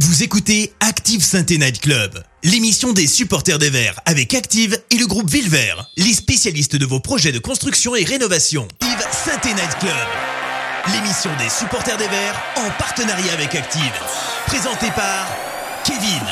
Vous 0.00 0.24
écoutez 0.24 0.72
Active 0.80 1.22
Sainte 1.22 1.50
Night 1.50 1.80
Club, 1.80 2.20
l'émission 2.42 2.92
des 2.92 3.06
supporters 3.06 3.60
des 3.60 3.70
Verts 3.70 4.00
avec 4.06 4.34
Active 4.34 4.76
et 4.90 4.96
le 4.96 5.06
groupe 5.06 5.30
Villevert, 5.30 5.88
les 5.96 6.12
spécialistes 6.12 6.74
de 6.74 6.84
vos 6.84 6.98
projets 6.98 7.30
de 7.30 7.38
construction 7.38 7.94
et 7.94 8.02
rénovation. 8.02 8.66
Yves 8.82 9.06
Sainte 9.12 9.44
Night 9.44 9.78
Club, 9.78 9.94
l'émission 10.92 11.30
des 11.38 11.48
supporters 11.48 11.96
des 11.96 12.08
Verts 12.08 12.42
en 12.56 12.70
partenariat 12.76 13.34
avec 13.34 13.54
Active, 13.54 13.92
présentée 14.46 14.90
par 14.96 15.28
Kevin. 15.84 16.26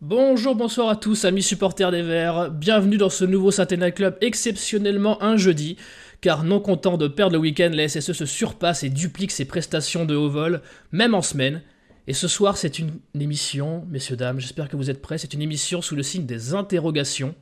Bonjour, 0.00 0.54
bonsoir 0.54 0.88
à 0.88 0.94
tous, 0.94 1.24
amis 1.24 1.42
supporters 1.42 1.90
des 1.90 2.02
Verts. 2.02 2.52
Bienvenue 2.52 2.96
dans 2.96 3.10
ce 3.10 3.24
nouveau 3.24 3.50
Night 3.50 3.94
Club, 3.96 4.16
exceptionnellement 4.20 5.20
un 5.20 5.36
jeudi 5.36 5.78
car 6.20 6.44
non 6.44 6.60
content 6.60 6.96
de 6.96 7.08
perdre 7.08 7.34
le 7.34 7.38
week-end, 7.38 7.70
la 7.72 7.88
SSE 7.88 8.12
se 8.12 8.26
surpasse 8.26 8.82
et 8.82 8.90
duplique 8.90 9.30
ses 9.30 9.44
prestations 9.44 10.04
de 10.04 10.16
haut 10.16 10.30
vol, 10.30 10.62
même 10.92 11.14
en 11.14 11.22
semaine. 11.22 11.62
Et 12.06 12.12
ce 12.12 12.28
soir, 12.28 12.56
c'est 12.56 12.78
une 12.78 12.92
émission, 13.18 13.84
messieurs, 13.88 14.16
dames, 14.16 14.40
j'espère 14.40 14.68
que 14.68 14.76
vous 14.76 14.90
êtes 14.90 15.02
prêts, 15.02 15.18
c'est 15.18 15.34
une 15.34 15.42
émission 15.42 15.82
sous 15.82 15.96
le 15.96 16.02
signe 16.02 16.26
des 16.26 16.54
interrogations, 16.54 17.34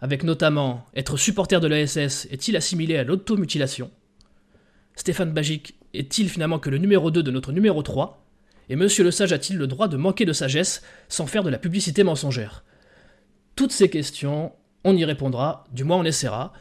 avec 0.00 0.24
notamment 0.24 0.86
être 0.94 1.16
supporter 1.16 1.60
de 1.60 1.66
la 1.66 1.86
SS 1.86 2.26
est-il 2.30 2.56
assimilé 2.56 2.96
à 2.96 3.04
l'automutilation? 3.04 3.90
Stéphane 4.94 5.32
Bagic 5.32 5.74
est-il 5.92 6.28
finalement 6.28 6.58
que 6.58 6.70
le 6.70 6.78
numéro 6.78 7.10
2 7.10 7.22
de 7.22 7.30
notre 7.30 7.52
numéro 7.52 7.82
3 7.82 8.24
Et 8.68 8.76
Monsieur 8.76 9.04
Le 9.04 9.10
Sage 9.10 9.32
a-t-il 9.32 9.58
le 9.58 9.66
droit 9.66 9.88
de 9.88 9.96
manquer 9.96 10.24
de 10.24 10.32
sagesse 10.32 10.82
sans 11.08 11.26
faire 11.26 11.42
de 11.42 11.50
la 11.50 11.58
publicité 11.58 12.02
mensongère? 12.02 12.64
Toutes 13.56 13.72
ces 13.72 13.90
questions, 13.90 14.52
on 14.84 14.96
y 14.96 15.04
répondra, 15.04 15.64
du 15.72 15.84
moins 15.84 15.98
on 15.98 16.04
essaiera. 16.04 16.52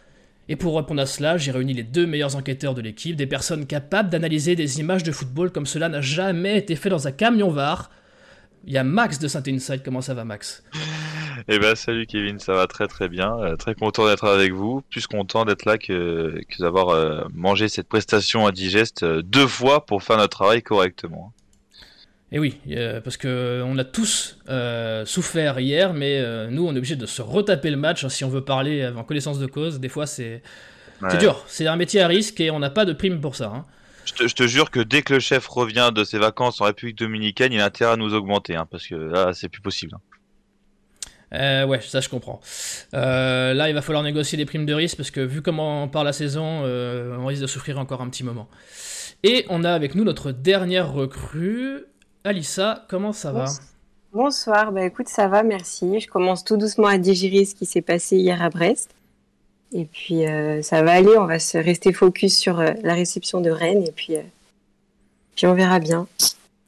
Et 0.52 0.55
pour 0.55 0.76
répondre 0.76 0.99
à 0.99 1.05
cela, 1.05 1.38
j'ai 1.38 1.52
réuni 1.52 1.76
les 1.76 1.84
deux 1.84 2.08
meilleurs 2.08 2.35
enquêteurs 2.35 2.73
de 2.73 2.81
l'équipe, 2.81 3.16
des 3.16 3.27
personnes 3.27 3.67
capables 3.67 4.09
d'analyser 4.09 4.55
des 4.55 4.80
images 4.80 5.03
de 5.03 5.12
football 5.12 5.52
comme 5.52 5.67
cela 5.67 5.90
n'a 5.90 6.02
jamais 6.02 6.57
été 6.57 6.76
fait 6.76 6.90
dans 6.90 7.07
un 7.07 7.12
camion 7.12 7.52
VAR. 7.52 7.91
Il 8.65 8.74
y 8.74 8.77
a 8.79 8.84
Max 8.84 9.20
de 9.20 9.27
Saint 9.27 9.43
Inside, 9.48 9.84
comment 9.85 10.01
ça 10.01 10.15
va 10.15 10.26
Max? 10.26 10.63
Eh 11.48 11.59
ben 11.59 11.76
salut 11.76 12.05
Kevin, 12.07 12.40
ça 12.40 12.54
va 12.54 12.68
très 12.68 12.87
très 12.87 13.07
bien, 13.07 13.37
euh, 13.40 13.55
très 13.55 13.76
content 13.76 14.07
d'être 14.07 14.26
avec 14.26 14.51
vous, 14.51 14.82
plus 14.90 15.07
content 15.07 15.46
d'être 15.46 15.65
là 15.65 15.77
que, 15.77 16.41
d'avoir 16.59 16.90
euh, 16.90 17.21
mangé 17.34 17.70
cette 17.70 17.87
prestation 17.87 18.46
indigeste 18.46 19.04
euh, 19.04 19.21
deux 19.21 19.48
fois 19.48 19.85
pour 19.85 20.04
faire 20.04 20.18
notre 20.18 20.35
travail 20.35 20.63
correctement. 20.63 21.31
Et 22.32 22.35
eh 22.35 22.40
oui, 22.40 22.60
euh, 22.70 23.02
parce 23.02 23.18
que 23.18 23.63
on 23.66 23.76
a 23.80 23.84
tous 23.84 24.38
euh, 24.49 25.04
souffert 25.04 25.60
hier, 25.60 25.96
mais 25.96 26.20
euh, 26.20 26.48
nous 26.52 26.63
on 26.68 26.76
est 26.76 26.77
obligé 26.77 26.96
de 26.96 27.08
se 27.08 27.24
retaper 27.24 27.71
le 27.71 27.77
match 27.77 28.04
hein, 28.04 28.10
si 28.10 28.24
on 28.24 28.30
veut 28.30 28.44
parler 28.46 28.88
en 28.88 29.04
connaissance 29.04 29.40
de 29.40 29.48
cause. 29.48 29.80
Des 29.80 29.90
fois 29.90 30.05
c'est 30.05 30.44
dur, 31.20 31.44
c'est 31.48 31.66
un 31.66 31.76
métier 31.76 32.02
à 32.02 32.08
risque 32.08 32.40
et 32.40 32.52
on 32.52 32.60
n'a 32.60 32.70
pas 32.70 32.86
de 32.86 32.94
prime 32.94 33.20
pour 33.20 33.36
ça. 33.36 33.52
Hein. 33.55 33.66
Je, 34.05 34.34
te, 34.34 34.46
jure 34.46 34.70
que 34.70 34.80
dès 34.80 35.02
que 35.02 35.16
le 35.16 35.20
chef 35.20 35.48
revient 35.48 35.90
de 35.94 36.04
ses 36.04 36.20
vacances 36.20 36.62
en 36.62 36.66
République 36.66 36.99
Dominicaine, 36.99 37.52
il 37.52 37.62
a 37.62 37.66
intérêt 37.66 37.94
à 37.94 37.96
nous 37.96 38.13
augmenter, 38.13 38.55
hein, 38.55 38.68
parce 38.70 38.86
que 38.86 38.93
là 38.93 39.34
c'est 39.34 39.49
plus 39.49 39.62
possible. 39.62 39.98
ouais, 41.32 41.82
ça 41.82 41.99
je 41.99 42.10
comprends. 42.10 42.41
là, 42.93 43.70
il 43.70 43.74
va 43.74 43.82
falloir 43.82 44.04
négocier 44.04 44.38
des 44.38 44.46
primes 44.46 44.68
de 44.68 44.74
risque 44.76 44.98
parce 44.98 45.10
que 45.10 45.21
vu 45.21 45.41
comment 45.41 45.84
on 45.84 45.88
part 45.88 46.04
la 46.04 46.14
saison, 46.14 46.64
on 46.64 47.26
risque 47.26 47.41
de 47.41 47.48
souffrir 47.48 47.80
encore 47.80 48.02
un 48.02 48.10
petit 48.10 48.24
moment. 48.24 48.48
Et 49.24 49.48
on 49.49 49.64
a 49.64 49.71
avec 49.71 49.96
nous 49.96 50.04
notre 50.04 50.32
dernière 50.32 50.93
recrue, 50.93 51.86
Alissa, 52.23 52.85
comment 52.89 53.13
ça 53.13 53.31
va 53.31 53.45
Bonsoir, 54.12 54.71
bah 54.71 54.84
écoute, 54.84 55.07
ça 55.07 55.27
va, 55.27 55.43
merci. 55.43 55.99
Je 55.99 56.07
commence 56.07 56.43
tout 56.43 56.57
doucement 56.57 56.87
à 56.87 56.98
digérer 56.98 57.45
ce 57.45 57.55
qui 57.55 57.65
s'est 57.65 57.81
passé 57.81 58.17
hier 58.17 58.41
à 58.41 58.49
Brest. 58.49 58.93
Et 59.71 59.85
puis 59.85 60.25
euh, 60.25 60.62
ça 60.62 60.81
va 60.81 60.93
aller, 60.93 61.15
on 61.17 61.25
va 61.25 61.40
se 61.40 61.57
rester 61.57 61.93
focus 61.93 62.37
sur 62.37 62.59
euh, 62.59 62.71
la 62.84 62.95
réception 62.95 63.40
de 63.40 63.51
Rennes 63.51 63.84
et 63.85 63.91
puis, 63.91 64.16
euh, 64.16 64.22
puis 65.35 65.45
on 65.45 65.53
verra 65.53 65.79
bien. 65.79 66.07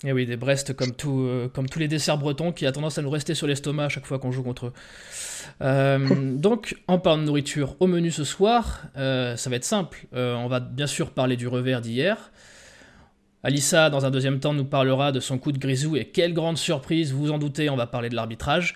Et 0.03 0.09
eh 0.09 0.13
oui, 0.13 0.25
des 0.25 0.37
Brest 0.37 0.73
comme, 0.73 0.93
tout, 0.93 1.29
comme 1.53 1.69
tous 1.69 1.77
les 1.77 1.87
desserts 1.87 2.17
bretons 2.17 2.51
qui 2.51 2.65
a 2.65 2.71
tendance 2.71 2.97
à 2.97 3.03
nous 3.03 3.09
rester 3.11 3.35
sur 3.35 3.45
l'estomac 3.45 3.85
à 3.85 3.89
chaque 3.89 4.07
fois 4.07 4.17
qu'on 4.17 4.31
joue 4.31 4.41
contre 4.41 4.67
eux. 4.67 4.73
donc, 6.39 6.75
en 6.87 6.97
parlant 6.97 7.21
de 7.21 7.27
nourriture, 7.27 7.75
au 7.79 7.85
menu 7.85 8.09
ce 8.09 8.23
soir, 8.23 8.81
ça 8.95 9.35
va 9.47 9.55
être 9.55 9.63
simple. 9.63 10.07
on 10.11 10.47
va 10.47 10.59
bien 10.59 10.87
sûr 10.87 11.11
parler 11.11 11.37
du 11.37 11.47
revers 11.47 11.81
d'hier. 11.81 12.31
Alissa, 13.43 13.89
dans 13.89 14.05
un 14.05 14.11
deuxième 14.11 14.39
temps, 14.39 14.53
nous 14.53 14.65
parlera 14.65 15.11
de 15.11 15.19
son 15.19 15.39
coup 15.39 15.51
de 15.51 15.57
grisou 15.57 15.95
et 15.95 16.05
quelle 16.05 16.33
grande 16.33 16.57
surprise, 16.57 17.11
vous 17.11 17.25
vous 17.25 17.31
en 17.31 17.39
doutez, 17.39 17.69
on 17.69 17.75
va 17.75 17.87
parler 17.87 18.09
de 18.09 18.15
l'arbitrage. 18.15 18.75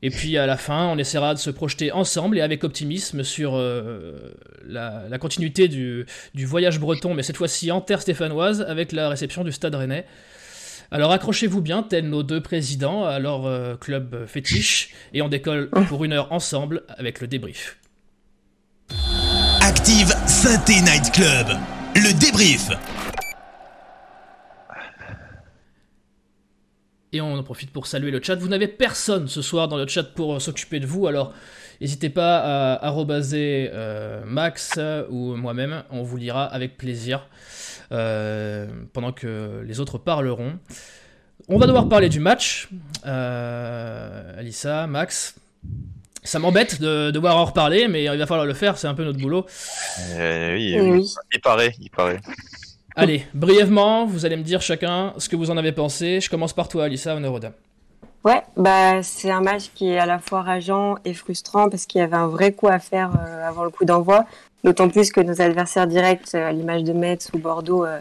Et 0.00 0.10
puis 0.10 0.36
à 0.36 0.46
la 0.46 0.56
fin, 0.56 0.88
on 0.88 0.98
essaiera 0.98 1.34
de 1.34 1.38
se 1.38 1.50
projeter 1.50 1.92
ensemble 1.92 2.38
et 2.38 2.40
avec 2.40 2.64
optimisme 2.64 3.22
sur 3.22 3.54
euh, 3.54 4.34
la, 4.66 5.18
continuité 5.18 5.68
du, 5.68 6.06
voyage 6.34 6.80
breton, 6.80 7.14
mais 7.14 7.22
cette 7.22 7.36
fois-ci 7.36 7.70
en 7.70 7.80
terre 7.80 8.00
stéphanoise, 8.02 8.62
avec 8.62 8.92
la 8.92 9.08
réception 9.08 9.44
du 9.44 9.52
Stade 9.52 9.74
Rennais. 9.74 10.04
Alors 10.90 11.12
accrochez-vous 11.12 11.60
bien, 11.60 11.82
tels 11.82 12.08
nos 12.08 12.22
deux 12.22 12.40
présidents, 12.40 13.04
à 13.04 13.18
leur 13.18 13.46
euh, 13.46 13.76
club 13.76 14.26
fétiche, 14.26 14.90
et 15.14 15.22
on 15.22 15.28
décolle 15.28 15.70
pour 15.88 16.04
une 16.04 16.12
heure 16.12 16.32
ensemble 16.32 16.82
avec 16.88 17.20
le 17.20 17.28
débrief. 17.28 17.78
Active 19.60 20.12
Synthé 20.26 20.80
Night 20.80 21.12
Club, 21.12 21.46
le 21.94 22.12
débrief. 22.18 22.70
Et 27.14 27.20
on 27.20 27.36
en 27.36 27.42
profite 27.42 27.70
pour 27.70 27.86
saluer 27.86 28.10
le 28.10 28.22
chat. 28.22 28.36
Vous 28.36 28.48
n'avez 28.48 28.68
personne 28.68 29.28
ce 29.28 29.42
soir 29.42 29.68
dans 29.68 29.76
le 29.76 29.86
chat 29.86 30.02
pour 30.02 30.34
euh, 30.34 30.38
s'occuper 30.38 30.80
de 30.80 30.86
vous, 30.86 31.06
alors 31.06 31.34
n'hésitez 31.80 32.08
pas 32.08 32.38
à 32.38 32.86
arrobaser 32.86 33.68
euh, 33.72 34.22
Max 34.24 34.78
ou 35.10 35.36
moi-même, 35.36 35.84
on 35.90 36.02
vous 36.02 36.16
lira 36.16 36.44
avec 36.44 36.78
plaisir 36.78 37.28
euh, 37.92 38.66
pendant 38.94 39.12
que 39.12 39.62
les 39.66 39.78
autres 39.78 39.98
parleront. 39.98 40.58
On 41.48 41.58
va 41.58 41.66
devoir 41.66 41.88
parler 41.88 42.08
du 42.08 42.20
match. 42.20 42.70
Alissa, 43.04 44.86
Max, 44.86 45.34
ça 46.22 46.38
m'embête 46.38 46.80
de 46.80 47.10
devoir 47.10 47.36
en 47.36 47.44
reparler, 47.44 47.88
mais 47.88 48.04
il 48.04 48.18
va 48.18 48.26
falloir 48.26 48.46
le 48.46 48.54
faire, 48.54 48.78
c'est 48.78 48.86
un 48.86 48.94
peu 48.94 49.04
notre 49.04 49.18
boulot. 49.18 49.44
oui, 50.16 50.80
oui, 50.80 51.04
il 51.34 51.40
paraît, 51.40 51.74
il 51.78 51.90
paraît. 51.90 52.20
Allez, 52.94 53.24
brièvement, 53.32 54.04
vous 54.04 54.26
allez 54.26 54.36
me 54.36 54.42
dire 54.42 54.60
chacun 54.60 55.14
ce 55.16 55.28
que 55.28 55.36
vous 55.36 55.50
en 55.50 55.56
avez 55.56 55.72
pensé. 55.72 56.20
Je 56.20 56.28
commence 56.28 56.52
par 56.52 56.68
toi, 56.68 56.84
Alissa, 56.84 57.14
honneur 57.14 57.38
Ouais, 58.24 58.42
bah, 58.56 59.02
c'est 59.02 59.30
un 59.30 59.40
match 59.40 59.70
qui 59.74 59.88
est 59.88 59.98
à 59.98 60.06
la 60.06 60.18
fois 60.18 60.42
rageant 60.42 60.96
et 61.04 61.14
frustrant 61.14 61.68
parce 61.68 61.86
qu'il 61.86 62.00
y 62.00 62.04
avait 62.04 62.16
un 62.16 62.28
vrai 62.28 62.52
coup 62.52 62.68
à 62.68 62.78
faire 62.78 63.10
euh, 63.18 63.48
avant 63.48 63.64
le 63.64 63.70
coup 63.70 63.84
d'envoi. 63.84 64.26
D'autant 64.62 64.88
plus 64.88 65.10
que 65.10 65.20
nos 65.20 65.40
adversaires 65.40 65.88
directs, 65.88 66.34
euh, 66.34 66.50
à 66.50 66.52
l'image 66.52 66.84
de 66.84 66.92
Metz 66.92 67.30
ou 67.34 67.38
Bordeaux, 67.38 67.84
euh, 67.84 67.98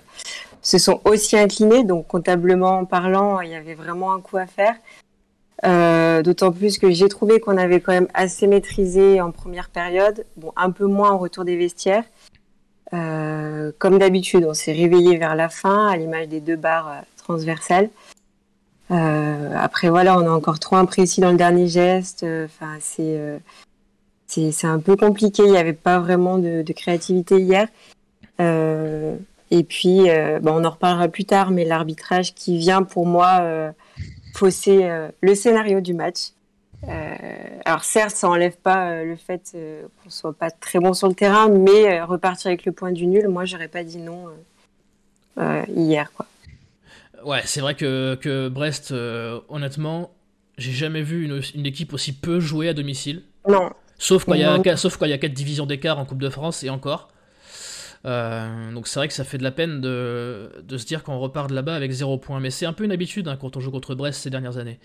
se 0.62 0.78
sont 0.78 1.02
aussi 1.06 1.38
inclinés. 1.38 1.84
Donc, 1.84 2.08
comptablement 2.08 2.86
parlant, 2.86 3.40
il 3.40 3.50
y 3.50 3.56
avait 3.56 3.74
vraiment 3.74 4.14
un 4.14 4.20
coup 4.20 4.38
à 4.38 4.46
faire. 4.46 4.76
D'autant 6.24 6.52
plus 6.52 6.80
que 6.80 6.92
j'ai 6.92 7.08
trouvé 7.08 7.40
qu'on 7.40 7.58
avait 7.58 7.82
quand 7.82 7.94
même 7.94 8.08
assez 8.14 8.48
maîtrisé 8.48 9.22
en 9.22 9.32
première 9.32 9.70
période. 9.70 10.26
Bon, 10.36 10.52
un 10.56 10.72
peu 10.72 10.86
moins 10.86 11.12
en 11.12 11.18
retour 11.18 11.46
des 11.46 11.56
vestiaires. 11.56 12.04
Euh, 12.94 13.72
comme 13.78 14.00
d'habitude, 14.00 14.46
on 14.46 14.54
s'est 14.54 14.74
réveillé 14.74 15.18
vers 15.18 15.36
la 15.36 15.50
fin, 15.50 15.88
à 15.88 15.98
l'image 15.98 16.28
des 16.28 16.42
deux 16.42 16.58
barres 16.58 16.90
euh, 16.90 17.02
transversales. 17.18 17.90
Euh, 18.92 19.56
après, 19.58 19.90
voilà, 19.90 20.18
on 20.18 20.24
est 20.24 20.30
encore 20.30 20.60
trop 20.60 20.76
imprécis 20.76 21.22
dans 21.22 21.32
le 21.32 21.38
dernier 21.38 21.68
geste. 21.68 22.26
Enfin, 22.26 22.78
c'est 22.80 23.40
c'est 24.28 24.68
un 24.68 24.80
peu 24.80 24.96
compliqué. 24.96 25.44
Il 25.46 25.52
n'y 25.52 25.58
avait 25.58 25.74
pas 25.74 26.00
vraiment 26.00 26.38
de, 26.38 26.64
créativité 26.74 27.40
hier. 27.40 27.68
et 28.40 29.64
puis, 29.64 30.10
bon, 30.42 30.62
on 30.62 30.66
en 30.66 30.70
reparlera 30.70 31.08
plus 31.08 31.24
tard, 31.26 31.52
mais 31.52 31.64
l'arbitrage 31.64 32.34
qui 32.34 32.58
vient 32.58 32.84
pour 32.84 33.06
moi 33.06 33.74
fausser 34.34 34.90
le 35.22 35.36
scénario 35.36 35.80
du 35.80 35.94
match. 35.94 36.32
Euh, 36.88 37.16
alors 37.66 37.84
certes, 37.84 38.16
ça 38.16 38.28
enlève 38.30 38.58
pas 38.58 38.90
euh, 38.90 39.06
le 39.06 39.16
fait 39.16 39.52
euh, 39.54 39.84
qu'on 40.04 40.10
soit 40.10 40.34
pas 40.34 40.50
très 40.50 40.80
bon 40.80 40.94
sur 40.94 41.08
le 41.08 41.14
terrain, 41.14 41.48
mais 41.48 42.02
repartir 42.02 42.48
avec 42.48 42.66
le 42.66 42.72
point 42.72 42.92
du 42.92 43.06
nul, 43.06 43.28
moi 43.28 43.46
j'aurais 43.46 43.68
pas 43.68 43.84
dit 43.84 44.00
non 44.00 44.26
hier 45.68 46.12
quoi. 46.14 46.26
Ouais, 47.24 47.42
c'est 47.46 47.62
vrai 47.62 47.76
que, 47.76 48.16
que 48.16 48.50
Brest, 48.50 48.94
honnêtement, 49.50 50.12
j'ai 50.58 50.72
jamais 50.72 51.04
vu 51.04 51.24
une, 51.24 51.42
une, 51.54 51.66
équipe 51.68 51.94
aussi 51.94 52.14
peu 52.14 52.40
jouer 52.40 52.68
à 52.70 52.74
domicile. 52.74 53.22
Non. 53.48 53.70
Sauf 53.98 54.26
quand 54.26 54.34
il 54.34 54.42
y 54.42 54.44
a 54.44 54.78
sauf 54.78 54.98
quand 54.98 55.06
il 55.06 55.12
y 55.12 55.14
a 55.14 55.20
quatre 55.20 55.34
divisions 55.34 55.68
d'écart 55.68 56.00
en 56.00 56.06
Coupe 56.06 56.22
de 56.22 56.30
France 56.30 56.64
et 56.64 56.70
encore. 56.72 57.10
Euh, 58.06 58.72
donc 58.72 58.88
c'est 58.88 59.00
vrai 59.00 59.08
que 59.08 59.14
ça 59.14 59.24
fait 59.24 59.38
de 59.38 59.44
la 59.44 59.52
peine 59.52 59.80
de, 59.82 60.50
se 60.70 60.86
dire 60.86 61.04
qu'on 61.04 61.20
repart 61.20 61.50
de 61.50 61.56
là-bas 61.56 61.76
avec 61.76 61.92
0 61.92 62.18
points. 62.18 62.40
Mais 62.40 62.50
c'est 62.50 62.66
un 62.66 62.74
peu 62.74 62.84
une 62.84 62.92
habitude 62.92 63.28
hein, 63.28 63.38
quand 63.40 63.58
on 63.58 63.60
joue 63.60 63.72
contre 63.72 63.96
Brest 63.96 64.22
ces 64.22 64.30
dernières 64.30 64.58
années. 64.58 64.80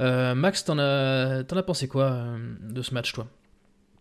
Euh, 0.00 0.34
Max, 0.34 0.64
t'en 0.64 0.78
as, 0.78 1.42
as 1.48 1.62
pensé 1.62 1.88
quoi 1.88 2.04
euh, 2.04 2.38
de 2.60 2.82
ce 2.82 2.94
match, 2.94 3.12
toi? 3.12 3.26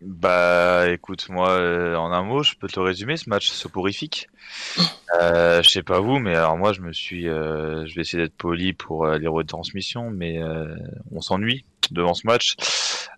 Bah 0.02 0.90
écoute, 0.90 1.28
moi 1.30 1.56
en 1.98 2.12
un 2.12 2.24
mot, 2.24 2.44
je 2.44 2.56
peux 2.56 2.68
te 2.68 2.80
résumer 2.80 3.18
ce 3.18 3.30
match 3.30 3.50
soporifique. 3.50 4.28
Euh, 5.20 5.64
je 5.64 5.70
sais 5.70 5.82
pas 5.82 6.00
vous, 6.00 6.20
mais 6.20 6.36
alors 6.36 6.56
moi 6.56 6.72
je 6.72 6.82
me 6.82 6.94
suis, 6.94 7.24
je 7.24 7.96
vais 7.96 8.02
essayer 8.02 8.22
d'être 8.22 8.38
poli 8.38 8.74
pour 8.74 9.08
les 9.08 9.28
retransmissions, 9.28 10.12
mais 10.12 10.40
on 11.12 11.20
s'ennuie 11.20 11.66
devant 11.92 12.14
ce 12.14 12.28
match. 12.28 12.56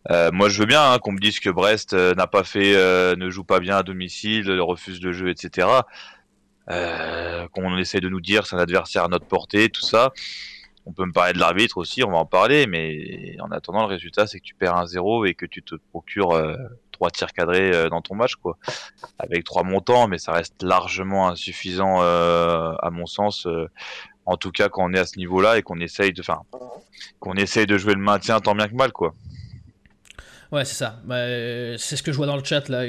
Euh, 0.09 0.31
moi, 0.31 0.49
je 0.49 0.59
veux 0.59 0.65
bien 0.65 0.91
hein, 0.91 0.99
qu'on 0.99 1.11
me 1.11 1.19
dise 1.19 1.39
que 1.39 1.49
Brest 1.49 1.93
euh, 1.93 2.15
n'a 2.15 2.27
pas 2.27 2.43
fait, 2.43 2.75
euh, 2.75 3.15
ne 3.15 3.29
joue 3.29 3.43
pas 3.43 3.59
bien 3.59 3.77
à 3.77 3.83
domicile, 3.83 4.49
refuse 4.59 5.01
le 5.01 5.11
jeu, 5.13 5.29
etc. 5.29 5.67
qu'on 7.53 7.77
essaie 7.77 7.99
de 7.99 8.09
nous 8.09 8.21
dire, 8.21 8.45
c'est 8.45 8.55
un 8.55 8.59
adversaire 8.59 9.03
à 9.03 9.07
notre 9.07 9.25
portée, 9.25 9.69
tout 9.69 9.81
ça. 9.81 10.13
On 10.85 10.93
peut 10.93 11.05
me 11.05 11.11
parler 11.11 11.33
de 11.33 11.39
l'arbitre 11.39 11.77
aussi, 11.77 12.03
on 12.03 12.11
va 12.11 12.17
en 12.17 12.25
parler, 12.25 12.65
mais 12.65 13.35
en 13.39 13.51
attendant, 13.51 13.81
le 13.81 13.87
résultat, 13.87 14.25
c'est 14.25 14.39
que 14.39 14.45
tu 14.45 14.55
perds 14.55 14.75
un 14.75 14.87
0 14.87 15.25
et 15.25 15.35
que 15.35 15.45
tu 15.45 15.61
te 15.61 15.75
procures 15.91 16.31
euh, 16.31 16.55
trois 16.91 17.11
tirs 17.11 17.31
cadrés 17.33 17.71
euh, 17.71 17.89
dans 17.89 18.01
ton 18.01 18.15
match, 18.15 18.35
quoi. 18.35 18.57
Avec 19.19 19.43
trois 19.43 19.63
montants, 19.63 20.07
mais 20.07 20.17
ça 20.17 20.31
reste 20.31 20.63
largement 20.63 21.27
insuffisant, 21.27 22.01
euh, 22.01 22.73
à 22.81 22.89
mon 22.89 23.05
sens. 23.05 23.47
en 24.25 24.37
tout 24.37 24.51
cas, 24.51 24.69
quand 24.69 24.83
on 24.83 24.93
est 24.93 24.99
à 24.99 25.05
ce 25.05 25.17
niveau-là 25.17 25.59
et 25.59 25.61
qu'on 25.61 25.79
essaye 25.79 26.13
de, 26.13 26.23
qu'on 27.19 27.33
essaye 27.35 27.67
de 27.67 27.77
jouer 27.77 27.93
le 27.93 28.01
maintien 28.01 28.39
tant 28.39 28.55
bien 28.55 28.67
que 28.67 28.75
mal, 28.75 28.91
quoi. 28.91 29.13
Ouais, 30.51 30.65
c'est 30.65 30.75
ça. 30.75 30.99
Bah, 31.05 31.15
c'est 31.77 31.95
ce 31.95 32.03
que 32.03 32.11
je 32.11 32.17
vois 32.17 32.27
dans 32.27 32.35
le 32.37 32.43
chat 32.43 32.67
là. 32.69 32.83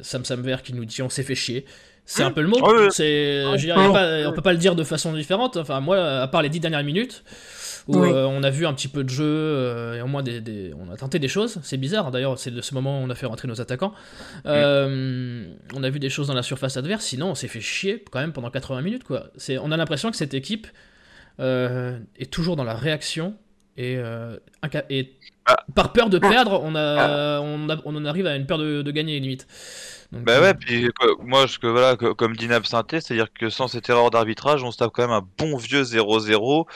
Sam 0.00 0.24
Samver 0.24 0.58
qui 0.62 0.74
nous 0.74 0.84
dit 0.84 1.02
on 1.02 1.08
s'est 1.08 1.22
fait 1.24 1.34
chier. 1.34 1.66
C'est 2.08 2.22
un 2.22 2.30
peu 2.30 2.40
le 2.40 2.48
mot. 2.48 2.56
C'est, 2.90 3.44
on 3.44 4.32
peut 4.32 4.42
pas 4.42 4.52
le 4.52 4.58
dire 4.58 4.74
de 4.74 4.82
façon 4.82 5.12
différente. 5.12 5.56
Enfin, 5.58 5.80
moi, 5.80 5.98
à 5.98 6.26
part 6.26 6.42
les 6.42 6.48
dix 6.48 6.58
dernières 6.58 6.82
minutes 6.82 7.22
où 7.86 8.04
euh, 8.04 8.24
on 8.24 8.42
a 8.42 8.50
vu 8.50 8.66
un 8.66 8.74
petit 8.74 8.88
peu 8.88 9.02
de 9.02 9.08
jeu 9.08 9.24
euh, 9.24 9.96
et 9.96 10.02
au 10.02 10.06
moins 10.06 10.22
des, 10.22 10.72
on 10.78 10.92
a 10.92 10.96
tenté 10.96 11.18
des 11.18 11.28
choses. 11.28 11.58
C'est 11.62 11.76
bizarre. 11.78 12.10
D'ailleurs, 12.10 12.38
c'est 12.38 12.50
de 12.50 12.60
ce 12.60 12.74
moment 12.74 13.00
où 13.00 13.04
on 13.04 13.10
a 13.10 13.14
fait 13.14 13.26
rentrer 13.26 13.48
nos 13.48 13.60
attaquants. 13.60 13.92
Euh, 14.46 15.46
on 15.74 15.82
a 15.82 15.90
vu 15.90 15.98
des 15.98 16.10
choses 16.10 16.28
dans 16.28 16.34
la 16.34 16.42
surface 16.42 16.76
adverse. 16.76 17.04
Sinon, 17.04 17.30
on 17.30 17.34
s'est 17.34 17.48
fait 17.48 17.60
chier 17.60 18.04
quand 18.10 18.20
même 18.20 18.32
pendant 18.32 18.50
80 18.50 18.82
minutes. 18.82 19.04
Quoi. 19.04 19.28
C'est, 19.36 19.58
on 19.58 19.70
a 19.70 19.76
l'impression 19.76 20.10
que 20.10 20.16
cette 20.16 20.34
équipe 20.34 20.66
est 21.38 22.30
toujours 22.30 22.56
dans 22.56 22.64
la 22.64 22.74
réaction 22.74 23.34
et, 23.78 23.94
et 24.90 25.12
ah. 25.46 25.56
par 25.74 25.92
peur 25.92 26.10
de 26.10 26.18
perdre, 26.18 26.60
on, 26.62 26.74
a, 26.74 27.40
on, 27.40 27.68
on 27.84 27.96
en 27.96 28.04
arrive 28.04 28.26
à 28.26 28.36
une 28.36 28.46
peur 28.46 28.58
de, 28.58 28.82
de 28.82 28.90
gagner 28.90 29.18
limite 29.18 29.46
bah 30.10 30.40
ouais, 30.40 30.48
euh, 30.48 30.54
puis 30.54 30.88
moi, 31.22 31.46
je, 31.46 31.58
que, 31.58 31.66
voilà, 31.66 31.96
comme 31.96 32.34
dit 32.34 32.48
Synthé, 32.64 33.00
c'est-à-dire 33.00 33.28
que 33.32 33.50
sans 33.50 33.68
cette 33.68 33.88
erreur 33.90 34.10
d'arbitrage, 34.10 34.62
on 34.62 34.70
se 34.70 34.78
tape 34.78 34.90
quand 34.92 35.02
même 35.02 35.10
un 35.10 35.26
bon 35.38 35.56
vieux 35.56 35.82
0-0. 35.82 36.66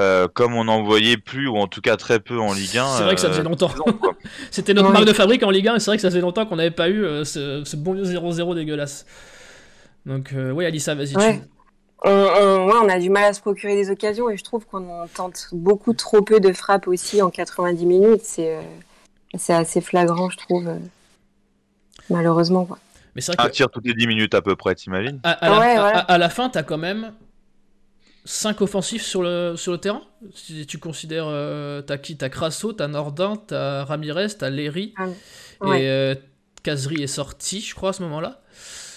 Euh, 0.00 0.26
comme 0.26 0.54
on 0.54 0.64
n'en 0.64 0.82
voyait 0.82 1.18
plus, 1.18 1.48
ou 1.48 1.58
en 1.58 1.66
tout 1.66 1.82
cas 1.82 1.98
très 1.98 2.18
peu 2.18 2.40
en 2.40 2.54
Ligue 2.54 2.78
1. 2.78 2.96
C'est 2.96 3.02
vrai 3.02 3.14
que 3.14 3.20
ça 3.20 3.28
faisait 3.28 3.40
euh, 3.40 3.44
longtemps. 3.44 3.70
C'était 4.50 4.72
notre 4.72 4.90
marque 4.90 5.04
de 5.04 5.12
fabrique 5.12 5.42
en 5.42 5.50
Ligue 5.50 5.68
1, 5.68 5.74
et 5.74 5.80
c'est 5.80 5.90
vrai 5.90 5.98
que 5.98 6.00
ça 6.00 6.08
faisait 6.08 6.22
longtemps 6.22 6.46
qu'on 6.46 6.56
n'avait 6.56 6.70
pas 6.70 6.88
eu 6.88 7.04
ce, 7.26 7.76
bon 7.76 7.92
vieux 7.92 8.04
0-0 8.04 8.54
dégueulasse. 8.54 9.04
Donc, 10.06 10.34
oui, 10.34 10.64
Alissa, 10.64 10.94
vas-y. 10.94 11.14
Ouais. 11.14 11.42
On, 12.04 12.88
a 12.88 12.98
du 12.98 13.10
mal 13.10 13.24
à 13.24 13.32
se 13.32 13.40
procurer 13.40 13.74
des 13.74 13.90
occasions, 13.90 14.28
et 14.28 14.36
je 14.36 14.44
trouve 14.44 14.66
qu'on 14.66 15.06
tente 15.14 15.48
beaucoup 15.52 15.92
trop 15.92 16.22
peu 16.22 16.40
de 16.40 16.52
frappes 16.52 16.88
aussi 16.88 17.22
en 17.22 17.30
90 17.30 17.86
minutes. 17.86 18.22
C'est 18.22 19.54
assez 19.54 19.80
flagrant, 19.80 20.28
je 20.30 20.36
trouve 20.36 20.68
malheureusement. 22.10 22.64
Quoi. 22.64 22.78
Mais 23.14 23.20
c'est 23.20 23.34
vrai 23.34 23.46
Un 23.46 23.50
tir 23.50 23.70
toutes 23.70 23.86
les 23.86 23.94
10 23.94 24.06
minutes 24.06 24.34
à 24.34 24.42
peu 24.42 24.56
près, 24.56 24.74
t'imagines? 24.74 25.20
À, 25.22 25.32
à, 25.32 25.48
la, 25.48 25.98
à, 25.98 26.18
la 26.18 26.28
fin, 26.28 26.48
t'as 26.48 26.62
quand 26.62 26.78
même 26.78 27.12
5 28.24 28.60
offensifs 28.60 29.04
sur 29.04 29.22
le, 29.22 29.54
sur 29.56 29.72
le 29.72 29.78
terrain? 29.78 30.02
Si 30.34 30.66
tu 30.66 30.78
considères, 30.78 31.26
euh, 31.26 31.82
t'as 31.82 31.98
qui? 31.98 32.16
T'as 32.16 32.28
Crasso, 32.28 32.72
t'as 32.72 32.88
Nordin, 32.88 33.36
t'as 33.36 33.84
Ramirez, 33.84 34.28
t'as 34.38 34.50
Léry, 34.50 34.94
ah, 34.96 35.06
et 35.76 35.88
euh, 35.88 36.14
est 36.64 37.06
sorti, 37.06 37.60
je 37.60 37.74
crois, 37.74 37.90
à 37.90 37.92
ce 37.92 38.02
moment-là. 38.02 38.41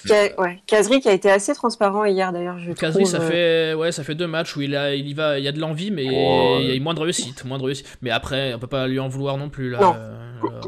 Ouais, 0.09 0.59
Kazri 0.67 0.99
qui 0.99 1.09
a 1.09 1.13
été 1.13 1.29
assez 1.29 1.53
transparent 1.53 2.05
hier 2.05 2.31
d'ailleurs. 2.31 2.59
Je 2.59 2.71
Kazri, 2.73 3.05
ça 3.05 3.19
fait 3.19 3.73
ouais, 3.73 3.91
ça 3.91 4.03
fait 4.03 4.15
deux 4.15 4.27
matchs 4.27 4.55
où 4.55 4.61
il 4.61 4.75
a, 4.75 4.93
il 4.95 5.07
y 5.07 5.13
va, 5.13 5.39
il 5.39 5.45
y 5.45 5.47
a 5.47 5.51
de 5.51 5.59
l'envie, 5.59 5.91
mais 5.91 6.05
oh, 6.11 6.59
il 6.61 6.73
y 6.73 6.75
a 6.75 6.79
moins 6.79 6.93
de 6.93 6.99
réussite, 6.99 7.45
moins 7.45 7.57
de 7.57 7.63
réussite. 7.63 7.97
Mais 8.01 8.11
après, 8.11 8.53
on 8.53 8.59
peut 8.59 8.67
pas 8.67 8.87
lui 8.87 8.99
en 8.99 9.07
vouloir 9.07 9.37
non 9.37 9.49
plus 9.49 9.71
là. 9.71 9.79
Non. 9.79 9.95
Euh, 9.95 10.61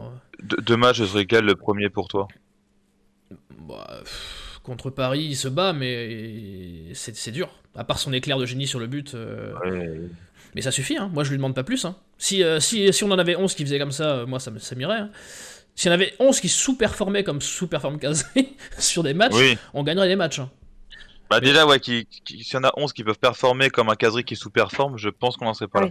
deux 0.61 0.77
matchs, 0.77 0.99
ce 0.99 1.05
serait 1.05 1.25
quel 1.25 1.45
le 1.45 1.55
premier 1.55 1.89
pour 1.89 2.07
toi 2.07 2.27
bah, 3.67 4.01
contre 4.63 4.89
Paris, 4.89 5.25
il 5.29 5.35
se 5.35 5.47
bat, 5.47 5.73
mais 5.73 6.93
c'est 6.93 7.31
dur. 7.31 7.49
À 7.75 7.83
part 7.83 7.99
son 7.99 8.11
éclair 8.13 8.37
de 8.37 8.45
génie 8.45 8.67
sur 8.67 8.79
le 8.79 8.87
but. 8.87 9.13
Euh, 9.13 9.53
mais 10.55 10.61
ça 10.61 10.71
suffit, 10.71 10.97
hein. 10.97 11.09
moi 11.13 11.23
je 11.23 11.29
lui 11.29 11.37
demande 11.37 11.55
pas 11.55 11.63
plus. 11.63 11.85
Hein. 11.85 11.95
Si, 12.17 12.43
euh, 12.43 12.59
si, 12.59 12.91
si, 12.91 13.03
on 13.03 13.11
en 13.11 13.19
avait 13.19 13.35
11 13.35 13.53
qui 13.53 13.63
faisaient 13.63 13.79
comme 13.79 13.91
ça, 13.91 14.09
euh, 14.09 14.25
moi 14.25 14.39
ça, 14.39 14.51
ça 14.57 14.75
m'irait. 14.75 14.97
Hein. 14.97 15.09
Si 15.77 15.87
on 15.87 15.91
avait 15.91 16.13
11 16.19 16.41
qui 16.41 16.49
sous-performaient 16.49 17.23
comme 17.23 17.39
sous-performe 17.39 17.99
Kazri 17.99 18.57
sur 18.79 19.03
des 19.03 19.13
matchs, 19.13 19.35
on 19.73 19.83
gagnerait 19.83 20.09
les 20.09 20.15
matchs. 20.15 20.39
Hein. 20.39 20.49
Bah 21.29 21.39
déjà, 21.39 21.67
ouais, 21.67 21.79
qui, 21.79 22.07
qui, 22.25 22.43
si 22.43 22.57
on 22.57 22.63
a 22.63 22.73
11 22.75 22.93
qui 22.93 23.03
peuvent 23.03 23.19
performer 23.19 23.69
comme 23.69 23.89
un 23.89 23.95
Kazri 23.95 24.23
qui 24.23 24.35
sous-performe, 24.35 24.97
je 24.97 25.09
pense 25.09 25.37
qu'on 25.37 25.45
n'en 25.45 25.53
serait 25.53 25.67
pas 25.67 25.81
là. 25.81 25.89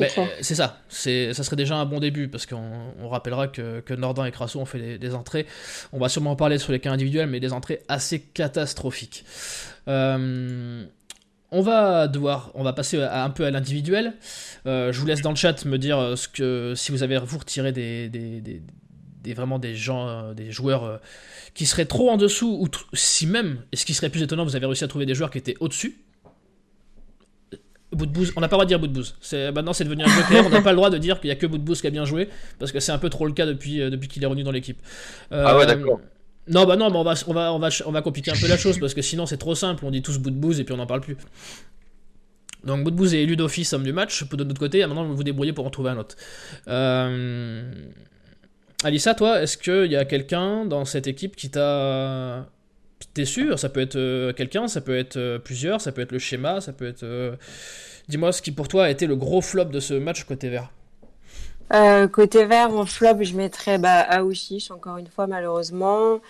Euh, 0.00 0.26
c'est 0.40 0.54
ça, 0.54 0.80
c'est, 0.88 1.34
ça 1.34 1.42
serait 1.44 1.56
déjà 1.56 1.76
un 1.76 1.84
bon 1.84 2.00
début 2.00 2.26
parce 2.26 2.46
qu'on 2.46 3.08
rappellera 3.08 3.46
que, 3.46 3.80
que, 3.80 3.94
Nordin 3.94 4.24
et 4.24 4.32
Crasso 4.32 4.58
ont 4.58 4.64
fait 4.64 4.98
des, 4.98 5.14
entrées. 5.14 5.46
On 5.92 5.98
va 5.98 6.08
sûrement 6.08 6.32
en 6.32 6.36
parler 6.36 6.58
sur 6.58 6.72
les 6.72 6.80
cas 6.80 6.90
individuels, 6.90 7.28
mais 7.28 7.40
des 7.40 7.52
entrées 7.52 7.82
assez 7.88 8.20
catastrophiques. 8.20 9.24
Euh, 9.88 10.84
on 11.50 11.60
va 11.60 12.08
devoir, 12.08 12.50
on 12.54 12.62
va 12.62 12.72
passer 12.72 13.00
un 13.02 13.30
peu 13.30 13.44
à 13.44 13.50
l'individuel. 13.50 14.14
Euh, 14.66 14.92
je 14.92 14.98
vous 14.98 15.06
laisse 15.06 15.20
dans 15.20 15.30
le 15.30 15.36
chat 15.36 15.64
me 15.66 15.76
dire 15.76 16.16
ce 16.16 16.26
que 16.26 16.72
si 16.74 16.90
vous 16.90 17.02
avez 17.02 17.18
vous 17.18 17.38
retiré 17.38 17.72
des, 17.72 18.08
des, 18.08 18.40
des, 18.40 18.62
vraiment 19.26 19.58
des 19.58 19.74
gens, 19.74 20.32
des 20.34 20.50
joueurs 20.50 21.00
qui 21.54 21.66
seraient 21.66 21.86
trop 21.86 22.10
en 22.10 22.16
dessous 22.16 22.58
ou 22.60 22.68
si 22.94 23.26
même, 23.26 23.62
et 23.72 23.76
ce 23.76 23.84
qui 23.84 23.94
serait 23.94 24.10
plus 24.10 24.22
étonnant, 24.22 24.44
vous 24.44 24.56
avez 24.56 24.66
réussi 24.66 24.84
à 24.84 24.88
trouver 24.88 25.06
des 25.06 25.14
joueurs 25.14 25.30
qui 25.30 25.38
étaient 25.38 25.56
au-dessus 25.60 25.98
bout 27.92 28.06
de 28.06 28.12
bouse, 28.12 28.32
on 28.36 28.40
n'a 28.40 28.48
pas 28.48 28.56
le 28.56 28.58
droit 28.58 28.64
de 28.64 28.68
dire 28.68 28.78
bout 28.78 28.86
de 28.86 28.92
bouse. 28.92 29.14
C'est, 29.20 29.52
maintenant, 29.52 29.72
c'est 29.72 29.84
devenu 29.84 30.04
un 30.04 30.08
joker. 30.08 30.46
on 30.46 30.50
n'a 30.50 30.62
pas 30.62 30.70
le 30.70 30.76
droit 30.76 30.90
de 30.90 30.98
dire 30.98 31.20
qu'il 31.20 31.28
n'y 31.28 31.32
a 31.32 31.36
que 31.36 31.46
bout 31.46 31.58
de 31.58 31.62
bouse 31.62 31.80
qui 31.80 31.86
a 31.86 31.90
bien 31.90 32.04
joué, 32.04 32.28
parce 32.58 32.72
que 32.72 32.80
c'est 32.80 32.92
un 32.92 32.98
peu 32.98 33.10
trop 33.10 33.26
le 33.26 33.32
cas 33.32 33.46
depuis, 33.46 33.80
euh, 33.80 33.90
depuis 33.90 34.08
qu'il 34.08 34.22
est 34.22 34.26
revenu 34.26 34.42
dans 34.42 34.50
l'équipe. 34.50 34.78
ah 35.30 35.56
ouais, 35.56 35.66
d'accord. 35.66 36.00
Euh, 36.02 36.08
non, 36.48 36.64
bah 36.64 36.76
non, 36.76 36.86
on, 36.86 37.04
va, 37.04 37.14
on, 37.28 37.32
va, 37.32 37.52
on, 37.52 37.58
va, 37.58 37.68
on 37.86 37.92
va 37.92 38.02
compliquer 38.02 38.32
un 38.32 38.40
peu 38.40 38.48
la 38.48 38.56
chose, 38.56 38.78
parce 38.80 38.94
que 38.94 39.02
sinon, 39.02 39.26
c'est 39.26 39.36
trop 39.36 39.54
simple. 39.54 39.84
On 39.84 39.90
dit 39.90 40.02
tous 40.02 40.18
bout 40.18 40.30
de 40.30 40.36
bouse 40.36 40.58
et 40.58 40.64
puis 40.64 40.74
on 40.74 40.78
n'en 40.78 40.86
parle 40.86 41.02
plus. 41.02 41.16
Donc, 42.64 42.82
bouse 42.90 43.14
est 43.14 43.22
élu 43.22 43.36
d'office 43.36 43.72
homme 43.72 43.84
du 43.84 43.92
match. 43.92 44.24
De 44.28 44.44
notre 44.44 44.58
côté, 44.58 44.84
maintenant, 44.86 45.04
vous 45.04 45.14
vous 45.14 45.24
débrouillez 45.24 45.52
pour 45.52 45.66
en 45.66 45.70
trouver 45.70 45.90
un 45.90 45.98
autre. 45.98 46.16
Euh... 46.68 47.72
Alissa, 48.84 49.14
toi, 49.14 49.40
est-ce 49.40 49.56
qu'il 49.56 49.92
y 49.92 49.96
a 49.96 50.04
quelqu'un 50.04 50.64
dans 50.64 50.84
cette 50.84 51.06
équipe 51.06 51.36
qui 51.36 51.50
t'a 51.50 52.46
T'es 53.14 53.24
sûr? 53.24 53.58
Ça 53.58 53.68
peut 53.68 53.80
être 53.80 53.96
euh, 53.96 54.32
quelqu'un, 54.32 54.68
ça 54.68 54.80
peut 54.80 54.96
être 54.96 55.16
euh, 55.16 55.38
plusieurs, 55.38 55.80
ça 55.80 55.92
peut 55.92 56.00
être 56.00 56.12
le 56.12 56.18
schéma, 56.18 56.60
ça 56.60 56.72
peut 56.72 56.86
être. 56.86 57.02
Euh, 57.02 57.34
dis-moi 58.08 58.32
ce 58.32 58.42
qui 58.42 58.52
pour 58.52 58.68
toi 58.68 58.84
a 58.84 58.90
été 58.90 59.06
le 59.06 59.16
gros 59.16 59.40
flop 59.40 59.66
de 59.66 59.80
ce 59.80 59.94
match 59.94 60.24
côté 60.24 60.48
vert. 60.48 60.70
côté 62.12 62.44
vert, 62.44 62.74
en 62.74 62.86
flop, 62.86 63.22
je 63.22 63.34
mettrais 63.34 63.78
bah, 63.78 64.00
Aouchiche, 64.00 64.70
encore 64.70 64.96
une 64.96 65.06
fois, 65.06 65.26
malheureusement. 65.26 66.20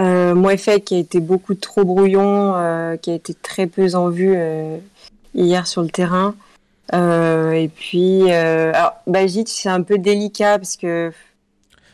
Euh, 0.00 0.56
fait 0.56 0.80
qui 0.80 0.94
a 0.94 0.98
été 0.98 1.20
beaucoup 1.20 1.54
trop 1.54 1.84
brouillon, 1.84 2.98
qui 3.02 3.10
a 3.10 3.14
été 3.14 3.34
très 3.34 3.66
peu 3.66 3.94
en 3.94 4.08
vue 4.08 4.36
hier 5.34 5.66
sur 5.66 5.82
le 5.82 5.90
terrain. 5.90 6.34
et 6.92 7.70
puis, 7.74 8.30
alors, 8.30 8.94
Bajic, 9.06 9.48
c'est 9.48 9.68
un 9.68 9.82
peu 9.82 9.98
délicat 9.98 10.58
parce 10.58 10.76
que 10.76 11.12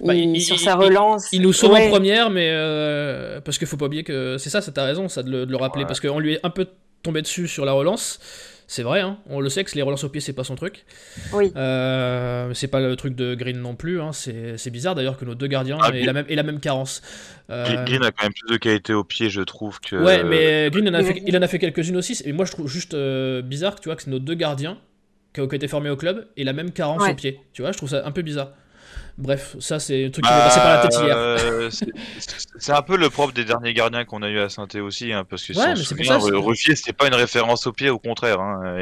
bah, 0.00 0.14
il, 0.14 0.40
sur 0.40 0.58
sa 0.58 0.76
relance. 0.76 1.28
Il, 1.32 1.42
nous 1.42 1.52
sauve 1.52 1.72
en 1.72 1.88
première, 1.88 2.30
mais 2.30 2.50
euh, 2.50 3.40
parce 3.40 3.58
qu'il 3.58 3.66
faut 3.66 3.76
pas 3.76 3.86
oublier 3.86 4.04
que 4.04 4.38
c'est 4.38 4.50
ça, 4.50 4.60
c'est 4.60 4.72
ta 4.72 4.84
raison, 4.84 5.08
ça 5.08 5.22
de 5.22 5.44
le, 5.44 5.56
rappeler, 5.56 5.84
parce 5.84 6.00
qu'on 6.00 6.18
lui 6.18 6.34
est 6.34 6.40
un 6.44 6.50
peu 6.50 6.66
tombé 7.02 7.22
dessus 7.22 7.48
sur 7.48 7.64
la 7.64 7.72
relance. 7.72 8.20
C'est 8.70 8.82
vrai, 8.82 9.00
hein, 9.00 9.16
on 9.30 9.40
le 9.40 9.48
sait 9.48 9.64
que 9.64 9.74
les 9.74 9.80
relances 9.80 10.04
au 10.04 10.10
pied, 10.10 10.20
c'est 10.20 10.34
pas 10.34 10.44
son 10.44 10.54
truc. 10.54 10.84
Oui. 11.32 11.50
Euh, 11.56 12.52
c'est 12.52 12.68
pas 12.68 12.80
le 12.80 12.96
truc 12.96 13.14
de 13.14 13.34
Green 13.34 13.58
non 13.58 13.74
plus. 13.74 13.98
Hein, 13.98 14.10
c'est 14.12 14.70
bizarre 14.70 14.94
d'ailleurs 14.94 15.16
que 15.16 15.24
nos 15.24 15.34
deux 15.34 15.46
gardiens 15.46 15.78
ah, 15.80 15.88
aient, 15.88 16.04
la 16.04 16.12
même, 16.12 16.26
la 16.28 16.42
même 16.42 16.60
carence. 16.60 17.00
Euh... 17.48 17.84
Green 17.86 18.04
a 18.04 18.12
quand 18.12 18.24
même 18.24 18.34
plus 18.34 18.52
de 18.52 18.58
qualité 18.58 18.92
au 18.92 19.04
pied, 19.04 19.30
je 19.30 19.40
trouve. 19.40 19.80
que. 19.80 19.96
Ouais, 19.96 20.22
mais 20.22 20.68
Green, 20.70 20.86
en 20.86 20.92
a 20.92 21.02
fait, 21.02 21.22
il 21.26 21.34
en 21.34 21.40
a 21.40 21.48
fait 21.48 21.58
quelques-unes 21.58 21.96
aussi. 21.96 22.20
Et 22.26 22.32
moi, 22.32 22.44
je 22.44 22.52
trouve 22.52 22.68
juste 22.68 22.92
euh, 22.92 23.40
bizarre 23.40 23.76
que, 23.76 23.80
tu 23.80 23.88
vois, 23.88 23.96
que 23.96 24.08
nos 24.10 24.18
deux 24.18 24.34
gardiens 24.34 24.76
qui 25.32 25.40
ont 25.40 25.46
été 25.46 25.66
formés 25.66 25.88
au 25.88 25.96
club 25.96 26.28
aient 26.36 26.44
la 26.44 26.52
même 26.52 26.70
carence 26.70 27.08
au 27.08 27.14
pied. 27.14 27.40
Tu 27.54 27.62
vois, 27.62 27.72
je 27.72 27.78
trouve 27.78 27.88
ça 27.88 28.06
un 28.06 28.12
peu 28.12 28.20
bizarre. 28.20 28.52
Bref, 29.18 29.57
ça 29.59 29.80
c'est 29.80 30.04
un 30.04 30.11
truc 30.11 30.25
qui 30.25 30.30
m'est 30.30 30.38
passé 30.38 30.61
par 30.61 30.76
la 30.76 30.83
tête 30.83 31.00
hier. 31.00 31.16
Euh, 31.16 31.71
c'est 32.59 32.73
un 32.73 32.83
peu 32.83 32.97
le 32.97 33.11
propre 33.11 33.33
des 33.33 33.45
derniers 33.45 33.75
gardiens 33.75 34.04
qu'on 34.04 34.23
a 34.23 34.28
eu 34.28 34.38
à 34.38 34.49
saint 34.49 34.68
aussi, 34.80 35.12
hein, 35.12 35.26
parce 35.28 35.45
que 35.45 35.54
ouais, 35.54 36.38
Ruffier 36.38 36.76
c'était 36.76 36.92
pas 36.92 37.09
une 37.09 37.14
référence 37.14 37.66
au 37.66 37.73
pied, 37.73 37.90
au 37.90 37.99
contraire. 37.99 38.40
Hein, 38.40 38.78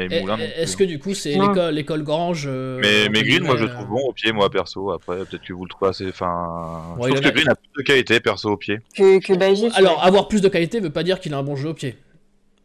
Est-ce 0.55 0.77
que 0.77 0.83
du 0.83 0.99
coup 0.99 1.15
c'est 1.15 1.35
l'école 1.71 2.03
Grange 2.03 2.45
euh, 2.47 2.79
Mais, 2.81 3.09
mais 3.09 3.23
Green, 3.23 3.43
moi 3.43 3.57
je 3.57 3.63
le 3.63 3.71
trouve 3.71 3.87
bon 3.87 4.01
au 4.07 4.13
pied, 4.13 4.31
moi 4.31 4.51
perso. 4.51 4.91
Après, 4.91 5.17
peut-être 5.17 5.43
que 5.43 5.53
vous 5.53 5.65
le 5.65 5.69
trouvez 5.69 5.89
assez. 5.89 6.07
Enfin, 6.07 6.95
je 7.01 7.07
trouve 7.07 7.19
que 7.19 7.29
Green 7.29 7.49
a 7.49 7.55
plus 7.55 7.69
de 7.75 7.81
qualité 7.81 8.19
perso 8.19 8.51
au 8.51 8.57
pied. 8.57 8.79
Que, 8.95 9.19
que 9.19 9.77
Alors, 9.77 10.03
avoir 10.03 10.27
plus 10.27 10.41
de 10.41 10.49
qualité 10.49 10.79
veut 10.79 10.91
pas 10.91 11.03
dire 11.03 11.19
qu'il 11.19 11.33
a 11.33 11.37
un 11.37 11.43
bon 11.43 11.55
jeu 11.55 11.69
au 11.69 11.73
pied. 11.73 11.97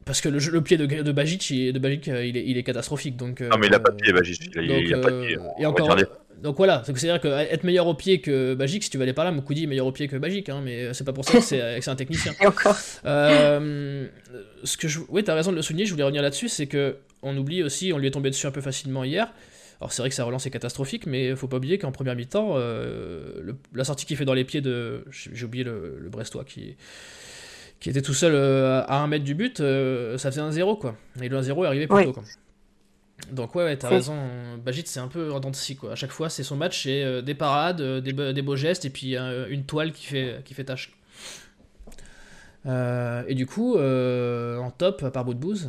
Parce 0.04 0.20
que 0.20 0.28
le, 0.28 0.38
le, 0.38 0.60
pied 0.62 0.76
de, 0.76 0.86
de 0.86 1.12
Bajic, 1.12 1.52
de 1.52 1.78
Bajic 1.78 2.08
euh, 2.08 2.24
il, 2.24 2.36
est, 2.36 2.44
il 2.44 2.56
est 2.56 2.62
catastrophique. 2.62 3.16
Donc, 3.16 3.40
non, 3.40 3.56
mais 3.58 3.68
il 3.68 3.74
a 3.74 3.80
pas 3.80 3.90
de 3.90 3.96
pied, 3.96 4.12
Bajic. 4.12 4.50
Il, 4.54 4.94
a, 4.94 4.98
pas 4.98 5.10
de 5.10 5.26
pied. 5.26 5.38
Et 5.58 5.66
encore, 5.66 5.96
donc 6.42 6.56
voilà, 6.56 6.82
c'est-à-dire 6.84 7.20
que 7.20 7.28
être 7.28 7.62
meilleur 7.62 7.86
au 7.86 7.94
pied 7.94 8.20
que 8.20 8.54
Magic, 8.54 8.82
si 8.82 8.90
tu 8.90 8.98
vas 8.98 9.04
aller 9.04 9.12
par 9.12 9.24
là, 9.24 9.30
Moukoudi 9.30 9.62
est 9.62 9.66
meilleur 9.68 9.86
au 9.86 9.92
pied 9.92 10.08
que 10.08 10.16
Magic, 10.16 10.48
hein, 10.48 10.60
mais 10.64 10.92
c'est 10.92 11.04
pas 11.04 11.12
pour 11.12 11.24
ça 11.24 11.38
que 11.38 11.44
c'est 11.44 11.88
un 11.88 11.96
technicien. 11.96 12.32
Euh, 13.04 14.06
ce 14.64 14.76
que 14.76 14.88
je, 14.88 15.00
oui, 15.08 15.24
t'as 15.24 15.34
raison 15.34 15.50
de 15.50 15.56
le 15.56 15.62
souligner. 15.62 15.86
Je 15.86 15.90
voulais 15.92 16.04
revenir 16.04 16.22
là-dessus, 16.22 16.48
c'est 16.48 16.66
que 16.66 16.96
on 17.22 17.36
oublie 17.36 17.62
aussi, 17.62 17.92
on 17.92 17.98
lui 17.98 18.06
est 18.08 18.12
tombé 18.12 18.30
dessus 18.30 18.46
un 18.46 18.50
peu 18.50 18.60
facilement 18.60 19.04
hier. 19.04 19.32
Alors 19.80 19.92
c'est 19.92 20.02
vrai 20.02 20.08
que 20.08 20.14
sa 20.14 20.24
relance 20.24 20.46
est 20.46 20.50
catastrophique, 20.50 21.06
mais 21.06 21.34
faut 21.34 21.48
pas 21.48 21.56
oublier 21.56 21.78
qu'en 21.78 21.92
première 21.92 22.14
mi-temps, 22.14 22.54
euh, 22.56 23.52
la 23.74 23.84
sortie 23.84 24.06
qu'il 24.06 24.16
fait 24.16 24.24
dans 24.24 24.34
les 24.34 24.44
pieds 24.44 24.60
de, 24.60 25.04
j'ai 25.10 25.44
oublié 25.44 25.64
le, 25.64 26.08
Brestois 26.10 26.44
qui 26.44 26.76
qui 27.82 27.90
était 27.90 28.00
tout 28.00 28.14
seul 28.14 28.32
euh, 28.34 28.82
à 28.86 29.00
un 29.02 29.08
mètre 29.08 29.24
du 29.24 29.34
but, 29.34 29.60
euh, 29.60 30.16
ça 30.16 30.30
faisait 30.30 30.40
un 30.40 30.52
0 30.52 30.76
quoi. 30.76 30.96
Et 31.20 31.28
le 31.28 31.36
1-0 31.38 31.64
est 31.64 31.66
arrivé 31.66 31.86
plus 31.86 31.96
tôt 32.04 32.12
quoi. 32.14 32.22
Donc 33.32 33.54
ouais, 33.54 33.64
ouais 33.64 33.76
t'as 33.76 33.88
raison. 33.96 34.16
Bagit 34.64 34.84
c'est 34.86 35.00
un 35.00 35.08
peu 35.08 35.32
en 35.32 35.40
dents 35.40 35.50
de 35.50 35.56
scie, 35.56 35.76
quoi. 35.76 35.92
À 35.92 35.94
chaque 35.96 36.10
fois 36.12 36.28
c'est 36.30 36.42
son 36.44 36.56
match, 36.56 36.84
c'est 36.84 37.02
euh, 37.04 37.22
des 37.22 37.34
parades, 37.34 37.80
euh, 37.80 38.00
des, 38.00 38.12
be- 38.12 38.32
des 38.32 38.42
beaux 38.42 38.56
gestes 38.56 38.84
et 38.84 38.90
puis 38.90 39.16
euh, 39.16 39.46
une 39.48 39.64
toile 39.64 39.92
qui 39.92 40.06
fait, 40.06 40.42
qui 40.44 40.54
fait 40.54 40.64
tâche. 40.64 40.92
Et 42.64 43.34
du 43.34 43.46
coup, 43.46 43.76
en 43.78 44.70
top, 44.70 45.08
par 45.10 45.24
bout 45.24 45.34
de 45.34 45.38
bouse, 45.40 45.68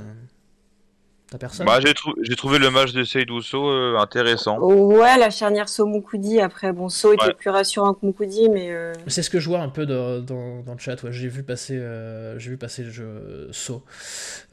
t'as 1.33 1.37
personne 1.39 1.65
Bah, 1.65 1.79
j'ai 1.81 1.93
trou- 1.93 2.13
j'ai 2.21 2.35
trouvé 2.35 2.59
le 2.59 2.69
match 2.69 2.93
de 2.93 3.03
Seydou 3.03 3.41
So 3.41 3.67
euh, 3.69 3.97
intéressant. 3.97 4.59
Ouais, 4.59 5.17
la 5.17 5.29
charnière 5.29 5.67
So-Moukoudi. 5.67 6.39
Après, 6.39 6.71
bon, 6.71 6.87
So 6.89 7.11
était 7.13 7.25
Ouais. 7.25 7.33
plus 7.33 7.49
rassurant 7.49 7.93
que 7.95 8.05
Moukoudi, 8.05 8.49
mais 8.49 8.71
euh, 8.71 8.93
C'est 9.07 9.23
ce 9.23 9.29
que 9.29 9.39
je 9.39 9.49
vois 9.49 9.59
un 9.59 9.69
peu 9.69 9.85
dans, 9.85 10.19
dans, 10.19 10.61
dans 10.61 10.73
le 10.73 10.79
chat. 10.79 11.01
Ouais. 11.03 11.11
J'ai 11.11 11.27
vu 11.27 11.43
passer, 11.43 11.77
euh, 11.77 12.37
j'ai 12.37 12.51
vu 12.51 12.57
passer 12.57 12.83
le 12.83 12.91
jeu 12.91 13.49
So. 13.51 13.83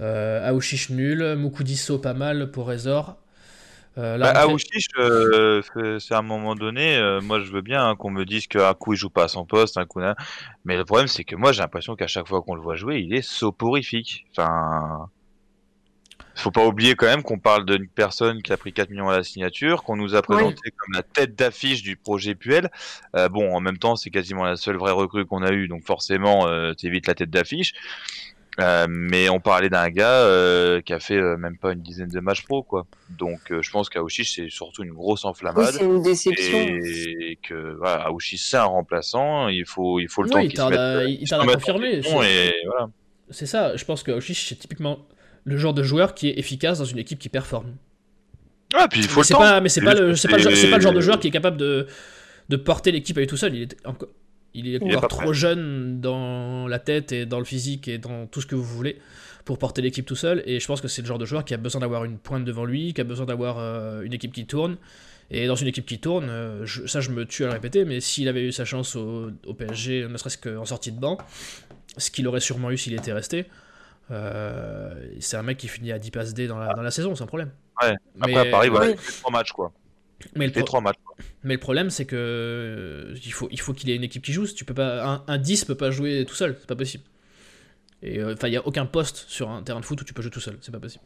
Euh, 0.00 0.49
Aouchiche 0.49 0.90
nul, 0.90 1.37
Mukudi 1.37 1.76
So 1.76 1.99
pas 1.99 2.14
mal 2.14 2.50
pour 2.50 2.66
Rezor. 2.66 3.16
Euh, 3.99 4.16
Bah, 4.18 4.30
Aouchiche, 4.42 4.87
euh, 4.99 5.60
c'est 5.75 5.99
c'est 5.99 6.14
à 6.14 6.18
un 6.18 6.22
moment 6.22 6.54
donné, 6.54 6.96
euh, 6.96 7.20
moi 7.20 7.40
je 7.40 7.50
veux 7.50 7.60
bien 7.60 7.84
hein, 7.88 7.96
qu'on 7.96 8.10
me 8.10 8.25
dise 8.25 8.46
qu'un 8.46 8.72
coup 8.72 8.92
il 8.92 8.96
joue 8.96 9.10
pas 9.10 9.25
à 9.25 9.28
son 9.28 9.44
poste, 9.44 9.76
un 9.78 9.84
coup 9.84 9.99
là. 9.99 10.14
Mais 10.64 10.76
le 10.76 10.84
problème 10.84 11.08
c'est 11.08 11.25
que 11.25 11.34
moi 11.34 11.50
j'ai 11.52 11.60
l'impression 11.60 11.96
qu'à 11.96 12.06
chaque 12.06 12.28
fois 12.28 12.40
qu'on 12.40 12.54
le 12.54 12.62
voit 12.62 12.76
jouer, 12.76 13.00
il 13.00 13.12
est 13.12 13.20
soporifique. 13.22 14.26
Enfin, 14.30 15.08
faut 16.40 16.50
pas 16.50 16.66
oublier 16.66 16.94
quand 16.94 17.06
même 17.06 17.23
qu'on 17.23 17.38
parle 17.38 17.64
d'une 17.66 17.88
personne 17.88 18.42
qui 18.42 18.52
a 18.52 18.56
pris 18.56 18.73
4 18.73 18.90
millions 18.90 19.09
à 19.09 19.16
la 19.18 19.25
signature, 19.25 19.82
qu'on 19.82 19.97
nous 19.97 20.14
a 20.14 20.23
présenté 20.23 20.70
comme 20.76 20.94
la 20.94 21.02
tête 21.02 21.35
d'affiche 21.35 21.82
du 21.82 21.97
projet 21.97 22.35
Puel. 22.35 22.70
Euh, 23.16 23.28
bon, 23.28 23.54
en 23.54 23.61
même 23.61 23.78
temps, 23.78 23.97
c'est 23.97 24.11
quasiment 24.11 24.44
la 24.44 24.56
seule 24.56 24.76
vraie 24.76 24.92
recrue 24.92 25.26
qu'on 25.26 25.42
a 25.42 25.52
eue, 25.52 25.68
donc 25.68 25.85
forcément, 25.85 26.47
euh, 26.49 26.73
t'évites 26.75 27.06
la 27.06 27.14
tête 27.14 27.30
d'affiche. 27.30 27.73
Euh, 28.59 28.87
mais 28.90 29.28
on 29.30 29.40
parlait 29.40 29.70
d'un 29.70 29.88
gars 29.90 30.23
euh, 30.25 30.80
qui 30.80 30.92
a 30.92 31.00
fait 31.00 31.16
euh, 31.16 31.37
même 31.37 31.56
pas 31.56 31.73
une 31.73 31.80
dizaine 31.82 32.09
de 32.09 32.20
matchs 32.20 32.44
pro, 32.44 32.62
quoi. 32.62 32.85
Donc, 33.09 33.52
euh, 33.52 33.62
je 33.62 33.70
pense 33.70 33.88
qu'Aouchiche, 33.88 34.35
c'est 34.35 34.50
surtout 34.50 34.82
une 34.82 34.92
grosse 34.92 35.25
oui, 35.25 35.30
enflammade. 35.30 35.73
c'est 35.73 35.85
une 35.85 36.02
déception. 36.02 36.59
et 36.59 37.38
que 37.42 37.76
voilà, 37.78 38.09
Aouchiche, 38.09 38.42
c'est 38.42 38.56
un 38.56 38.64
remplaçant. 38.64 39.49
Il 39.49 39.64
faut, 39.66 40.00
il 40.00 40.09
faut 40.09 40.23
le 40.23 40.28
Oui, 40.28 40.32
temps 40.32 40.40
il 40.40 40.49
qu'il 40.49 40.59
se 40.59 40.64
mette, 40.68 41.09
il 41.09 41.18
qu'il 41.18 41.28
se 41.28 41.35
confirmer, 41.37 42.02
c'est- 42.02 42.54
voilà. 42.66 42.90
Ça, 43.30 43.76
je 43.76 43.85
pense 43.85 44.02
que 44.02 44.18
c'est 44.20 44.56
typiquement 44.56 44.99
le 45.44 45.56
genre 45.56 45.75
de 45.75 45.82
joueur 45.82 46.14
qui 46.14 46.28
est 46.28 46.38
efficace 46.38 46.78
dans 46.78 46.85
une 46.85 46.99
équipe 46.99 47.18
qui 47.18 47.28
performe. 47.28 47.75
Ah, 48.75 48.87
puis 48.88 49.00
il 49.00 49.06
faut 49.09 49.16
Mais 49.16 49.20
le 49.23 49.26
c'est 49.26 49.35
temps. 49.35 49.40
pas, 49.40 49.61
mais 49.61 49.68
c'est 49.68 49.80
pas, 49.80 49.94
le, 49.94 50.00
pas, 50.00 50.06
le 50.06 50.14
genre- 50.42 50.52
c'est- 50.52 50.56
c'est 50.56 50.70
pas 50.70 50.76
le 50.76 50.82
genre 50.82 50.92
de 50.92 51.00
joueur 51.00 51.18
qui 51.18 51.28
est 51.28 51.32
capable 51.32 51.56
de, 51.56 51.87
de 52.49 52.56
porter 52.56 52.92
l'équipe 52.92 53.16
à 53.16 53.20
lui 53.20 53.26
tout 53.26 53.37
seul. 53.37 53.54
Il 53.54 53.62
est, 53.62 53.87
encore, 53.87 54.09
il 54.54 54.75
est 54.75 54.78
trop 55.09 55.09
prêt. 55.23 55.35
jeune 55.35 56.00
dans 56.00 56.68
la 56.68 56.78
tête 56.78 57.12
et 57.12 57.26
dans 57.26 57.38
le 57.38 57.44
physique 57.44 57.88
et 57.88 57.99
dans 57.99 58.26
tout 58.26 58.40
ce 58.40 58.47
que 58.47 58.54
vous 58.54 58.62
voulez 58.64 58.99
pour 59.44 59.59
porter 59.59 59.82
l'équipe 59.82 60.06
tout 60.06 60.14
seul. 60.14 60.42
Et 60.47 60.61
je 60.61 60.66
pense 60.66 60.80
que 60.80 60.87
c'est 60.88 61.02
le 61.02 61.09
genre 61.09 61.18
de 61.18 61.25
joueur 61.26 61.44
qui 61.44 61.54
a 61.54 61.56
besoin 61.56 61.80
d'avoir 61.80 62.04
une 62.04 62.18
pointe 62.18 62.44
devant 62.44 62.64
lui, 62.64 62.92
qui 62.94 63.00
a 63.00 63.04
besoin 63.04 63.26
d'avoir 63.26 63.56
euh, 63.59 64.02
une 64.02 64.12
équipe 64.12 64.32
qui 64.32 64.47
tourne. 64.47 64.76
Et 65.32 65.47
dans 65.47 65.54
une 65.56 65.68
équipe 65.68 65.87
qui 65.87 65.99
tourne, 65.99 66.26
euh, 66.28 66.64
je- 66.66 66.87
ça 66.87 67.00
je 67.00 67.11
me 67.11 67.25
tue 67.25 67.44
à 67.44 67.47
le 67.47 67.52
répéter, 67.54 67.85
mais 67.85 68.00
s'il 68.00 68.28
avait 68.28 68.42
eu 68.44 68.52
sa 68.52 68.64
chance 68.64 68.94
au, 68.97 69.30
au 69.47 69.54
PSG, 69.54 70.06
ne 70.09 70.16
serait-ce 70.16 70.38
qu'en 70.38 70.64
sortie 70.64 70.90
de 70.92 70.99
banc, 71.00 71.18
ce 71.97 72.11
qu'il 72.11 72.26
aurait 72.28 72.40
sûrement 72.40 72.70
eu 72.73 72.76
s'il 72.78 72.94
était 72.94 73.12
resté, 73.12 73.47
c'est 75.21 75.37
un 75.37 75.43
mec 75.43 75.59
qui 75.59 75.69
finit 75.69 75.93
à 75.93 75.99
10 75.99 76.11
passes 76.11 76.35
D 76.35 76.47
dans 76.47 76.59
la, 76.59 76.73
dans 76.75 76.83
la 76.83 76.90
saison, 76.90 77.14
sans 77.14 77.26
problème. 77.26 77.50
Ouais. 77.83 77.97
Après, 78.21 78.33
Mais- 78.33 78.38
à 78.38 78.45
Paris, 78.50 78.69
voilà, 78.69 78.97
fait 78.97 79.12
trois 79.21 79.31
matchs, 79.33 79.52
quoi. 79.52 79.73
Mais 80.37 80.47
le, 80.49 80.52
pro- 80.64 80.83
matchs. 80.83 80.97
mais 81.45 81.55
le 81.55 81.61
problème, 81.61 81.88
c'est 81.88 82.05
que 82.05 82.14
euh, 82.14 83.14
il 83.25 83.33
faut, 83.33 83.49
il 83.50 83.59
faut 83.59 83.73
qu'il 83.73 83.88
ait 83.88 83.97
une 83.97 84.05
équipe 84.05 84.23
qui 84.23 84.35
joue. 84.35 84.47
Tu 84.47 84.67
peux 84.67 84.75
pas, 84.75 85.02
un, 85.07 85.25
un 85.26 85.38
10 85.38 85.64
peut 85.64 85.75
pas 85.75 85.90
jouer 85.90 86.26
tout 86.29 86.35
seul, 86.35 86.57
c'est 86.61 86.67
pas 86.69 86.76
possible. 86.76 87.05
Et 88.02 88.19
euh, 88.19 88.35
enfin, 88.35 88.49
il 88.49 88.52
y 88.52 88.57
a 88.57 88.67
aucun 88.67 88.85
poste 88.85 89.25
sur 89.29 89.49
un 89.50 89.62
terrain 89.62 89.81
de 89.81 89.85
foot 89.85 90.00
où 90.00 90.05
tu 90.05 90.12
peux 90.12 90.21
jouer 90.23 90.31
tout 90.31 90.40
seul, 90.40 90.59
c'est 90.61 90.73
pas 90.73 90.79
possible. 90.79 91.05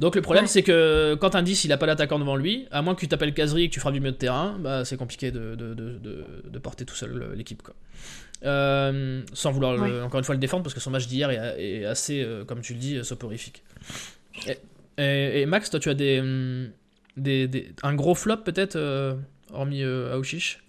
Donc 0.00 0.16
le 0.16 0.22
problème, 0.22 0.44
Ouais. 0.44 0.48
c'est 0.48 0.62
que 0.64 1.16
quand 1.20 1.36
un 1.36 1.42
10 1.42 1.64
il 1.66 1.72
a 1.72 1.76
pas 1.78 1.86
d'attaquant 1.86 2.18
devant 2.18 2.34
lui, 2.36 2.66
à 2.72 2.82
moins 2.82 2.94
que 2.96 3.00
tu 3.00 3.06
t'appelles 3.08 3.34
Kazri 3.34 3.64
et 3.64 3.68
que 3.68 3.74
tu 3.74 3.80
feras 3.80 3.92
du 3.92 4.00
milieu 4.00 4.12
de 4.12 4.16
terrain, 4.16 4.56
bah 4.58 4.84
c'est 4.84 4.96
compliqué 4.96 5.30
de, 5.30 5.54
de, 5.54 5.74
de, 5.74 5.98
de, 5.98 6.24
de 6.48 6.58
porter 6.58 6.84
tout 6.84 6.94
seul 6.96 7.22
euh, 7.22 7.34
l'équipe 7.36 7.62
quoi. 7.62 7.74
Euh, 8.44 9.22
sans 9.32 9.50
vouloir 9.50 9.76
le- 9.76 9.98
Ouais. 9.98 10.02
encore 10.02 10.18
une 10.18 10.24
fois 10.24 10.34
le 10.34 10.40
défendre 10.40 10.62
parce 10.62 10.74
que 10.74 10.80
son 10.80 10.90
match 10.92 11.08
d'hier 11.08 11.30
est, 11.30 11.80
est 11.80 11.84
assez, 11.84 12.22
euh, 12.22 12.44
comme 12.44 12.60
tu 12.60 12.72
le 12.74 12.78
dis, 12.78 12.96
euh, 12.96 13.02
soporifique. 13.02 13.64
Et, 14.46 14.58
et- 15.02 15.40
et 15.42 15.46
Max, 15.46 15.70
toi 15.70 15.80
tu 15.80 15.88
as 15.88 15.94
des, 15.94 16.22
des, 17.16 17.48
des- 17.48 17.72
un 17.82 17.94
gros 17.94 18.14
flop 18.14 18.38
peut-être, 18.38 18.76
euh, 18.76 19.14
hormis 19.52 19.82
euh, 19.82 20.14
Aouchiche? 20.14 20.62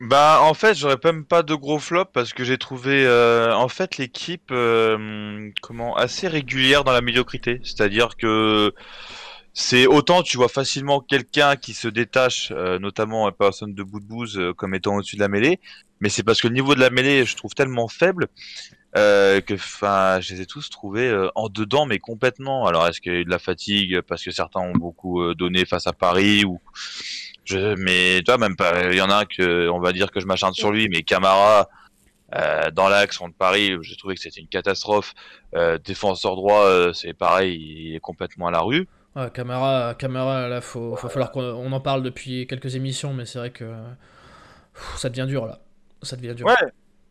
Bah, 0.00 0.40
en 0.42 0.54
fait, 0.54 0.74
j'aurais 0.74 0.98
même 1.04 1.24
pas 1.24 1.42
de 1.42 1.54
gros 1.54 1.78
flop 1.78 2.06
parce 2.12 2.32
que 2.34 2.44
j'ai 2.44 2.58
trouvé, 2.58 3.06
euh, 3.06 3.54
en 3.54 3.68
fait, 3.68 3.96
l'équipe, 3.96 4.50
euh, 4.50 5.50
comment, 5.62 5.96
assez 5.96 6.26
régulière 6.28 6.84
dans 6.84 6.92
la 6.92 7.00
médiocrité. 7.00 7.60
C'est-à-dire 7.62 8.16
que 8.16 8.74
c'est 9.54 9.86
autant 9.86 10.22
tu 10.24 10.36
vois 10.36 10.48
facilement 10.48 11.00
quelqu'un 11.00 11.54
qui 11.54 11.74
se 11.74 11.86
détache, 11.86 12.50
euh, 12.50 12.80
notamment 12.80 13.26
à 13.26 13.32
personne 13.32 13.72
de 13.72 13.82
bout 13.84 14.00
de 14.00 14.04
bouse, 14.04 14.36
euh, 14.36 14.52
comme 14.52 14.74
étant 14.74 14.96
au-dessus 14.96 15.14
de 15.14 15.20
la 15.20 15.28
mêlée. 15.28 15.60
Mais 16.00 16.08
c'est 16.08 16.24
parce 16.24 16.40
que 16.40 16.48
le 16.48 16.54
niveau 16.54 16.74
de 16.74 16.80
la 16.80 16.90
mêlée, 16.90 17.24
je 17.24 17.36
trouve 17.36 17.54
tellement 17.54 17.86
faible, 17.86 18.26
euh, 18.96 19.40
que, 19.40 19.54
enfin, 19.54 20.18
je 20.20 20.34
les 20.34 20.40
ai 20.42 20.46
tous 20.46 20.68
trouvés 20.70 21.28
en 21.36 21.48
dedans, 21.48 21.86
mais 21.86 22.00
complètement. 22.00 22.66
Alors, 22.66 22.86
est-ce 22.88 23.00
qu'il 23.00 23.12
y 23.12 23.16
a 23.16 23.20
eu 23.20 23.24
de 23.24 23.30
la 23.30 23.38
fatigue 23.38 24.00
parce 24.02 24.24
que 24.24 24.32
certains 24.32 24.60
ont 24.60 24.72
beaucoup 24.72 25.32
donné 25.34 25.64
face 25.64 25.86
à 25.86 25.92
Paris 25.92 26.44
ou 26.44 26.60
je, 27.44 27.76
mais 27.76 28.22
toi 28.22 28.38
même 28.38 28.56
pas. 28.56 28.90
Il 28.90 28.96
y 28.96 29.00
en 29.00 29.10
a 29.10 29.18
un 29.18 29.24
que, 29.24 29.68
on 29.68 29.78
va 29.78 29.92
dire 29.92 30.10
que 30.10 30.18
je 30.18 30.26
m'acharne 30.26 30.54
sur 30.54 30.72
lui, 30.72 30.88
mais 30.88 31.02
Camara 31.02 31.68
euh, 32.34 32.70
dans 32.72 32.88
l'axe 32.88 33.18
contre 33.18 33.36
Paris, 33.36 33.76
j'ai 33.82 33.96
trouvé 33.96 34.16
que 34.16 34.20
c'était 34.20 34.40
une 34.40 34.48
catastrophe. 34.48 35.14
Euh, 35.54 35.78
défenseur 35.78 36.34
droit, 36.34 36.92
c'est 36.92 37.14
pareil, 37.14 37.56
il 37.60 37.94
est 37.94 38.00
complètement 38.00 38.48
à 38.48 38.50
la 38.50 38.60
rue. 38.60 38.88
Ouais, 39.16 39.30
Camara, 39.32 39.94
Camara, 39.94 40.48
là, 40.48 40.60
faut, 40.60 40.96
faut 40.96 41.08
falloir 41.08 41.30
qu'on 41.30 41.42
on 41.42 41.70
en 41.72 41.80
parle 41.80 42.02
depuis 42.02 42.46
quelques 42.46 42.74
émissions, 42.74 43.12
mais 43.14 43.26
c'est 43.26 43.38
vrai 43.38 43.50
que 43.50 43.64
pff, 44.74 44.96
ça 44.96 45.08
devient 45.08 45.26
dur 45.28 45.46
là. 45.46 45.60
Ça 46.02 46.16
devient 46.16 46.34
dur. 46.34 46.46
Ouais. 46.46 46.54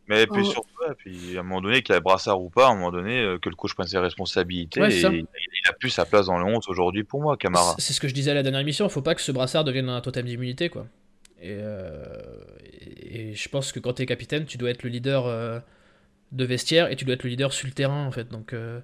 Mais 0.09 0.27
puis 0.27 0.41
Oh. 0.45 0.51
surtout, 0.51 0.69
puis 0.97 1.37
à 1.37 1.39
un 1.39 1.43
moment 1.43 1.61
donné, 1.61 1.81
qu'il 1.81 1.95
y 1.95 1.97
ait 1.97 2.01
brassard 2.01 2.41
ou 2.41 2.49
pas, 2.49 2.67
à 2.67 2.71
un 2.71 2.75
moment 2.75 2.91
donné, 2.91 3.21
euh, 3.21 3.39
que 3.39 3.47
le 3.47 3.55
coach 3.55 3.73
prenne 3.73 3.87
ses 3.87 3.99
responsabilités. 3.99 4.81
Ouais, 4.81 4.93
et 4.93 4.99
il, 4.99 5.25
il 5.25 5.69
a 5.69 5.73
plus 5.73 5.91
sa 5.91 6.03
place 6.05 6.25
dans 6.25 6.37
le 6.37 6.43
11 6.43 6.67
aujourd'hui 6.67 7.05
pour 7.05 7.21
moi, 7.21 7.37
Camara. 7.37 7.75
C'est 7.77 7.81
c'est 7.87 7.93
ce 7.93 8.01
que 8.01 8.09
je 8.09 8.13
disais 8.13 8.31
à 8.31 8.33
la 8.33 8.43
dernière 8.43 8.59
émission, 8.59 8.89
faut 8.89 9.01
pas 9.01 9.15
que 9.15 9.21
ce 9.21 9.31
brassard 9.31 9.63
devienne 9.63 9.87
un 9.87 10.01
totem 10.01 10.25
d'immunité, 10.25 10.67
quoi. 10.67 10.87
Et, 11.41 11.55
euh, 11.59 12.03
et, 12.81 13.29
et 13.29 13.33
je 13.33 13.47
pense 13.49 13.71
que 13.71 13.79
quand 13.79 13.93
t'es 13.93 14.05
capitaine, 14.05 14.45
tu 14.45 14.57
dois 14.57 14.71
être 14.71 14.83
le 14.83 14.89
leader 14.89 15.25
euh, 15.25 15.59
de 16.33 16.43
vestiaire 16.45 16.91
et 16.91 16.97
tu 16.97 17.05
dois 17.05 17.13
être 17.15 17.23
le 17.23 17.29
leader 17.29 17.53
sur 17.53 17.67
le 17.67 17.73
terrain, 17.73 18.05
en 18.05 18.11
fait. 18.11 18.27
Donc, 18.27 18.51
euh, 18.51 18.81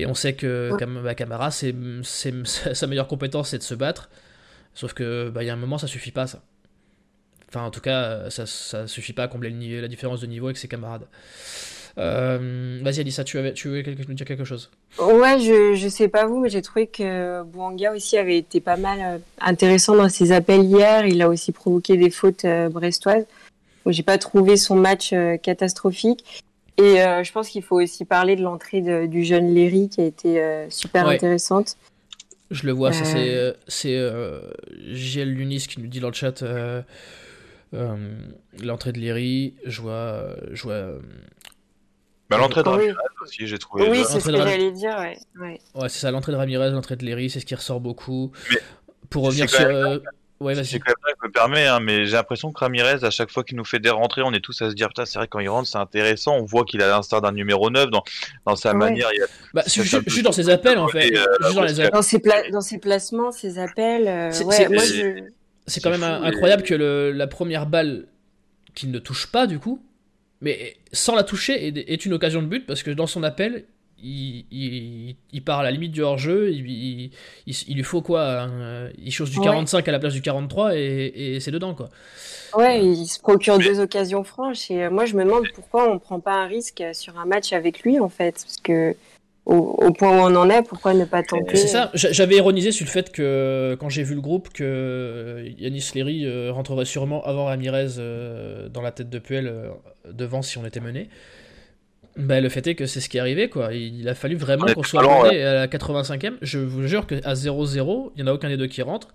et 0.00 0.06
on 0.06 0.14
sait 0.14 0.34
que 0.34 0.70
Ouais. 0.72 0.78
Cam- 0.78 1.02
bah, 1.02 1.50
c'est, 1.50 1.74
sa 2.74 2.86
meilleure 2.86 3.08
compétence, 3.08 3.50
c'est 3.50 3.58
de 3.58 3.62
se 3.62 3.74
battre. 3.74 4.08
Sauf 4.74 4.92
que, 4.92 5.28
bah, 5.30 5.42
il 5.42 5.46
y 5.46 5.50
a 5.50 5.54
un 5.54 5.56
moment, 5.56 5.78
ça 5.78 5.86
suffit 5.86 6.12
pas, 6.12 6.26
ça. 6.26 6.40
Enfin, 7.48 7.62
en 7.62 7.70
tout 7.70 7.80
cas, 7.80 8.28
ça, 8.30 8.46
ça 8.46 8.86
suffit 8.86 9.12
pas 9.12 9.24
à 9.24 9.28
combler 9.28 9.50
le 9.50 9.80
la 9.80 9.88
différence 9.88 10.20
de 10.20 10.26
niveau 10.26 10.46
avec 10.46 10.58
ses 10.58 10.68
camarades. 10.68 11.06
Euh, 11.96 12.78
vas-y, 12.82 13.00
Alissa, 13.00 13.24
tu, 13.24 13.38
avais, 13.38 13.54
tu 13.54 13.68
voulais 13.68 13.82
quelque- 13.82 14.06
nous 14.06 14.14
dire 14.14 14.26
quelque 14.26 14.44
chose? 14.44 14.70
Ouais, 15.00 15.40
je, 15.40 15.74
je 15.74 15.88
sais 15.88 16.08
pas 16.08 16.26
vous, 16.26 16.40
mais 16.40 16.48
j'ai 16.48 16.62
trouvé 16.62 16.86
que 16.86 17.42
Bouanga 17.42 17.92
aussi 17.92 18.16
avait 18.18 18.38
été 18.38 18.60
pas 18.60 18.76
mal 18.76 18.98
euh, 19.00 19.18
intéressant 19.40 19.96
dans 19.96 20.08
ses 20.08 20.30
appels 20.30 20.62
hier. 20.62 21.06
Il 21.06 21.20
a 21.22 21.28
aussi 21.28 21.50
provoqué 21.50 21.96
des 21.96 22.10
fautes 22.10 22.44
euh, 22.44 22.68
brestoises. 22.68 23.24
J'ai 23.86 24.02
pas 24.02 24.18
trouvé 24.18 24.56
son 24.56 24.76
match 24.76 25.12
euh, 25.12 25.38
catastrophique. 25.38 26.44
Et 26.78 27.02
euh, 27.02 27.24
je 27.24 27.32
pense 27.32 27.48
qu'il 27.48 27.62
faut 27.62 27.80
aussi 27.80 28.04
parler 28.04 28.36
de 28.36 28.42
l'entrée 28.42 28.80
du 29.08 29.24
jeune 29.24 29.52
Léry 29.52 29.88
qui 29.88 30.00
a 30.00 30.04
été 30.04 30.40
euh, 30.40 30.70
super 30.70 31.06
Ouais. 31.06 31.16
intéressante. 31.16 31.76
Je 32.50 32.64
le 32.66 32.72
vois, 32.72 32.92
ça 32.92 33.04
Euh. 33.16 33.52
c'est 33.68 33.98
c'est 34.78 34.94
JL 34.94 35.28
Lunis 35.28 35.66
qui 35.68 35.80
nous 35.80 35.86
dit 35.88 36.00
dans 36.00 36.08
le 36.08 36.14
chat 36.14 36.42
euh, 36.42 36.80
euh, 37.74 37.96
l'entrée 38.62 38.92
de 38.92 38.98
Léry. 38.98 39.54
Je 39.66 39.82
vois, 39.82 40.34
je 40.52 40.62
vois 40.62 40.92
Bah, 42.30 42.38
l'entrée 42.38 42.62
de 42.62 42.68
Oui. 42.68 42.74
Ramirez 42.76 42.94
aussi, 43.22 43.46
j'ai 43.46 43.58
trouvé. 43.58 43.88
Oui, 43.90 44.02
c'est 44.08 44.20
ce 44.20 44.26
que 44.26 44.30
de- 44.32 44.36
j'allais 44.36 44.70
dire, 44.72 44.96
ouais. 44.98 45.18
ouais. 45.40 45.58
ouais 45.74 45.88
c'est 45.88 45.98
ça 45.98 46.10
l'entrée 46.10 46.32
de 46.32 46.36
Ramirez, 46.38 46.70
l'entrée 46.70 46.96
de 46.96 47.04
Léry, 47.04 47.28
c'est 47.28 47.40
ce 47.40 47.46
qui 47.46 47.54
ressort 47.54 47.80
beaucoup. 47.80 48.32
Mais 48.50 48.58
Pour 49.10 49.24
revenir 49.24 49.48
sur, 49.50 49.60
euh, 49.66 49.98
ouais 50.40 50.54
C'est 50.64 50.78
quand 50.78 50.90
même 50.90 50.94
vrai 51.02 51.12
que 51.12 51.18
je 51.22 51.28
me 51.28 51.32
permets, 51.32 51.66
hein, 51.66 51.80
mais 51.80 52.06
j'ai 52.06 52.12
l'impression 52.12 52.52
que 52.52 52.58
Ramirez, 52.60 53.02
à 53.04 53.10
chaque 53.10 53.30
fois 53.30 53.44
qu'il 53.44 53.56
nous 53.56 53.64
fait 53.64 53.78
des 53.78 53.90
rentrées, 53.90 54.22
on 54.24 54.32
est 54.32 54.40
tous 54.40 54.60
à 54.62 54.70
se 54.70 54.74
dire, 54.74 54.88
putain, 54.88 55.04
c'est 55.06 55.18
vrai, 55.18 55.28
quand 55.28 55.40
il 55.40 55.48
rentre, 55.48 55.68
c'est 55.68 55.78
intéressant. 55.78 56.36
On 56.36 56.44
voit 56.44 56.64
qu'il 56.64 56.80
a 56.82 56.88
l'instinct 56.88 57.20
d'un 57.20 57.32
numéro 57.32 57.70
9 57.70 57.90
dans, 57.90 58.02
dans 58.46 58.56
sa 58.56 58.70
Ouais. 58.72 58.76
manière. 58.78 59.08
Il 59.14 59.22
a 59.22 59.26
Bah, 59.54 59.62
peu 59.64 59.70
juste 59.70 60.22
dans 60.22 60.32
ses 60.32 60.48
appels 60.50 60.78
en 60.78 60.88
fait, 60.88 61.14
euh, 61.16 61.24
dans 61.54 61.62
les 61.62 61.80
ouais, 61.80 61.90
Dans 61.90 62.02
ses, 62.02 62.18
pla- 62.18 62.48
dans 62.50 62.60
ses 62.60 62.78
placements, 62.78 63.32
ses 63.32 63.58
appels, 63.58 64.06
euh, 64.08 64.30
C'est- 64.32 64.44
ouais, 64.44 64.78
je... 64.78 65.80
Quand 65.82 65.90
même 65.90 66.00
fou, 66.00 66.24
incroyable 66.24 66.62
et- 66.62 66.66
que 66.66 66.74
le- 66.74 67.12
la 67.12 67.26
première 67.26 67.66
balle 67.66 68.06
qu'il 68.74 68.90
ne 68.90 68.98
touche 68.98 69.26
pas 69.26 69.46
du 69.46 69.58
coup, 69.58 69.82
mais 70.40 70.76
sans 70.92 71.14
la 71.14 71.24
toucher 71.24 71.66
est, 71.66 71.76
est 71.92 72.06
une 72.06 72.12
occasion 72.14 72.40
de 72.42 72.46
but 72.46 72.64
parce 72.66 72.82
que 72.82 72.90
dans 72.90 73.06
son 73.06 73.22
appel, 73.22 73.64
il, 74.02 75.16
il, 75.32 75.42
part 75.44 75.60
à 75.60 75.62
la 75.62 75.70
limite 75.70 75.92
du 75.92 76.02
hors-jeu, 76.02 76.52
il, 76.52 77.10
il, 77.46 77.74
lui 77.76 77.82
faut 77.82 78.02
quoi 78.02 78.48
Il 78.98 79.12
chose 79.12 79.30
du 79.30 79.40
45 79.40 79.86
à 79.88 79.92
la 79.92 79.98
place 79.98 80.12
du 80.12 80.22
43 80.22 80.76
et, 80.76 81.12
et 81.14 81.40
c'est 81.40 81.50
dedans 81.50 81.74
quoi. 81.74 81.88
Ouais, 82.56 82.84
il 82.84 83.06
se 83.06 83.20
procure 83.20 83.58
deux 83.58 83.80
occasions 83.80 84.24
franches 84.24 84.70
et 84.70 84.88
moi 84.88 85.04
je 85.04 85.14
me 85.14 85.24
demande 85.24 85.44
pourquoi 85.54 85.90
on 85.90 85.98
prend 85.98 86.20
pas 86.20 86.34
un 86.34 86.46
risque 86.46 86.82
sur 86.92 87.18
un 87.18 87.26
match 87.26 87.52
avec 87.52 87.80
lui 87.82 88.00
en 88.00 88.08
fait, 88.08 88.32
parce 88.32 88.58
que 88.62 88.94
au, 89.48 89.92
point 89.92 90.10
où 90.10 90.20
on 90.20 90.36
en 90.36 90.50
est, 90.50 90.62
pourquoi 90.62 90.92
ne 90.92 91.06
pas 91.06 91.22
tenter? 91.22 91.56
C'est 91.56 91.68
ça, 91.68 91.90
j'avais 91.94 92.36
ironisé 92.36 92.70
sur 92.70 92.84
le 92.84 92.90
fait 92.90 93.10
que 93.10 93.76
quand 93.80 93.88
j'ai 93.88 94.02
vu 94.02 94.14
le 94.14 94.20
groupe, 94.20 94.50
que 94.50 95.42
Yanis 95.58 95.90
Léry 95.94 96.26
euh, 96.26 96.52
rentrerait 96.52 96.84
sûrement 96.84 97.24
avant 97.24 97.46
Ramirez 97.46 97.94
euh, 97.98 98.68
dans 98.68 98.82
la 98.82 98.92
tête 98.92 99.08
de 99.08 99.18
Puel 99.18 99.46
euh, 99.46 99.70
devant 100.12 100.42
si 100.42 100.58
on 100.58 100.66
était 100.66 100.80
mené. 100.80 101.08
Ben, 102.18 102.42
le 102.42 102.48
fait 102.48 102.66
est 102.66 102.74
que 102.74 102.86
c'est 102.86 103.00
ce 103.00 103.08
qui 103.08 103.16
est 103.16 103.20
arrivé, 103.20 103.48
quoi. 103.48 103.72
Il 103.72 104.08
a 104.08 104.14
fallu 104.14 104.36
vraiment 104.36 104.66
qu'on 104.66 104.82
soit 104.82 105.02
mené 105.02 105.42
à 105.42 105.54
la 105.54 105.66
85e. 105.68 106.34
Je 106.42 106.58
vous 106.58 106.86
jure 106.86 107.06
qu'à 107.06 107.34
0-0, 107.34 108.12
il 108.16 108.22
n'y 108.22 108.28
en 108.28 108.32
a 108.32 108.34
aucun 108.34 108.48
des 108.48 108.56
deux 108.56 108.66
qui 108.66 108.82
rentre. 108.82 109.08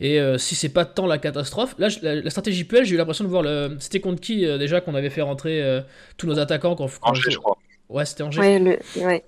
Et 0.00 0.20
si 0.38 0.54
c'est 0.54 0.68
pas 0.68 0.84
tant 0.84 1.06
la 1.06 1.18
catastrophe, 1.18 1.74
là, 1.78 1.88
la, 2.02 2.30
stratégie 2.30 2.64
Puel, 2.64 2.84
j'ai 2.84 2.94
eu 2.94 2.98
l'impression 2.98 3.24
de 3.24 3.28
voir 3.28 3.42
le. 3.42 3.76
C'était 3.80 4.00
contre 4.00 4.20
qui 4.20 4.46
déjà 4.58 4.80
qu'on 4.80 4.94
avait 4.94 5.10
fait 5.10 5.22
rentrer 5.22 5.82
tous 6.16 6.26
nos 6.26 6.38
attaquants 6.38 6.74
quand, 6.74 6.88
Angers, 7.02 7.30
je 7.30 7.38
crois. 7.38 7.58
Ouais, 7.88 8.04
c'était 8.04 8.22
Angers. 8.22 8.40
Ouais, 8.40 8.58
le... 8.58 8.78
ouais. 9.04 9.24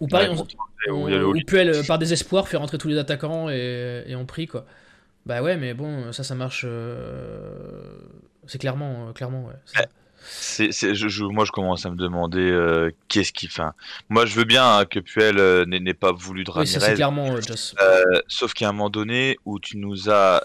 Ou 0.00 0.06
pareil, 0.08 0.30
on, 0.90 1.32
Puel, 1.46 1.70
euh, 1.70 1.82
par 1.86 1.98
désespoir, 1.98 2.48
fait 2.48 2.56
rentrer 2.56 2.78
tous 2.78 2.88
les 2.88 2.98
attaquants 2.98 3.48
et, 3.50 4.04
et 4.06 4.16
on 4.16 4.26
prie, 4.26 4.46
quoi. 4.46 4.66
Bah 5.24 5.42
ouais, 5.42 5.56
mais 5.56 5.74
bon, 5.74 6.12
ça, 6.12 6.22
ça 6.22 6.34
marche. 6.34 6.64
Euh, 6.66 7.80
c'est 8.46 8.58
clairement, 8.58 9.08
euh, 9.08 9.12
clairement, 9.12 9.46
ouais. 9.46 9.84
C'est, 10.28 10.94
je, 10.94 11.24
moi, 11.24 11.44
je 11.44 11.52
commence 11.52 11.86
à 11.86 11.90
me 11.90 11.96
demander 11.96 12.50
euh, 12.50 12.90
qu'est-ce 13.08 13.32
qui. 13.32 13.46
Enfin, 13.46 13.74
moi, 14.08 14.26
je 14.26 14.34
veux 14.34 14.44
bien 14.44 14.78
hein, 14.78 14.84
que 14.84 14.98
Puel 14.98 15.38
euh, 15.38 15.64
n'ait, 15.66 15.94
pas 15.94 16.12
voulu 16.12 16.44
de 16.44 16.50
Ramirez. 16.50 16.80
c'est 16.80 16.94
clairement. 16.94 17.36
Euh, 17.80 18.02
sauf 18.26 18.52
qu'à 18.52 18.68
un 18.68 18.72
moment 18.72 18.90
donné 18.90 19.36
où 19.44 19.58
tu 19.60 19.76
nous 19.76 20.10
as 20.10 20.42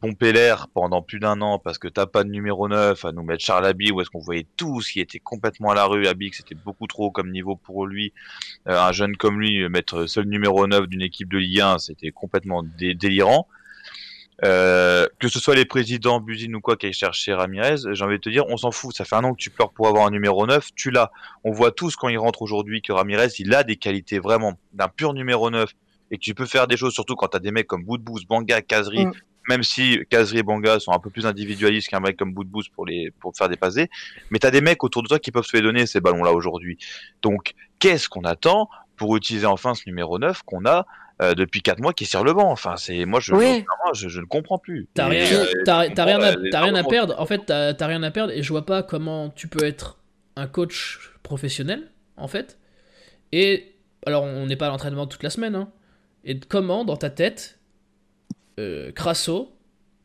pompé 0.00 0.32
l'air 0.32 0.68
pendant 0.74 1.02
plus 1.02 1.20
d'un 1.20 1.40
an 1.40 1.58
parce 1.58 1.78
que 1.78 1.88
t'as 1.88 2.06
pas 2.06 2.24
de 2.24 2.30
numéro 2.30 2.68
9 2.68 3.04
à 3.04 3.12
nous 3.12 3.22
mettre 3.22 3.44
Charles 3.44 3.66
Abi, 3.66 3.92
où 3.92 4.00
est-ce 4.00 4.10
qu'on 4.10 4.20
voyait 4.20 4.46
tout 4.56 4.80
ce 4.80 4.92
qui 4.92 5.00
était 5.00 5.20
complètement 5.20 5.70
à 5.70 5.74
la 5.74 5.84
rue. 5.84 6.06
Abi, 6.06 6.30
que 6.30 6.36
c'était 6.36 6.54
beaucoup 6.54 6.86
trop 6.86 7.10
comme 7.10 7.30
niveau 7.30 7.56
pour 7.56 7.86
lui. 7.86 8.12
un 8.66 8.92
jeune 8.92 9.16
comme 9.16 9.40
lui, 9.40 9.68
mettre 9.68 10.06
seul 10.06 10.26
numéro 10.26 10.66
9 10.66 10.86
d'une 10.88 11.02
équipe 11.02 11.30
de 11.30 11.38
Ligue 11.38 11.60
1, 11.60 11.78
c'était 11.78 12.10
complètement 12.10 12.64
délirant. 12.78 13.46
Euh, 14.42 15.06
que 15.18 15.28
ce 15.28 15.38
soit 15.38 15.54
les 15.54 15.66
présidents, 15.66 16.20
Buzine 16.20 16.54
ou 16.56 16.60
quoi 16.60 16.76
qui 16.76 16.86
aient 16.86 16.92
cherché 16.92 17.34
Ramirez, 17.34 17.76
j'ai 17.92 18.04
envie 18.04 18.16
de 18.16 18.22
te 18.22 18.30
dire, 18.30 18.44
on 18.48 18.56
s'en 18.56 18.70
fout. 18.70 18.96
Ça 18.96 19.04
fait 19.04 19.16
un 19.16 19.24
an 19.24 19.34
que 19.34 19.38
tu 19.40 19.50
pleures 19.50 19.72
pour 19.72 19.86
avoir 19.86 20.06
un 20.06 20.10
numéro 20.10 20.46
9, 20.46 20.68
tu 20.74 20.90
l'as. 20.90 21.10
On 21.44 21.50
voit 21.50 21.72
tous 21.72 21.96
quand 21.96 22.08
il 22.08 22.18
rentre 22.18 22.40
aujourd'hui 22.42 22.80
que 22.80 22.92
Ramirez, 22.92 23.28
il 23.38 23.54
a 23.54 23.64
des 23.64 23.76
qualités 23.76 24.18
vraiment 24.18 24.58
d'un 24.72 24.88
pur 24.88 25.12
numéro 25.12 25.50
9 25.50 25.70
et 26.10 26.16
que 26.16 26.22
tu 26.22 26.34
peux 26.34 26.46
faire 26.46 26.66
des 26.66 26.76
choses, 26.76 26.94
surtout 26.94 27.16
quand 27.16 27.28
tu 27.28 27.36
as 27.36 27.40
des 27.40 27.50
mecs 27.50 27.66
comme 27.66 27.84
Boudbouz, 27.84 28.24
Banga, 28.24 28.62
Kazri, 28.62 29.06
mm. 29.06 29.12
même 29.48 29.62
si 29.62 30.00
Kazri 30.08 30.38
et 30.38 30.42
Banga 30.42 30.80
sont 30.80 30.92
un 30.92 30.98
peu 30.98 31.10
plus 31.10 31.26
individualistes 31.26 31.88
qu'un 31.88 32.00
mec 32.00 32.16
comme 32.16 32.32
Boudbouz 32.32 32.68
pour 32.68 32.86
les 32.86 33.12
pour 33.20 33.36
faire 33.36 33.48
des 33.48 33.56
passés, 33.56 33.90
mais 34.30 34.38
tu 34.38 34.46
as 34.46 34.50
des 34.50 34.62
mecs 34.62 34.82
autour 34.82 35.02
de 35.02 35.08
toi 35.08 35.18
qui 35.18 35.32
peuvent 35.32 35.44
se 35.44 35.56
les 35.56 35.62
donner 35.62 35.86
ces 35.86 36.00
ballons-là 36.00 36.32
aujourd'hui. 36.32 36.78
Donc, 37.22 37.52
qu'est-ce 37.78 38.08
qu'on 38.08 38.24
attend 38.24 38.70
pour 38.96 39.16
utiliser 39.16 39.46
enfin 39.46 39.74
ce 39.74 39.82
numéro 39.86 40.18
9 40.18 40.42
qu'on 40.44 40.64
a 40.66 40.86
euh, 41.20 41.34
depuis 41.34 41.62
4 41.62 41.80
mois 41.80 41.92
qui 41.92 42.04
est 42.04 42.06
sur 42.06 42.24
le 42.24 42.32
banc. 42.32 42.50
Enfin, 42.50 42.76
c'est 42.76 43.04
moi 43.04 43.20
je, 43.20 43.34
je, 43.94 44.20
ne 44.20 44.24
comprends 44.24 44.58
plus. 44.58 44.88
T'as 44.94 45.06
rien, 45.06 45.24
rien, 45.24 46.20
à, 46.20 46.60
rien 46.60 46.74
à 46.74 46.84
perdre. 46.84 47.14
En 47.18 47.26
fait, 47.26 47.46
t'as 47.46 47.86
rien 47.86 48.02
à 48.02 48.10
perdre 48.10 48.32
et 48.32 48.42
je 48.42 48.48
vois 48.48 48.66
pas 48.66 48.82
comment 48.82 49.30
tu 49.30 49.48
peux 49.48 49.64
être 49.64 49.98
un 50.36 50.46
coach 50.46 51.12
professionnel 51.22 51.90
en 52.16 52.28
fait. 52.28 52.58
Et 53.32 53.74
alors, 54.06 54.24
on 54.24 54.46
n'est 54.46 54.56
pas 54.56 54.66
à 54.66 54.70
l'entraînement 54.70 55.06
toute 55.06 55.22
la 55.22 55.30
semaine. 55.30 55.54
Hein, 55.54 55.70
et 56.24 56.38
comment 56.38 56.84
dans 56.84 56.96
ta 56.96 57.10
tête, 57.10 57.58
euh, 58.58 58.92
Crasso 58.92 59.52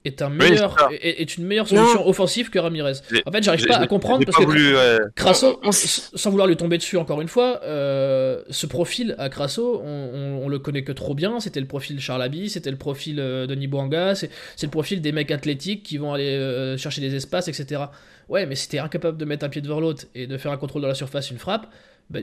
est, 0.06 0.22
un 0.22 0.30
meilleur, 0.30 0.76
est, 1.02 1.38
une 1.38 1.46
meilleure 1.46 1.68
solution 1.68 2.08
offensive 2.08 2.50
que 2.50 2.60
Ramirez. 2.60 2.94
En 3.26 3.32
fait, 3.32 3.44
j'arrive 3.44 3.66
pas 3.66 3.78
à 3.78 3.88
comprendre 3.88 4.26
parce 4.26 4.38
que 4.38 5.12
Crasso, 5.16 5.60
sans 5.72 6.30
vouloir 6.30 6.48
lui 6.48 6.58
tomber 6.58 6.78
dessus 6.78 6.98
encore 6.98 7.22
une 7.22 7.28
fois, 7.28 7.62
euh, 7.64 8.42
ce 8.50 8.66
profil 8.66 9.16
à 9.18 9.30
Crasso, 9.30 9.82
on, 9.84 10.48
le 10.48 10.60
connaît 10.60 10.84
que 10.84 10.92
trop 10.92 11.16
bien. 11.16 11.40
C'était 11.40 11.60
le 11.60 11.68
profil 11.68 12.00
Charlaby, 12.00 12.50
c'était 12.50 12.72
le 12.72 12.78
profil 12.78 13.20
euh, 13.20 13.48
Denis 13.48 13.68
Bouanga, 13.68 14.16
c'est 14.16 14.30
le 14.62 14.70
profil 14.70 15.02
des 15.02 15.12
mecs 15.12 15.32
athlétiques 15.32 15.84
qui 15.84 15.98
vont 15.98 16.14
aller 16.14 16.30
euh, 16.30 16.78
chercher 16.78 17.02
des 17.02 17.16
espaces, 17.16 17.48
etc. 17.48 17.84
Ouais, 18.30 18.46
mais 18.46 18.56
si 18.56 18.70
t'es 18.70 18.80
incapable 18.80 19.18
de 19.18 19.26
mettre 19.26 19.46
un 19.46 19.50
pied 19.50 19.62
devant 19.62 19.80
l'autre 19.80 20.06
et 20.14 20.28
de 20.28 20.38
faire 20.38 20.52
un 20.52 20.58
contrôle 20.58 20.82
dans 20.82 20.88
la 20.88 20.96
surface, 20.96 21.32
une 21.32 21.38
frappe, 21.38 21.68
bah, 22.10 22.20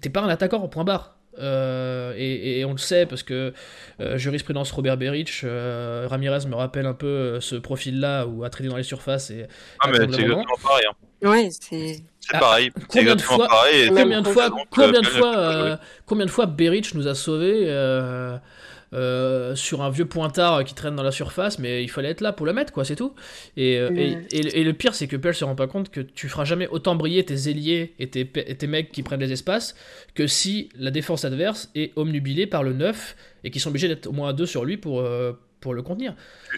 t'es 0.00 0.10
pas 0.10 0.22
un 0.22 0.28
attaquant 0.28 0.62
au 0.62 0.68
point 0.68 0.84
barre. 0.84 1.16
Euh, 1.38 2.14
et, 2.16 2.64
on 2.64 2.72
le 2.72 2.78
sait 2.78 3.06
parce 3.06 3.22
que 3.22 3.52
euh, 4.00 4.18
jurisprudence 4.18 4.70
Robert 4.72 4.96
Berich, 4.96 5.42
euh, 5.44 6.06
Ramirez 6.08 6.46
me 6.46 6.54
rappelle 6.54 6.86
un 6.86 6.94
peu 6.94 7.40
ce 7.40 7.56
profil-là 7.56 8.26
où 8.26 8.44
à 8.44 8.50
traiter 8.50 8.68
dans 8.68 8.76
les 8.76 8.82
surfaces 8.82 9.30
et. 9.30 9.46
Ah, 9.80 9.88
mais 9.88 9.98
c'est 9.98 10.04
exactement 10.04 10.44
pareil. 10.62 10.86
Hein. 10.88 11.28
Ouais, 11.28 11.48
c'est. 11.50 12.02
C'est 12.20 12.38
pareil. 12.40 12.72
combien, 12.88 13.14
de 13.14 13.22
fois, 13.22 13.48
combien 13.88 14.20
de 14.20 14.28
fois, 14.28 14.50
combien 14.70 15.00
de 15.00 15.06
fois, 15.06 15.78
combien 16.06 16.26
de 16.26 16.30
fois 16.30 16.46
Berich 16.46 16.92
nous 16.94 17.06
a 17.06 17.14
sauvés 17.14 17.66
euh, 18.96 19.54
sur 19.54 19.82
un 19.82 19.90
vieux 19.90 20.06
pointard 20.06 20.64
qui 20.64 20.74
traîne 20.74 20.96
dans 20.96 21.02
la 21.02 21.10
surface, 21.10 21.58
mais 21.58 21.82
il 21.82 21.88
fallait 21.88 22.08
être 22.08 22.22
là 22.22 22.32
pour 22.32 22.46
le 22.46 22.54
mettre, 22.54 22.72
quoi, 22.72 22.84
c'est 22.84 22.96
tout. 22.96 23.14
Et, 23.56 23.78
euh, 23.78 23.90
et, 24.32 24.64
le 24.64 24.72
pire, 24.72 24.94
c'est 24.94 25.06
que 25.06 25.16
Pell 25.16 25.34
se 25.34 25.44
rend 25.44 25.54
pas 25.54 25.66
compte 25.66 25.90
que 25.90 26.00
tu 26.00 26.28
feras 26.28 26.44
jamais 26.44 26.66
autant 26.68 26.94
briller 26.94 27.22
tes 27.22 27.50
ailiers 27.50 27.94
et 27.98 28.08
tes, 28.08 28.26
tes 28.26 28.66
mecs 28.66 28.90
qui 28.92 29.02
prennent 29.02 29.20
les 29.20 29.32
espaces 29.32 29.74
que 30.14 30.26
si 30.26 30.70
la 30.76 30.90
défense 30.90 31.26
adverse 31.26 31.70
est 31.74 31.92
omnubilée 31.96 32.46
par 32.46 32.62
le 32.62 32.72
9 32.72 33.16
et 33.44 33.50
qui 33.50 33.60
sont 33.60 33.68
obligés 33.68 33.88
d'être 33.88 34.06
au 34.06 34.12
moins 34.12 34.30
à 34.30 34.32
2 34.32 34.46
sur 34.46 34.64
lui 34.64 34.76
pour, 34.76 35.00
euh, 35.00 35.32
pour 35.66 35.74
le 35.74 35.82
contenir. 35.82 36.14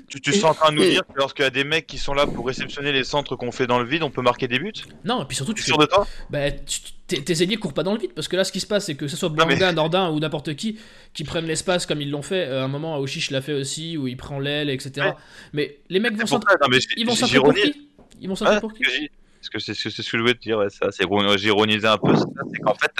Tu, 0.06 0.20
tu, 0.20 0.44
en 0.44 0.52
train 0.52 0.70
de 0.70 0.76
nous 0.76 0.84
dire 0.84 1.00
que 1.00 1.16
lorsqu'il 1.16 1.42
y 1.42 1.46
a 1.46 1.50
des 1.50 1.64
mecs 1.64 1.86
qui 1.86 1.96
sont 1.96 2.12
là 2.12 2.26
pour 2.26 2.46
réceptionner 2.46 2.92
les 2.92 3.04
centres 3.04 3.36
qu'on 3.36 3.50
fait 3.50 3.66
dans 3.66 3.78
le 3.78 3.86
vide, 3.86 4.02
on 4.02 4.10
peut 4.10 4.20
marquer 4.20 4.48
des 4.48 4.58
buts 4.58 4.74
Non, 5.06 5.22
et 5.22 5.24
puis 5.24 5.34
surtout, 5.34 5.54
tu 5.54 5.62
es 5.62 5.64
sûr 5.64 5.78
de 5.78 5.86
toi 5.86 6.06
bah, 6.28 6.50
tes 6.50 7.42
ailiers 7.42 7.56
courent 7.56 7.72
pas 7.72 7.84
dans 7.84 7.94
le 7.94 8.00
vide 8.00 8.12
parce 8.14 8.28
que 8.28 8.36
là, 8.36 8.44
ce 8.44 8.52
qui 8.52 8.60
se 8.60 8.66
passe, 8.66 8.84
c'est 8.84 8.96
que 8.96 9.08
ce 9.08 9.16
soit 9.16 9.30
Blanca, 9.30 9.72
Nordin 9.72 10.10
ou 10.10 10.20
n'importe 10.20 10.54
qui 10.56 10.78
qui 11.14 11.24
prennent 11.24 11.46
l'espace 11.46 11.86
comme 11.86 12.02
ils 12.02 12.10
l'ont 12.10 12.20
fait. 12.20 12.44
À 12.44 12.50
euh, 12.50 12.64
un 12.64 12.68
moment, 12.68 12.96
Aoshish 12.96 13.30
l'a 13.30 13.40
fait 13.40 13.54
aussi, 13.54 13.96
où 13.96 14.06
il 14.06 14.18
prend 14.18 14.40
l'aile, 14.40 14.68
etc. 14.68 15.12
Mais 15.54 15.78
les 15.88 16.00
mecs 16.00 16.12
vont 16.12 16.26
s'entrer. 16.26 16.54
Ils 16.98 17.06
vont 17.06 17.14
s'entrer 17.14 17.40
pour 17.40 17.54
qui? 17.54 17.88
Ils 18.20 18.28
vont 18.28 18.60
pour 18.60 18.74
qui? 18.74 19.08
Parce 19.38 19.48
que 19.51 19.59
c'est 19.59 19.74
ce 19.74 19.88
que 19.88 20.16
je 20.18 20.22
voulais 20.22 20.35
te 20.35 20.40
dire, 20.40 20.59
ouais, 20.59 20.70
ça, 20.70 20.90
c'est 20.90 21.05
j'ironisais 21.37 21.87
un 21.87 21.98
peu, 21.98 22.14
c'est 22.14 22.59
qu'en 22.59 22.74
fait, 22.74 22.92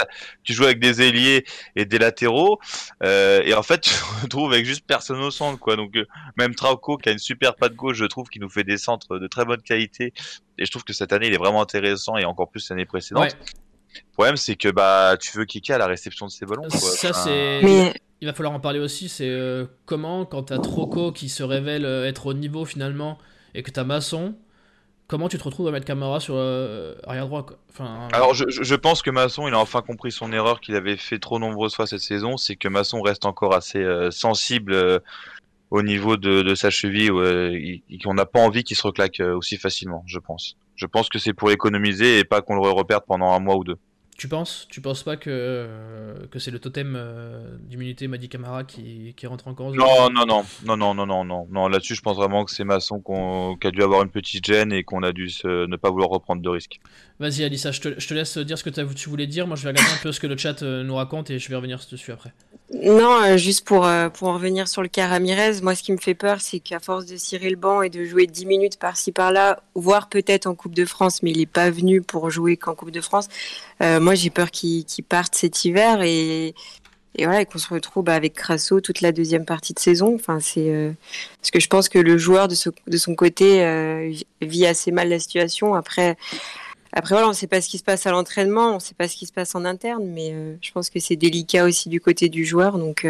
tu 0.43 0.53
joues 0.53 0.63
avec 0.63 0.79
des 0.79 1.01
ailiers 1.01 1.45
et 1.75 1.85
des 1.85 1.99
latéraux, 1.99 2.59
euh, 3.03 3.41
et 3.43 3.53
en 3.53 3.63
fait, 3.63 3.81
tu 3.81 3.93
te 3.93 4.21
retrouves 4.23 4.53
avec 4.53 4.65
juste 4.65 4.85
personne 4.87 5.19
au 5.19 5.31
centre, 5.31 5.59
quoi. 5.59 5.75
Donc, 5.75 5.95
euh, 5.95 6.05
même 6.37 6.55
Trauco, 6.55 6.97
qui 6.97 7.09
a 7.09 7.11
une 7.11 7.19
super 7.19 7.55
patte 7.55 7.75
gauche, 7.75 7.97
je 7.97 8.05
trouve, 8.05 8.29
qui 8.29 8.39
nous 8.39 8.49
fait 8.49 8.63
des 8.63 8.77
centres 8.77 9.19
de 9.19 9.27
très 9.27 9.45
bonne 9.45 9.61
qualité, 9.61 10.13
et 10.57 10.65
je 10.65 10.71
trouve 10.71 10.83
que 10.83 10.93
cette 10.93 11.13
année, 11.13 11.27
il 11.27 11.33
est 11.33 11.37
vraiment 11.37 11.61
intéressant, 11.61 12.17
et 12.17 12.25
encore 12.25 12.49
plus 12.49 12.69
l'année 12.69 12.85
précédente. 12.85 13.35
Le 13.95 14.13
problème, 14.13 14.37
c'est 14.37 14.55
que 14.55 14.69
bah, 14.69 15.17
tu 15.19 15.35
veux 15.37 15.45
kicker 15.45 15.75
à 15.75 15.79
la 15.79 15.87
réception 15.87 16.27
de 16.27 16.31
ces 16.31 16.45
ballons. 16.45 16.67
Quoi. 16.69 16.79
Ça, 16.79 17.13
c'est. 17.13 17.61
Il 18.21 18.25
va 18.25 18.33
falloir 18.33 18.53
en 18.53 18.59
parler 18.59 18.79
aussi. 18.79 19.07
C'est 19.07 19.29
euh, 19.29 19.65
comment, 19.85 20.25
quand 20.25 20.43
t'as 20.43 20.59
Troco 20.59 21.13
qui 21.13 21.29
se 21.29 21.41
révèle 21.41 21.85
être 21.85 22.27
au 22.27 22.33
niveau 22.33 22.65
finalement, 22.65 23.17
et 23.55 23.63
que 23.63 23.71
t'as 23.71 23.85
Masson, 23.85 24.35
comment 25.09 25.27
tu 25.27 25.37
te 25.37 25.43
retrouves 25.43 25.67
à 25.67 25.71
mettre 25.71 25.85
Camara 25.85 26.21
sur 26.21 26.35
euh, 26.37 26.95
arrière 27.03 27.25
droit 27.25 27.45
enfin, 27.69 28.07
Alors 28.13 28.33
je, 28.33 28.75
pense 28.75 29.01
que 29.01 29.09
Masson 29.09 29.47
il 29.47 29.53
a 29.53 29.59
enfin 29.59 29.81
compris 29.81 30.11
son 30.11 30.31
erreur 30.31 30.61
qu'il 30.61 30.75
avait 30.75 30.95
fait 30.95 31.19
trop 31.19 31.39
nombreuses 31.39 31.75
fois 31.75 31.87
cette 31.87 31.99
saison, 31.99 32.37
c'est 32.37 32.55
que 32.55 32.69
Masson 32.69 33.01
reste 33.01 33.25
encore 33.25 33.53
assez 33.53 33.79
euh, 33.79 34.11
sensible 34.11 34.71
euh, 34.71 34.99
au 35.71 35.81
niveau 35.81 36.15
de, 36.15 36.55
sa 36.55 36.69
cheville, 36.69 37.11
et 37.89 37.97
qu'on 38.03 38.15
n'a 38.15 38.25
pas 38.25 38.39
envie 38.39 38.63
qu'il 38.63 38.75
se 38.75 38.81
reclaque 38.81 39.19
aussi 39.19 39.57
facilement, 39.57 40.03
je 40.07 40.17
pense. 40.17 40.57
Je 40.75 40.87
pense 40.87 41.09
que 41.09 41.19
c'est 41.19 41.33
pour 41.33 41.51
économiser 41.51 42.17
et 42.17 42.23
pas 42.23 42.41
qu'on 42.41 42.55
le 42.55 42.61
reperde 42.61 43.03
pendant 43.05 43.33
un 43.33 43.39
mois 43.39 43.55
ou 43.55 43.63
deux. 43.63 43.77
Tu 44.19 44.27
penses 44.27 44.67
Tu 44.69 44.81
penses 44.81 45.03
pas 45.03 45.15
que, 45.15 45.29
euh, 45.29 46.27
que 46.29 46.39
c'est 46.39 46.51
le 46.51 46.59
totem 46.59 46.95
euh, 46.97 47.55
d'immunité 47.61 48.09
Madi 48.09 48.27
Camara 48.27 48.65
qui, 48.65 49.13
qui, 49.15 49.25
rentre 49.27 49.47
en 49.47 49.53
cause? 49.53 49.73
Non, 49.77 50.09
non, 50.09 50.25
non, 50.25 50.43
non, 50.65 50.93
non, 50.93 51.05
non, 51.05 51.23
non, 51.23 51.47
non. 51.49 51.67
Là-dessus, 51.69 51.95
je 51.95 52.01
pense 52.01 52.17
vraiment 52.17 52.43
que 52.43 52.51
c'est 52.51 52.65
Masson 52.65 53.01
qui 53.61 53.65
a 53.65 53.71
dû 53.71 53.81
avoir 53.81 54.03
une 54.03 54.09
petite 54.09 54.45
gêne 54.45 54.73
et 54.73 54.83
qu'on 54.83 55.03
a 55.03 55.13
dû 55.13 55.31
ne 55.45 55.75
pas 55.77 55.89
vouloir 55.89 56.09
reprendre 56.09 56.41
de 56.41 56.49
risques. 56.49 56.81
Vas-y, 57.21 57.45
Alissa, 57.45 57.71
je 57.71 57.79
te, 57.79 58.13
laisse 58.13 58.37
dire 58.37 58.57
ce 58.57 58.63
que 58.65 58.69
tu 58.69 59.09
voulais 59.09 59.27
dire. 59.27 59.47
Moi, 59.47 59.55
je 59.55 59.63
vais 59.63 59.69
regarder 59.69 59.91
un 59.93 60.03
peu 60.03 60.11
ce 60.11 60.19
que 60.19 60.27
le 60.27 60.35
chat 60.37 60.63
euh, 60.63 60.83
nous 60.83 60.95
raconte 60.95 61.29
et 61.29 61.39
je 61.39 61.49
vais 61.49 61.55
revenir 61.55 61.79
dessus 61.89 62.11
après. 62.11 62.33
Non, 62.73 63.37
juste 63.37 63.65
pour, 63.65 63.89
pour 64.13 64.27
en 64.27 64.33
revenir 64.33 64.67
sur 64.67 64.81
le 64.81 64.89
cas 64.89 65.07
Ramirez, 65.07 65.61
moi, 65.61 65.75
ce 65.75 65.81
qui 65.81 65.91
me 65.91 65.97
fait 65.97 66.13
peur, 66.13 66.39
c'est 66.39 66.59
qu'à 66.59 66.79
force 66.79 67.05
de 67.05 67.17
cirer 67.17 67.49
le 67.49 67.55
banc 67.55 67.81
et 67.81 67.89
de 67.89 68.05
jouer 68.05 68.27
10 68.27 68.45
minutes 68.45 68.77
par-ci 68.77 69.11
par-là, 69.11 69.63
voire 69.75 70.07
peut-être 70.07 70.45
en 70.45 70.55
Coupe 70.55 70.75
de 70.75 70.85
France, 70.85 71.23
mais 71.23 71.31
il 71.31 71.39
n'est 71.39 71.45
pas 71.45 71.71
venu 71.71 72.01
pour 72.01 72.29
jouer 72.29 72.57
qu'en 72.57 72.75
Coupe 72.75 72.91
de 72.91 73.01
France, 73.01 73.27
moi, 74.09 74.15
j'ai 74.15 74.31
peur 74.31 74.49
qu'il 74.49 74.85
parte 75.07 75.35
cet 75.35 75.65
hiver 75.65 76.01
et, 76.01 76.55
et 77.15 77.25
voilà, 77.25 77.45
qu'on 77.45 77.59
se 77.59 77.71
retrouve 77.71 78.09
avec 78.09 78.33
Crasso 78.33 78.81
toute 78.81 79.01
la 79.01 79.11
deuxième 79.11 79.45
partie 79.45 79.75
de 79.75 79.79
saison. 79.79 80.15
Enfin, 80.15 80.39
c'est 80.39 80.73
euh, 80.73 80.91
parce 81.39 81.51
que 81.51 81.59
je 81.59 81.67
pense 81.67 81.89
que 81.89 81.99
le 81.99 82.17
joueur 82.17 82.47
de, 82.47 82.55
de 82.87 82.97
son 82.97 83.13
côté 83.13 83.63
euh, 83.63 84.11
vit 84.41 84.65
assez 84.65 84.91
mal 84.91 85.09
la 85.09 85.19
situation. 85.19 85.75
Après, 85.75 86.17
Après, 86.91 87.13
voilà, 87.13 87.27
on 87.27 87.31
ne 87.31 87.35
sait 87.35 87.45
pas 87.45 87.61
ce 87.61 87.69
qui 87.69 87.77
se 87.77 87.83
passe 87.83 88.07
à 88.07 88.11
l'entraînement, 88.11 88.71
on 88.71 88.75
ne 88.75 88.79
sait 88.79 88.95
pas 88.95 89.07
ce 89.07 89.15
qui 89.15 89.27
se 89.27 89.31
passe 89.31 89.53
en 89.53 89.63
interne, 89.63 90.07
mais 90.07 90.31
euh, 90.33 90.55
je 90.59 90.71
pense 90.71 90.89
que 90.89 90.99
c'est 90.99 91.15
délicat 91.15 91.65
aussi 91.65 91.87
du 91.87 92.01
côté 92.01 92.29
du 92.29 92.45
joueur. 92.45 92.79
Donc, 92.79 93.05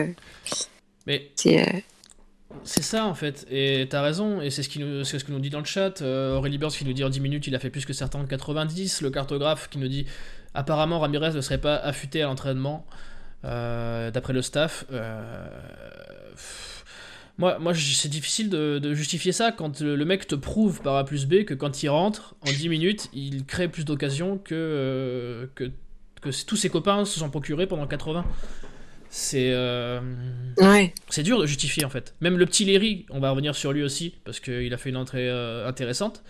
Mais 1.07 1.31
c'est. 1.35 1.85
c'est 2.65 2.83
ça 2.83 3.05
en 3.05 3.13
fait, 3.15 3.47
et 3.49 3.87
t'as 3.89 4.01
raison, 4.01 4.41
et 4.41 4.49
c'est 4.49 4.63
ce, 4.63 4.69
qui 4.69 4.79
nous- 4.79 5.05
ce 5.05 5.15
que 5.23 5.31
nous 5.31 5.39
dit 5.39 5.49
dans 5.49 5.59
le 5.59 5.65
chat. 5.65 6.01
Euh, 6.01 6.35
Aurélie 6.35 6.57
Burns 6.57 6.71
qui 6.71 6.83
nous 6.83 6.91
dit 6.93 7.05
en 7.05 7.09
10 7.09 7.21
minutes 7.21 7.47
il 7.47 7.55
a 7.55 7.59
fait 7.59 7.69
plus 7.69 7.85
que 7.85 7.93
certains 7.93 8.19
en 8.19 8.25
90. 8.25 9.01
Le 9.01 9.09
cartographe 9.11 9.69
qui 9.69 9.77
nous 9.77 9.87
dit 9.87 10.05
apparemment 10.53 10.99
Ramirez 10.99 11.31
ne 11.33 11.41
serait 11.41 11.57
pas 11.59 11.75
affûté 11.75 12.21
à 12.21 12.25
l'entraînement, 12.25 12.85
euh, 13.45 14.11
d'après 14.11 14.33
le 14.33 14.41
staff. 14.41 14.85
Euh, 14.91 15.47
pff, 16.31 16.83
Moi, 17.37 17.57
moi 17.59 17.73
c'est 17.73 18.09
difficile 18.09 18.49
de, 18.49 18.79
de 18.79 18.93
justifier 18.93 19.31
ça 19.31 19.51
quand 19.51 19.79
le, 19.79 19.95
le 19.95 20.05
mec 20.05 20.27
te 20.27 20.35
prouve 20.35 20.81
par 20.81 20.95
A 20.97 21.05
plus 21.05 21.25
B 21.25 21.45
que 21.45 21.53
quand 21.53 21.81
il 21.83 21.89
rentre, 21.89 22.35
en 22.41 22.51
10 22.51 22.67
minutes, 22.69 23.09
il 23.13 23.45
crée 23.45 23.67
plus 23.69 23.85
d'occasions 23.85 24.37
que, 24.37 24.53
euh, 24.55 25.47
que, 25.55 25.71
que 26.21 26.29
tous 26.45 26.55
ses 26.57 26.69
copains 26.69 27.05
se 27.05 27.19
sont 27.19 27.29
procurés 27.29 27.65
pendant 27.67 27.87
80. 27.87 28.25
C'est. 29.11 29.55
Ouais. 30.59 30.93
c'est 31.09 31.23
dur 31.23 31.39
de 31.39 31.47
justifier 31.47 31.83
en 31.85 31.89
fait. 31.89 32.13
Même 32.21 32.37
le 32.37 32.45
petit 32.45 32.63
Léry, 32.65 33.05
on 33.09 33.19
va 33.19 33.31
revenir 33.31 33.55
sur 33.55 33.71
lui 33.71 33.81
aussi, 33.83 34.15
parce 34.23 34.39
qu'il 34.39 34.71
a 34.71 34.77
fait 34.77 34.89
une 34.89 34.97
entrée 34.97 35.29
intéressante. 35.65 36.23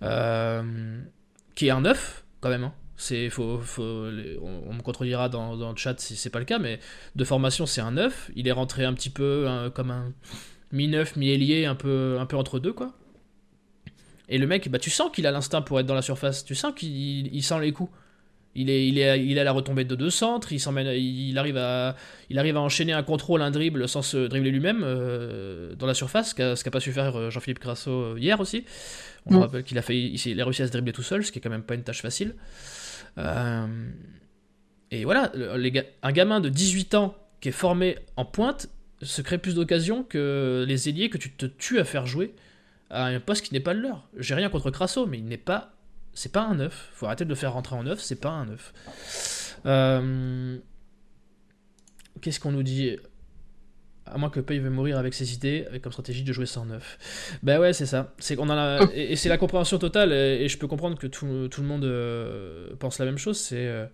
Qui 0.00 1.66
est 1.66 1.70
un 1.70 1.80
9 1.82 2.24
quand 2.40 2.48
même. 2.48 2.64
hein. 2.64 2.72
C'est, 3.00 3.30
faut, 3.30 3.58
faut- 3.58 4.10
les- 4.10 4.38
on, 4.42 4.70
on 4.70 4.74
me 4.74 4.82
contredira 4.82 5.28
dans, 5.28 5.56
dans 5.56 5.70
le 5.70 5.76
chat 5.76 5.98
si 6.00 6.16
c'est 6.16 6.30
pas 6.30 6.38
le 6.38 6.44
cas, 6.44 6.58
mais 6.58 6.78
de 7.16 7.24
formation 7.24 7.66
c'est 7.66 7.80
un 7.80 7.92
9. 7.92 8.30
Il 8.36 8.46
est 8.48 8.52
rentré 8.52 8.84
un 8.84 8.92
petit 8.94 9.10
peu 9.10 9.46
comme 9.74 9.90
un 9.90 10.12
mi-9, 10.72 11.18
mi-ailier, 11.18 11.66
un 11.66 11.74
peu, 11.74 12.18
un 12.20 12.26
peu 12.26 12.36
entre 12.36 12.58
deux 12.58 12.72
quoi. 12.72 12.92
Et 14.28 14.38
le 14.38 14.46
mec, 14.46 14.68
bah, 14.70 14.78
tu 14.78 14.90
sens 14.90 15.10
qu'il 15.12 15.26
a 15.26 15.30
l'instinct 15.32 15.62
pour 15.62 15.80
être 15.80 15.86
dans 15.86 15.94
la 15.94 16.02
surface, 16.02 16.44
tu 16.44 16.54
sens 16.54 16.72
qu'il 16.76 17.34
il 17.34 17.42
sent 17.42 17.60
les 17.60 17.72
coups. 17.72 17.90
Il 18.56 18.68
est, 18.68 18.88
il, 18.88 18.98
est, 18.98 19.24
il 19.24 19.38
à 19.38 19.44
la 19.44 19.52
retombée 19.52 19.84
de 19.84 19.94
deux 19.94 20.10
centres, 20.10 20.52
il, 20.52 20.58
s'emmène- 20.58 20.88
il, 20.96 21.38
arrive 21.38 21.56
à, 21.56 21.94
il 22.30 22.38
arrive 22.38 22.56
à 22.56 22.60
enchaîner 22.60 22.92
un 22.92 23.04
contrôle, 23.04 23.42
un 23.42 23.52
dribble 23.52 23.88
sans 23.88 24.02
se 24.02 24.26
dribbler 24.26 24.50
lui-même 24.50 24.82
euh, 24.84 25.74
dans 25.76 25.86
la 25.86 25.94
surface, 25.94 26.34
ce 26.36 26.64
qu'a 26.64 26.70
pas 26.72 26.80
su 26.80 26.90
faire 26.92 27.14
euh, 27.16 27.30
Jean-Philippe 27.30 27.60
Crasso 27.60 27.90
euh, 27.92 28.16
hier 28.18 28.40
aussi. 28.40 28.64
On 29.26 29.38
rappelle 29.40 29.62
qu'il 29.64 29.78
a, 29.78 29.82
fait, 29.82 29.96
il 30.00 30.40
a 30.40 30.44
réussi 30.44 30.62
à 30.62 30.66
se 30.66 30.72
dribbler 30.72 30.92
tout 30.92 31.02
seul, 31.04 31.24
ce 31.24 31.30
qui 31.30 31.38
est 31.38 31.42
quand 31.42 31.50
même 31.50 31.62
pas 31.62 31.74
une 31.76 31.84
tâche 31.84 32.02
facile. 32.02 32.34
Euh, 33.18 33.90
et 34.90 35.04
voilà, 35.04 35.32
un 36.02 36.12
gamin 36.12 36.40
de 36.40 36.48
18 36.48 36.94
ans 36.94 37.14
qui 37.40 37.48
est 37.48 37.52
formé 37.52 37.98
en 38.16 38.24
pointe 38.24 38.68
se 39.02 39.22
crée 39.22 39.38
plus 39.38 39.54
d'occasions 39.54 40.02
que 40.02 40.64
les 40.66 40.88
ailiers 40.88 41.10
que 41.10 41.18
tu 41.18 41.30
te 41.30 41.46
tues 41.46 41.78
à 41.78 41.84
faire 41.84 42.06
jouer 42.06 42.34
à 42.90 43.06
un 43.06 43.20
poste 43.20 43.46
qui 43.46 43.54
n'est 43.54 43.60
pas 43.60 43.72
le 43.72 43.80
leur. 43.80 44.08
J'ai 44.16 44.34
rien 44.34 44.50
contre 44.50 44.70
Crasso, 44.70 45.06
mais 45.06 45.18
il 45.18 45.26
n'est 45.26 45.36
pas. 45.36 45.72
C'est 46.12 46.32
pas 46.32 46.42
un 46.42 46.56
9. 46.56 46.90
Faut 46.92 47.06
arrêter 47.06 47.24
de 47.24 47.30
le 47.30 47.36
faire 47.36 47.52
rentrer 47.52 47.76
en 47.76 47.84
9, 47.84 48.00
c'est 48.00 48.20
pas 48.20 48.30
un 48.30 48.46
9. 48.46 49.56
Euh, 49.66 50.58
Qu'est-ce 52.20 52.40
qu'on 52.40 52.52
nous 52.52 52.64
dit? 52.64 52.96
À 54.12 54.18
moins 54.18 54.30
que 54.30 54.40
Pay 54.40 54.58
veuille 54.58 54.70
mourir 54.72 54.98
avec 54.98 55.14
ses 55.14 55.32
idées, 55.34 55.64
avec 55.68 55.82
comme 55.82 55.92
stratégie 55.92 56.22
de 56.24 56.32
jouer 56.32 56.46
sans 56.46 56.64
9. 56.66 57.38
Bah 57.42 57.60
ouais, 57.60 57.72
c'est 57.72 57.86
ça. 57.86 58.14
C'est 58.18 58.36
qu'on 58.36 58.50
a 58.50 58.80
et, 58.94 59.12
et 59.12 59.16
c'est 59.16 59.28
la 59.28 59.38
compréhension 59.38 59.78
totale 59.78 60.12
et, 60.12 60.44
et 60.44 60.48
je 60.48 60.58
peux 60.58 60.66
comprendre 60.66 60.98
que 60.98 61.06
tout, 61.06 61.48
tout 61.48 61.60
le 61.62 61.66
monde 61.68 61.84
euh, 61.84 62.74
pense 62.78 62.98
la 62.98 63.04
même 63.06 63.18
chose. 63.18 63.38
C'est 63.38 63.66
euh, 63.66 63.86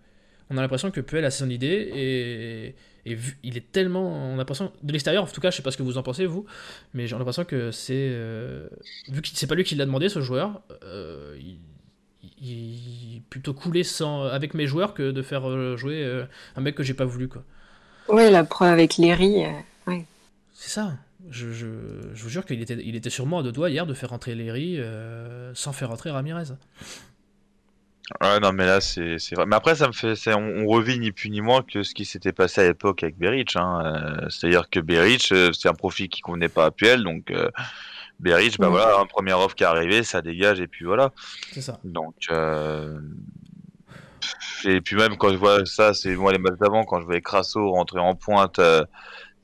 on 0.50 0.57
a 0.59 0.61
l'impression 0.62 0.90
que 0.90 1.00
Puel 1.00 1.24
a 1.24 1.31
son 1.31 1.50
idée 1.50 1.90
et, 1.94 3.11
et 3.11 3.14
vu- 3.14 3.37
il 3.42 3.57
est 3.57 3.72
tellement 3.72 4.07
on 4.31 4.35
a 4.35 4.37
l'impression 4.37 4.72
de 4.83 4.92
l'extérieur 4.92 5.24
en 5.24 5.26
tout 5.26 5.40
cas 5.40 5.50
je 5.50 5.57
sais 5.57 5.62
pas 5.62 5.70
ce 5.72 5.76
que 5.76 5.83
vous 5.83 5.98
en 5.98 6.02
pensez 6.05 6.24
vous 6.26 6.46
mais 6.94 7.07
j'ai 7.09 7.16
l'impression 7.16 7.44
que 7.44 7.70
c'est 7.72 7.94
euh, 8.12 8.68
vu 9.09 9.22
que 9.22 9.29
c'est 9.35 9.46
pas 9.48 9.57
lui 9.57 9.64
qui 9.64 9.74
l'a 9.74 9.87
demandé 9.87 10.09
ce 10.09 10.20
joueur 10.20 10.62
euh, 10.85 11.37
il, 11.40 11.59
il 12.40 13.16
est 13.18 13.22
plutôt 13.31 13.55
coulé 13.55 13.83
sans 13.85 14.24
avec 14.24 14.55
mes 14.55 14.66
joueurs 14.66 14.94
que 14.94 15.11
de 15.11 15.22
faire 15.22 15.76
jouer 15.76 16.24
un 16.57 16.61
mec 16.61 16.74
que 16.74 16.83
j'ai 16.83 16.94
pas 16.94 17.05
voulu 17.05 17.29
quoi 17.29 17.44
Ouais, 18.09 18.31
la 18.33 18.42
preuve 18.44 18.72
avec 18.72 18.96
Léry. 18.96 19.44
Euh, 19.88 19.99
c'est 20.53 20.70
ça 20.70 20.94
je, 21.31 21.53
je, 21.53 21.66
je 22.14 22.22
vous 22.22 22.29
jure 22.29 22.44
qu'il 22.44 22.61
était, 22.61 22.75
il 22.75 22.94
était 22.94 23.11
sûrement 23.11 23.38
à 23.38 23.42
deux 23.42 23.53
doigts 23.53 23.70
hier 23.70 23.87
de 23.87 23.94
faire 23.94 24.11
rentrer 24.11 24.35
Léry 24.35 24.79
euh, 24.79 25.53
sans 25.55 25.72
faire 25.72 25.88
rentrer 25.88 26.11
Ramirez. 26.11 26.53
Ouais, 28.20 28.38
non, 28.38 28.53
mais 28.53 28.66
là, 28.66 28.81
c'est 28.81 29.18
c'est 29.18 29.35
vrai. 29.35 29.46
Mais 29.46 29.57
après, 29.57 29.75
ça 29.75 29.88
me 29.88 29.92
fait. 29.92 30.14
On, 30.33 30.38
on 30.38 30.66
revit 30.66 30.99
ni 31.01 31.11
plus 31.11 31.29
ni 31.29 31.40
moins 31.40 31.62
que 31.62 31.83
ce 31.83 31.92
qui 31.92 32.05
s'était 32.05 32.33
passé 32.33 32.61
à 32.61 32.64
l'époque 32.68 33.03
avec 33.03 33.18
Beric. 33.18 33.57
Hein. 33.57 33.83
Euh, 33.85 34.29
C'est-à-dire 34.31 34.70
que 34.70 34.79
Beric, 34.79 35.33
euh, 35.33 35.51
c'est 35.53 35.68
un 35.68 35.75
profil 35.75 36.09
qui 36.09 36.20
convenait 36.20 36.49
pas 36.49 36.66
à 36.66 36.70
Puel. 36.70 37.03
Donc, 37.03 37.33
euh, 37.33 37.51
Beric, 38.20 38.59
bah 38.59 38.68
voilà, 38.68 39.01
un 39.01 39.07
premier 39.07 39.33
offre 39.33 39.57
qui 39.57 39.64
est 39.64 39.66
arrivé, 39.66 40.05
ça 40.05 40.22
dégage, 40.22 40.61
et 40.61 40.68
puis 40.68 40.85
voilà. 40.85 41.12
C'est 41.53 41.61
ça. 41.61 41.81
Donc, 41.83 42.14
euh... 42.31 42.99
et 44.64 44.81
puis 44.81 44.96
même 44.96 45.16
quand 45.16 45.31
je 45.31 45.37
vois 45.37 45.66
ça, 45.66 45.92
c'est 45.92 46.14
moi 46.14 46.33
les 46.33 46.38
matchs 46.38 46.59
d'avant, 46.61 46.85
quand 46.85 47.01
je 47.01 47.07
voyais 47.07 47.20
Crasso 47.20 47.70
rentrer 47.72 47.99
en 47.99 48.14
pointe, 48.14 48.59
euh, 48.61 48.85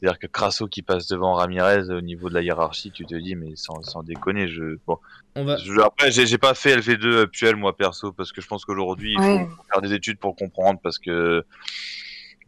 c'est-à-dire 0.02 0.18
que 0.18 0.26
Crasso 0.26 0.66
qui 0.66 0.82
passe 0.82 1.06
devant 1.06 1.34
Ramirez 1.34 1.90
au 1.90 2.00
niveau 2.00 2.28
de 2.28 2.34
la 2.34 2.42
hiérarchie, 2.42 2.90
tu 2.90 3.06
te 3.06 3.14
dis, 3.14 3.36
mais 3.36 3.52
sans, 3.54 3.82
sans 3.82 4.02
déconner, 4.02 4.48
je. 4.48 4.76
Bon, 4.86 4.98
On 5.36 5.44
va. 5.44 5.56
je- 5.58 5.80
après, 5.80 6.10
j'ai 6.10 6.38
pas 6.38 6.54
fait 6.54 6.76
LV2 6.76 7.26
Puel, 7.28 7.54
moi 7.54 7.76
perso, 7.76 8.10
parce 8.12 8.32
que 8.32 8.40
je 8.40 8.48
pense 8.48 8.64
qu'aujourd'hui, 8.64 9.12
il 9.12 9.20
Ouais. 9.20 9.46
faut 9.56 9.62
faire 9.72 9.80
des 9.80 9.92
études 9.92 10.18
pour 10.18 10.34
comprendre, 10.34 10.80
parce 10.82 10.98
que 10.98 11.44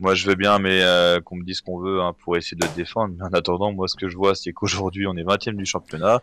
moi 0.00 0.16
je 0.16 0.26
veux 0.26 0.34
bien, 0.34 0.58
mais 0.58 0.82
euh, 0.82 1.20
qu'on 1.20 1.36
me 1.36 1.44
dise 1.44 1.58
ce 1.58 1.62
qu'on 1.62 1.78
veut 1.78 2.00
hein, 2.00 2.12
pour 2.24 2.36
essayer 2.36 2.56
de 2.56 2.64
le 2.64 2.68
défendre. 2.68 3.14
Mais 3.16 3.22
en 3.24 3.32
attendant, 3.32 3.72
moi 3.72 3.86
ce 3.86 3.94
que 3.94 4.08
je 4.08 4.16
vois, 4.16 4.34
c'est 4.34 4.52
qu'aujourd'hui, 4.52 5.06
on 5.06 5.14
est 5.16 5.22
20ème 5.22 5.54
du 5.56 5.64
championnat, 5.64 6.20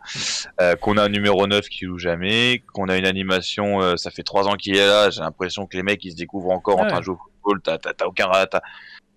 euh, 0.59 0.75
qu'on 0.75 0.97
a 0.97 1.03
un 1.05 1.09
numéro 1.09 1.47
9 1.47 1.69
qui 1.69 1.85
joue 1.85 1.97
jamais, 1.97 2.61
qu'on 2.73 2.89
a 2.89 2.97
une 2.97 3.05
animation, 3.05 3.81
euh, 3.81 3.95
ça 3.95 4.11
fait 4.11 4.23
trois 4.23 4.49
ans 4.49 4.55
qu'il 4.55 4.75
est 4.75 4.85
là, 4.85 5.09
j'ai 5.09 5.21
l'impression 5.21 5.65
que 5.65 5.77
les 5.77 5.83
mecs 5.83 6.03
ils 6.03 6.11
se 6.11 6.17
découvrent 6.17 6.51
encore 6.51 6.79
en 6.81 6.85
train 6.87 6.99
de 6.99 7.05
jouer 7.05 7.15
au 7.15 7.19
football, 7.49 7.61
t'as 7.79 8.05
aucun. 8.05 8.29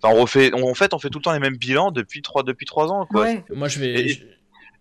Enfin, 0.05 0.15
on 0.17 0.21
refait, 0.21 0.51
on- 0.55 0.71
en 0.71 0.75
fait, 0.75 0.93
on 0.93 0.99
fait 0.99 1.09
tout 1.09 1.19
le 1.19 1.23
temps 1.25 1.33
les 1.33 1.39
mêmes 1.41 1.57
bilans 1.57 1.91
depuis 1.91 2.21
trois, 2.21 2.43
depuis 2.43 2.67
trois 2.67 2.93
ans, 2.93 3.07
quoi. 3.07 3.23
Ouais. 3.23 3.45
Moi, 3.51 3.69
je 3.69 3.79
vais. 3.81 4.11
Et- 4.11 4.23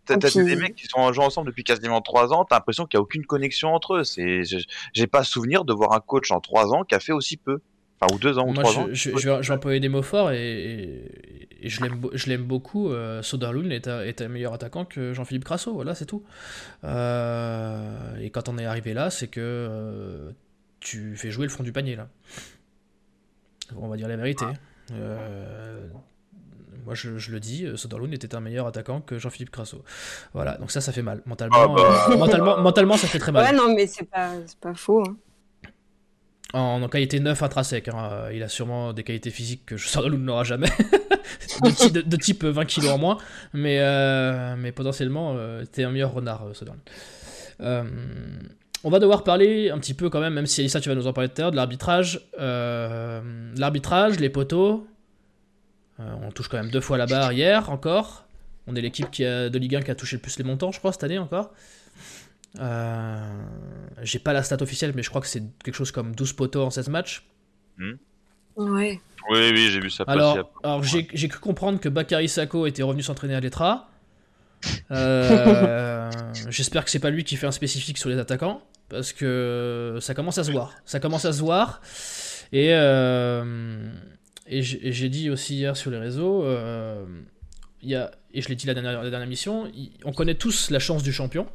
T'as 0.05 0.17
des 0.17 0.55
mecs 0.57 0.75
qui 0.75 0.85
sont 0.87 0.99
en 0.99 1.13
jeu 1.13 1.21
ensemble 1.21 1.47
depuis 1.47 1.63
quasiment 1.63 2.01
trois 2.01 2.33
ans, 2.33 2.43
t'as 2.43 2.55
l'impression 2.57 2.85
qu'il 2.85 2.97
n'y 2.97 2.99
a 2.99 3.03
aucune 3.03 3.25
connexion 3.25 3.73
entre 3.73 3.95
eux. 3.95 4.03
C'est, 4.03 4.41
j'ai- 4.93 5.07
pas 5.07 5.23
souvenir 5.23 5.63
de 5.63 5.71
voir 5.71 5.93
un 5.93 6.01
coach 6.01 6.29
en 6.31 6.41
trois 6.41 6.73
ans 6.73 6.83
qui 6.83 6.93
a 6.93 6.99
fait 6.99 7.13
aussi 7.13 7.37
peu. 7.37 7.59
Enfin, 8.01 8.13
ou 8.13 8.19
deux 8.19 8.37
ans, 8.37 8.45
ou 8.45 8.51
Moi, 8.51 8.63
trois 8.63 8.73
je, 8.75 8.79
ans. 8.79 8.87
je, 8.91 9.17
je 9.17 9.29
vais, 9.29 9.41
je 9.43 9.47
vais 9.47 9.53
employer 9.55 9.79
des 9.79 9.87
mots 9.87 10.01
forts 10.01 10.31
et, 10.31 10.37
et- 10.41 11.47
et 11.65 11.69
je 11.69 11.81
l'aime, 11.81 11.95
beau- 11.95 12.11
je 12.13 12.27
l'aime 12.27 12.43
beaucoup. 12.43 12.89
Euh, 12.91 13.21
Soderlund 13.21 13.71
est 13.71 13.87
un, 13.87 14.01
est 14.01 14.19
un 14.21 14.27
meilleur 14.27 14.51
attaquant 14.53 14.83
que 14.83 15.13
Jean-Philippe 15.13 15.45
Crasso, 15.45 15.73
voilà, 15.73 15.95
c'est 15.95 16.05
tout. 16.05 16.21
Euh, 16.83 18.17
et 18.19 18.29
quand 18.29 18.49
on 18.49 18.57
est 18.57 18.65
arrivé 18.65 18.93
là, 18.93 19.09
c'est 19.09 19.27
que 19.27 19.39
euh, 19.41 20.31
tu 20.81 21.15
fais 21.15 21.31
jouer 21.31 21.45
le 21.45 21.51
fond 21.51 21.63
du 21.63 21.71
panier 21.71 21.95
là. 21.95 22.09
On 23.77 23.87
va 23.87 23.95
dire 23.95 24.09
la 24.09 24.17
vérité. 24.17 24.43
Euh, 24.43 24.51
moi, 26.85 26.95
je, 26.95 27.17
je 27.17 27.31
le 27.31 27.39
dis, 27.39 27.65
euh, 27.65 27.77
Soderlund 27.77 28.13
était 28.13 28.35
un 28.35 28.41
meilleur 28.41 28.67
attaquant 28.67 28.99
que 28.99 29.17
Jean-Philippe 29.17 29.51
Crasso. 29.51 29.83
Voilà, 30.33 30.57
donc 30.57 30.69
ça, 30.71 30.81
ça 30.81 30.91
fait 30.91 31.01
mal. 31.01 31.21
Mentalement, 31.25 31.55
Ah 31.57 31.67
bah. 31.67 32.07
euh, 32.11 32.17
mentalement, 32.17 32.57
mentalement, 32.59 32.97
ça 32.97 33.07
fait 33.07 33.19
très 33.19 33.31
mal. 33.31 33.45
Ouais, 33.45 33.53
non, 33.57 33.73
mais 33.73 33.87
c'est 33.87 34.03
pas, 34.09 34.33
faux. 34.75 35.01
hein. 35.07 35.15
En, 36.53 36.83
en 36.83 36.87
qualité 36.89 37.19
9 37.19 37.41
intrinsèque, 37.41 37.87
hein, 37.87 38.09
euh, 38.11 38.31
il 38.33 38.43
a 38.43 38.47
sûrement 38.49 38.93
des 38.93 39.03
qualités 39.03 39.31
physiques 39.31 39.65
que 39.65 39.77
Soderlund 39.77 40.23
n'aura 40.23 40.43
jamais. 40.43 40.67
de, 41.63 41.69
ti- 41.71 41.89
de- 41.91 42.01
de 42.01 42.15
type 42.17 42.43
20 42.43 42.65
kg 42.65 42.89
en 42.89 42.97
moins, 42.97 43.17
mais, 43.53 43.79
euh, 43.79 44.55
mais 44.57 44.71
potentiellement, 44.71 45.33
euh, 45.37 45.63
t'es 45.65 45.83
un 45.85 45.89
meilleur 45.91 46.11
renard, 46.13 46.43
euh, 46.47 46.53
Soderlund. 46.53 46.81
On 48.83 48.89
va 48.89 48.99
devoir 48.99 49.23
parler 49.23 49.69
un 49.69 49.79
petit 49.79 49.93
peu 49.93 50.09
quand 50.09 50.19
même, 50.19 50.33
même 50.33 50.45
si 50.45 50.59
Elissa, 50.59 50.81
tu 50.81 50.89
vas 50.89 50.95
nous 50.95 51.07
en 51.07 51.13
parler 51.13 51.29
tout 51.29 51.39
à 51.39 51.43
l'heure, 51.43 51.51
de 51.51 51.55
l'arbitrage. 51.55 52.27
Euh, 52.39 53.21
l'arbitrage, 53.55 54.19
les 54.19 54.29
poteaux. 54.29 54.85
Euh, 55.99 56.13
on 56.21 56.31
touche 56.31 56.49
quand 56.49 56.57
même 56.57 56.69
deux 56.69 56.81
fois 56.81 56.97
la 56.97 57.05
barre 57.05 57.31
hier 57.31 57.69
encore. 57.69 58.25
On 58.67 58.75
est 58.75 58.81
l'équipe 58.81 59.09
qui 59.09 59.23
a, 59.25 59.49
de 59.49 59.57
Ligue 59.57 59.75
1 59.75 59.81
qui 59.83 59.91
a 59.91 59.95
touché 59.95 60.17
le 60.17 60.21
plus 60.21 60.37
les 60.37 60.43
montants, 60.43 60.71
je 60.71 60.79
crois, 60.79 60.91
cette 60.91 61.03
année 61.03 61.17
encore. 61.17 61.51
Euh, 62.59 63.43
J'ai 64.01 64.19
pas 64.19 64.33
la 64.33 64.43
stat 64.43 64.61
officielle, 64.61 64.91
mais 64.95 65.03
je 65.03 65.09
crois 65.09 65.21
que 65.21 65.27
c'est 65.27 65.43
quelque 65.63 65.75
chose 65.75 65.91
comme 65.91 66.13
12 66.13 66.33
poteaux 66.33 66.63
en 66.63 66.69
16 66.69 66.89
matchs. 66.89 67.25
Ouais. 68.57 68.99
Oui, 69.29 69.49
oui, 69.51 69.69
j'ai 69.71 69.79
vu 69.79 69.89
ça 69.89 70.03
passer. 70.03 70.19
Alors, 70.19 70.51
alors 70.63 70.83
j'ai 70.83 71.07
j'ai 71.13 71.27
cru 71.29 71.39
comprendre 71.39 71.79
que 71.79 71.89
Bakary 71.89 72.27
Sako 72.27 72.67
était 72.67 72.83
revenu 72.83 73.01
s'entraîner 73.01 73.35
à 73.35 73.39
l'Etra. 73.39 73.89
Euh, 74.91 76.09
J'espère 76.49 76.85
que 76.85 76.91
c'est 76.91 76.99
pas 76.99 77.09
lui 77.09 77.23
qui 77.23 77.35
fait 77.35 77.47
un 77.47 77.51
spécifique 77.51 77.97
sur 77.97 78.09
les 78.09 78.17
attaquants, 78.17 78.61
parce 78.89 79.13
que 79.13 79.97
ça 80.01 80.13
commence 80.13 80.37
à 80.37 80.43
se 80.43 80.51
voir. 80.51 80.73
Ça 80.85 80.99
commence 80.99 81.25
à 81.25 81.33
se 81.33 81.39
voir. 81.39 81.81
Et, 82.51 82.73
euh, 82.73 83.89
j'ai 84.47 85.09
dit 85.09 85.29
aussi 85.29 85.55
hier 85.55 85.75
sur 85.77 85.91
les 85.91 85.97
réseaux, 85.97 86.43
euh, 86.43 87.05
et 87.81 88.41
je 88.41 88.49
l'ai 88.49 88.55
dit 88.55 88.67
la 88.67 88.73
dernière, 88.73 89.03
la 89.03 89.09
dernière 89.09 89.27
mission, 89.27 89.71
on 90.05 90.11
connaît 90.11 90.35
tous 90.35 90.69
la 90.69 90.79
chance 90.79 91.03
du 91.03 91.11
champion. 91.11 91.47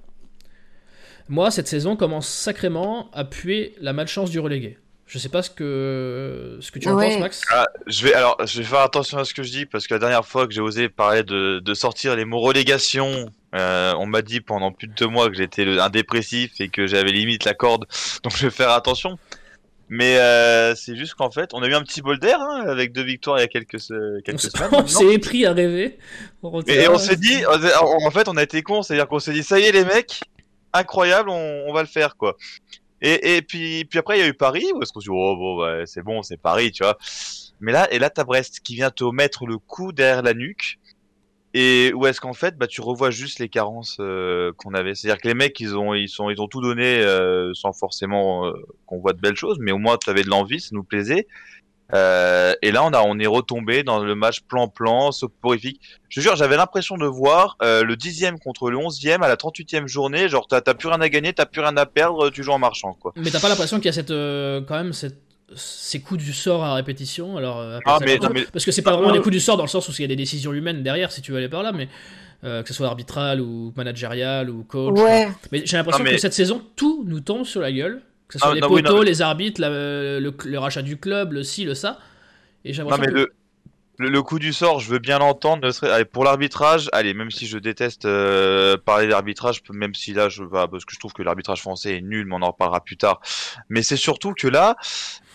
Moi, 1.29 1.51
cette 1.51 1.69
saison 1.69 1.95
commence 1.95 2.27
sacrément 2.27 3.11
à 3.13 3.25
puer 3.25 3.75
la 3.81 3.93
malchance 3.93 4.31
du 4.31 4.41
relégué. 4.41 4.79
Je 5.09 5.19
sais 5.19 5.31
pas 5.31 5.43
ce 5.43 5.49
que, 5.49 6.59
ce 6.61 6.71
que 6.71 6.79
tu 6.79 6.89
en 6.89 6.95
Ouais. 6.97 7.09
penses, 7.09 7.19
Max. 7.19 7.43
Ah, 7.51 7.67
je 7.87 8.05
vais 8.05 8.13
alors, 8.13 8.37
je 8.47 8.59
vais 8.59 8.65
faire 8.65 8.81
attention 8.81 9.17
à 9.17 9.25
ce 9.25 9.33
que 9.33 9.43
je 9.43 9.51
dis 9.51 9.65
parce 9.65 9.87
que 9.87 9.95
la 9.95 10.01
dernière 10.01 10.27
fois 10.27 10.47
que 10.47 10.53
j'ai 10.53 10.61
osé 10.61 10.91
parler 10.91 11.23
de, 11.23 11.61
de 11.61 11.75
sortir 11.75 12.15
les 12.15 12.25
mots 12.27 12.41
relégation 12.41 13.31
Euh, 13.55 13.95
on 13.99 14.05
m'a 14.05 14.21
dit 14.21 14.43
pendant 14.43 14.71
plus 14.73 14.89
de 14.89 14.93
deux 14.93 15.07
mois 15.07 15.31
que 15.31 15.35
j'étais 15.35 15.65
un 15.79 15.89
dépressif 15.89 16.61
et 16.61 16.69
que 16.69 16.87
j'avais 16.87 17.13
limite 17.13 17.47
la 17.47 17.55
corde, 17.55 17.87
donc 18.23 18.37
je 18.37 18.45
vais 18.45 18.51
faire 18.51 18.69
attention. 18.71 19.19
Mais 19.89 20.19
euh, 20.19 20.75
c'est 20.75 20.95
juste 20.97 21.15
qu'en 21.15 21.31
fait, 21.31 21.55
on 21.55 21.63
a 21.63 21.67
eu 21.67 21.73
un 21.73 21.83
petit 21.83 22.03
bol 22.03 22.19
d'air 22.19 22.39
hein, 22.43 22.65
avec 22.69 22.93
deux 22.93 23.05
victoires 23.05 23.39
il 23.39 23.41
y 23.41 23.45
a 23.45 23.49
quelques, 23.49 23.79
On 23.91 24.21
quelques 24.23 24.41
semaines. 24.41 24.69
on 24.73 24.87
s'est 24.87 25.15
épris 25.15 25.47
à 25.47 25.55
rêver. 25.55 25.99
On 26.43 26.61
Et, 26.65 26.75
et 26.83 26.89
on 26.91 26.99
s'est 26.99 27.17
dit, 27.17 27.39
en 27.47 28.07
en 28.07 28.11
fait, 28.11 28.29
on 28.29 28.37
a 28.37 28.43
été 28.43 28.61
cons, 28.61 28.83
c'est-à-dire 28.83 29.09
qu'on 29.09 29.19
s'est 29.19 29.33
dit, 29.33 29.43
ça 29.43 29.59
y 29.59 29.63
est 29.63 29.73
les 29.73 29.87
mecs, 29.87 30.21
incroyable, 30.75 31.31
on, 31.31 31.65
on 31.67 31.73
va 31.73 31.81
le 31.81 31.89
faire 31.89 32.17
quoi. 32.17 32.37
Et, 33.01 33.37
et 33.37 33.43
puis, 33.43 33.85
puis 33.85 33.99
après, 33.99 34.19
il 34.19 34.21
y 34.21 34.25
a 34.25 34.29
eu 34.29 34.35
Paris, 34.35 34.67
où 34.75 34.83
est-ce 34.83 34.93
qu'on 34.93 35.01
se 35.01 35.05
dit, 35.05 35.11
oh 35.11 35.37
bon, 35.37 35.63
ouais, 35.63 35.85
c'est 35.87 36.03
bon, 36.03 36.23
c'est 36.23 36.37
Paris, 36.37 36.73
tu 36.73 36.83
vois. 36.83 36.99
Mais 37.61 37.73
là, 37.73 37.93
et 37.93 37.99
là, 37.99 38.11
t'as 38.11 38.25
Brest 38.25 38.61
qui 38.61 38.75
vient 38.75 38.91
te 38.91 39.05
mettre 39.05 39.47
le 39.47 39.59
coup 39.59 39.93
derrière 39.93 40.23
la 40.23 40.35
nuque. 40.35 40.79
Et 41.55 41.93
où 41.95 42.07
est-ce 42.07 42.21
qu'en 42.21 42.35
fait, 42.35 42.59
bah, 42.59 42.67
tu 42.67 42.83
revois 42.83 43.11
juste 43.11 43.39
les 43.39 43.49
carences 43.49 43.97
euh, 44.01 44.53
qu'on 44.59 44.75
avait. 44.75 44.95
C'est-à-dire 44.95 45.21
que 45.21 45.29
les 45.29 45.35
mecs, 45.35 45.59
ils 45.61 45.77
ont, 45.77 45.95
ils 45.95 46.09
sont, 46.09 46.29
ils 46.29 46.41
ont 46.43 46.47
tout 46.47 46.61
donné 46.61 46.99
euh, 47.03 47.53
sans 47.55 47.73
forcément 47.73 48.47
euh, 48.47 48.53
qu'on 48.87 48.99
voit 48.99 49.15
de 49.15 49.21
belles 49.21 49.37
choses, 49.37 49.57
mais 49.59 49.73
au 49.73 49.79
moins, 49.79 49.97
tu 49.97 50.11
avais 50.11 50.23
de 50.23 50.29
l'envie, 50.29 50.61
ça 50.61 50.71
nous 50.73 50.85
plaisait. 50.85 51.27
Euh, 51.95 52.55
et 52.63 52.71
là, 52.71 52.85
on 52.85 52.91
a, 52.93 53.01
on 53.03 53.19
est 53.19 53.27
retombé 53.27 53.83
dans 53.83 53.99
le 54.01 54.15
match 54.15 54.41
plan-plan, 54.43 55.11
soporifique. 55.11 55.81
Je 56.11 56.17
te 56.17 56.21
jure, 56.23 56.37
j'avais 56.37 56.57
l'impression 56.57 56.97
de 56.99 57.07
voir 57.07 57.57
euh, 57.63 57.83
le 57.83 57.97
dixième 57.97 58.39
contre 58.39 58.71
le 58.71 58.77
onzième 58.77 59.23
à 59.23 59.29
la 59.29 59.37
38e 59.37 59.87
journée. 59.87 60.29
Genre, 60.29 60.47
t'as 60.47 60.61
plus 60.75 60.89
rien 60.89 61.01
à 61.01 61.09
gagner, 61.09 61.33
t'as 61.33 61.47
plus 61.47 61.61
rien 61.63 61.77
à 61.77 61.87
perdre, 61.87 62.31
tu 62.31 62.43
joues 62.43 62.53
en 62.53 62.59
marchant, 62.59 62.93
quoi. 63.01 63.13
Mais 63.17 63.31
t'as 63.31 63.41
pas 63.41 63.49
l'impression 63.49 63.77
qu'il 63.79 63.87
y 63.87 63.89
a 63.89 63.93
cette, 63.93 64.11
euh, 64.11 64.61
quand 64.67 64.77
même 64.77 64.93
cette, 64.93 65.19
ces 65.57 66.01
coups 66.01 66.23
du 66.23 66.33
sort 66.35 66.63
à 66.63 66.75
répétition? 66.75 67.39
Alors, 67.39 67.59
euh, 67.61 67.79
Ah, 67.87 67.99
mais- 68.05 68.19
non, 68.19 68.29
mais- 68.35 68.45
Parce 68.53 68.67
que 68.67 68.71
c'est 68.73 68.83
pas 68.83 68.93
vraiment 68.93 69.09
Ah, 69.09 69.13
des 69.13 69.21
coups 69.21 69.33
du 69.33 69.41
sort 69.41 69.57
dans 69.57 69.65
le 69.65 69.69
sens 69.71 69.89
où 69.89 69.93
il 69.93 70.03
y 70.03 70.05
a 70.05 70.09
des 70.09 70.17
décisions 70.17 70.53
humaines 70.53 70.83
derrière, 70.83 71.11
si 71.11 71.23
tu 71.23 71.33
veux 71.33 71.39
aller 71.39 71.49
par 71.49 71.63
là, 71.63 71.73
mais 71.73 71.89
euh, 72.45 72.63
que 72.63 72.69
ce 72.69 72.75
soit 72.75 72.87
arbitral 72.87 73.41
ou 73.41 73.73
managérial 73.77 74.51
ou 74.51 74.63
coach. 74.63 74.99
Ouais, 75.01 75.29
Mais 75.51 75.63
j'ai 75.65 75.77
l'impression 75.79 76.05
mais- 76.05 76.13
que 76.13 76.19
cette 76.19 76.35
saison, 76.35 76.63
tout 76.77 77.03
nous 77.07 77.21
tombe 77.21 77.45
sur 77.45 77.61
la 77.63 77.73
gueule. 77.73 78.03
Que 78.29 78.35
ce 78.35 78.39
soit 78.41 78.49
Ah, 78.51 78.55
les 78.55 78.61
non, 78.61 78.69
poteaux, 78.69 79.03
les 79.03 79.23
arbitres, 79.23 79.61
la- 79.61 79.71
le, 80.21 80.35
le 80.45 80.59
rachat 80.59 80.83
du 80.83 80.99
club, 80.99 81.33
le 81.33 81.43
ci, 81.43 81.65
le 81.65 81.75
ça. 81.75 81.99
Et 82.65 82.73
Non, 82.77 82.99
mais 82.99 83.07
que... 83.07 83.13
le, 83.13 83.33
le, 83.99 84.11
le 84.11 84.23
coup 84.23 84.39
du 84.39 84.53
sort, 84.53 84.81
je 84.81 84.91
veux 84.91 84.99
bien 84.99 85.19
l'entendre. 85.19 85.65
ne 85.67 85.71
serait- 85.71 85.91
allez, 85.91 86.05
Pour 86.05 86.25
l'arbitrage, 86.25 86.91
allez, 86.93 87.15
même 87.15 87.31
si 87.31 87.47
je 87.47 87.57
déteste 87.57 88.05
euh, 88.05 88.77
parler 88.77 89.09
d'arbitrage, 89.09 89.63
même 89.73 89.95
si 89.95 90.13
là, 90.13 90.29
je 90.29 90.43
va 90.45 90.69
parce 90.69 90.85
que 90.85 90.93
je 90.95 90.99
trouve 90.99 91.13
que 91.15 91.23
l'arbitrage 91.23 91.63
français 91.63 91.97
est 91.97 92.01
nul, 92.03 92.27
mais 92.27 92.35
on 92.37 92.43
en 92.43 92.49
reparlera 92.51 92.81
plus 92.83 92.97
tard. 92.99 93.21
Mais 93.71 93.83
c'est 93.83 93.97
surtout 93.97 94.35
que 94.35 94.47
là, 94.47 94.77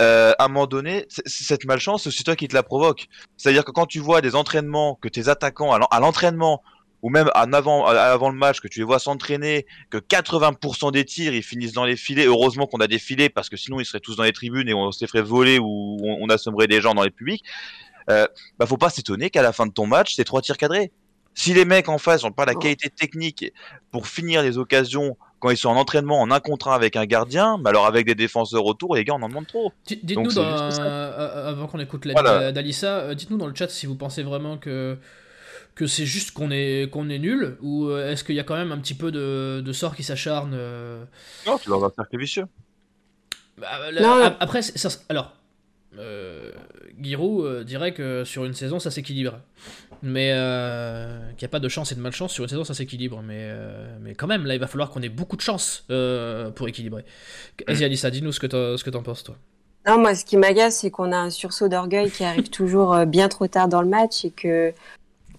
euh, 0.02 0.34
à 0.38 0.46
un 0.46 0.48
moment 0.48 0.68
donné, 0.68 1.08
cette 1.10 1.66
malchance, 1.66 2.10
c'est 2.10 2.24
toi 2.24 2.36
qui 2.36 2.48
te 2.48 2.54
la 2.54 2.64
provoque. 2.64 3.08
C'est-à-dire 3.38 3.66
que 3.66 3.72
quand 3.72 3.88
tu 3.88 4.00
vois 4.00 4.22
des 4.22 4.36
entraînements, 4.36 5.00
que 5.02 5.08
tes 5.10 5.30
attaquants 5.30 5.74
à 5.74 6.00
l'entraînement 6.00 6.62
ou 7.04 7.10
même 7.10 7.30
en 7.36 7.54
avant, 7.54 7.86
avant 7.86 8.30
le 8.30 8.36
match, 8.38 8.60
que 8.62 8.68
tu 8.68 8.80
les 8.80 8.86
vois 8.86 8.98
s'entraîner, 8.98 9.68
que 9.92 9.98
80% 10.00 10.92
des 10.92 11.06
tirs 11.06 11.34
ils 11.36 11.44
finissent 11.44 11.74
dans 11.74 11.86
les 11.86 11.96
filets. 11.98 12.26
Heureusement 12.26 12.66
qu'on 12.66 12.80
a 12.80 12.88
des 12.88 12.98
filets 13.00 13.30
parce 13.30 13.50
que 13.50 13.58
sinon 13.58 13.80
ils 13.80 13.86
seraient 13.86 14.00
tous 14.00 14.16
dans 14.16 14.24
les 14.24 14.32
tribunes 14.34 14.68
et 14.70 14.74
on 14.74 14.92
se 14.92 15.02
les 15.04 15.08
ferait 15.08 15.22
voler 15.22 15.60
ou 15.60 15.98
on, 16.02 16.18
on 16.22 16.28
assommerait 16.30 16.68
des 16.68 16.82
gens 16.82 16.96
dans 16.96 17.04
les 17.04 17.12
publics. 17.12 17.44
Euh, 18.10 18.26
bah 18.58 18.66
faut 18.66 18.78
pas 18.78 18.90
s'étonner 18.90 19.30
qu'à 19.30 19.42
la 19.44 19.54
fin 19.54 19.66
de 19.68 19.72
ton 19.72 19.86
match, 19.86 20.16
c'est 20.16 20.24
trois 20.24 20.42
tirs 20.42 20.58
cadrés. 20.58 20.92
Si 21.36 21.54
les 21.54 21.66
mecs 21.66 21.90
en 21.90 21.98
face 21.98 22.24
n'ont 22.24 22.32
pas 22.32 22.46
la 22.46 22.54
qualité 22.54 22.90
technique 22.90 23.52
pour 23.92 24.08
finir 24.08 24.44
les 24.44 24.58
occasions 24.58 25.18
quand 25.40 25.50
ils 25.50 25.58
sont 25.58 25.70
en 25.70 25.76
entraînement 25.76 26.22
en 26.22 26.30
un 26.32 26.40
contre 26.40 26.68
un 26.70 26.74
avec 26.76 26.96
un 26.96 27.06
gardien, 27.06 27.58
bah 27.58 27.72
alors 27.72 27.86
avec 27.86 28.06
des 28.06 28.16
défenseurs 28.16 28.66
autour, 28.66 28.96
les 28.96 29.04
gars, 29.04 29.14
on 29.16 29.22
en 29.24 29.28
demande 29.30 29.48
trop. 29.48 29.74
Di- 29.88 30.00
Dites-nous, 30.04 30.38
euh, 30.40 31.50
avant 31.50 31.68
qu'on 31.68 31.80
écoute 31.80 32.06
l'avis 32.06 32.20
Voilà. 32.22 32.52
d'Alissa, 32.52 33.00
euh, 33.00 33.14
dites-nous 33.16 33.38
dans 33.38 33.48
le 33.48 33.56
chat 33.56 33.68
si 33.70 33.86
vous 33.88 33.96
pensez 33.96 34.24
vraiment 34.24 34.58
que, 34.58 34.98
que 35.76 35.88
c'est 35.88 36.06
juste 36.06 36.32
qu'on 36.32 36.52
est, 36.52 36.90
qu'on 36.92 37.10
est 37.10 37.20
nul, 37.20 37.58
ou 37.62 37.88
euh, 37.88 38.12
est-ce 38.12 38.24
qu'il 38.24 38.36
y 38.36 38.40
a 38.40 38.44
quand 38.44 38.56
même 38.56 38.72
un 38.72 38.78
petit 38.78 38.94
peu 38.94 39.12
de, 39.12 39.62
de 39.66 39.74
sort 39.74 39.96
qui 39.96 40.04
s'acharne 40.04 40.52
euh, 40.54 41.04
Non, 41.46 41.58
tu 41.58 41.70
dans 41.70 41.84
un 41.84 41.90
cercle 41.92 42.18
vicieux. 42.18 42.46
bah, 43.58 43.92
là, 43.92 44.02
Non. 44.02 44.24
ap- 44.26 44.38
Après, 44.40 44.62
c'est- 44.62 44.78
ça, 44.78 44.90
alors, 45.10 45.34
euh, 45.98 46.52
Giroud 47.02 47.46
euh, 47.46 47.64
dirait 47.64 47.94
que 47.94 48.24
sur 48.24 48.46
une 48.46 48.54
saison, 48.54 48.80
ça 48.80 48.92
s'équilibre. 48.92 49.40
Mais 50.02 50.32
euh, 50.34 51.20
qu'il 51.38 51.46
n'y 51.46 51.50
a 51.50 51.50
pas 51.50 51.60
de 51.62 51.70
chance 51.70 51.92
et 51.92 51.96
de 51.96 52.02
malchance, 52.02 52.34
sur 52.34 52.44
une 52.44 52.50
saison, 52.50 52.64
ça 52.66 52.74
s'équilibre. 52.74 53.22
Mais, 53.24 53.48
euh, 53.52 53.98
mais 54.02 54.16
quand 54.16 54.28
même, 54.28 54.46
là, 54.46 54.54
il 54.54 54.60
va 54.60 54.68
falloir 54.68 54.90
qu'on 54.90 55.02
ait 55.02 55.10
beaucoup 55.10 55.38
de 55.38 55.42
chance 55.42 55.86
euh, 55.92 56.52
pour 56.52 56.68
équilibrer. 56.68 57.06
Vas-y, 57.68 57.84
Alissa, 57.86 58.12
dis-nous 58.12 58.32
ce 58.34 58.40
que 58.40 58.48
t'en 58.48 58.76
ce 58.78 58.84
que 58.84 58.90
t'en 58.90 59.02
penses, 59.04 59.24
toi? 59.24 59.38
Non, 59.88 60.00
moi, 60.00 60.16
ce 60.16 60.26
qui 60.26 60.38
m'agace, 60.38 60.78
c'est 60.80 60.92
qu'on 60.92 61.12
a 61.12 61.18
un 61.18 61.30
sursaut 61.30 61.68
d'orgueil 61.68 62.10
qui 62.12 62.24
arrive 62.24 62.50
toujours 62.50 62.94
euh, 62.94 63.06
bien 63.06 63.28
trop 63.30 63.48
tard 63.48 63.68
dans 63.68 63.82
le 63.82 63.88
match 63.90 64.24
et 64.26 64.32
que 64.32 64.74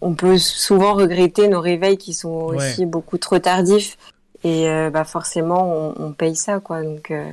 on 0.04 0.14
peut 0.14 0.38
souvent 0.38 0.94
regretter 0.94 1.48
nos 1.48 1.60
réveils 1.60 1.98
qui 1.98 2.14
sont 2.14 2.30
aussi 2.30 2.86
beaucoup 2.86 3.18
trop 3.18 3.38
tardifs. 3.40 3.96
Et 4.44 4.68
euh, 4.68 4.90
bah 4.90 5.04
forcément, 5.04 5.94
on, 5.98 6.06
on 6.08 6.12
paye 6.12 6.36
ça, 6.36 6.60
quoi. 6.60 6.82
Donc, 6.82 7.10
euh, 7.10 7.32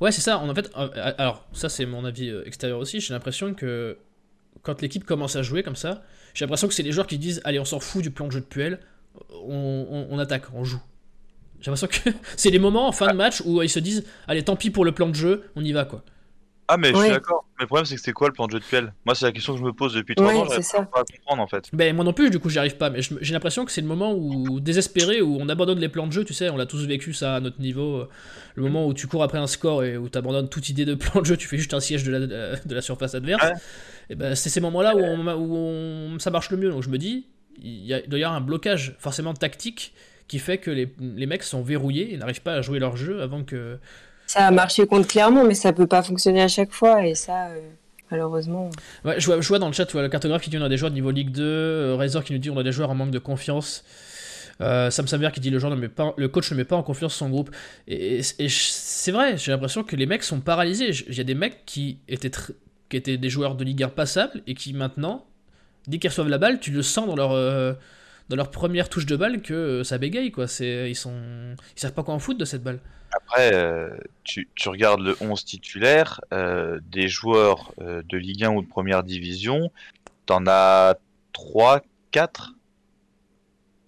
Ouais, 0.00 0.12
c'est 0.12 0.20
ça. 0.20 0.38
En 0.38 0.54
fait, 0.54 0.70
euh, 0.76 1.12
alors, 1.18 1.44
ça, 1.52 1.68
c'est 1.68 1.86
mon 1.86 2.04
avis 2.04 2.32
extérieur 2.44 2.78
aussi. 2.78 3.00
J'ai 3.00 3.12
l'impression 3.14 3.54
que 3.54 3.98
quand 4.62 4.82
l'équipe 4.82 5.04
commence 5.04 5.36
à 5.36 5.42
jouer 5.42 5.62
comme 5.62 5.76
ça, 5.76 6.02
j'ai 6.34 6.44
l'impression 6.44 6.68
que 6.68 6.74
c'est 6.74 6.82
les 6.84 6.92
joueurs 6.92 7.06
qui 7.06 7.18
disent 7.18 7.40
Allez, 7.44 7.60
on 7.60 7.66
s'en 7.66 7.80
fout 7.80 8.02
du 8.02 8.10
plan 8.10 8.26
de 8.28 8.32
jeu 8.32 8.40
de 8.40 8.46
Puel, 8.46 8.80
on, 9.46 9.86
on- 9.90 10.08
on 10.10 10.20
attaque, 10.20 10.44
on 10.54 10.64
joue. 10.64 10.80
J'ai 11.60 11.70
l'impression 11.70 11.88
que 11.88 12.10
c'est 12.36 12.50
les 12.50 12.58
moments 12.60 12.88
en 12.88 12.92
fin 12.92 13.08
de 13.08 13.16
match 13.16 13.42
où 13.46 13.62
ils 13.62 13.70
se 13.70 13.80
disent 13.80 14.04
Allez, 14.28 14.44
tant 14.44 14.56
pis 14.56 14.70
pour 14.70 14.84
le 14.86 14.92
plan 14.92 15.08
de 15.08 15.14
jeu, 15.16 15.44
on 15.56 15.64
y 15.64 15.72
va, 15.72 15.84
quoi. 15.84 16.04
Ah 16.72 16.76
mais 16.76 16.90
je 16.90 16.96
suis 16.98 17.08
d'accord. 17.10 17.44
Mais 17.58 17.64
le 17.64 17.66
problème 17.66 17.84
c'est 17.84 17.96
que 17.96 18.00
c'est 18.00 18.12
quoi 18.12 18.28
le 18.28 18.32
plan 18.32 18.46
de 18.46 18.52
jeu 18.52 18.60
de 18.60 18.64
Puel? 18.64 18.92
Moi 19.04 19.14
c'est 19.14 19.24
la 19.24 19.32
question 19.32 19.52
que 19.54 19.58
je 19.58 19.64
me 19.64 19.72
pose 19.72 19.94
depuis 19.94 20.14
trois 20.14 20.32
ans, 20.32 20.46
ça. 20.62 20.82
pas 20.84 21.00
à 21.00 21.04
comprendre 21.04 21.42
en 21.42 21.46
fait. 21.46 21.68
Ben, 21.72 21.94
moi 21.96 22.04
non 22.04 22.12
plus, 22.12 22.30
du 22.30 22.38
coup, 22.38 22.48
j'y 22.48 22.58
arrive 22.58 22.76
pas. 22.76 22.90
Mais 22.90 23.02
je- 23.02 23.14
j'ai 23.20 23.32
l'impression 23.34 23.64
que 23.64 23.72
c'est 23.72 23.80
le 23.80 23.86
moment 23.86 24.14
où, 24.14 24.60
désespéré, 24.60 25.20
où 25.20 25.36
on 25.40 25.48
abandonne 25.48 25.78
les 25.80 25.88
plans 25.88 26.06
de 26.06 26.12
jeu, 26.12 26.24
tu 26.24 26.32
sais, 26.34 26.48
on 26.50 26.56
l'a 26.56 26.66
tous 26.66 26.86
vécu 26.86 27.12
ça 27.12 27.36
à 27.36 27.40
notre 27.40 27.60
niveau. 27.60 27.98
euh, 27.98 28.08
Le 28.54 28.62
moment 28.62 28.86
où 28.86 28.94
tu 28.94 29.06
cours 29.06 29.22
après 29.22 29.38
un 29.38 29.46
score 29.46 29.84
et 29.84 29.96
où 29.96 30.08
tu 30.08 30.16
abandonnes 30.18 30.48
toute 30.48 30.68
idée 30.68 30.84
de 30.84 30.94
plan 30.94 31.20
de 31.20 31.26
jeu, 31.26 31.36
tu 31.36 31.48
fais 31.48 31.56
juste 31.58 31.74
un 31.74 31.80
siège 31.80 32.04
de 32.04 32.12
la, 32.12 32.20
de 32.56 32.74
la 32.74 32.80
surface 32.82 33.14
adverse. 33.14 33.42
Ouais. 33.44 33.52
Et 34.10 34.14
ben, 34.14 34.34
c'est 34.34 34.48
ces 34.50 34.60
moments-là 34.60 34.96
où, 34.96 35.00
on, 35.00 35.26
où 35.34 35.56
on- 35.56 36.18
ça 36.18 36.30
marche 36.30 36.50
le 36.50 36.56
mieux. 36.56 36.70
Donc 36.70 36.82
je 36.82 36.88
me 36.88 36.98
dis, 36.98 37.26
il, 37.62 37.84
y 37.84 37.94
a, 37.94 38.00
il 38.00 38.08
doit 38.08 38.18
y 38.18 38.24
avoir 38.24 38.36
un 38.36 38.40
blocage 38.40 38.94
forcément 38.98 39.34
tactique 39.34 39.92
qui 40.28 40.38
fait 40.38 40.58
que 40.58 40.70
les, 40.70 40.92
les 41.00 41.26
mecs 41.26 41.42
sont 41.42 41.62
verrouillés 41.62 42.14
et 42.14 42.16
n'arrivent 42.16 42.42
pas 42.42 42.54
à 42.54 42.62
jouer 42.62 42.78
leur 42.78 42.96
jeu 42.96 43.20
avant 43.22 43.42
que. 43.44 43.78
Ça 44.30 44.46
a 44.46 44.50
marché 44.52 44.86
contre 44.86 45.08
Clermont, 45.08 45.44
mais 45.44 45.54
ça 45.54 45.72
peut 45.72 45.88
pas 45.88 46.04
fonctionner 46.04 46.40
à 46.40 46.46
chaque 46.46 46.70
fois. 46.70 47.04
Et 47.04 47.16
ça, 47.16 47.48
euh, 47.48 47.58
malheureusement. 48.12 48.70
Je, 49.18 49.26
vois, 49.26 49.58
dans 49.58 49.66
le 49.66 49.72
chat, 49.72 49.90
vois, 49.90 50.02
le 50.02 50.08
cartographe 50.08 50.42
qui 50.42 50.50
dit 50.50 50.58
on 50.58 50.62
a 50.62 50.68
des 50.68 50.76
joueurs 50.76 50.92
de 50.92 50.94
niveau 50.94 51.10
Ligue 51.10 51.32
2, 51.32 51.42
euh, 51.42 51.96
Razor 51.96 52.22
qui 52.22 52.32
nous 52.32 52.38
dit 52.38 52.48
on 52.48 52.56
a 52.56 52.62
des 52.62 52.70
joueurs 52.70 52.90
en 52.90 52.94
manque 52.94 53.10
de 53.10 53.18
confiance. 53.18 53.84
Euh, 54.60 54.88
Sam 54.90 55.08
Samer 55.08 55.30
qui 55.32 55.40
dit 55.40 55.50
le, 55.50 55.58
joueur 55.58 55.74
ne 55.74 55.80
met 55.80 55.88
pas, 55.88 56.14
le 56.16 56.28
coach 56.28 56.48
ne 56.52 56.56
met 56.56 56.64
pas 56.64 56.76
en 56.76 56.84
confiance 56.84 57.14
son 57.14 57.28
groupe. 57.28 57.50
Et, 57.88 58.20
et- 58.38 58.48
c'est 58.48 59.10
vrai, 59.10 59.36
j'ai 59.36 59.50
l'impression 59.50 59.82
que 59.82 59.96
les 59.96 60.06
mecs 60.06 60.22
sont 60.22 60.38
paralysés. 60.38 60.90
Il 61.08 61.14
y 61.14 61.20
a 61.20 61.24
des 61.24 61.34
mecs 61.34 61.66
qui 61.66 61.98
étaient, 62.06 62.30
qui 62.88 62.96
étaient 62.96 63.16
des 63.16 63.30
joueurs 63.30 63.56
de 63.56 63.64
Ligue 63.64 63.82
1 63.82 63.88
passables 63.88 64.42
et 64.46 64.54
qui 64.54 64.74
maintenant, 64.74 65.26
dès 65.88 65.98
qu'ils 65.98 66.10
reçoivent 66.10 66.28
la 66.28 66.38
balle, 66.38 66.60
tu 66.60 66.70
le 66.70 66.82
sens 66.82 67.08
dans 67.08 67.16
leur, 67.16 67.32
dans 68.30 68.36
leur 68.36 68.50
première 68.50 68.88
touche 68.88 69.06
de 69.06 69.16
balle 69.16 69.42
que 69.42 69.52
euh, 69.52 69.84
ça 69.84 69.98
bégaye. 69.98 70.30
Quoi. 70.30 70.46
C'est, 70.46 70.88
ils, 70.88 70.94
sont, 70.94 71.12
ils 71.76 71.80
savent 71.80 71.92
pas 71.92 72.04
quoi 72.04 72.14
en 72.14 72.20
foutre 72.20 72.38
de 72.38 72.44
cette 72.44 72.62
balle. 72.62 72.78
Après, 73.12 73.52
euh, 73.52 73.90
tu, 74.22 74.48
tu 74.54 74.68
regardes 74.68 75.00
le 75.00 75.16
11 75.20 75.44
titulaire, 75.44 76.20
euh, 76.32 76.78
des 76.90 77.08
joueurs 77.08 77.72
euh, 77.80 78.02
de 78.08 78.16
Ligue 78.16 78.44
1 78.44 78.52
ou 78.52 78.62
de 78.62 78.68
Première 78.68 79.02
Division, 79.02 79.70
t'en 80.26 80.44
as 80.46 80.94
3, 81.32 81.80
4 82.12 82.54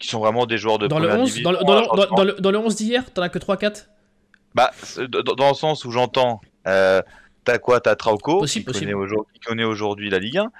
qui 0.01 0.09
sont 0.09 0.19
vraiment 0.19 0.47
des 0.47 0.59
joueurs 0.59 0.81
de 0.81 0.89
Dans 0.89 0.99
le, 0.99 1.07
Première 1.07 1.23
11, 1.23 1.29
Division. 1.33 1.53
dans, 1.53 1.59
le, 1.61 1.65
dans, 1.65 1.75
le, 1.75 1.81
hein, 1.83 2.07
dans- 2.11 2.17
dans 2.17 2.25
le, 2.25 2.33
dans 2.33 2.51
le 2.51 2.59
11 2.59 2.75
d'hier, 2.75 3.13
t'en 3.13 3.23
as 3.23 3.29
que 3.29 3.39
3-4 3.39 3.89
Bah, 4.57 4.73
c'est- 4.83 5.07
dans, 5.07 5.49
le 5.51 5.55
sens 5.55 5.85
où 5.85 5.93
j'entends, 5.93 6.41
t'as 6.65 7.59
quoi? 7.61 7.81
T'as 7.81 7.95
Trauco, 7.95 8.41
Possible, 8.41 8.65
qui, 8.65 8.73
possible. 8.73 8.91
Connaît 8.91 9.01
aujourd'hui, 9.05 9.35
qui 9.35 9.41
connaît 9.41 9.65
aujourd'hui 9.65 10.11
la 10.11 10.19
Ligue 10.19 10.39
1, 10.39 10.53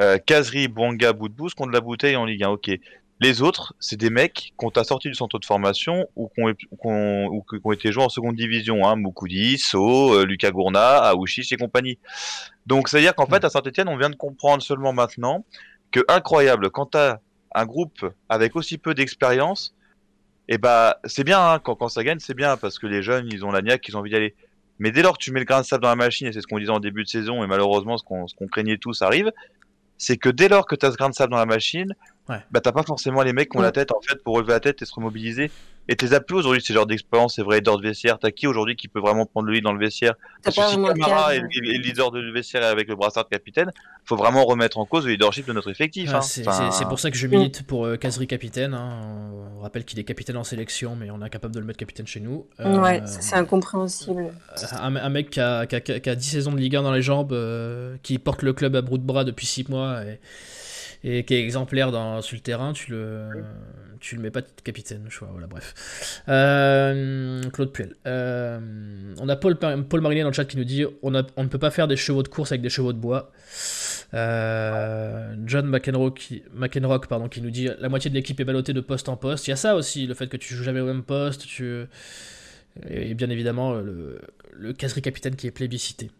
euh, 0.00 0.18
Kazri, 0.18 0.68
Bouanga, 0.68 1.14
Boudbous 1.14 1.50
contre 1.56 1.72
la 1.72 1.80
bouteille 1.80 2.16
en 2.16 2.26
Ligue 2.26 2.44
1, 2.44 2.50
ok. 2.50 2.70
Les 3.22 3.42
autres, 3.42 3.74
c'est 3.80 3.98
des 3.98 4.08
mecs 4.08 4.54
qu'on 4.56 4.70
t'a 4.70 4.82
sorti 4.82 5.08
du 5.08 5.14
centre 5.14 5.38
de 5.38 5.44
formation 5.44 6.08
ou 6.16 6.28
qui 6.34 6.40
ont, 6.42 6.54
qu'on- 6.78 7.26
ou 7.26 7.42
qui 7.42 7.56
ont 7.62 7.72
été 7.72 7.92
joués 7.92 8.02
en 8.04 8.08
seconde 8.08 8.34
division, 8.34 8.86
hein, 8.88 8.96
Moukoudi, 8.96 9.58
So, 9.58 10.14
euh, 10.14 10.24
Lucas 10.24 10.50
Gourna, 10.50 10.96
Aouchiche 11.10 11.52
et 11.52 11.56
compagnie. 11.58 11.98
Donc, 12.66 12.88
c'est-à-dire 12.88 13.14
qu'en 13.14 13.26
fait, 13.26 13.44
à 13.44 13.50
Saint-Etienne, 13.50 13.88
on 13.88 13.98
vient 13.98 14.08
de 14.08 14.16
comprendre 14.16 14.62
seulement 14.62 14.94
maintenant 14.94 15.44
que, 15.90 16.00
incroyable, 16.08 16.70
quand 16.70 16.86
t'as 16.86 17.18
un 17.54 17.66
groupe 17.66 18.06
avec 18.30 18.56
aussi 18.56 18.78
peu 18.78 18.94
d'expérience, 18.94 19.74
et 20.48 20.56
bah, 20.56 20.98
c'est 21.04 21.24
bien, 21.24 21.40
hein, 21.40 21.58
quand, 21.58 21.74
quand 21.74 21.88
ça 21.88 22.02
gagne, 22.02 22.20
c'est 22.20 22.34
bien, 22.34 22.56
parce 22.56 22.78
que 22.78 22.86
les 22.86 23.02
jeunes, 23.02 23.28
ils 23.30 23.44
ont 23.44 23.50
la 23.50 23.60
niaque, 23.60 23.86
ils 23.86 23.96
ont 23.96 24.00
envie 24.00 24.10
d'y 24.10 24.16
aller. 24.16 24.34
Mais 24.78 24.92
dès 24.92 25.02
lors 25.02 25.18
que 25.18 25.22
tu 25.22 25.30
mets 25.30 25.40
le 25.40 25.44
grain 25.44 25.60
de 25.60 25.66
sable 25.66 25.82
dans 25.82 25.90
la 25.90 25.96
machine, 25.96 26.26
et 26.26 26.32
c'est 26.32 26.40
ce 26.40 26.46
qu'on 26.46 26.58
disait 26.58 26.70
en 26.70 26.80
début 26.80 27.04
de 27.04 27.08
saison, 27.08 27.44
et 27.44 27.46
malheureusement, 27.46 27.98
ce 27.98 28.02
qu'on 28.02 28.26
ce 28.26 28.34
qu'on 28.34 28.46
craignait 28.46 28.78
tous 28.78 29.02
arrive, 29.02 29.30
c'est 29.98 30.16
que 30.16 30.30
dès 30.30 30.48
lors 30.48 30.64
que 30.66 30.74
tu 30.74 30.86
as 30.86 30.92
ce 30.92 30.96
grain 30.96 31.10
de 31.10 31.14
sable 31.14 31.32
dans 31.32 31.38
la 31.38 31.44
machine, 31.44 31.94
Ouais. 32.30 32.38
bah 32.50 32.60
t'as 32.60 32.72
pas 32.72 32.82
forcément 32.84 33.22
les 33.22 33.32
mecs 33.32 33.50
qui 33.50 33.56
ont 33.56 33.60
Ouais. 33.60 33.66
la 33.66 33.72
tête, 33.72 33.92
en 33.92 34.00
fait, 34.00 34.22
pour 34.22 34.36
relever 34.36 34.52
la 34.52 34.60
tête 34.60 34.80
et 34.82 34.84
se 34.84 34.94
remobiliser. 34.94 35.50
Et 35.88 35.96
tes 35.96 36.12
appels 36.12 36.36
aujourd'hui, 36.36 36.62
ces 36.62 36.72
genres 36.72 36.86
d'expérience, 36.86 37.34
c'est 37.34 37.42
vrai, 37.42 37.60
d'ordre 37.60 37.82
vestiaire. 37.82 38.18
T'as 38.20 38.30
qui 38.30 38.46
aujourd'hui 38.46 38.76
qui 38.76 38.86
peut 38.86 39.00
vraiment 39.00 39.26
prendre 39.26 39.48
le 39.48 39.54
lead 39.54 39.64
dans 39.64 39.72
le 39.72 39.80
vestiaire? 39.80 40.14
T'as 40.42 40.52
Parce 40.52 40.56
que 40.56 40.80
pas 40.80 40.92
si 40.94 41.00
Camara 41.00 41.34
est, 41.34 41.38
est 41.38 41.42
le 41.60 41.78
leader 41.82 42.12
de 42.12 42.20
vestiaire 42.30 42.62
avec 42.64 42.86
le 42.88 42.94
brassard 42.94 43.24
de 43.24 43.30
capitaine, 43.30 43.72
faut 44.04 44.14
vraiment 44.16 44.44
remettre 44.44 44.78
en 44.78 44.84
cause 44.86 45.04
le 45.06 45.12
leadership 45.12 45.46
de 45.48 45.52
notre 45.52 45.68
effectif. 45.70 46.10
Ah, 46.12 46.18
hein. 46.18 46.20
c'est 46.20 46.46
Enfin, 46.46 46.70
pour 46.88 47.00
ça 47.00 47.10
que 47.10 47.16
je 47.16 47.26
milite 47.26 47.66
pour 47.66 47.86
euh, 47.86 47.96
Kazri 47.96 48.28
capitaine. 48.28 48.74
hein. 48.74 49.00
On 49.56 49.60
rappelle 49.62 49.84
qu'il 49.84 49.98
est 49.98 50.04
capitaine 50.04 50.36
en 50.36 50.44
sélection, 50.44 50.94
mais 50.94 51.10
on 51.10 51.20
est 51.22 51.24
incapable 51.24 51.54
de 51.54 51.58
le 51.60 51.66
mettre 51.66 51.78
capitaine 51.78 52.06
chez 52.06 52.20
nous. 52.20 52.46
Euh, 52.60 52.78
Ouais, 52.78 53.00
ça, 53.06 53.20
c'est 53.20 53.34
incompréhensible. 53.36 54.32
un, 54.80 54.94
un 54.96 55.08
mec 55.10 55.30
qui 55.30 55.40
a, 55.40 55.66
qui, 55.66 55.74
a, 55.74 55.80
qui 55.80 56.08
a 56.10 56.14
10 56.14 56.24
saisons 56.28 56.52
de 56.52 56.58
Ligue 56.58 56.76
1 56.76 56.82
dans 56.82 56.92
les 56.92 57.02
jambes, 57.02 57.32
euh, 57.32 57.96
qui 58.04 58.18
porte 58.18 58.42
le 58.42 58.52
club 58.52 58.76
à 58.76 58.82
bout 58.82 58.98
de 58.98 59.02
bras 59.02 59.24
depuis 59.24 59.46
6 59.46 59.68
mois 59.68 60.02
et, 60.04 60.20
et 61.02 61.24
qui 61.24 61.34
est 61.34 61.40
exemplaire 61.42 61.90
dans, 61.92 62.20
sur 62.22 62.36
le 62.36 62.40
terrain, 62.42 62.72
tu 62.72 62.90
le, 62.90 63.28
tu 64.00 64.16
le 64.16 64.22
mets 64.22 64.30
pas 64.30 64.42
capitaine, 64.64 65.06
je 65.08 65.18
vois, 65.20 65.28
voilà, 65.32 65.46
bref. 65.46 66.22
Euh, 66.28 67.42
Claude 67.52 67.72
Puel. 67.72 67.94
Euh, 68.06 68.58
on 69.18 69.28
a 69.28 69.36
Paul, 69.36 69.56
Paul 69.56 70.00
Marinier 70.00 70.22
dans 70.22 70.28
le 70.28 70.34
chat 70.34 70.44
qui 70.44 70.56
nous 70.56 70.64
dit 70.64 70.84
on, 71.02 71.14
a- 71.14 71.26
on 71.36 71.44
ne 71.44 71.48
peut 71.48 71.58
pas 71.58 71.70
faire 71.70 71.88
des 71.88 71.96
chevaux 71.96 72.22
de 72.22 72.28
course 72.28 72.52
avec 72.52 72.60
des 72.62 72.70
chevaux 72.70 72.92
de 72.92 72.98
bois. 72.98 73.32
Euh, 74.12 75.34
John 75.46 75.66
McEnroe 75.66 76.10
qui, 76.12 76.42
McEnroe, 76.52 77.00
pardon, 77.08 77.28
qui 77.28 77.40
nous 77.40 77.50
dit 77.50 77.68
la 77.78 77.88
moitié 77.88 78.10
de 78.10 78.14
l'équipe 78.14 78.38
est 78.40 78.44
ballottée 78.44 78.72
de 78.72 78.80
poste 78.80 79.08
en 79.08 79.16
poste. 79.16 79.46
Il 79.46 79.50
y 79.50 79.52
a 79.52 79.56
ça 79.56 79.76
aussi, 79.76 80.06
le 80.06 80.14
fait 80.14 80.26
que 80.26 80.36
tu 80.36 80.54
joues 80.54 80.64
jamais 80.64 80.80
au 80.80 80.86
même 80.86 81.02
poste, 81.02 81.46
tu, 81.46 81.84
et 82.88 83.14
bien 83.14 83.30
évidemment 83.30 83.74
le, 83.74 84.20
le 84.52 84.72
caserie 84.72 85.02
capitaine 85.02 85.36
qui 85.36 85.46
est 85.46 85.50
plébiscité. 85.50 86.10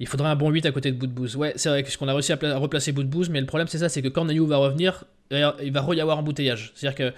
Il 0.00 0.08
faudrait 0.08 0.28
un 0.28 0.34
bon 0.36 0.50
8 0.50 0.66
à 0.66 0.72
côté 0.72 0.90
de 0.90 0.96
Boudbouz. 0.98 1.36
Ouais, 1.36 1.52
c'est 1.56 1.68
vrai 1.68 1.82
que 1.84 1.90
ce 1.90 1.96
qu'on 1.98 2.08
a 2.08 2.12
réussi 2.12 2.32
à, 2.32 2.36
pla- 2.36 2.54
à 2.54 2.58
replacer 2.58 2.90
Boudbouz, 2.92 3.28
mais 3.30 3.40
le 3.40 3.46
problème 3.46 3.68
c'est 3.68 3.78
ça, 3.78 3.88
c'est 3.88 4.02
que 4.02 4.08
quand 4.08 4.24
Nayou 4.24 4.46
va 4.46 4.56
revenir, 4.56 5.04
il 5.30 5.72
va 5.72 5.80
re 5.82 5.94
y 5.94 6.00
avoir 6.00 6.18
embouteillage. 6.18 6.72
C'est-à-dire 6.74 6.96
que 7.12 7.16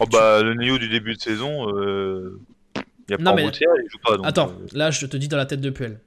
Oh 0.00 0.04
bah, 0.10 0.42
le 0.42 0.54
Neo 0.54 0.78
du 0.78 0.88
début 0.88 1.14
de 1.14 1.20
saison, 1.20 1.68
euh... 1.76 2.40
il 2.76 3.12
y 3.12 3.14
a 3.14 3.18
Non, 3.18 3.24
pas 3.30 3.34
mais- 3.36 3.42
embouteillage, 3.42 3.76
il 3.84 3.90
joue 3.90 3.98
pas. 4.04 4.16
Donc, 4.16 4.26
Attends, 4.26 4.48
euh, 4.48 4.66
là 4.72 4.90
je 4.90 5.06
te 5.06 5.16
dis 5.16 5.28
dans 5.28 5.36
la 5.36 5.46
tête 5.46 5.60
de 5.60 5.70
Puel. 5.70 6.00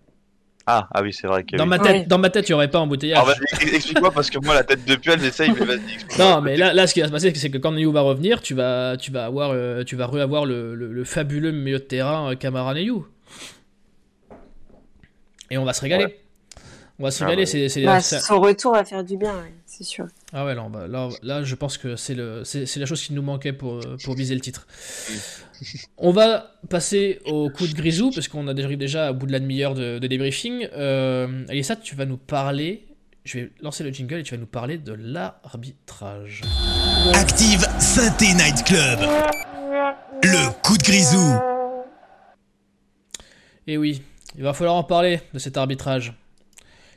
Ah, 0.71 0.87
ah 0.93 1.01
oui, 1.01 1.11
c'est 1.13 1.25
vrai 1.25 1.43
a 1.51 1.57
Dans 1.57 1.65
ma 1.65 1.79
tête, 1.79 1.91
Ouais. 1.95 2.05
dans 2.05 2.19
ma 2.19 2.29
tête, 2.29 2.47
il 2.47 2.51
y 2.51 2.53
aurait 2.53 2.69
pas 2.69 2.79
embouteillage. 2.79 3.25
Explique-moi 3.73 4.11
parce 4.11 4.29
que 4.29 4.37
moi 4.43 4.53
la 4.53 4.63
tête 4.63 4.85
de 4.85 4.95
Puel, 4.95 5.19
j'essaye, 5.19 5.51
mais 5.51 5.65
vas-y. 5.65 5.93
explique-moi. 5.93 6.35
Non, 6.35 6.41
mais 6.41 6.57
là, 6.57 6.73
là, 6.73 6.85
ce 6.85 6.93
qui 6.93 7.01
va 7.01 7.07
se 7.07 7.11
passer, 7.11 7.33
c'est 7.33 7.49
que 7.49 7.57
quand 7.57 7.71
Neyou 7.71 7.91
va 7.91 8.01
revenir, 8.01 8.41
tu 8.41 8.53
vas, 8.53 8.95
tu 8.97 9.09
vas 9.11 9.25
avoir, 9.25 9.51
euh, 9.51 9.83
tu 9.83 9.95
vas 9.95 10.05
re-avoir 10.05 10.45
le, 10.45 10.75
le- 10.75 10.91
le 10.91 11.03
fabuleux 11.05 11.51
milieu 11.51 11.79
de 11.79 11.83
terrain 11.83 12.31
euh, 12.31 12.35
Camara 12.35 12.73
Neyou. 12.75 13.07
Et 15.51 15.57
on 15.57 15.65
va 15.65 15.73
se 15.73 15.81
régaler. 15.81 16.19
On 16.99 17.03
va 17.03 17.11
se 17.11 17.23
Ah 17.23 17.27
régaler. 17.27 17.43
ouais. 17.43 17.45
C'est, 17.45 17.69
c'est- 17.69 17.85
Bah, 17.85 18.01
c'est- 18.01 18.19
son 18.19 18.39
retour 18.41 18.73
va 18.73 18.83
faire 18.83 19.03
du 19.05 19.15
bien, 19.17 19.33
ouais, 19.33 19.53
c'est 19.65 19.85
sûr. 19.85 20.05
Ah 20.33 20.45
ouais, 20.45 20.53
là, 20.53 20.63
on 20.63 20.69
va- 20.69 20.87
là, 20.87 21.07
là, 21.23 21.43
je 21.43 21.55
pense 21.55 21.77
que 21.77 21.95
c'est, 21.95 22.13
le, 22.13 22.43
c'est, 22.43 22.75
la 22.77 22.85
chose 22.85 23.01
qui 23.01 23.13
nous 23.13 23.21
manquait 23.21 23.53
pour, 23.53 23.79
pour 24.03 24.15
viser 24.15 24.35
le 24.35 24.41
titre. 24.41 24.67
On 25.97 26.11
va 26.11 26.51
passer 26.69 27.19
au 27.25 27.49
coup 27.49 27.67
de 27.67 27.73
grisou, 27.73 28.11
parce 28.11 28.27
qu'on 28.27 28.47
a 28.47 28.53
déjà, 28.53 28.73
déjà 28.75 29.11
au 29.11 29.13
bout 29.13 29.25
de 29.27 29.31
la 29.31 29.39
demi-heure 29.39 29.75
de, 29.75 29.97
de 29.99 30.07
débriefing. 30.07 30.67
Euh, 30.73 31.45
Alissa, 31.49 31.75
tu 31.77 31.95
vas 31.95 32.05
nous 32.05 32.17
parler. 32.17 32.85
Je 33.25 33.39
vais 33.39 33.51
lancer 33.61 33.83
le 33.83 33.91
jingle 33.91 34.15
et 34.19 34.23
tu 34.23 34.33
vas 34.35 34.39
nous 34.39 34.45
parler 34.47 34.77
de 34.77 34.93
l'arbitrage. 34.93 36.41
Active 37.13 37.65
Synthé 37.79 38.33
Night 38.33 38.63
Club. 38.65 38.99
Le 40.23 40.51
coup 40.63 40.77
de 40.77 40.83
grisou. 40.83 41.33
Et 43.67 43.77
oui, 43.77 44.01
il 44.39 44.45
va 44.45 44.53
falloir 44.53 44.77
en 44.77 44.83
parler 44.83 45.19
de 45.33 45.37
cet 45.37 45.57
arbitrage. 45.57 46.13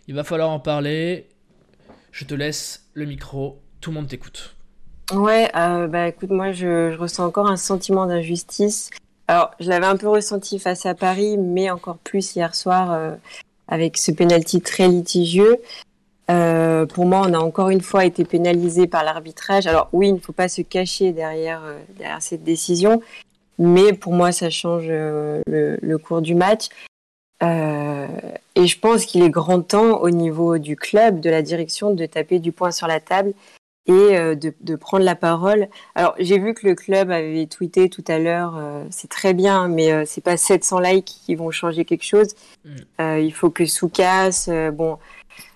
Il 0.06 0.14
va 0.14 0.22
falloir 0.22 0.48
en 0.48 0.60
parler. 0.60 1.26
Je 2.12 2.24
te 2.24 2.34
laisse 2.34 2.84
le 2.94 3.04
micro. 3.04 3.58
Tout 3.80 3.90
le 3.90 3.96
monde 3.96 4.06
t'écoute. 4.06 4.54
Ouais, 5.12 5.50
euh, 5.56 5.88
bah 5.88 6.06
écoute, 6.06 6.30
moi 6.30 6.52
je, 6.52 6.96
ressens 6.96 7.26
encore 7.26 7.48
un 7.48 7.56
sentiment 7.56 8.06
d'injustice. 8.06 8.90
Alors, 9.26 9.50
je 9.58 9.68
l'avais 9.68 9.86
un 9.86 9.96
peu 9.96 10.08
ressenti 10.08 10.60
face 10.60 10.86
à 10.86 10.94
Paris, 10.94 11.36
mais 11.36 11.68
encore 11.68 11.98
plus 11.98 12.36
hier 12.36 12.54
soir 12.54 12.92
euh, 12.92 13.16
avec 13.66 13.96
ce 13.96 14.12
penalty 14.12 14.60
très 14.60 14.86
litigieux. 14.86 15.56
Euh, 16.30 16.86
pour 16.86 17.06
moi, 17.06 17.22
on 17.28 17.34
a 17.34 17.38
encore 17.38 17.70
une 17.70 17.80
fois 17.80 18.04
été 18.04 18.24
pénalisé 18.24 18.86
par 18.86 19.02
l'arbitrage. 19.02 19.66
Alors 19.66 19.88
oui, 19.92 20.10
il 20.10 20.14
ne 20.14 20.20
faut 20.20 20.32
pas 20.32 20.48
se 20.48 20.62
cacher 20.62 21.10
derrière, 21.10 21.62
derrière 21.98 22.22
cette 22.22 22.44
décision, 22.44 23.02
mais 23.58 23.94
pour 23.94 24.12
moi, 24.12 24.30
ça 24.30 24.48
change 24.48 24.84
le 24.86 25.96
cours 25.96 26.22
du 26.22 26.36
match. 26.36 26.68
Euh, 27.42 28.06
et 28.54 28.66
je 28.66 28.78
pense 28.78 29.04
qu'il 29.04 29.22
est 29.22 29.30
grand 29.30 29.62
temps 29.62 30.00
au 30.00 30.10
niveau 30.10 30.58
du 30.58 30.76
club, 30.76 31.20
de 31.20 31.30
la 31.30 31.42
direction, 31.42 31.92
de 31.92 32.06
taper 32.06 32.38
du 32.38 32.52
poing 32.52 32.70
sur 32.70 32.86
la 32.86 33.00
table 33.00 33.32
et 33.86 33.92
euh, 33.92 34.36
de, 34.36 34.54
de 34.60 34.76
prendre 34.76 35.04
la 35.04 35.16
parole. 35.16 35.68
Alors 35.94 36.14
j'ai 36.18 36.38
vu 36.38 36.54
que 36.54 36.66
le 36.66 36.74
club 36.74 37.10
avait 37.10 37.46
tweeté 37.46 37.88
tout 37.88 38.04
à 38.06 38.18
l'heure, 38.18 38.56
euh, 38.56 38.84
c'est 38.90 39.08
très 39.08 39.34
bien, 39.34 39.66
mais 39.66 40.06
c'est 40.06 40.20
pas 40.20 40.36
700 40.36 40.78
likes 40.80 41.20
qui 41.26 41.34
vont 41.34 41.50
changer 41.50 41.84
quelque 41.84 42.04
chose. 42.04 42.28
Mm. 42.64 43.18
Il 43.18 43.32
faut 43.32 43.50
que 43.50 43.66
Soukas, 43.66 44.48
bon, 44.72 44.98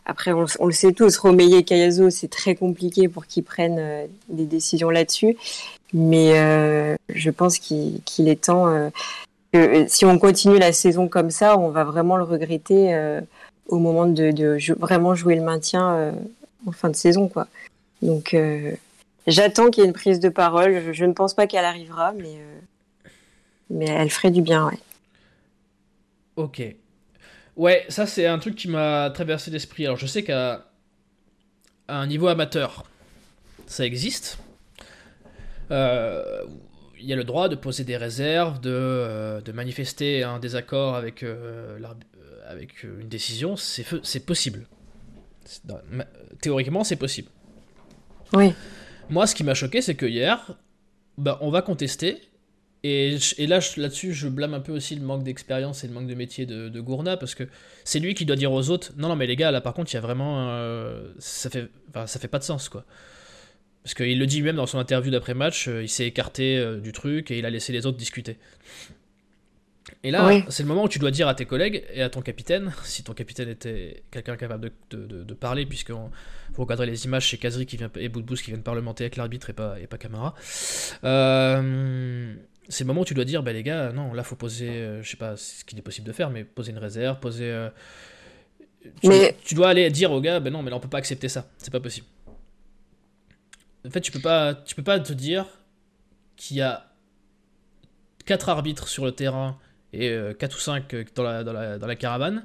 après 0.06 0.32
on, 0.32 0.46
on 0.58 0.66
le 0.66 0.72
sait 0.72 0.92
tous, 0.92 1.16
Romeyer 1.18 1.58
et 1.58 1.64
Cayazo, 1.64 2.10
c'est 2.10 2.28
très 2.28 2.56
compliqué 2.56 3.08
pour 3.08 3.26
qu'ils 3.26 3.44
prennent 3.44 4.08
des 4.28 4.46
décisions 4.46 4.90
là-dessus. 4.90 5.36
Mais 5.92 6.32
je 7.08 7.30
pense 7.30 7.58
qu'il 7.58 8.28
est 8.28 8.44
temps 8.46 8.90
euh, 9.56 9.84
si 9.88 10.04
on 10.04 10.18
continue 10.18 10.58
la 10.58 10.72
saison 10.72 11.08
comme 11.08 11.30
ça, 11.30 11.58
on 11.58 11.70
va 11.70 11.84
vraiment 11.84 12.16
le 12.16 12.24
regretter 12.24 12.94
euh, 12.94 13.20
au 13.68 13.78
moment 13.78 14.06
de, 14.06 14.58
vraiment 14.78 15.14
jouer 15.14 15.36
le 15.36 15.42
maintien 15.42 15.94
euh, 15.94 16.12
en 16.66 16.72
fin 16.72 16.90
de 16.90 16.96
saison, 16.96 17.28
quoi. 17.28 17.48
Donc, 18.02 18.36
j'attends 19.26 19.70
qu'il 19.70 19.82
y 19.82 19.86
ait 19.86 19.88
une 19.88 19.94
prise 19.94 20.20
de 20.20 20.28
parole. 20.28 20.92
Je, 20.92 21.04
ne 21.04 21.12
pense 21.12 21.34
pas 21.34 21.46
qu'elle 21.46 21.64
arrivera, 21.64 22.12
mais, 22.12 22.36
mais 23.70 23.86
elle 23.86 24.10
ferait 24.10 24.30
du 24.30 24.42
bien, 24.42 24.66
ouais. 24.66 24.78
Ok. 26.36 26.62
Ouais, 27.56 27.86
ça 27.88 28.06
c'est 28.06 28.26
un 28.26 28.38
truc 28.38 28.54
qui 28.54 28.68
m'a 28.68 29.10
traversé 29.10 29.50
l'esprit. 29.50 29.86
Alors 29.86 29.96
je 29.96 30.06
sais 30.06 30.22
qu'à 30.22 30.66
un 31.88 32.06
niveau 32.06 32.28
amateur, 32.28 32.84
ça 33.66 33.86
existe. 33.86 34.38
Il 37.06 37.10
y 37.10 37.12
a 37.12 37.16
le 37.16 37.22
droit 37.22 37.48
de 37.48 37.54
poser 37.54 37.84
des 37.84 37.96
réserves, 37.96 38.60
de, 38.60 38.68
euh, 38.72 39.40
de 39.40 39.52
manifester 39.52 40.24
un 40.24 40.40
désaccord 40.40 40.96
avec, 40.96 41.22
euh, 41.22 41.78
euh, 41.78 41.94
avec 42.48 42.82
une 42.82 43.08
décision. 43.08 43.54
C'est 43.54 44.26
possible. 44.26 44.66
Théoriquement, 46.40 46.82
c'est 46.82 46.96
possible. 46.96 47.28
Oui. 48.32 48.52
Moi, 49.08 49.28
ce 49.28 49.36
qui 49.36 49.44
m'a 49.44 49.54
choqué, 49.54 49.82
c'est 49.82 49.94
que 49.94 50.04
hier, 50.04 50.56
bah, 51.16 51.38
on 51.42 51.50
va 51.50 51.62
contester. 51.62 52.22
Et, 52.82 53.18
et 53.38 53.46
là, 53.46 53.60
là-dessus, 53.76 54.12
je 54.12 54.26
blâme 54.26 54.54
un 54.54 54.60
peu 54.60 54.72
aussi 54.72 54.96
le 54.96 55.02
manque 55.02 55.22
d'expérience 55.22 55.84
et 55.84 55.86
le 55.86 55.92
manque 55.92 56.08
de 56.08 56.14
métier 56.16 56.44
de, 56.44 56.68
de 56.68 56.80
Gourna, 56.80 57.16
parce 57.16 57.36
que 57.36 57.44
c'est 57.84 58.00
lui 58.00 58.14
qui 58.14 58.24
doit 58.24 58.34
dire 58.34 58.50
aux 58.50 58.68
autres 58.70 58.92
Non, 58.96 59.06
non, 59.08 59.14
mais 59.14 59.28
les 59.28 59.36
gars, 59.36 59.52
là, 59.52 59.60
par 59.60 59.74
contre, 59.74 59.92
il 59.92 59.94
y 59.94 59.98
a 59.98 60.00
vraiment. 60.00 60.48
euh, 60.50 61.12
ça, 61.20 61.50
fait, 61.50 61.68
enfin, 61.90 62.08
ça 62.08 62.18
fait 62.18 62.26
pas 62.26 62.40
de 62.40 62.44
sens, 62.44 62.68
quoi. 62.68 62.84
Parce 63.86 63.94
qu'il 63.94 64.18
le 64.18 64.26
dit 64.26 64.38
lui-même 64.38 64.56
dans 64.56 64.66
son 64.66 64.80
interview 64.80 65.12
d'après-match, 65.12 65.68
euh, 65.68 65.84
il 65.84 65.88
s'est 65.88 66.06
écarté 66.08 66.58
euh, 66.58 66.80
du 66.80 66.90
truc 66.90 67.30
et 67.30 67.38
il 67.38 67.46
a 67.46 67.50
laissé 67.50 67.72
les 67.72 67.86
autres 67.86 67.96
discuter. 67.96 68.36
Et 70.02 70.10
là, 70.10 70.26
Oui. 70.26 70.42
c'est 70.48 70.64
le 70.64 70.68
moment 70.68 70.82
où 70.82 70.88
tu 70.88 70.98
dois 70.98 71.12
dire 71.12 71.28
à 71.28 71.36
tes 71.36 71.44
collègues 71.44 71.84
et 71.94 72.02
à 72.02 72.10
ton 72.10 72.20
capitaine, 72.20 72.72
si 72.82 73.04
ton 73.04 73.12
capitaine 73.12 73.48
était 73.48 74.02
quelqu'un 74.10 74.36
capable 74.36 74.70
de, 74.90 74.96
de- 74.96 75.06
de- 75.06 75.22
de 75.22 75.34
parler, 75.34 75.66
puisque 75.66 75.90
on- 75.90 76.10
vous 76.54 76.62
regarderez 76.64 76.88
les 76.88 77.04
images 77.04 77.26
chez 77.26 77.38
Kazri 77.38 77.64
qui 77.64 77.76
vient, 77.76 77.88
et 77.96 78.08
Boudbous 78.08 78.34
qui 78.34 78.46
viennent 78.50 78.64
parlementer 78.64 79.04
avec 79.04 79.14
l'arbitre 79.14 79.50
et 79.50 79.52
pas, 79.52 79.76
et 79.80 79.86
pas 79.86 79.98
Camara. 79.98 80.34
Euh, 81.04 82.34
c'est 82.68 82.82
le 82.82 82.88
moment 82.88 83.02
où 83.02 83.04
tu 83.04 83.14
dois 83.14 83.24
dire, 83.24 83.44
bah 83.44 83.52
les 83.52 83.62
gars, 83.62 83.92
non, 83.92 84.12
là 84.14 84.24
faut 84.24 84.34
poser, 84.34 84.68
euh, 84.70 85.00
je 85.04 85.08
sais 85.10 85.16
pas 85.16 85.36
ce 85.36 85.64
qu'il 85.64 85.78
est 85.78 85.82
possible 85.82 86.08
de 86.08 86.12
faire, 86.12 86.30
mais 86.30 86.42
poser 86.42 86.72
une 86.72 86.78
réserve, 86.78 87.20
poser. 87.20 87.48
euh, 87.48 87.68
tu, 89.00 89.06
Mais- 89.08 89.36
tu 89.44 89.54
dois 89.54 89.68
aller 89.68 89.88
dire 89.90 90.10
aux 90.10 90.20
gars, 90.20 90.40
ben 90.40 90.52
non, 90.52 90.64
mais 90.64 90.70
là 90.70 90.76
on 90.76 90.80
peut 90.80 90.88
pas 90.88 90.98
accepter 90.98 91.28
ça, 91.28 91.48
c'est 91.58 91.70
pas 91.72 91.78
possible. 91.80 92.06
En 93.86 93.90
fait, 93.90 94.00
tu 94.00 94.10
peux 94.12 94.20
pas, 94.20 94.54
tu 94.54 94.74
peux 94.74 94.82
pas 94.82 94.98
te 95.00 95.12
dire 95.12 95.46
qu'il 96.36 96.56
y 96.56 96.62
a 96.62 96.86
quatre 98.24 98.48
arbitres 98.48 98.88
sur 98.88 99.04
le 99.04 99.12
terrain 99.12 99.58
et 99.92 100.14
4 100.38 100.56
ou 100.56 100.60
5 100.60 100.94
dans 101.14 101.22
la, 101.22 101.44
dans 101.44 101.52
la, 101.52 101.78
dans 101.78 101.86
la 101.86 101.96
caravane 101.96 102.44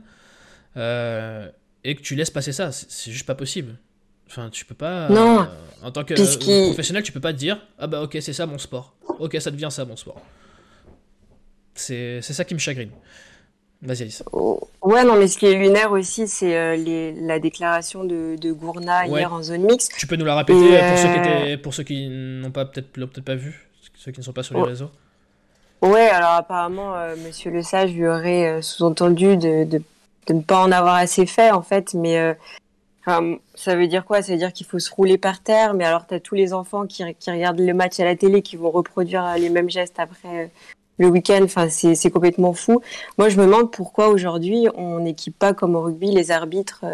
euh, 0.77 1.49
et 1.83 1.95
que 1.95 2.01
tu 2.01 2.15
laisses 2.15 2.29
passer 2.29 2.51
ça. 2.51 2.71
C'est 2.71 3.11
juste 3.11 3.25
pas 3.25 3.35
possible. 3.35 3.75
Enfin, 4.27 4.49
tu 4.49 4.63
peux 4.63 4.75
pas. 4.75 5.09
Non. 5.09 5.41
euh, 5.41 5.45
en 5.81 5.91
tant 5.91 6.03
que 6.05 6.13
euh, 6.13 6.67
professionnel, 6.67 7.03
tu 7.03 7.11
peux 7.11 7.19
pas 7.19 7.33
te 7.33 7.37
dire 7.37 7.59
Ah 7.77 7.87
bah 7.87 8.01
ok, 8.01 8.17
c'est 8.21 8.33
ça 8.33 8.45
mon 8.45 8.57
sport. 8.57 8.95
Ok, 9.19 9.35
ça 9.39 9.51
devient 9.51 9.67
ça 9.71 9.83
mon 9.83 9.97
sport. 9.97 10.21
C'est 11.73 12.21
c'est 12.21 12.33
ça 12.33 12.45
qui 12.45 12.53
me 12.53 12.59
chagrine. 12.59 12.91
Vas-y, 13.83 14.03
Alice. 14.03 14.23
Oh, 14.31 14.59
Ouais, 14.83 15.03
non, 15.03 15.15
mais 15.15 15.27
ce 15.27 15.37
qui 15.37 15.47
est 15.47 15.53
lunaire 15.55 15.91
aussi, 15.91 16.27
c'est 16.27 16.55
euh, 16.55 17.13
la 17.19 17.39
déclaration 17.39 18.03
de, 18.03 18.35
de 18.39 18.51
Gourna 18.51 19.07
Ouais. 19.07 19.19
hier 19.21 19.33
en 19.33 19.41
zone 19.41 19.63
mixte. 19.63 19.93
Tu 19.97 20.05
peux 20.05 20.15
nous 20.15 20.25
la 20.25 20.35
répéter 20.35 20.59
Et, 20.59 20.87
pour 20.87 20.97
ceux 20.97 21.09
qui 21.09 21.17
euh, 21.17 21.43
étaient, 21.45 21.57
pour 21.57 21.73
ceux 21.73 21.83
qui 21.83 22.07
n'ont 22.09 22.51
pas 22.51 22.65
peut-être 22.65 22.95
l'ont 22.97 23.07
peut-être 23.07 23.25
pas 23.25 23.35
vu, 23.35 23.67
ceux 23.95 24.11
qui 24.11 24.19
ne 24.19 24.23
sont 24.23 24.33
pas 24.33 24.43
sur 24.43 24.55
les 24.55 24.61
Oh. 24.61 24.65
réseaux. 24.65 24.91
Ouais, 25.81 26.09
alors 26.09 26.31
apparemment, 26.31 26.93
euh, 26.95 27.15
Monsieur 27.25 27.49
Le 27.49 27.63
Sage 27.63 27.91
lui 27.93 28.07
aurait 28.07 28.47
euh, 28.47 28.61
sous-entendu 28.61 29.35
de, 29.35 29.63
de, 29.63 29.81
de 30.27 30.33
ne 30.33 30.41
pas 30.41 30.59
en 30.63 30.71
avoir 30.71 30.93
assez 30.95 31.25
fait, 31.25 31.49
en 31.49 31.63
fait, 31.63 31.95
mais 31.95 32.19
euh, 32.19 32.33
ça 33.55 33.75
veut 33.75 33.87
dire 33.87 34.05
quoi? 34.05 34.21
Ça 34.21 34.31
veut 34.33 34.37
dire 34.37 34.53
qu'il 34.53 34.67
faut 34.67 34.77
se 34.77 34.91
rouler 34.93 35.17
par 35.17 35.41
terre, 35.41 35.73
mais 35.73 35.85
alors 35.85 36.05
tu 36.05 36.13
as 36.13 36.19
tous 36.19 36.35
les 36.35 36.53
enfants 36.53 36.85
qui, 36.85 37.03
qui, 37.15 37.31
regardent 37.31 37.59
le 37.59 37.73
match 37.73 37.99
à 37.99 38.05
la 38.05 38.15
télé 38.15 38.43
qui 38.43 38.57
vont 38.57 38.69
reproduire 38.69 39.35
les 39.39 39.49
mêmes 39.49 39.71
gestes 39.71 39.97
après 39.99 40.51
le 41.01 41.07
week-end. 41.07 41.41
Enfin, 41.43 41.67
c'est 41.69 42.09
complètement 42.09 42.53
fou. 42.53 42.81
Moi, 43.17 43.29
je 43.29 43.37
me 43.37 43.45
demande 43.45 43.71
pourquoi 43.71 44.09
aujourd'hui 44.09 44.67
on 44.75 44.99
n'équipe 44.99 45.37
pas 45.37 45.53
comme 45.53 45.75
au 45.75 45.81
rugby 45.81 46.11
les 46.11 46.31
arbitres 46.31 46.85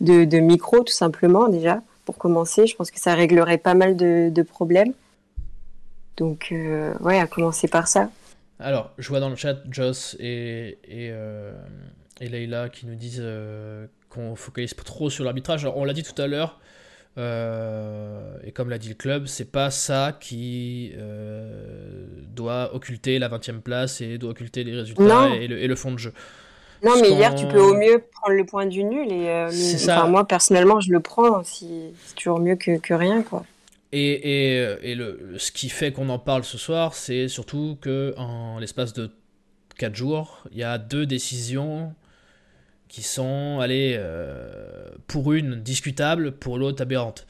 de, 0.00 0.24
de 0.24 0.38
micro, 0.38 0.82
tout 0.82 0.92
simplement, 0.92 1.48
déjà, 1.48 1.80
pour 2.04 2.18
commencer. 2.18 2.66
Je 2.66 2.76
pense 2.76 2.90
que 2.90 3.00
ça 3.00 3.14
réglerait 3.14 3.58
pas 3.58 3.74
mal 3.74 3.96
de, 3.96 4.42
problèmes. 4.42 4.92
Donc, 6.16 6.48
euh, 6.52 6.94
ouais, 7.00 7.18
à 7.18 7.26
commencer 7.26 7.68
par 7.68 7.88
ça. 7.88 8.10
Alors, 8.58 8.92
je 8.96 9.08
vois 9.08 9.20
dans 9.20 9.28
le 9.28 9.36
chat 9.36 9.58
Joss 9.70 10.16
et, 10.18 10.78
et, 10.84 11.10
euh, 11.10 11.52
qui 12.72 12.86
nous 12.86 12.94
disent 12.94 13.20
euh, 13.20 13.86
qu'on 14.08 14.34
focalise 14.34 14.74
trop 14.74 15.10
sur 15.10 15.24
l'arbitrage. 15.24 15.66
on 15.66 15.84
l'a 15.84 15.92
dit 15.92 16.02
tout 16.02 16.20
à 16.20 16.26
l'heure, 16.26 16.58
et 17.16 18.52
comme 18.52 18.68
l'a 18.68 18.78
dit 18.78 18.90
le 18.90 18.94
club, 18.94 19.26
c'est 19.26 19.50
pas 19.50 19.70
ça 19.70 20.16
qui 20.20 20.92
doit 22.34 22.74
occulter 22.74 23.18
la 23.18 23.28
20 23.28 23.48
e 23.48 23.52
place 23.60 24.00
et 24.00 24.18
doit 24.18 24.30
occulter 24.30 24.64
les 24.64 24.74
résultats 24.74 25.30
et 25.30 25.48
le, 25.48 25.58
et 25.58 25.66
le, 25.66 25.76
fond 25.76 25.92
de 25.92 25.98
jeu. 25.98 26.12
Non, 26.82 27.00
mais 27.00 27.10
hier, 27.10 27.34
tu 27.34 27.46
peux 27.46 27.60
au 27.60 27.74
mieux 27.74 28.02
prendre 28.12 28.36
le 28.36 28.44
point 28.44 28.66
du 28.66 28.84
nul. 28.84 29.10
Et 29.10 29.50
ça. 29.52 30.06
moi, 30.06 30.26
personnellement, 30.26 30.80
je 30.80 30.92
le 30.92 31.00
prends. 31.00 31.42
Si... 31.42 31.92
C'est 32.04 32.14
toujours 32.16 32.38
mieux 32.38 32.56
que, 32.56 32.78
que 32.78 32.94
rien, 32.94 33.22
quoi. 33.22 33.44
Et, 33.92 34.60
et, 34.82 34.94
le, 34.94 35.36
ce 35.38 35.50
qui 35.52 35.68
fait 35.68 35.92
qu'on 35.92 36.08
en 36.08 36.18
parle 36.18 36.44
ce 36.44 36.58
soir, 36.58 36.94
c'est 36.94 37.28
surtout 37.28 37.78
que 37.80 38.14
en 38.18 38.58
l'espace 38.58 38.92
de 38.92 39.10
4 39.78 39.94
jours, 39.94 40.44
il 40.52 40.58
y 40.58 40.64
a 40.64 40.76
deux 40.78 41.06
décisions 41.06 41.94
qui 42.96 43.02
sont, 43.02 43.60
allez, 43.60 43.94
euh, 43.98 44.88
pour 45.06 45.34
une 45.34 45.56
discutable, 45.56 46.32
pour 46.32 46.56
l'autre 46.56 46.80
aberrante. 46.80 47.26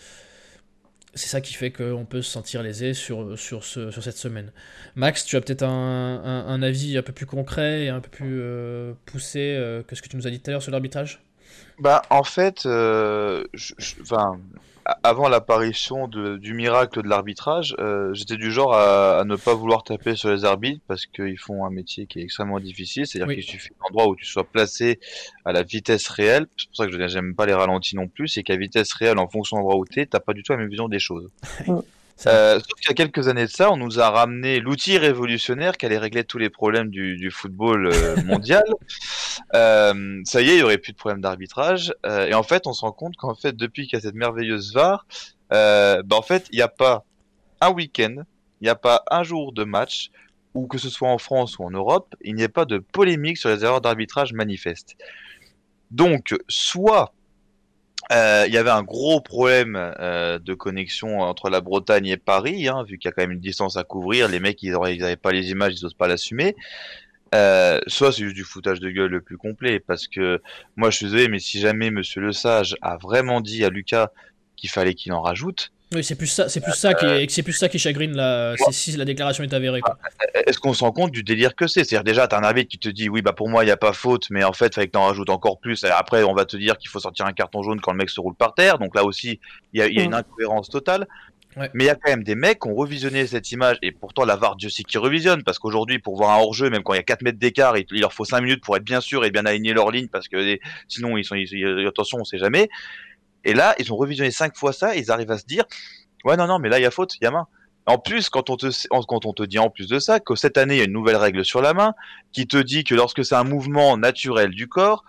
C'est 1.12 1.26
ça 1.26 1.40
qui 1.40 1.54
fait 1.54 1.72
qu'on 1.72 2.06
peut 2.08 2.22
se 2.22 2.30
sentir 2.30 2.62
lésé 2.62 2.94
sur, 2.94 3.36
sur, 3.36 3.64
ce, 3.64 3.90
sur 3.90 4.00
cette 4.00 4.16
semaine. 4.16 4.52
Max, 4.94 5.24
tu 5.24 5.34
as 5.34 5.40
peut-être 5.40 5.64
un, 5.64 6.44
un, 6.46 6.62
avis 6.62 6.96
un 6.96 7.02
peu 7.02 7.12
plus 7.12 7.26
concret 7.26 7.86
et 7.86 7.88
un 7.88 7.98
peu 7.98 8.10
plus 8.10 8.38
euh, 8.40 8.92
poussé 9.06 9.56
euh, 9.58 9.82
que 9.82 9.96
ce 9.96 10.02
que 10.02 10.08
tu 10.08 10.16
nous 10.16 10.28
as 10.28 10.30
dit 10.30 10.38
tout 10.38 10.50
à 10.50 10.52
l'heure 10.52 10.62
sur 10.62 10.70
l'arbitrage? 10.70 11.20
Bah, 11.80 12.02
en 12.10 12.22
fait, 12.22 12.60
je, 12.62 13.42
avant 15.02 15.28
l'apparition 15.28 16.08
du 16.08 16.54
miracle 16.54 17.02
de 17.02 17.08
l'arbitrage, 17.08 17.74
euh, 17.78 18.14
j'étais 18.14 18.36
du 18.36 18.52
genre 18.52 18.74
à, 18.74 19.24
ne 19.24 19.36
pas 19.36 19.54
vouloir 19.54 19.82
taper 19.82 20.14
sur 20.14 20.30
les 20.30 20.44
arbitres 20.44 20.80
parce 20.86 21.06
qu'ils 21.06 21.38
font 21.38 21.64
un 21.64 21.70
métier 21.70 22.06
qui 22.06 22.20
est 22.20 22.22
extrêmement 22.22 22.60
difficile. 22.60 23.06
C'est-à-dire 23.06 23.34
qu'il 23.34 23.42
suffit 23.42 23.70
d'un 23.70 23.86
endroit 23.88 24.08
où 24.08 24.16
tu 24.16 24.24
sois 24.24 24.44
placé 24.44 25.00
à 25.44 25.52
la 25.52 25.62
vitesse 25.62 26.08
réelle. 26.08 26.46
C'est 26.56 26.68
pour 26.68 26.76
ça 26.76 26.86
que 26.86 26.92
je 26.92 27.14
n'aime 27.18 27.34
pas 27.34 27.46
les 27.46 27.54
ralentis 27.54 27.96
non 27.96 28.06
plus. 28.06 28.28
C'est 28.28 28.42
qu'à 28.42 28.56
vitesse 28.56 28.92
réelle, 28.92 29.18
en 29.18 29.28
fonction 29.28 29.56
de 29.56 29.62
l'endroit 29.62 29.78
où 29.78 29.86
tu 29.86 30.00
es, 30.00 30.06
t'as 30.06 30.20
pas 30.20 30.34
du 30.34 30.42
tout 30.42 30.52
la 30.52 30.58
même 30.58 30.68
vision 30.68 30.88
des 30.88 31.00
choses. 31.00 31.30
Euh, 32.24 32.54
sauf 32.54 32.80
qu'il 32.80 32.88
y 32.88 32.92
a 32.92 32.94
quelques 32.94 33.28
années 33.28 33.44
de 33.44 33.50
ça, 33.50 33.70
on 33.70 33.76
nous 33.76 34.00
a 34.00 34.08
ramené 34.08 34.58
l'outil 34.60 34.96
révolutionnaire 34.96 35.76
qui 35.76 35.84
allait 35.84 35.98
régler 35.98 36.24
tous 36.24 36.38
les 36.38 36.48
problèmes 36.48 36.88
du, 36.88 37.16
du 37.16 37.30
football 37.30 37.88
euh, 37.92 38.16
mondial. 38.24 38.64
euh, 39.54 40.20
ça 40.24 40.40
y 40.40 40.48
est, 40.48 40.54
il 40.54 40.60
y 40.60 40.62
aurait 40.62 40.78
plus 40.78 40.92
de 40.92 40.96
problème 40.96 41.20
d'arbitrage. 41.20 41.92
Euh, 42.06 42.26
et 42.26 42.34
en 42.34 42.42
fait, 42.42 42.66
on 42.66 42.72
se 42.72 42.80
rend 42.80 42.92
compte 42.92 43.16
qu'en 43.16 43.34
fait, 43.34 43.54
depuis 43.54 43.86
qu'il 43.86 43.98
y 43.98 44.00
a 44.00 44.02
cette 44.02 44.14
merveilleuse 44.14 44.72
VAR, 44.72 45.06
euh, 45.52 46.02
bah 46.02 46.16
en 46.16 46.22
fait, 46.22 46.46
il 46.52 46.56
n'y 46.56 46.62
a 46.62 46.68
pas 46.68 47.04
un 47.60 47.70
week-end, 47.70 48.22
il 48.60 48.64
n'y 48.64 48.70
a 48.70 48.74
pas 48.76 49.02
un 49.10 49.22
jour 49.22 49.52
de 49.52 49.64
match, 49.64 50.10
ou 50.54 50.66
que 50.66 50.78
ce 50.78 50.88
soit 50.88 51.10
en 51.10 51.18
France 51.18 51.58
ou 51.58 51.64
en 51.64 51.70
Europe, 51.70 52.14
il 52.22 52.34
n'y 52.34 52.42
ait 52.42 52.48
pas 52.48 52.64
de 52.64 52.78
polémique 52.78 53.36
sur 53.36 53.50
les 53.50 53.62
erreurs 53.62 53.82
d'arbitrage 53.82 54.32
manifestes. 54.32 54.96
Donc, 55.90 56.34
soit 56.48 57.12
euh, 58.12 58.44
il 58.46 58.54
y 58.54 58.56
avait 58.56 58.70
un 58.70 58.82
gros 58.82 59.20
problème 59.20 59.76
euh, 59.76 60.38
de 60.38 60.54
connexion 60.54 61.20
entre 61.20 61.50
la 61.50 61.60
Bretagne 61.60 62.06
et 62.06 62.16
Paris, 62.16 62.68
hein, 62.68 62.84
vu 62.84 62.98
qu'il 62.98 63.08
y 63.08 63.10
a 63.10 63.12
quand 63.12 63.22
même 63.22 63.32
une 63.32 63.40
distance 63.40 63.76
à 63.76 63.84
couvrir. 63.84 64.28
Les 64.28 64.38
mecs, 64.38 64.62
ils 64.62 64.72
n'avaient 64.72 65.16
pas 65.16 65.32
les 65.32 65.50
images, 65.50 65.74
ils 65.76 65.82
n'osent 65.82 65.94
pas 65.94 66.06
l'assumer. 66.06 66.54
Euh, 67.34 67.80
soit 67.88 68.12
c'est 68.12 68.22
juste 68.22 68.36
du 68.36 68.44
foutage 68.44 68.78
de 68.78 68.88
gueule 68.90 69.10
le 69.10 69.20
plus 69.20 69.36
complet, 69.36 69.80
parce 69.80 70.06
que 70.06 70.40
moi 70.76 70.90
je 70.90 70.96
suis 70.98 71.06
désolé, 71.06 71.28
mais 71.28 71.40
si 71.40 71.58
jamais 71.58 71.90
Monsieur 71.90 72.20
Le 72.20 72.32
Sage 72.32 72.76
a 72.82 72.96
vraiment 72.96 73.40
dit 73.40 73.64
à 73.64 73.68
Lucas 73.68 74.10
qu'il 74.54 74.70
fallait 74.70 74.94
qu'il 74.94 75.12
en 75.12 75.20
rajoute, 75.20 75.72
oui, 75.94 76.02
c'est 76.02 76.16
plus 76.16 76.26
ça, 76.26 76.48
c'est 76.48 76.60
plus 76.60 76.74
ça 76.74 76.94
qui, 76.94 77.06
est, 77.06 77.30
c'est 77.30 77.42
plus 77.44 77.52
ça 77.52 77.68
qui 77.68 77.78
chagrine 77.78 78.16
là, 78.16 78.54
si 78.70 78.96
la 78.96 79.04
déclaration 79.04 79.44
est 79.44 79.54
avérée. 79.54 79.80
Quoi. 79.80 79.96
Est-ce 80.34 80.58
qu'on 80.58 80.74
se 80.74 80.82
rend 80.82 80.90
compte 80.90 81.12
du 81.12 81.22
délire 81.22 81.54
que 81.54 81.68
c'est? 81.68 81.84
C'est-à-dire 81.84 82.02
déjà, 82.04 82.26
t'as 82.26 82.38
un 82.38 82.42
arbitre 82.42 82.68
qui 82.68 82.78
te 82.78 82.88
dit, 82.88 83.08
oui, 83.08 83.22
bah 83.22 83.32
pour 83.32 83.48
moi, 83.48 83.62
il 83.62 83.66
n'y 83.66 83.72
a 83.72 83.76
pas 83.76 83.92
faute, 83.92 84.26
mais 84.30 84.42
en 84.42 84.52
fait, 84.52 84.66
il 84.66 84.74
fallait 84.74 84.86
que 84.88 84.92
t'en 84.92 85.06
rajoutes 85.06 85.30
encore 85.30 85.60
plus. 85.60 85.84
Et 85.84 85.88
après, 85.88 86.24
on 86.24 86.34
va 86.34 86.44
te 86.44 86.56
dire 86.56 86.76
qu'il 86.76 86.90
faut 86.90 86.98
sortir 86.98 87.26
un 87.26 87.32
carton 87.32 87.62
jaune 87.62 87.80
quand 87.80 87.92
le 87.92 87.98
mec 87.98 88.10
se 88.10 88.20
roule 88.20 88.34
par 88.34 88.54
terre. 88.54 88.78
Donc 88.78 88.96
là 88.96 89.04
aussi, 89.04 89.38
il 89.72 89.80
y 89.80 89.82
a, 89.82 89.86
y 89.86 90.00
a 90.00 90.02
une 90.02 90.10
mm. 90.10 90.14
incohérence 90.14 90.68
totale. 90.68 91.06
Mais 91.56 91.84
il 91.84 91.86
y 91.86 91.90
a 91.90 91.94
quand 91.94 92.10
même 92.10 92.22
des 92.22 92.34
mecs 92.34 92.60
qui 92.60 92.68
ont 92.68 92.74
revisionné 92.74 93.26
cette 93.26 93.50
image, 93.50 93.78
et 93.80 93.90
pourtant 93.90 94.26
la 94.26 94.36
VAR, 94.36 94.56
Dieu 94.56 94.68
sait 94.68 94.82
qui 94.82 94.98
revisionne, 94.98 95.42
parce 95.42 95.58
qu'aujourd'hui, 95.58 95.98
pour 95.98 96.16
voir 96.16 96.30
un 96.36 96.42
hors-jeu, 96.42 96.68
même 96.68 96.82
quand 96.82 96.92
il 96.92 96.96
y 96.96 97.00
a 97.00 97.02
4 97.02 97.22
mètres 97.22 97.38
d'écart, 97.38 97.78
il, 97.78 97.86
leur 97.92 98.12
faut 98.12 98.26
5 98.26 98.42
minutes 98.42 98.62
pour 98.62 98.76
être 98.76 98.84
bien 98.84 99.00
sûr 99.00 99.24
et 99.24 99.30
bien 99.30 99.46
aligner 99.46 99.72
leur 99.72 99.90
ligne, 99.90 100.08
parce 100.08 100.28
que 100.28 100.58
sinon, 100.86 101.16
ils 101.16 101.24
sont, 101.24 101.36
attention, 101.88 102.18
on 102.20 102.24
sait 102.24 102.38
jamais. 102.38 102.68
Et 103.46 103.54
là, 103.54 103.74
ils 103.78 103.92
ont 103.92 103.96
revisionné 103.96 104.30
5 104.30 104.56
fois 104.56 104.74
ça, 104.74 104.94
ils 104.96 105.10
arrivent 105.10 105.30
à 105.30 105.38
se 105.38 105.46
dire, 105.46 105.64
Ouais, 106.26 106.36
non, 106.36 106.48
non, 106.48 106.58
mais 106.58 106.68
là, 106.68 106.80
il 106.80 106.82
y 106.82 106.86
a 106.86 106.90
faute, 106.90 107.14
il 107.20 107.24
y 107.24 107.26
a 107.26 107.30
main. 107.30 107.46
En 107.86 107.98
plus, 107.98 108.28
quand 108.30 108.50
on, 108.50 108.56
te, 108.56 108.66
quand 108.88 109.26
on 109.26 109.32
te 109.32 109.44
dit 109.44 109.60
en 109.60 109.70
plus 109.70 109.88
de 109.88 110.00
ça 110.00 110.18
que 110.18 110.34
cette 110.34 110.58
année, 110.58 110.74
il 110.74 110.78
y 110.78 110.80
a 110.80 110.86
une 110.86 110.92
nouvelle 110.92 111.16
règle 111.16 111.44
sur 111.44 111.62
la 111.62 111.72
main 111.72 111.94
qui 112.32 112.48
te 112.48 112.56
dit 112.56 112.82
que 112.82 112.96
lorsque 112.96 113.24
c'est 113.24 113.36
un 113.36 113.44
mouvement 113.44 113.96
naturel 113.96 114.50
du 114.50 114.66
corps, 114.66 115.04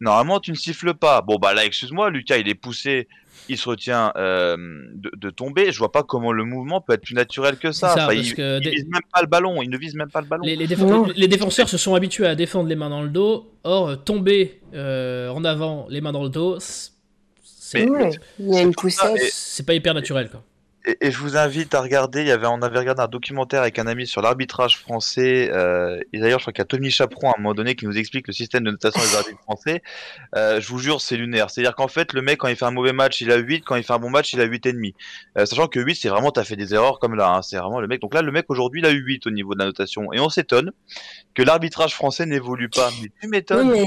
normalement, 0.00 0.40
tu 0.40 0.50
ne 0.50 0.56
siffles 0.56 0.94
pas. 0.94 1.22
Bon, 1.22 1.36
bah 1.36 1.54
là, 1.54 1.64
excuse-moi, 1.64 2.10
Lucas, 2.10 2.38
il 2.38 2.48
est 2.48 2.56
poussé, 2.56 3.06
il 3.48 3.56
se 3.56 3.68
retient 3.68 4.12
euh, 4.16 4.56
de, 4.94 5.30
tomber. 5.30 5.70
Je 5.70 5.78
vois 5.78 5.92
pas 5.92 6.02
comment 6.02 6.32
le 6.32 6.42
mouvement 6.42 6.80
peut 6.80 6.94
être 6.94 7.02
plus 7.02 7.14
naturel 7.14 7.56
que 7.56 7.70
ça. 7.70 7.94
il, 8.12 8.18
ne 8.18 8.68
vise 8.68 8.88
même 8.88 9.00
pas 9.12 9.20
le 9.20 9.28
ballon. 9.28 9.62
Il 9.62 9.70
ne 9.70 9.78
vise 9.78 9.94
même 9.94 10.10
pas 10.10 10.20
le 10.20 10.26
ballon. 10.26 10.42
Les, 10.42 10.56
les, 10.56 11.28
défenseurs 11.28 11.68
se 11.68 11.78
sont 11.78 11.94
habitués 11.94 12.26
à 12.26 12.34
défendre 12.34 12.68
les 12.68 12.74
mains 12.74 12.90
dans 12.90 13.02
le 13.02 13.10
dos. 13.10 13.48
Or, 13.62 14.02
tomber 14.02 14.60
euh, 14.74 15.28
en 15.28 15.44
avant, 15.44 15.86
les 15.88 16.00
mains 16.00 16.10
dans 16.10 16.24
le 16.24 16.30
dos, 16.30 16.58
c'est 17.68 19.30
C'est 19.30 19.66
pas 19.66 19.74
hyper 19.74 19.94
naturel, 19.94 20.30
quoi. 20.30 20.42
Et, 21.00 21.10
je 21.10 21.18
vous 21.18 21.36
invite 21.36 21.74
à 21.74 21.82
regarder. 21.82 22.22
Il 22.22 22.28
y 22.28 22.30
avait, 22.30 22.46
on 22.46 22.62
avait 22.62 22.78
regardé 22.78 23.02
un 23.02 23.08
documentaire 23.08 23.60
avec 23.60 23.78
un 23.78 23.86
ami 23.86 24.06
sur 24.06 24.22
l'arbitrage 24.22 24.78
français. 24.78 25.50
Euh, 25.52 26.00
et 26.12 26.20
d'ailleurs, 26.20 26.38
je 26.38 26.44
crois 26.44 26.52
qu'il 26.52 26.62
y 26.62 26.62
a 26.62 26.66
Tony 26.66 26.90
Chaperon 26.90 27.30
à 27.30 27.34
un 27.36 27.42
moment 27.42 27.54
donné 27.54 27.74
qui 27.74 27.84
nous 27.84 27.98
explique 27.98 28.26
le 28.26 28.32
système 28.32 28.64
de 28.64 28.70
notation 28.70 29.00
des 29.00 29.16
arbitres 29.16 29.42
français. 29.42 29.82
Euh, 30.34 30.60
je 30.60 30.68
vous 30.68 30.78
jure, 30.78 31.00
c'est 31.00 31.16
lunaire. 31.16 31.50
C'est-à-dire 31.50 31.74
qu'en 31.74 31.88
fait, 31.88 32.12
le 32.12 32.22
mec, 32.22 32.38
quand 32.38 32.48
il 32.48 32.56
fait 32.56 32.64
un 32.64 32.70
mauvais 32.70 32.92
match, 32.92 33.20
il 33.20 33.30
a 33.30 33.36
8. 33.36 33.64
Quand 33.64 33.76
il 33.76 33.82
fait 33.82 33.92
un 33.92 33.98
bon 33.98 34.10
match, 34.10 34.32
il 34.32 34.40
a 34.40 34.44
8 34.44 34.66
et 34.66 34.72
demi. 34.72 34.94
Euh, 35.36 35.44
sachant 35.44 35.66
que 35.66 35.80
8, 35.80 35.96
c'est 35.96 36.08
vraiment, 36.08 36.30
t'as 36.30 36.44
fait 36.44 36.56
des 36.56 36.72
erreurs 36.72 37.00
comme 37.00 37.14
là. 37.14 37.34
Hein. 37.34 37.42
C'est 37.42 37.58
vraiment 37.58 37.80
le 37.80 37.88
mec. 37.88 38.00
Donc 38.00 38.14
là, 38.14 38.22
le 38.22 38.32
mec 38.32 38.46
aujourd'hui, 38.48 38.80
il 38.80 38.86
a 38.86 38.90
eu 38.90 39.02
8 39.02 39.26
au 39.26 39.30
niveau 39.30 39.54
de 39.54 39.58
la 39.58 39.66
notation. 39.66 40.12
Et 40.12 40.20
on 40.20 40.30
s'étonne 40.30 40.72
que 41.34 41.42
l'arbitrage 41.42 41.94
français 41.94 42.24
n'évolue 42.24 42.70
pas. 42.70 42.90
Mais 43.02 43.10
tu 43.20 43.28
m'étonnes. 43.28 43.84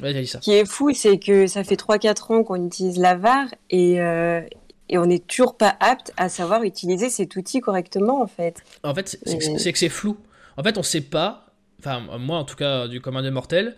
Ce 0.00 0.38
qui 0.38 0.52
est 0.52 0.66
fou, 0.66 0.92
c'est 0.94 1.18
que 1.18 1.46
ça 1.46 1.64
fait 1.64 1.76
3-4 1.76 2.32
ans 2.32 2.44
qu'on 2.44 2.66
utilise 2.66 2.98
la 2.98 3.14
VAR 3.14 3.46
et, 3.70 4.00
euh, 4.00 4.40
et 4.88 4.98
on 4.98 5.06
n'est 5.06 5.20
toujours 5.20 5.56
pas 5.56 5.76
apte 5.80 6.12
à 6.16 6.28
savoir 6.28 6.62
utiliser 6.64 7.10
cet 7.10 7.36
outil 7.36 7.60
correctement, 7.60 8.20
en 8.20 8.26
fait. 8.26 8.62
En 8.82 8.94
fait, 8.94 9.18
c'est 9.24 9.72
que 9.72 9.78
c'est 9.78 9.88
flou. 9.88 10.16
En 10.56 10.62
fait, 10.62 10.76
on 10.76 10.80
ne 10.80 10.84
sait 10.84 11.00
pas, 11.00 11.46
enfin, 11.78 12.00
moi 12.18 12.38
en 12.38 12.44
tout 12.44 12.56
cas, 12.56 12.88
du 12.88 13.00
commun 13.00 13.22
des 13.22 13.30
mortels, 13.30 13.76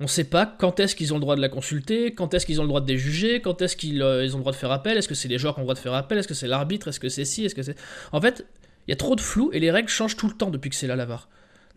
on 0.00 0.04
ne 0.04 0.08
sait 0.08 0.24
pas 0.24 0.46
quand 0.46 0.78
est-ce 0.80 0.94
qu'ils 0.94 1.12
ont 1.12 1.16
le 1.16 1.20
droit 1.20 1.36
de 1.36 1.40
la 1.40 1.48
consulter, 1.48 2.14
quand 2.14 2.32
est-ce 2.32 2.46
qu'ils 2.46 2.60
ont 2.60 2.64
le 2.64 2.68
droit 2.68 2.80
de 2.80 2.86
déjuger, 2.86 3.40
quand 3.40 3.62
est-ce 3.62 3.76
qu'ils 3.76 4.00
euh, 4.00 4.28
ont 4.32 4.36
le 4.36 4.40
droit 4.40 4.52
de 4.52 4.56
faire 4.56 4.70
appel, 4.70 4.96
est-ce 4.96 5.08
que 5.08 5.14
c'est 5.14 5.28
les 5.28 5.38
joueurs 5.38 5.54
qui 5.54 5.60
ont 5.60 5.62
le 5.62 5.66
droit 5.66 5.74
de 5.74 5.80
faire 5.80 5.94
appel, 5.94 6.18
est-ce 6.18 6.28
que 6.28 6.34
c'est 6.34 6.46
l'arbitre, 6.46 6.88
est-ce 6.88 7.00
que 7.00 7.08
c'est 7.08 7.24
ci, 7.24 7.44
est-ce 7.44 7.54
que 7.54 7.62
c'est. 7.62 7.76
En 8.12 8.20
fait, 8.20 8.46
il 8.86 8.90
y 8.90 8.94
a 8.94 8.96
trop 8.96 9.16
de 9.16 9.20
flou 9.20 9.50
et 9.52 9.60
les 9.60 9.70
règles 9.70 9.88
changent 9.88 10.16
tout 10.16 10.28
le 10.28 10.34
temps 10.34 10.50
depuis 10.50 10.70
que 10.70 10.76
c'est 10.76 10.86
là 10.86 10.96
la 10.96 11.04
VAR. 11.04 11.28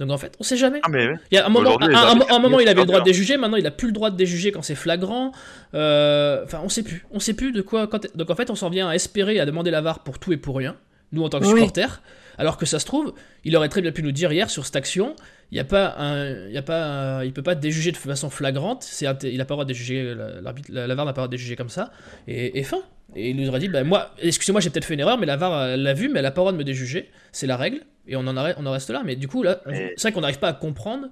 Donc 0.02 0.10
en 0.10 0.18
fait, 0.18 0.36
on 0.40 0.44
sait 0.44 0.58
jamais. 0.58 0.80
Ah, 0.82 0.90
il 0.90 1.36
y 1.36 1.38
a 1.38 1.46
un 1.46 1.50
moment, 1.50 1.78
un, 1.80 2.40
moment 2.40 2.60
il 2.60 2.68
avait 2.68 2.82
le 2.82 2.88
droit 2.88 3.02
de 3.02 3.06
déjuger, 3.06 3.38
maintenant 3.38 3.58
il 3.58 3.68
a 3.68 3.72
plus 3.72 3.86
le 3.86 3.94
droit 3.94 4.10
de 4.10 4.16
déjuger 4.16 4.52
quand 4.52 4.64
c'est 4.64 4.74
flagrant. 4.74 5.32
Euh, 5.76 6.44
enfin, 6.44 6.60
on 6.64 6.70
sait 6.70 6.82
plus. 6.82 7.06
On 7.12 7.20
sait 7.20 7.36
plus 7.36 7.52
de 7.52 7.62
quoi. 7.62 7.88
Donc 8.16 8.32
en 8.32 8.36
fait, 8.36 8.50
on 8.50 8.56
s'en 8.56 8.72
vient 8.72 8.90
à 8.90 8.96
espérer, 8.96 9.40
à 9.40 9.46
demander 9.46 9.70
la 9.70 9.82
VAR 9.82 10.00
pour 10.00 10.18
tout 10.18 10.34
et 10.34 10.38
pour 10.38 10.58
rien, 10.58 10.76
nous 11.12 11.24
en 11.24 11.30
tant 11.30 11.40
que 11.40 11.46
supporters. 11.46 12.02
Alors 12.40 12.58
que 12.58 12.66
ça 12.66 12.80
se 12.80 12.86
trouve, 12.88 13.14
il 13.44 13.56
aurait 13.56 13.70
très 13.70 13.84
bien 13.84 13.92
pu 13.92 14.02
nous 14.02 14.12
dire 14.12 14.32
hier 14.32 14.50
sur 14.50 14.66
cette 14.66 14.76
action, 14.76 15.16
il 15.52 15.58
y 15.58 15.60
a 15.60 15.66
pas 15.66 15.94
un, 16.00 16.48
il 16.48 16.54
y 16.54 16.58
a 16.58 16.64
pas, 16.64 17.24
il 17.24 17.32
peut 17.32 17.44
pas 17.44 17.54
déjuger 17.54 17.92
de 17.92 17.98
façon 17.98 18.32
flagrante. 18.32 18.82
C'est, 18.82 19.06
il 19.06 19.40
a 19.40 19.46
pas 19.46 19.54
le 19.54 19.56
droit 19.58 19.66
de 19.66 19.68
déjuger, 19.68 20.16
l'arbitre, 20.42 20.72
la, 20.72 20.96
VAR 20.96 21.06
n'a 21.06 21.14
pas 21.14 21.22
le 21.22 21.26
droit 21.26 21.28
de 21.28 21.32
déjuger 21.32 21.56
comme 21.56 21.70
ça. 21.70 21.92
Et, 22.28 22.58
et 22.58 22.64
fin. 22.64 22.82
Et 23.16 23.30
il 23.30 23.36
nous 23.36 23.50
aurait 23.50 23.60
dit, 23.60 23.68
bah, 23.68 23.84
moi, 23.84 24.16
excusez-moi, 24.20 24.62
j'ai 24.62 24.72
peut-être 24.72 24.86
fait 24.86 24.96
une 24.96 25.02
erreur, 25.02 25.20
mais 25.20 25.28
la 25.28 25.36
VAR 25.38 25.78
l'a 25.78 25.94
vu, 25.94 26.10
mais 26.10 26.20
elle 26.20 26.26
a 26.26 26.32
pas 26.32 26.42
le 26.42 26.44
droit 26.46 26.52
de 26.54 26.58
me 26.58 26.64
déjuger. 26.64 27.12
C'est 27.32 27.46
la 27.46 27.58
règle 27.58 27.82
et 28.12 28.16
on 28.18 28.28
en, 28.28 28.36
arrête, 28.36 28.58
on 28.60 28.66
en 28.66 28.72
reste 28.72 28.90
là. 28.90 29.04
Mais 29.06 29.16
du 29.16 29.28
coup, 29.28 29.42
là, 29.42 29.62
c'est 29.66 30.02
vrai 30.02 30.12
qu'on 30.12 30.22
n'arrive 30.22 30.40
pas 30.40 30.50
à 30.50 30.54
comprendre 30.54 31.08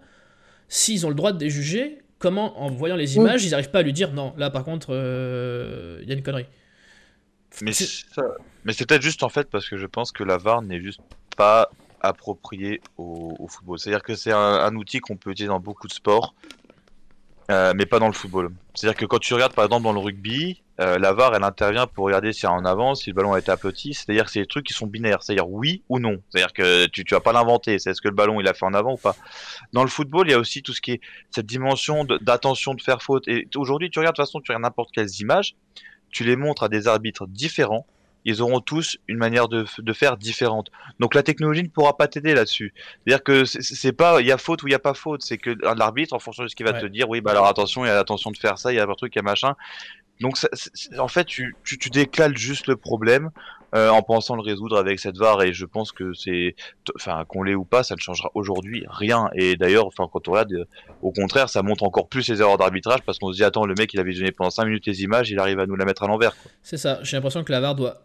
s'ils 0.67 1.05
ont 1.05 1.09
le 1.09 1.15
droit 1.15 1.31
de 1.31 1.37
déjuger, 1.37 1.99
comment, 2.19 2.61
en 2.61 2.69
voyant 2.69 2.97
les 2.97 3.15
images, 3.15 3.43
ils 3.45 3.51
n'arrivent 3.51 3.71
pas 3.71 3.79
à 3.79 3.83
lui 3.83 3.93
dire 3.93 4.11
non, 4.13 4.33
là 4.37 4.49
par 4.49 4.63
contre, 4.63 4.89
il 4.89 4.95
euh, 4.95 6.03
y 6.05 6.11
a 6.11 6.13
une 6.13 6.21
connerie. 6.21 6.45
Mais 7.61 7.71
c'est 7.71 8.85
peut-être 8.85 9.01
juste 9.01 9.23
en 9.23 9.29
fait 9.29 9.49
parce 9.49 9.67
que 9.67 9.77
je 9.77 9.87
pense 9.87 10.11
que 10.11 10.23
la 10.23 10.37
VAR 10.37 10.61
n'est 10.61 10.81
juste 10.81 11.01
pas 11.35 11.71
appropriée 12.01 12.81
au, 12.97 13.47
football. 13.49 13.79
C'est-à-dire 13.79 14.03
que 14.03 14.15
c'est 14.15 14.31
un, 14.31 14.75
outil 14.75 14.99
qu'on 14.99 15.15
peut 15.15 15.31
utiliser 15.31 15.49
dans 15.49 15.59
beaucoup 15.59 15.87
de 15.87 15.93
sports, 15.93 16.35
euh, 17.49 17.73
mais 17.75 17.85
pas 17.85 17.99
dans 17.99 18.07
le 18.07 18.13
football. 18.13 18.51
C'est-à-dire 18.75 18.99
que 18.99 19.05
quand 19.05 19.19
tu 19.19 19.33
regardes 19.33 19.53
par 19.53 19.65
exemple 19.65 19.83
dans 19.83 19.93
le 19.93 19.99
rugby, 19.99 20.61
euh, 20.79 20.97
la 20.97 21.13
VAR, 21.13 21.35
elle 21.35 21.43
intervient 21.43 21.87
pour 21.87 22.05
regarder 22.05 22.31
si 22.31 22.47
en 22.47 22.63
avance, 22.63 23.03
si 23.03 23.09
le 23.09 23.15
ballon 23.15 23.35
est 23.35 23.49
à 23.49 23.57
petit. 23.57 23.93
C'est-à-dire 23.93 24.25
que 24.25 24.31
c'est 24.31 24.39
des 24.39 24.47
trucs 24.47 24.65
qui 24.65 24.73
sont 24.73 24.87
binaires, 24.87 25.21
c'est-à-dire 25.21 25.49
oui 25.49 25.83
ou 25.89 25.99
non. 25.99 26.21
C'est-à-dire 26.29 26.53
que 26.53 26.85
tu, 26.87 27.03
tu 27.03 27.13
vas 27.13 27.19
pas 27.19 27.33
l'inventer. 27.33 27.79
C'est 27.79 27.91
est-ce 27.91 28.01
que 28.01 28.07
le 28.07 28.15
ballon 28.15 28.39
il 28.39 28.47
a 28.47 28.53
fait 28.53 28.65
en 28.65 28.73
avant 28.73 28.93
ou 28.93 28.97
pas. 28.97 29.15
Dans 29.73 29.83
le 29.83 29.89
football, 29.89 30.27
il 30.27 30.31
y 30.31 30.33
a 30.33 30.39
aussi 30.39 30.63
tout 30.63 30.73
ce 30.73 30.81
qui 30.81 30.93
est 30.93 31.01
cette 31.31 31.45
dimension 31.45 32.05
d'attention 32.05 32.73
de, 32.73 32.81
faire 32.81 33.01
faute. 33.01 33.27
Et 33.27 33.47
aujourd'hui, 33.55 33.89
tu 33.89 33.99
regardes 33.99 34.15
de 34.15 34.21
toute 34.21 34.27
façon, 34.27 34.39
tu 34.39 34.51
regardes 34.51 34.63
n'importe 34.63 34.91
quelles 34.93 35.19
images, 35.19 35.55
tu 36.11 36.23
les 36.23 36.35
montres 36.35 36.63
à 36.63 36.69
des 36.69 36.87
arbitres 36.87 37.27
différents 37.27 37.85
ils 38.25 38.41
auront 38.41 38.59
tous 38.59 38.97
une 39.07 39.17
manière 39.17 39.47
de, 39.47 39.65
de 39.77 39.93
faire 39.93 40.17
différente. 40.17 40.69
Donc 40.99 41.15
la 41.15 41.23
technologie 41.23 41.63
ne 41.63 41.69
pourra 41.69 41.95
pas 41.95 42.07
t'aider 42.07 42.33
là-dessus. 42.33 42.73
C'est-à-dire 42.75 43.23
que 43.23 43.45
c'est 43.45 43.93
pas 43.93 44.21
il 44.21 44.27
y 44.27 44.31
a 44.31 44.37
faute 44.37 44.63
ou 44.63 44.67
il 44.67 44.71
y 44.71 44.75
a 44.75 44.79
pas 44.79 44.93
faute, 44.93 45.21
c'est 45.23 45.37
que 45.37 45.51
l'arbitre 45.75 46.13
en 46.13 46.19
fonction 46.19 46.43
de 46.43 46.47
ce 46.47 46.55
qu'il 46.55 46.65
va 46.65 46.73
te 46.73 46.85
dire, 46.85 47.09
oui 47.09 47.21
bah 47.21 47.31
alors 47.31 47.47
attention, 47.47 47.85
il 47.85 47.87
y 47.87 47.91
a 47.91 47.95
l'attention 47.95 48.31
de 48.31 48.37
faire 48.37 48.57
ça, 48.57 48.71
il 48.71 48.75
y 48.75 48.79
a 48.79 48.83
un 48.83 48.93
truc, 48.93 49.15
il 49.15 49.19
y 49.19 49.21
a 49.21 49.23
machin. 49.23 49.55
Donc 50.19 50.37
en 50.97 51.07
fait 51.07 51.25
tu, 51.25 51.55
tu, 51.63 51.77
tu 51.77 51.89
décales 51.89 52.37
juste 52.37 52.67
le 52.67 52.75
problème 52.75 53.29
euh, 53.75 53.89
en 53.89 54.01
pensant 54.01 54.35
le 54.35 54.41
résoudre 54.41 54.77
avec 54.77 54.99
cette 54.99 55.17
VAR 55.17 55.41
et 55.43 55.53
je 55.53 55.65
pense 55.65 55.91
que 55.91 56.13
c'est 56.13 56.55
enfin 56.95 57.23
qu'on 57.27 57.43
l'ait 57.43 57.55
ou 57.55 57.65
pas, 57.65 57.83
ça 57.83 57.95
ne 57.95 57.99
changera 57.99 58.31
aujourd'hui 58.33 58.85
rien 58.89 59.29
et 59.35 59.55
d'ailleurs 59.55 59.85
enfin 59.85 60.09
quand 60.11 60.27
on 60.27 60.31
regarde 60.31 60.53
euh, 60.53 60.65
au 61.01 61.11
contraire, 61.11 61.49
ça 61.49 61.61
montre 61.61 61.83
encore 61.83 62.09
plus 62.09 62.27
les 62.29 62.41
erreurs 62.41 62.57
d'arbitrage 62.57 63.01
parce 63.05 63.19
qu'on 63.19 63.31
se 63.31 63.37
dit 63.37 63.43
attends 63.43 63.65
le 63.65 63.75
mec 63.75 63.93
il 63.93 63.99
a 63.99 64.03
visionné 64.03 64.31
pendant 64.31 64.49
5 64.49 64.65
minutes 64.65 64.87
les 64.87 65.03
images, 65.03 65.29
il 65.29 65.39
arrive 65.39 65.59
à 65.59 65.67
nous 65.67 65.75
la 65.75 65.85
mettre 65.85 66.03
à 66.03 66.07
l'envers. 66.07 66.35
C'est 66.63 66.77
ça, 66.77 66.99
j'ai 67.03 67.15
l'impression 67.15 67.43
que 67.43 67.51
la 67.51 67.59
VAR 67.59 67.75
doit 67.75 68.01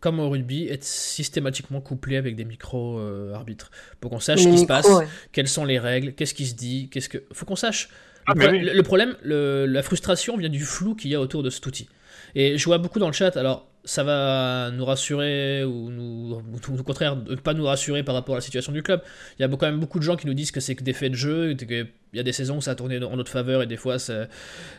comme 0.00 0.20
au 0.20 0.30
rugby, 0.30 0.68
être 0.68 0.84
systématiquement 0.84 1.80
couplé 1.80 2.16
avec 2.16 2.36
des 2.36 2.44
micro-arbitres. 2.44 3.70
pour 4.00 4.10
qu'on 4.10 4.20
sache 4.20 4.42
ce 4.42 4.48
qui 4.48 4.58
se 4.58 4.66
passe, 4.66 4.88
quelles 5.32 5.48
sont 5.48 5.64
les 5.64 5.78
règles, 5.78 6.12
qu'est-ce 6.12 6.34
qui 6.34 6.46
se 6.46 6.54
dit, 6.54 6.88
qu'est-ce 6.90 7.08
que. 7.08 7.24
Faut 7.32 7.46
qu'on 7.46 7.56
sache. 7.56 7.88
Ah, 8.28 8.34
le, 8.34 8.82
problème, 8.82 9.16
la 9.24 9.82
frustration 9.82 10.36
vient 10.36 10.48
du 10.48 10.64
flou 10.64 10.94
qu'il 10.94 11.10
y 11.10 11.14
a 11.14 11.20
autour 11.20 11.42
de 11.42 11.50
cet 11.50 11.66
outil. 11.66 11.88
Et 12.34 12.58
je 12.58 12.64
vois 12.66 12.78
beaucoup 12.78 12.98
dans 12.98 13.06
le 13.06 13.12
chat, 13.14 13.36
alors 13.36 13.66
ça 13.84 14.04
va 14.04 14.70
nous 14.70 14.84
rassurer 14.84 15.64
ou 15.64 15.90
nous, 15.90 16.42
au 16.78 16.82
contraire, 16.82 17.16
pas 17.42 17.54
nous 17.54 17.64
rassurer 17.64 18.02
par 18.02 18.14
rapport 18.14 18.34
à 18.34 18.38
la 18.38 18.42
situation 18.42 18.70
du 18.70 18.82
club. 18.82 19.00
Il 19.38 19.42
y 19.42 19.44
a 19.44 19.48
quand 19.48 19.62
même 19.62 19.80
beaucoup 19.80 19.98
de 19.98 20.04
gens 20.04 20.16
qui 20.16 20.26
nous 20.26 20.34
disent 20.34 20.50
que 20.50 20.60
c'est 20.60 20.74
que 20.74 20.84
des 20.84 20.92
faits 20.92 21.12
de 21.12 21.16
jeu, 21.16 21.54
que 21.54 21.86
il 22.12 22.16
y 22.16 22.20
a 22.20 22.22
des 22.22 22.32
saisons 22.32 22.56
où 22.58 22.60
ça 22.60 22.72
a 22.72 22.74
tourné 22.74 23.02
en 23.02 23.16
notre 23.16 23.30
faveur 23.30 23.62
et 23.62 23.66
des 23.66 23.76
fois 23.76 23.98
ça, 23.98 24.26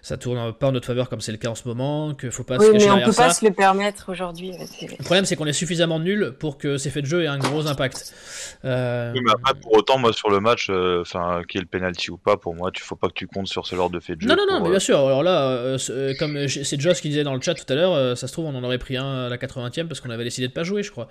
ça 0.01 0.17
tourne 0.17 0.53
pas 0.53 0.67
en 0.67 0.71
notre 0.71 0.87
faveur 0.87 1.09
comme 1.09 1.21
c'est 1.21 1.31
le 1.31 1.37
cas 1.37 1.49
en 1.49 1.55
ce 1.55 1.67
moment, 1.67 2.13
qu'il 2.13 2.31
faut 2.31 2.43
pas 2.43 2.57
oui, 2.57 2.67
mais 2.73 2.89
on 2.89 3.01
peut 3.01 3.13
pas 3.13 3.31
se 3.31 3.45
le 3.45 3.53
permettre 3.53 4.09
aujourd'hui. 4.09 4.51
Le 4.81 5.03
problème 5.03 5.25
c'est 5.25 5.35
qu'on 5.35 5.45
est 5.45 5.53
suffisamment 5.53 5.99
nul 5.99 6.33
pour 6.39 6.57
que 6.57 6.77
ces 6.77 6.89
faits 6.89 7.03
de 7.03 7.09
jeu 7.09 7.23
aient 7.23 7.27
un 7.27 7.37
gros 7.37 7.67
impact. 7.67 8.13
Euh... 8.65 9.11
Oui, 9.13 9.21
mais 9.23 9.31
après 9.31 9.59
pour 9.59 9.73
autant 9.73 9.97
moi 9.97 10.13
sur 10.13 10.29
le 10.29 10.39
match, 10.39 10.67
euh, 10.69 11.01
enfin 11.01 11.41
qui 11.47 11.57
est 11.57 11.61
le 11.61 11.67
penalty 11.67 12.11
ou 12.11 12.17
pas, 12.17 12.37
pour 12.37 12.55
moi 12.55 12.71
tu 12.71 12.83
faut 12.83 12.95
pas 12.95 13.07
que 13.07 13.13
tu 13.13 13.27
comptes 13.27 13.47
sur 13.47 13.67
ce 13.67 13.75
genre 13.75 13.89
de 13.89 13.99
faits 13.99 14.17
de 14.17 14.21
jeu. 14.21 14.27
Non 14.27 14.35
non 14.35 14.45
non, 14.49 14.61
mais 14.61 14.69
bien 14.69 14.77
euh, 14.77 14.79
sûr. 14.79 14.97
Alors 14.99 15.23
là, 15.23 15.41
euh, 15.49 16.13
comme 16.17 16.47
c'est 16.47 16.79
Joss 16.79 17.01
qui 17.01 17.09
disait 17.09 17.23
dans 17.23 17.35
le 17.35 17.41
chat 17.41 17.53
tout 17.53 17.71
à 17.71 17.75
l'heure, 17.75 18.17
ça 18.17 18.27
se 18.27 18.33
trouve 18.33 18.45
on 18.45 18.55
en 18.55 18.63
aurait 18.63 18.77
pris 18.77 18.97
un 18.97 19.25
à 19.25 19.29
la 19.29 19.37
80e 19.37 19.87
parce 19.87 20.01
qu'on 20.01 20.09
avait 20.09 20.23
décidé 20.23 20.47
de 20.47 20.53
pas 20.53 20.63
jouer, 20.63 20.83
je 20.83 20.91
crois. 20.91 21.07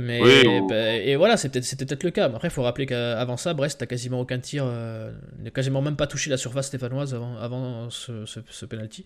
Mais 0.00 0.20
bah, 0.68 0.94
et 0.94 1.16
voilà, 1.16 1.36
c'était 1.36 1.60
peut-être 1.60 2.04
le 2.04 2.10
cas. 2.10 2.26
Après 2.26 2.48
il 2.48 2.50
faut 2.50 2.62
rappeler 2.62 2.86
qu'avant 2.86 3.36
ça, 3.36 3.54
Brest 3.54 3.80
a 3.82 3.86
quasiment 3.86 4.20
aucun 4.20 4.38
tir 4.38 4.64
n'a 4.64 5.50
quasiment 5.50 5.82
même 5.82 5.96
pas 5.96 6.06
touché 6.06 6.30
la 6.30 6.36
surface 6.36 6.66
stéphanoise 6.66 7.14
avant, 7.14 7.36
avant 7.38 7.90
ce, 7.90 8.24
ce, 8.26 8.66
penalty. 8.66 9.04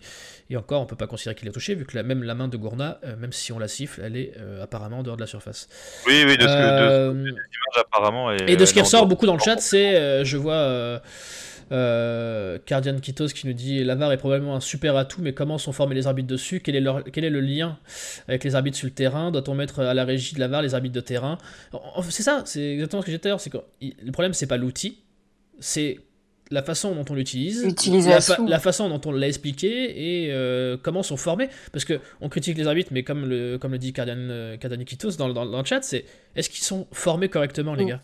Et 0.49 0.57
encore, 0.57 0.81
on 0.81 0.85
peut 0.85 0.95
pas 0.95 1.07
considérer 1.07 1.35
qu'il 1.35 1.47
a 1.47 1.51
touché, 1.51 1.75
vu 1.75 1.85
que 1.85 1.95
la, 1.95 2.03
même 2.03 2.23
la 2.23 2.35
main 2.35 2.47
de 2.47 2.57
Gourna, 2.57 2.99
euh, 3.03 3.15
même 3.17 3.31
si 3.31 3.51
on 3.51 3.59
la 3.59 3.67
siffle, 3.67 4.01
elle 4.03 4.17
est 4.17 4.33
euh, 4.37 4.63
apparemment 4.63 4.99
en 4.99 5.03
dehors 5.03 5.15
de 5.15 5.21
la 5.21 5.27
surface. 5.27 5.67
Oui, 6.07 6.23
oui, 6.25 6.37
de 6.37 6.43
ce 6.43 6.47
que, 6.47 6.51
de, 6.51 7.29
euh, 7.29 7.31
apparemment. 7.79 8.31
Et, 8.31 8.55
de 8.55 8.65
ce 8.65 8.73
qui 8.73 8.81
ressort 8.81 9.05
beaucoup 9.07 9.25
dans 9.25 9.35
le 9.35 9.39
chat, 9.39 9.57
c'est, 9.59 10.25
je 10.25 10.37
vois. 10.37 11.01
Cardian 11.71 12.99
Kitos 12.99 13.27
qui 13.27 13.47
nous 13.47 13.53
dit 13.53 13.83
Lavar 13.83 14.11
est 14.11 14.17
probablement 14.17 14.55
un 14.55 14.59
super 14.59 14.95
atout, 14.97 15.21
mais 15.21 15.33
comment 15.33 15.57
sont 15.57 15.71
formés 15.71 15.95
les 15.95 16.07
arbitres 16.07 16.27
dessus? 16.27 16.59
Quel 16.59 16.75
est, 16.75 16.81
leur, 16.81 17.03
quel 17.03 17.23
est 17.23 17.29
le 17.29 17.41
lien 17.41 17.77
avec 18.27 18.43
les 18.43 18.55
arbitres 18.55 18.77
sur 18.77 18.87
le 18.87 18.93
terrain? 18.93 19.31
Doit-on 19.31 19.55
mettre 19.55 19.79
à 19.79 19.93
la 19.93 20.03
régie 20.03 20.35
de 20.35 20.39
Lavar 20.39 20.61
les 20.61 20.75
arbitres 20.75 20.95
de 20.95 21.01
terrain? 21.01 21.37
C'est 22.09 22.23
ça, 22.23 22.43
c'est 22.45 22.73
exactement 22.73 23.01
ce 23.01 23.05
que 23.05 23.11
j'ai 23.11 23.17
dit 23.17 23.29
c'est 23.39 23.49
que 23.49 23.57
le 23.81 24.11
problème 24.11 24.33
c'est 24.33 24.47
pas 24.47 24.57
l'outil, 24.57 24.99
c'est 25.59 25.99
la 26.51 26.61
façon 26.61 26.93
dont 26.93 27.05
on 27.09 27.15
l'utilise, 27.15 27.65
la, 28.45 28.59
façon 28.59 28.89
dont 28.89 29.01
on 29.05 29.11
l'a 29.13 29.27
expliqué 29.27 30.25
et 30.25 30.33
euh, 30.33 30.77
comment 30.81 31.01
sont 31.01 31.17
formés. 31.17 31.49
Parce 31.71 31.85
que 31.85 31.99
on 32.19 32.29
critique 32.29 32.57
les 32.57 32.67
arbitres, 32.67 32.91
mais 32.93 33.03
comme 33.03 33.25
le, 33.25 33.57
comme 33.57 33.71
le 33.71 33.77
dit 33.77 33.93
Cardanikitos 33.93 35.09
euh, 35.09 35.17
dans, 35.17 35.29
dans, 35.29 35.45
dans, 35.45 35.59
le 35.59 35.65
chat, 35.65 35.81
c'est 35.81 36.05
est-ce 36.35 36.49
qu'ils 36.49 36.63
sont 36.63 36.87
formés 36.91 37.29
correctement, 37.29 37.73
les 37.73 37.85
mm. 37.85 37.89
gars? 37.89 38.01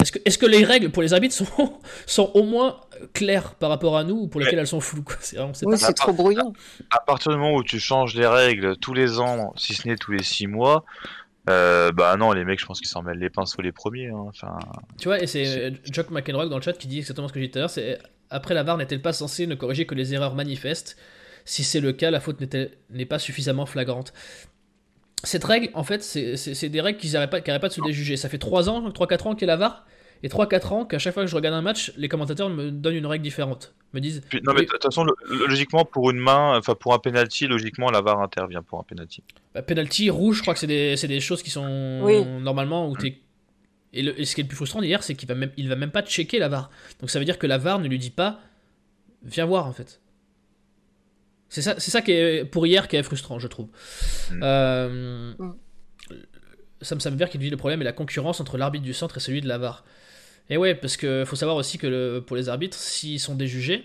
Est-ce 0.00 0.12
que, 0.12 0.18
est 0.24 0.38
que, 0.38 0.46
les 0.46 0.64
règles 0.64 0.90
pour 0.90 1.02
les 1.02 1.12
arbitres 1.12 1.34
sont, 1.34 1.46
sont 2.06 2.30
au 2.34 2.44
moins 2.44 2.80
claires 3.12 3.54
par 3.54 3.70
rapport 3.70 3.96
à 3.96 4.04
nous 4.04 4.16
ou 4.16 4.28
pour 4.28 4.40
lesquelles 4.40 4.58
elles 4.58 4.66
sont 4.66 4.80
floues 4.80 5.04
C'est 5.20 5.38
oui, 5.38 5.78
c'est 5.78 5.94
trop 5.94 6.12
brouillon. 6.12 6.52
À, 6.90 7.00
partir 7.00 7.32
du 7.32 7.38
moment 7.38 7.54
où 7.54 7.64
tu 7.64 7.78
changes 7.80 8.14
les 8.14 8.26
règles 8.26 8.76
tous 8.76 8.94
les 8.94 9.20
ans, 9.20 9.52
si 9.56 9.74
ce 9.74 9.88
n'est 9.88 9.96
tous 9.96 10.12
les 10.12 10.22
six 10.22 10.46
mois, 10.46 10.84
euh, 11.48 11.90
bah 11.92 12.16
non, 12.16 12.32
les 12.32 12.44
mecs, 12.44 12.60
je 12.60 12.66
pense 12.66 12.80
qu'ils 12.80 12.88
s'en 12.88 13.02
mêlent 13.02 13.18
les 13.18 13.30
pinceaux 13.30 13.62
les 13.62 13.72
premiers. 13.72 14.08
Hein. 14.08 14.26
Enfin, 14.28 14.58
tu 14.98 15.08
vois, 15.08 15.20
et 15.22 15.26
c'est 15.26 15.72
Jock 15.90 16.10
McEnroe 16.10 16.48
dans 16.48 16.56
le 16.56 16.62
chat 16.62 16.74
qui 16.74 16.86
dit 16.86 16.98
exactement 16.98 17.28
ce 17.28 17.32
que 17.32 17.40
j'ai 17.40 17.46
dit 17.46 17.52
tout 17.52 17.58
à 17.58 17.62
l'heure. 17.62 17.70
C'est 17.70 17.98
après 18.28 18.54
la 18.54 18.62
VAR 18.62 18.76
n'est-elle 18.76 19.02
pas 19.02 19.12
censée 19.12 19.46
ne 19.46 19.54
corriger 19.54 19.86
que 19.86 19.94
les 19.94 20.14
erreurs 20.14 20.34
manifestes? 20.34 20.96
Si 21.44 21.64
c'est 21.64 21.80
le 21.80 21.92
cas, 21.92 22.10
la 22.10 22.20
faute 22.20 22.38
n'est 22.90 23.06
pas 23.06 23.18
suffisamment 23.18 23.66
flagrante. 23.66 24.12
Cette 25.22 25.44
règle, 25.44 25.70
en 25.74 25.84
fait, 25.84 26.02
c'est 26.02 26.68
des 26.68 26.80
règles 26.80 26.98
qui 26.98 27.10
n'arrêtent 27.12 27.30
pas, 27.30 27.40
pas 27.40 27.68
de 27.68 27.72
se 27.72 27.80
déjuger. 27.82 28.16
Ça 28.16 28.28
fait 28.28 28.38
3 28.38 28.70
ans, 28.70 28.88
3-4 28.88 29.28
ans 29.28 29.34
qu'est 29.34 29.46
la 29.46 29.56
VAR 29.56 29.86
et 30.22 30.28
3-4 30.28 30.72
ans 30.72 30.84
qu'à 30.84 30.98
chaque 30.98 31.14
fois 31.14 31.24
que 31.24 31.30
je 31.30 31.34
regarde 31.34 31.54
un 31.54 31.62
match, 31.62 31.92
les 31.96 32.08
commentateurs 32.08 32.50
me 32.50 32.70
donnent 32.70 32.96
une 32.96 33.06
règle 33.06 33.22
différente. 33.22 33.74
Me 33.92 34.00
disent. 34.00 34.22
non, 34.44 34.52
mais 34.54 34.62
de 34.62 34.66
toute 34.66 34.82
façon, 34.82 35.04
logiquement, 35.28 35.84
pour 35.84 36.10
une 36.10 36.18
main, 36.18 36.56
enfin 36.56 36.74
pour 36.74 36.94
un 36.94 36.98
penalty, 36.98 37.46
logiquement, 37.46 37.90
la 37.90 38.00
VAR 38.00 38.20
intervient 38.20 38.62
pour 38.62 38.80
un 38.80 38.82
penalty. 38.82 39.22
Bah, 39.54 39.62
penalty, 39.62 40.10
rouge, 40.10 40.38
je 40.38 40.42
crois 40.42 40.54
que 40.54 40.60
c'est 40.60 40.66
des, 40.66 40.94
des, 40.96 41.20
choses 41.20 41.42
qui 41.42 41.50
sont 41.50 41.66
normalement 42.40 42.88
où 42.88 42.96
es... 43.04 43.18
Et, 43.92 44.02
le, 44.02 44.24
ce 44.24 44.36
qui 44.36 44.40
est 44.40 44.44
le 44.44 44.48
plus 44.48 44.56
frustrant 44.56 44.80
d'hier, 44.80 45.02
c'est 45.02 45.16
qu'il 45.16 45.28
va 45.28 45.34
même, 45.34 45.50
il 45.56 45.68
va 45.68 45.74
même 45.74 45.90
pas 45.90 46.02
checker 46.02 46.38
la 46.38 46.48
VAR. 46.48 46.70
Donc 47.00 47.10
ça 47.10 47.18
veut 47.18 47.24
dire 47.24 47.40
que 47.40 47.48
la 47.48 47.58
VAR 47.58 47.80
ne 47.80 47.88
lui 47.88 47.98
dit 47.98 48.10
pas, 48.10 48.38
viens 49.24 49.46
voir 49.46 49.66
en 49.66 49.72
fait. 49.72 50.00
C'est 51.50 51.62
ça, 51.62 51.74
c'est 51.78 51.90
ça 51.90 52.00
qui 52.00 52.12
est 52.12 52.44
pour 52.44 52.66
hier 52.66 52.88
qui 52.88 52.96
est 52.96 53.02
frustrant, 53.02 53.38
je 53.38 53.48
trouve. 53.48 53.66
Mm. 54.30 54.40
Euh. 54.42 55.32
Sam 56.80 57.00
Samver 57.00 57.26
qui 57.28 57.36
dit 57.36 57.50
le 57.50 57.58
problème 57.58 57.82
est 57.82 57.84
la 57.84 57.92
concurrence 57.92 58.40
entre 58.40 58.56
l'arbitre 58.56 58.84
du 58.84 58.94
centre 58.94 59.18
et 59.18 59.20
celui 59.20 59.42
de 59.42 59.48
la 59.48 59.58
VAR. 59.58 59.84
Et 60.48 60.56
ouais, 60.56 60.74
parce 60.74 60.96
qu'il 60.96 61.26
faut 61.26 61.36
savoir 61.36 61.56
aussi 61.56 61.76
que 61.76 62.20
pour 62.20 62.36
les 62.36 62.48
arbitres, 62.48 62.76
s'ils 62.76 63.20
sont 63.20 63.34
déjugés, 63.34 63.84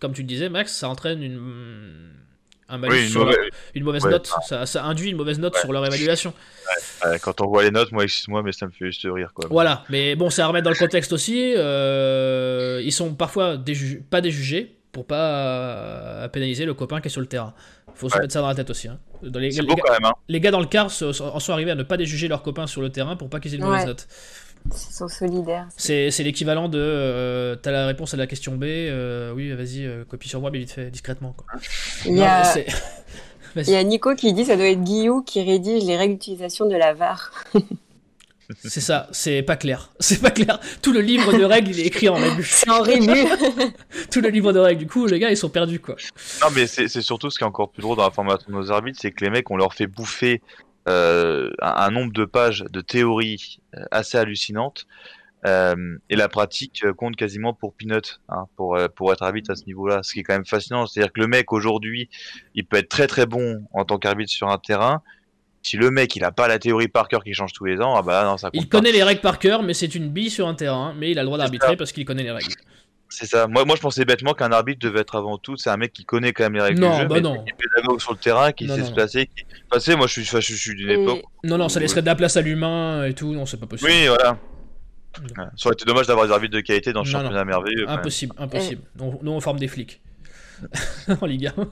comme 0.00 0.12
tu 0.12 0.22
le 0.22 0.26
disais, 0.26 0.48
Max, 0.48 0.74
ça 0.74 0.88
entraîne 0.88 1.22
une, 1.22 2.12
un 2.68 2.76
une, 3.74 3.84
mauvaise, 3.84 4.04
note. 4.04 4.30
Ça, 4.46 4.84
induit 4.84 5.10
une 5.10 5.16
mauvaise 5.16 5.38
note 5.38 5.56
sur 5.56 5.72
leur 5.72 5.84
évaluation. 5.84 6.32
quand 7.22 7.40
on 7.40 7.48
voit 7.48 7.62
les 7.62 7.70
notes, 7.70 7.92
moi, 7.92 8.04
excuse-moi, 8.04 8.42
mais 8.42 8.52
ça 8.52 8.66
me 8.66 8.70
fait 8.70 8.86
juste 8.86 9.02
rire. 9.04 9.32
Quoi. 9.34 9.48
Voilà, 9.50 9.84
mais 9.90 10.16
bon, 10.16 10.30
c'est 10.30 10.42
à 10.42 10.46
remettre 10.46 10.64
dans 10.64 10.70
le 10.70 10.76
contexte 10.76 11.12
aussi. 11.12 11.54
Euh, 11.56 12.80
ils 12.82 12.92
sont 12.92 13.14
parfois 13.14 13.58
pas 14.10 14.20
déjugés 14.20 14.79
pour 14.92 15.06
pas 15.06 16.28
pénaliser 16.32 16.64
le 16.64 16.74
copain 16.74 17.00
qui 17.00 17.08
est 17.08 17.10
sur 17.10 17.20
le 17.20 17.26
terrain. 17.26 17.54
Faut 17.94 18.08
se 18.08 18.18
mettre 18.18 18.32
ça 18.32 18.40
dans 18.40 18.48
la 18.48 18.54
tête 18.54 18.70
aussi. 18.70 18.88
Hein. 18.88 18.98
les, 19.22 19.50
beau 19.62 19.76
quand 19.76 19.92
même, 19.92 20.04
hein. 20.04 20.14
les, 20.28 20.40
gars 20.40 20.50
dans 20.50 20.60
le 20.60 20.66
quart 20.66 20.86
en 20.86 20.88
sont 21.40 21.52
arrivés 21.52 21.70
à 21.70 21.74
ne 21.74 21.82
pas 21.82 21.96
déjuger 21.96 22.28
leur 22.28 22.42
copain 22.42 22.66
sur 22.66 22.80
le 22.80 22.90
terrain 22.90 23.16
pour 23.16 23.28
pas 23.28 23.40
qu'ils 23.40 23.54
aient 23.54 23.58
une 23.58 23.64
mauvaise 23.64 23.86
note. 23.86 24.06
Ils 24.66 24.94
sont 24.94 25.08
solidaires. 25.08 25.68
C'est 25.76 26.10
l'équivalent 26.20 26.68
de 26.68 26.78
euh, 26.78 27.56
t'as 27.56 27.70
la 27.70 27.86
réponse 27.86 28.14
à 28.14 28.16
la 28.16 28.26
question 28.26 28.56
B, 28.56 28.64
euh, 28.64 29.32
oui, 29.32 29.52
vas-y, 29.52 29.84
euh, 29.84 30.04
copie 30.04 30.28
sur 30.28 30.40
moi, 30.40 30.50
mais 30.50 30.58
vite 30.58 30.72
fait, 30.72 30.90
discrètement. 30.90 31.34
Quoi. 31.36 31.46
Il, 32.06 32.16
y 32.16 32.22
a... 32.22 32.42
Il 33.56 33.70
y 33.70 33.76
a 33.76 33.82
Nico 33.82 34.14
qui 34.14 34.32
dit 34.32 34.44
ça 34.44 34.56
doit 34.56 34.68
être 34.68 34.82
Guillaume 34.82 35.24
qui 35.24 35.42
rédige 35.42 35.84
les 35.84 35.96
règles 35.96 36.14
d'utilisation 36.14 36.66
de 36.66 36.76
la 36.76 36.94
VAR. 36.94 37.32
C'est 38.58 38.80
ça, 38.80 39.08
c'est 39.12 39.42
pas 39.42 39.56
clair. 39.56 39.90
C'est 40.00 40.20
pas 40.20 40.30
clair. 40.30 40.58
Tout 40.82 40.92
le 40.92 41.00
livre 41.00 41.36
de 41.36 41.44
règles, 41.44 41.70
il 41.70 41.80
est 41.80 41.86
écrit 41.86 42.08
en 42.08 42.14
rébus. 42.14 42.44
C'est 42.44 42.70
en 42.70 42.82
rébus. 42.82 43.24
Tout 44.10 44.20
le 44.20 44.28
livre 44.28 44.52
de 44.52 44.58
règles. 44.58 44.80
Du 44.80 44.86
coup, 44.86 45.06
les 45.06 45.18
gars, 45.18 45.30
ils 45.30 45.36
sont 45.36 45.50
perdus, 45.50 45.78
quoi. 45.78 45.96
Non, 46.42 46.48
mais 46.54 46.66
c'est 46.66 46.88
surtout 47.00 47.30
ce 47.30 47.38
qui 47.38 47.44
est 47.44 47.46
encore 47.46 47.70
plus 47.70 47.82
drôle 47.82 47.96
dans 47.96 48.04
la 48.04 48.10
formation 48.10 48.46
de 48.48 48.54
nos 48.54 48.70
arbitres, 48.72 48.98
c'est 49.00 49.12
que 49.12 49.24
les 49.24 49.30
mecs, 49.30 49.50
on 49.50 49.56
leur 49.56 49.74
fait 49.74 49.86
bouffer 49.86 50.40
euh, 50.88 51.50
un, 51.60 51.90
nombre 51.90 52.12
de 52.12 52.24
pages 52.24 52.64
de 52.70 52.80
théorie 52.80 53.60
euh, 53.76 53.84
assez 53.90 54.18
hallucinante. 54.18 54.86
Euh, 55.46 55.96
et 56.10 56.16
la 56.16 56.28
pratique 56.28 56.84
compte 56.98 57.16
quasiment 57.16 57.54
pour 57.54 57.72
peanut 57.72 58.20
hein, 58.28 58.44
pour 58.56 58.76
pour 58.94 59.10
être 59.10 59.22
arbitre 59.22 59.50
à 59.50 59.56
ce 59.56 59.64
niveau-là, 59.64 60.02
ce 60.02 60.12
qui 60.12 60.20
est 60.20 60.22
quand 60.22 60.34
même 60.34 60.44
fascinant. 60.44 60.86
C'est-à-dire 60.86 61.12
que 61.12 61.20
le 61.20 61.28
mec 61.28 61.52
aujourd'hui, 61.52 62.10
il 62.54 62.66
peut 62.66 62.76
être 62.76 62.90
très 62.90 63.06
très 63.06 63.24
bon 63.24 63.64
en 63.72 63.84
tant 63.84 63.98
qu'arbitre 63.98 64.30
sur 64.30 64.48
un 64.48 64.58
terrain. 64.58 65.02
Si 65.62 65.76
le 65.76 65.90
mec 65.90 66.16
il 66.16 66.24
a 66.24 66.32
pas 66.32 66.48
la 66.48 66.58
théorie 66.58 66.88
par 66.88 67.08
cœur 67.08 67.22
qui 67.22 67.34
change 67.34 67.52
tous 67.52 67.66
les 67.66 67.80
ans, 67.80 67.94
ah 67.96 68.02
bah 68.02 68.24
non 68.24 68.38
ça. 68.38 68.48
il 68.54 68.68
connaît 68.68 68.92
les 68.92 69.02
règles 69.02 69.20
par 69.20 69.38
cœur, 69.38 69.62
mais 69.62 69.74
c'est 69.74 69.94
une 69.94 70.08
bille 70.08 70.30
sur 70.30 70.48
un 70.48 70.54
terrain, 70.54 70.94
mais 70.98 71.10
il 71.10 71.18
a 71.18 71.22
le 71.22 71.26
droit 71.26 71.38
d'arbitrer 71.38 71.76
parce 71.76 71.92
qu'il 71.92 72.04
connaît 72.04 72.22
les 72.22 72.30
règles. 72.30 72.54
C'est 73.10 73.26
ça. 73.26 73.48
Moi, 73.48 73.64
moi, 73.64 73.74
je 73.74 73.80
pensais 73.80 74.04
bêtement 74.04 74.34
qu'un 74.34 74.52
arbitre 74.52 74.78
devait 74.78 75.00
être 75.00 75.16
avant 75.16 75.36
tout, 75.36 75.56
c'est 75.56 75.68
un 75.68 75.76
mec 75.76 75.92
qui 75.92 76.04
connaît 76.04 76.32
quand 76.32 76.44
même 76.44 76.54
les 76.54 76.60
règles 76.60 76.80
du 76.80 76.96
jeu, 76.96 77.06
bah 77.06 77.16
mais 77.16 77.20
non. 77.20 77.42
qui 77.42 77.50
est 77.50 77.54
pédagogue 77.54 78.00
sur 78.00 78.12
le 78.12 78.18
terrain, 78.18 78.52
qui 78.52 78.68
sait 78.68 78.84
se 78.84 78.92
placer. 78.92 79.26
Qui... 79.26 79.44
moi, 79.96 80.06
je 80.06 80.12
suis, 80.12 80.24
je, 80.24 80.40
suis 80.40 80.74
d'une 80.76 80.90
époque. 80.90 81.22
Non, 81.44 81.58
non, 81.58 81.68
ça 81.68 81.80
laisserait 81.80 82.02
de 82.02 82.06
la 82.06 82.14
place 82.14 82.36
à 82.36 82.40
l'humain 82.40 83.04
et 83.04 83.12
tout. 83.12 83.34
Non, 83.34 83.46
c'est 83.46 83.58
pas 83.58 83.66
possible. 83.66 83.90
Oui, 83.90 84.06
voilà. 84.06 84.38
Ça 85.56 85.66
aurait 85.66 85.74
été 85.74 85.84
dommage 85.84 86.06
d'avoir 86.06 86.26
des 86.26 86.32
arbitres 86.32 86.54
de 86.54 86.60
qualité 86.60 86.92
dans 86.92 87.02
le 87.02 87.08
championnat 87.08 87.44
merveilleux. 87.44 87.88
Impossible, 87.88 88.34
impossible. 88.38 88.82
Nous, 88.96 89.30
on 89.30 89.40
forme 89.40 89.58
des 89.58 89.68
flics. 89.68 90.00
en 91.20 91.26
Ligue 91.26 91.46
1. 91.46 91.68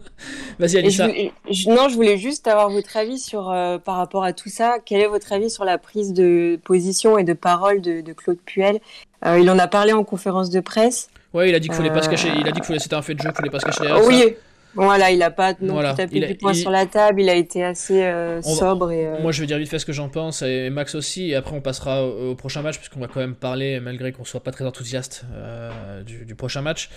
Vas-y, 0.58 0.78
Alissa. 0.78 1.06
non, 1.06 1.88
je 1.88 1.94
voulais 1.94 2.18
juste 2.18 2.46
avoir 2.48 2.70
votre 2.70 2.96
avis 2.96 3.18
sur, 3.18 3.50
euh, 3.50 3.78
par 3.78 3.96
rapport 3.96 4.24
à 4.24 4.32
tout 4.32 4.48
ça. 4.48 4.78
Quel 4.84 5.00
est 5.00 5.06
votre 5.06 5.32
avis 5.32 5.50
sur 5.50 5.64
la 5.64 5.78
prise 5.78 6.12
de 6.12 6.58
position 6.64 7.18
et 7.18 7.24
de 7.24 7.32
parole 7.32 7.80
de, 7.80 8.12
Claude 8.12 8.38
Puel? 8.44 8.80
Euh, 9.24 9.38
Il 9.38 9.50
en 9.50 9.58
a 9.58 9.66
parlé 9.66 9.92
en 9.92 10.04
conférence 10.04 10.50
de 10.50 10.60
presse. 10.60 11.08
Ouais, 11.34 11.50
il 11.50 11.54
a 11.54 11.60
dit 11.60 11.68
qu'il 11.68 11.76
fallait 11.76 11.92
pas 11.92 12.02
se 12.02 12.08
cacher. 12.08 12.30
Il 12.38 12.48
a 12.48 12.52
dit 12.52 12.60
que 12.60 12.78
c'était 12.78 12.94
un 12.94 13.02
fait 13.02 13.14
de 13.14 13.20
jeu, 13.20 13.28
qu'il 13.28 13.36
fallait 13.36 13.50
pas 13.50 13.60
se 13.60 13.66
cacher 13.66 13.82
derrière. 13.82 14.04
Oui, 14.06 14.34
voilà, 14.74 15.10
il 15.10 15.22
a 15.22 15.30
pas 15.30 15.54
non 15.60 15.80
tapé 15.94 16.20
du 16.20 16.34
poing 16.36 16.54
sur 16.54 16.70
la 16.70 16.86
table, 16.86 17.22
il 17.22 17.28
a 17.28 17.34
été 17.34 17.64
assez 17.64 18.04
euh, 18.04 18.42
sobre. 18.42 18.90
Et, 18.90 19.06
euh, 19.06 19.20
Moi, 19.20 19.32
je 19.32 19.40
vais 19.40 19.46
dire 19.46 19.58
vite 19.58 19.68
fait 19.68 19.78
ce 19.78 19.86
que 19.86 19.92
j'en 19.92 20.08
pense, 20.08 20.42
et 20.42 20.70
Max 20.70 20.94
aussi, 20.94 21.30
et 21.30 21.34
après 21.34 21.56
on 21.56 21.60
passera 21.60 22.04
au, 22.04 22.34
prochain 22.34 22.62
match, 22.62 22.76
puisqu'on 22.76 23.00
va 23.00 23.08
quand 23.08 23.20
même 23.20 23.34
parler, 23.34 23.80
malgré 23.80 24.12
qu'on 24.12 24.24
soit 24.24 24.42
pas 24.42 24.50
très 24.50 24.64
enthousiaste 24.64 25.24
euh, 25.32 26.02
du, 26.02 26.34
prochain 26.34 26.62
match. 26.62 26.90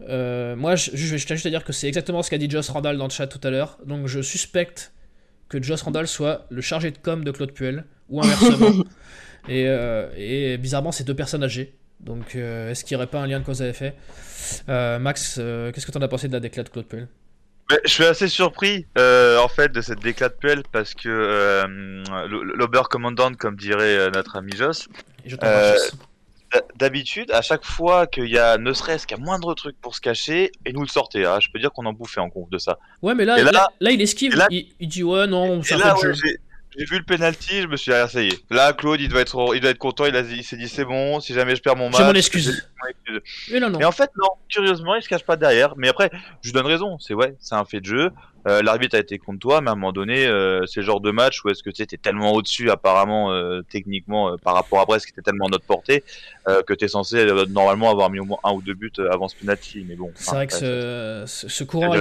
moi, 0.00 0.76
je, 0.76 0.90
je, 0.94 1.16
je 1.16 1.26
tiens 1.26 1.36
juste 1.36 1.46
à 1.46 1.50
dire 1.50 1.64
que 1.64 1.72
c'est 1.72 1.88
exactement 1.88 2.22
ce 2.22 2.30
qu'a 2.30 2.38
dit 2.38 2.50
Joss 2.50 2.70
Randall 2.70 2.96
dans 2.98 3.04
le 3.06 3.10
chat 3.10 3.26
tout 3.26 3.40
à 3.46 3.50
l'heure, 3.50 3.78
donc 3.86 4.06
je 4.06 4.20
suspecte 4.20 4.92
que 5.48 5.62
Joss 5.62 5.82
Randall 5.82 6.06
soit 6.06 6.46
le 6.50 6.60
chargé 6.60 6.90
de 6.90 6.98
com 6.98 7.24
de 7.24 7.30
Claude 7.30 7.52
Puel, 7.52 7.84
ou 8.08 8.20
inversement. 8.22 8.84
et, 9.48 9.64
et 10.16 10.58
bizarrement, 10.58 10.92
c'est 10.92 11.04
deux 11.04 11.14
personnes 11.14 11.44
âgées. 11.44 11.77
Donc, 12.00 12.36
est-ce 12.36 12.84
qu'il 12.84 12.96
n'y 12.96 13.02
aurait 13.02 13.10
pas 13.10 13.20
un 13.20 13.26
lien 13.26 13.40
de 13.40 13.44
cause 13.44 13.60
à 13.62 13.68
effet 13.68 13.94
Max, 14.68 15.34
qu'est-ce 15.34 15.86
que 15.86 15.92
tu 15.92 15.98
en 15.98 16.02
as 16.02 16.08
pensé 16.08 16.28
de 16.28 16.32
la 16.32 16.40
déclaration 16.40 16.70
de 16.70 16.72
Claude 16.72 16.86
Puel 16.86 17.08
je 17.84 17.90
suis 17.90 18.04
assez 18.04 18.28
surpris 18.28 18.86
euh, 18.96 19.38
en 19.38 19.48
fait 19.48 19.70
de 19.70 19.80
cette 19.82 20.00
déclat 20.00 20.30
de 20.30 20.34
Puel 20.34 20.62
parce 20.72 20.94
que 20.94 21.08
euh, 21.08 21.66
l'Obercommandant, 22.54 23.34
comme 23.34 23.56
dirait 23.56 23.96
euh, 23.96 24.10
notre 24.10 24.36
ami 24.36 24.52
Joss, 24.56 24.88
d'habitude, 26.76 27.30
à 27.30 27.42
chaque 27.42 27.64
fois 27.64 28.06
qu'il 28.06 28.30
y 28.30 28.38
a 28.38 28.56
ne 28.56 28.72
serait-ce 28.72 29.06
qu'un 29.06 29.18
moindre 29.18 29.52
truc 29.54 29.76
pour 29.82 29.94
se 29.94 30.00
cacher, 30.00 30.50
et 30.64 30.72
nous 30.72 30.80
le 30.80 30.88
sortait. 30.88 31.26
Hein, 31.26 31.40
je 31.40 31.48
peux 31.52 31.58
dire 31.58 31.70
qu'on 31.70 31.84
en 31.84 31.92
bouffait 31.92 32.20
en 32.20 32.30
compte 32.30 32.48
de 32.50 32.56
ça. 32.56 32.78
Ouais, 33.02 33.14
mais 33.14 33.26
là, 33.26 33.42
là, 33.42 33.68
là, 33.80 33.90
il 33.90 34.00
esquive. 34.00 34.34
il, 34.50 34.88
dit 34.88 35.02
ouais, 35.02 35.26
non, 35.26 35.62
ça 35.62 35.76
fait 35.76 36.06
le 36.06 36.14
jeu. 36.14 36.36
J'ai 36.78 36.84
vu 36.84 36.98
le 36.98 37.04
penalty, 37.04 37.62
je 37.62 37.66
me 37.66 37.76
suis 37.76 37.90
dit, 37.90 37.98
ah, 37.98 38.06
ça 38.06 38.22
y 38.22 38.28
est. 38.28 38.44
Là, 38.50 38.72
Claude, 38.72 39.00
il 39.00 39.08
doit 39.08 39.20
être, 39.20 39.52
il 39.52 39.60
doit 39.60 39.70
être 39.70 39.78
content. 39.78 40.06
Il, 40.06 40.14
a, 40.14 40.20
il 40.20 40.44
s'est 40.44 40.56
dit, 40.56 40.68
c'est 40.68 40.84
bon, 40.84 41.18
si 41.18 41.34
jamais 41.34 41.56
je 41.56 41.60
perds 41.60 41.74
mon 41.74 41.90
match. 41.90 41.98
J'ai 41.98 42.04
mon 42.04 42.14
excuse. 42.14 42.68
Mais 43.50 43.58
non, 43.58 43.68
non. 43.70 43.80
Et 43.80 43.84
en 43.84 43.90
fait, 43.90 44.10
non, 44.16 44.28
curieusement, 44.48 44.94
il 44.94 45.02
se 45.02 45.08
cache 45.08 45.24
pas 45.24 45.36
derrière. 45.36 45.74
Mais 45.76 45.88
après, 45.88 46.08
je 46.40 46.48
lui 46.48 46.52
donne 46.52 46.66
raison. 46.66 46.96
C'est 47.00 47.14
ouais, 47.14 47.34
c'est 47.40 47.56
un 47.56 47.64
fait 47.64 47.80
de 47.80 47.86
jeu. 47.86 48.10
Euh, 48.48 48.62
l'arbitre 48.62 48.96
a 48.96 49.00
été 49.00 49.18
contre 49.18 49.40
toi, 49.40 49.60
mais 49.60 49.68
à 49.68 49.72
un 49.72 49.76
moment 49.76 49.92
donné, 49.92 50.26
euh, 50.26 50.64
c'est 50.66 50.80
le 50.80 50.86
genre 50.86 51.00
de 51.00 51.10
match 51.10 51.44
où 51.44 51.50
est-ce 51.50 51.62
que 51.62 51.70
tu 51.70 51.82
es 51.82 51.86
tellement 51.86 52.32
au-dessus, 52.32 52.70
apparemment, 52.70 53.32
euh, 53.32 53.60
techniquement, 53.68 54.36
par 54.38 54.54
rapport 54.54 54.80
à 54.80 54.86
Brest, 54.86 55.06
qui 55.06 55.12
était 55.12 55.22
tellement 55.22 55.46
à 55.46 55.50
notre 55.50 55.64
portée, 55.64 56.02
que 56.66 56.72
tu 56.72 56.86
es 56.86 56.88
censé 56.88 57.26
normalement 57.50 57.90
avoir 57.90 58.08
mis 58.10 58.20
au 58.20 58.24
moins 58.24 58.38
un 58.42 58.52
ou 58.52 58.62
deux 58.62 58.72
buts 58.72 58.90
avant 59.10 59.28
ce 59.28 59.36
penalty. 59.36 59.84
Mais 59.86 59.96
bon. 59.96 60.10
C'est 60.14 60.34
vrai 60.34 60.46
que 60.46 60.54
ce, 60.54 61.24
ce, 61.26 61.64
courant, 61.64 61.94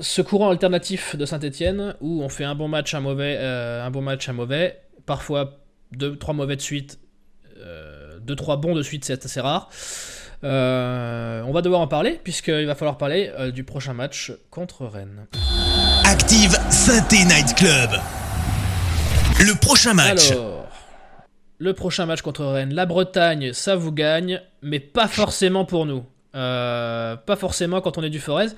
ce 0.00 0.22
courant 0.22 0.50
alternatif 0.50 1.14
de 1.14 1.24
Saint-Etienne, 1.24 1.94
où 2.00 2.22
on 2.22 2.28
fait 2.28 2.44
un 2.44 2.56
bon 2.56 2.66
match, 2.66 2.94
un 2.94 3.00
mauvais, 3.00 3.38
un 3.38 3.90
bon 3.90 4.02
match, 4.02 4.28
un 4.28 4.32
mauvais, 4.32 4.80
parfois 5.06 5.58
deux, 5.92 6.16
trois 6.16 6.34
mauvais 6.34 6.56
de 6.56 6.60
suite, 6.60 6.98
deux, 8.20 8.34
trois 8.34 8.56
bons 8.56 8.74
de 8.74 8.82
suite, 8.82 9.04
c'est 9.04 9.24
assez 9.24 9.40
rare. 9.40 9.70
Euh, 10.44 11.42
on 11.46 11.52
va 11.52 11.62
devoir 11.62 11.80
en 11.80 11.86
parler, 11.86 12.18
puisqu'il 12.22 12.66
va 12.66 12.74
falloir 12.74 12.98
parler 12.98 13.30
euh, 13.38 13.50
du 13.50 13.64
prochain 13.64 13.94
match 13.94 14.32
contre 14.50 14.86
Rennes. 14.86 15.26
Active 16.12 16.58
Synthé 16.68 17.24
Night 17.24 17.54
Club. 17.54 17.90
Le 19.40 19.58
prochain 19.58 19.94
match. 19.94 20.30
Alors, 20.30 20.68
le 21.56 21.72
prochain 21.72 22.04
match 22.04 22.20
contre 22.20 22.44
Rennes. 22.44 22.74
La 22.74 22.84
Bretagne, 22.84 23.54
ça 23.54 23.76
vous 23.76 23.92
gagne, 23.92 24.42
mais 24.60 24.78
pas 24.78 25.08
forcément 25.08 25.64
pour 25.64 25.86
nous. 25.86 26.04
Euh, 26.34 27.16
pas 27.16 27.36
forcément 27.36 27.80
quand 27.80 27.96
on 27.96 28.02
est 28.02 28.10
du 28.10 28.20
Forez. 28.20 28.48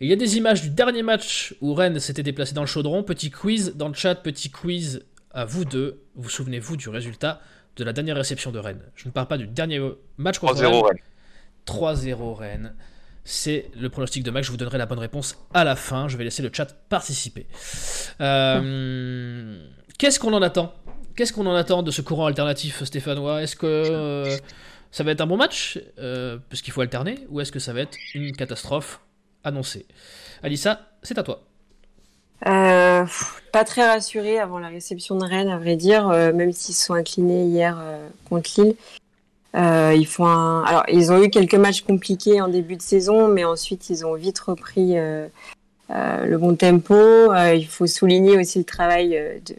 Il 0.00 0.08
y 0.08 0.12
a 0.12 0.16
des 0.16 0.38
images 0.38 0.60
du 0.60 0.70
dernier 0.70 1.04
match 1.04 1.54
où 1.60 1.72
Rennes 1.72 2.00
s'était 2.00 2.24
déplacé 2.24 2.52
dans 2.52 2.62
le 2.62 2.66
chaudron. 2.66 3.04
Petit 3.04 3.30
quiz 3.30 3.74
dans 3.76 3.86
le 3.86 3.94
chat, 3.94 4.16
petit 4.16 4.50
quiz 4.50 5.04
à 5.30 5.44
vous 5.44 5.64
deux. 5.64 6.02
Vous 6.16 6.28
souvenez-vous 6.28 6.76
du 6.76 6.88
résultat 6.88 7.40
de 7.76 7.84
la 7.84 7.92
dernière 7.92 8.16
réception 8.16 8.50
de 8.50 8.58
Rennes? 8.58 8.82
Je 8.96 9.06
ne 9.06 9.12
parle 9.12 9.28
pas 9.28 9.38
du 9.38 9.46
dernier 9.46 9.80
match 10.16 10.40
contre 10.40 10.54
Rennes. 10.54 10.98
3-0 11.64 12.34
Rennes. 12.34 12.74
C'est 13.30 13.70
le 13.78 13.90
pronostic 13.90 14.22
de 14.22 14.30
Max. 14.30 14.46
Je 14.46 14.50
vous 14.50 14.56
donnerai 14.56 14.78
la 14.78 14.86
bonne 14.86 14.98
réponse 14.98 15.36
à 15.52 15.62
la 15.62 15.76
fin. 15.76 16.08
Je 16.08 16.16
vais 16.16 16.24
laisser 16.24 16.42
le 16.42 16.50
chat 16.50 16.74
participer. 16.88 17.46
Euh, 18.22 19.62
qu'est-ce 19.98 20.18
qu'on 20.18 20.32
en 20.32 20.40
attend? 20.40 20.72
Qu'est-ce 21.14 21.34
qu'on 21.34 21.44
en 21.44 21.54
attend 21.54 21.82
de 21.82 21.90
ce 21.90 22.00
courant 22.00 22.24
alternatif 22.24 22.82
stéphanois 22.84 23.42
Est-ce 23.42 23.54
que 23.54 23.66
euh, 23.66 24.34
ça 24.90 25.04
va 25.04 25.10
être 25.10 25.20
un 25.20 25.26
bon 25.26 25.36
match? 25.36 25.78
Euh, 25.98 26.38
Puisqu'il 26.48 26.70
faut 26.70 26.80
alterner. 26.80 27.18
Ou 27.28 27.42
est-ce 27.42 27.52
que 27.52 27.58
ça 27.58 27.74
va 27.74 27.80
être 27.80 27.98
une 28.14 28.34
catastrophe 28.34 29.02
annoncée? 29.44 29.84
Alissa, 30.42 30.88
c'est 31.02 31.18
à 31.18 31.22
toi. 31.22 31.42
pas 32.40 33.64
très 33.66 33.86
rassuré 33.86 34.38
avant 34.38 34.58
la 34.58 34.68
réception 34.68 35.16
de 35.16 35.26
Rennes, 35.26 35.50
à 35.50 35.58
vrai 35.58 35.76
dire, 35.76 36.08
même 36.08 36.52
s'ils 36.52 36.74
sont 36.74 36.94
inclinés 36.94 37.44
hier 37.44 37.78
contre 38.30 38.48
Lille. 38.56 38.74
Euh, 39.54 39.94
ils 39.96 40.06
font 40.06 40.26
un... 40.26 40.62
Alors, 40.64 40.84
ils 40.88 41.10
ont 41.10 41.22
eu 41.22 41.30
quelques 41.30 41.54
matchs 41.54 41.82
compliqués 41.82 42.40
en 42.40 42.48
début 42.48 42.76
de 42.76 42.82
saison, 42.82 43.28
mais 43.28 43.44
ensuite 43.44 43.88
ils 43.90 44.04
ont 44.04 44.14
vite 44.14 44.38
repris 44.38 44.98
euh, 44.98 45.26
euh, 45.90 46.26
le 46.26 46.38
bon 46.38 46.54
tempo. 46.54 46.94
Il 47.34 47.66
faut 47.66 47.86
souligner 47.86 48.38
aussi 48.38 48.58
le 48.58 48.64
travail 48.64 49.10
de, 49.46 49.54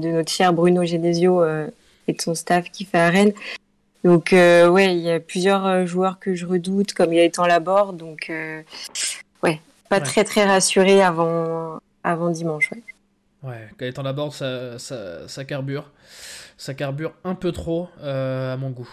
de 0.00 0.08
notre 0.08 0.30
cher 0.30 0.52
Bruno 0.52 0.84
Genesio 0.84 1.42
et 2.06 2.12
de 2.12 2.20
son 2.20 2.34
staff 2.34 2.70
qui 2.70 2.84
fait 2.84 2.98
à 2.98 3.08
Rennes. 3.08 3.32
Donc, 4.04 4.28
ouais, 4.32 4.94
il 4.94 5.00
y 5.00 5.10
a 5.10 5.18
plusieurs 5.18 5.86
joueurs 5.86 6.18
que 6.18 6.34
je 6.34 6.44
redoute, 6.44 6.92
comme 6.92 7.12
il 7.14 7.16
y 7.16 7.20
a 7.20 7.24
étant 7.24 7.46
Laborde. 7.46 7.96
Donc, 7.96 8.30
ouais, 9.42 9.60
pas 9.88 10.00
très 10.00 10.24
très 10.24 10.44
rassuré 10.44 11.02
avant, 11.02 11.78
avant 12.02 12.28
dimanche. 12.28 12.70
Ouais, 12.72 12.82
ouais 13.50 13.68
Gaëtan 13.80 14.02
Laborde, 14.02 14.32
ça, 14.32 14.78
ça, 14.78 15.26
ça 15.26 15.44
carbure 15.46 15.90
ça 16.56 16.74
carbure 16.74 17.12
un 17.24 17.34
peu 17.34 17.52
trop 17.52 17.88
euh, 18.02 18.52
à 18.52 18.56
mon 18.56 18.70
goût. 18.70 18.88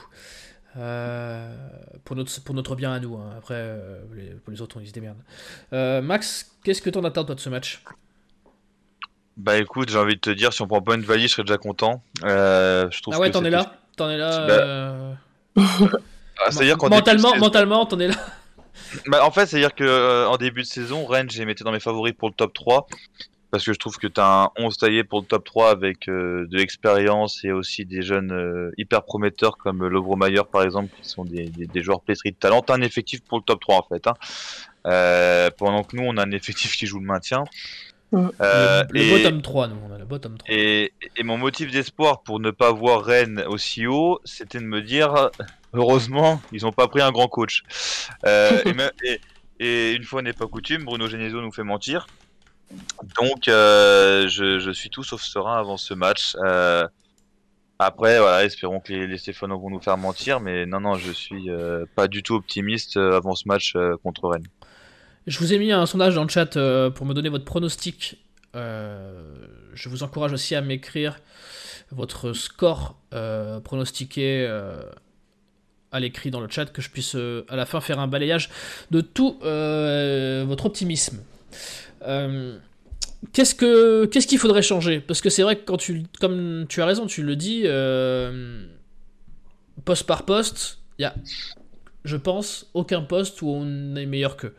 Euh, 0.78 1.54
pour, 2.06 2.16
notre, 2.16 2.42
pour 2.44 2.56
notre 2.56 2.76
bien 2.76 2.94
à 2.94 3.00
nous. 3.00 3.16
Hein. 3.16 3.34
Après, 3.38 3.56
euh, 3.58 4.02
pour 4.44 4.52
les 4.52 4.62
autres, 4.62 4.78
on 4.78 4.82
y 4.82 4.88
se 4.88 4.94
démerde. 4.94 5.18
Max, 5.72 6.52
qu'est-ce 6.64 6.82
que 6.82 6.90
t'en 6.90 7.04
attends 7.04 7.26
toi 7.26 7.36
de 7.36 7.40
ce 7.40 7.50
match? 7.50 7.84
Bah 9.38 9.58
écoute, 9.58 9.90
j'ai 9.90 9.98
envie 9.98 10.16
de 10.16 10.20
te 10.20 10.30
dire, 10.30 10.54
si 10.54 10.62
on 10.62 10.68
prend 10.68 10.82
pas 10.82 10.96
une 10.96 11.02
valise, 11.02 11.30
je 11.30 11.36
serais 11.36 11.44
déjà 11.44 11.58
content. 11.58 12.04
je 12.22 13.02
trouve 13.02 13.16
ah 13.16 13.20
ouais, 13.20 13.32
t'en 13.32 13.44
es 13.44 13.50
là? 13.50 13.76
T'en 13.96 14.10
es 14.10 14.18
là 14.18 15.16
ah, 15.58 16.50
C'est-à-dire 16.50 16.78
mentalement, 16.78 17.36
mentalement, 17.38 17.86
t'en 17.86 18.00
es 18.00 18.08
là? 18.08 18.16
Bah, 19.08 19.26
en 19.26 19.32
fait, 19.32 19.46
c'est-à-dire 19.46 19.74
que 19.74 20.28
en 20.28 20.38
début 20.38 20.62
de 20.62 20.68
saison, 20.68 21.06
Rennes, 21.06 21.30
j'ai 21.30 21.46
mis 21.46 21.56
dans 21.56 21.72
mes 21.72 21.80
favoris 21.80 22.14
pour 22.14 22.30
le 22.30 22.34
top 22.34 22.54
3 22.54 22.88
parce 23.52 23.66
que 23.66 23.74
je 23.74 23.80
trouve 23.80 23.98
que 23.98 24.08
tu 24.08 24.20
as 24.20 24.44
un 24.44 24.50
11 24.58 24.78
taillé 24.78 25.04
pour 25.04 25.20
le 25.20 25.26
top 25.26 25.44
3 25.44 25.70
avec 25.70 26.08
euh, 26.08 26.48
de 26.48 26.58
l'expérience 26.58 27.44
et 27.44 27.52
aussi 27.52 27.86
des 27.86 28.02
jeunes 28.02 28.32
euh, 28.32 28.72
hyper 28.78 29.04
prometteurs 29.04 29.58
comme 29.58 29.86
Lovromayer 29.86 30.44
par 30.52 30.64
exemple 30.64 30.90
qui 31.02 31.08
sont 31.08 31.26
des, 31.26 31.46
des, 31.50 31.68
des 31.68 31.84
joueurs 31.84 32.02
pétris 32.02 32.32
de 32.32 32.38
talent. 32.38 32.62
T'as 32.62 32.76
un 32.76 32.82
effectif 32.82 33.22
pour 33.22 33.38
le 33.38 33.44
top 33.44 33.60
3 33.60 33.76
en 33.76 33.84
fait. 33.84 34.08
Hein. 34.08 34.14
Euh, 34.88 35.50
pendant 35.58 35.84
que 35.84 35.96
nous 35.96 36.04
on 36.04 36.18
a 36.18 36.26
un 36.26 36.32
effectif 36.32 36.76
qui 36.76 36.88
joue 36.88 37.00
le 37.00 37.06
maintien. 37.06 37.44
Mm. 38.12 38.30
Euh, 38.42 38.84
le, 38.90 39.02
et, 39.02 39.24
bottom 39.24 39.42
3, 39.42 39.68
nous, 39.70 39.78
on 39.90 39.94
a 39.94 39.98
le 39.98 40.06
bottom 40.06 40.38
3. 40.38 40.54
Et, 40.54 40.94
et 41.18 41.24
mon 41.24 41.38
motif 41.38 41.72
d'espoir 41.72 42.24
pour 42.24 42.40
ne 42.40 42.52
pas 42.52 42.72
voir 42.72 43.04
Rennes 43.04 43.44
aussi 43.48 43.88
haut, 43.88 44.20
c'était 44.26 44.60
de 44.60 44.66
me 44.66 44.82
dire, 44.82 45.30
heureusement, 45.74 46.42
ils 46.52 46.64
n'ont 46.64 46.74
pas 46.74 46.88
pris 46.88 47.02
un 47.02 47.12
grand 47.12 47.28
coach. 47.28 47.64
Euh, 48.26 48.62
et, 49.04 49.20
et, 49.60 49.94
une 49.94 50.04
fois 50.04 50.22
n'est 50.22 50.34
pas 50.34 50.48
coutume, 50.48 50.84
Bruno 50.84 51.08
Genesio 51.08 51.42
nous 51.42 51.52
fait 51.52 51.64
mentir. 51.64 52.08
Donc, 53.20 53.48
euh, 53.48 54.28
je, 54.28 54.72
suis 54.72 54.90
tout 54.90 55.04
sauf 55.04 55.22
serein 55.22 55.58
avant 55.58 55.78
ce 55.78 55.94
match. 55.94 56.36
Euh, 56.44 56.88
après, 57.80 58.20
espérons 58.46 58.80
que 58.80 58.94
les, 58.94 59.08
les 59.08 59.32
vont 59.42 59.70
nous 59.70 59.82
faire 59.82 59.98
mentir, 59.98 60.40
mais 60.40 60.66
non, 60.66 60.80
non, 60.80 60.96
je 60.96 61.12
suis 61.12 61.50
euh, 61.50 61.86
pas 61.96 62.08
du 62.08 62.22
tout 62.22 62.36
optimiste 62.36 62.98
avant 62.98 63.36
ce 63.36 63.48
match 63.48 63.74
contre 64.04 64.30
Rennes. 64.30 64.48
Je 65.28 65.40
vous 65.40 65.54
ai 65.54 65.60
mis 65.60 65.72
un 65.72 65.86
sondage 65.86 66.16
dans 66.16 66.24
le 66.24 66.30
chat 66.30 66.58
pour 66.92 67.06
me 67.06 67.14
donner 67.14 67.30
votre 67.30 67.46
pronostic. 67.46 68.18
je 68.54 69.90
vous 69.90 70.04
encourage 70.04 70.34
aussi 70.34 70.56
à 70.56 70.62
m'écrire 70.62 71.20
votre 71.92 72.34
score 72.34 72.96
pronostiqué 73.64 74.48
à 75.92 76.00
l'écrit 76.00 76.32
dans 76.32 76.40
le 76.40 76.50
chat, 76.50 76.68
que 76.68 76.82
je 76.82 76.90
puisse 76.90 77.16
à 77.50 77.56
la 77.56 77.66
fin 77.66 77.82
faire 77.82 78.00
un 78.00 78.08
balayage 78.08 78.50
de 78.92 79.02
tout 79.02 79.40
votre 79.42 80.66
optimisme. 80.68 81.20
Euh, 82.08 82.58
qu'est-ce 83.34 83.56
que 83.56 84.06
qu'est-ce 84.06 84.28
qu'il 84.28 84.40
faudrait 84.40 84.62
changer? 84.62 85.00
Parce 85.00 85.22
que 85.22 85.30
c'est 85.30 85.44
vrai 85.44 85.56
que 85.58 85.64
quand 85.66 85.78
tu 85.78 86.04
comme 86.20 86.66
tu 86.68 86.82
as 86.82 86.86
raison, 86.86 87.06
tu 87.06 87.24
le 87.24 87.36
dis 87.36 87.64
euh, 87.66 88.66
poste 89.86 90.06
par 90.06 90.26
poste, 90.26 90.80
il 91.00 91.04
y 91.04 91.06
a 91.06 91.16
je 92.04 92.18
pense 92.18 92.70
aucun 92.74 93.02
poste 93.02 93.42
où 93.42 93.50
on 93.50 93.96
est 93.96 94.06
meilleur 94.06 94.38
que 94.38 94.54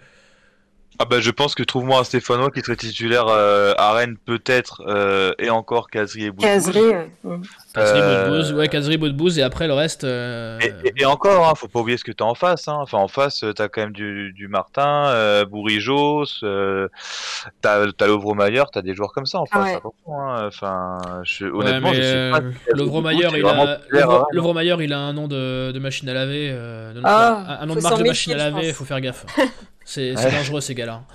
Ah 0.98 1.04
bah 1.04 1.20
je 1.20 1.30
pense 1.30 1.54
que 1.54 1.62
trouve-moi 1.62 2.00
un 2.00 2.04
Stéphanois 2.04 2.50
qui 2.50 2.60
serait 2.60 2.76
titulaire 2.76 3.26
euh, 3.28 3.72
à 3.78 3.92
Rennes 3.92 4.16
peut-être 4.24 4.82
euh, 4.86 5.32
et 5.38 5.50
encore 5.50 5.90
Kazri 5.90 6.24
et 6.26 6.30
Boudbouz. 6.30 6.44
Caserie, 6.44 6.80
ouais. 7.24 7.38
Kazri, 7.74 8.00
Euh, 8.02 8.28
Boudbouz, 8.28 8.52
ouais, 8.52 8.68
Kazri, 8.68 8.96
Boudbouz, 8.98 9.38
et 9.38 9.42
après 9.42 9.66
le 9.66 9.72
reste. 9.72 10.04
euh, 10.04 10.58
Et, 10.60 10.72
et- 10.88 10.92
et 11.02 11.04
encore, 11.06 11.48
hein, 11.48 11.54
faut 11.56 11.66
pas 11.66 11.80
oublier 11.80 11.96
ce 11.96 12.04
que 12.04 12.12
t'as 12.12 12.24
en 12.26 12.34
face. 12.34 12.68
Hein. 12.68 12.76
Enfin, 12.80 12.98
en 12.98 13.08
face, 13.08 13.44
t'as 13.56 13.68
quand 13.68 13.80
même 13.80 13.92
du, 13.92 14.32
du 14.32 14.46
Martin, 14.48 15.06
euh, 15.08 15.44
Bourrijos, 15.44 16.24
euh, 16.44 16.88
t'as 17.62 17.90
t'as 17.92 18.06
Lovromayer, 18.06 18.62
t'as 18.72 18.82
des 18.82 18.94
joueurs 18.94 19.12
comme 19.12 19.26
ça 19.26 19.38
en 19.38 19.46
face. 19.46 19.76
Ouais. 19.76 20.14
Hein. 20.14 20.46
Enfin, 20.46 20.98
je, 21.24 21.46
honnêtement, 21.46 21.90
mais 21.90 21.96
je 21.96 22.02
sais 22.02 22.30
pas. 22.30 22.36
si 22.38 22.42
Kazri 22.66 22.78
Lovromayer, 22.78 23.28
il 23.38 23.44
a 23.46 23.62
hein. 23.62 24.24
Lovromayer, 24.32 24.76
il 24.80 24.92
a 24.92 24.98
un 24.98 25.12
nom 25.14 25.26
de, 25.26 25.72
de 25.72 25.78
machine 25.78 26.08
à 26.10 26.14
laver, 26.14 26.50
euh, 26.52 26.92
de 26.92 27.00
Ah, 27.02 27.58
un, 27.60 27.62
un 27.62 27.66
nom 27.66 27.74
de 27.74 27.80
marque 27.80 27.98
de 27.98 28.04
machine 28.04 28.32
à 28.34 28.36
laver, 28.36 28.72
faut 28.72 28.84
faire 28.84 29.00
gaffe. 29.00 29.24
C'est 29.84 30.16
Ouais. 30.16 30.30
dangereux 30.30 30.60
ces 30.60 30.74
gars-là. 30.74 31.04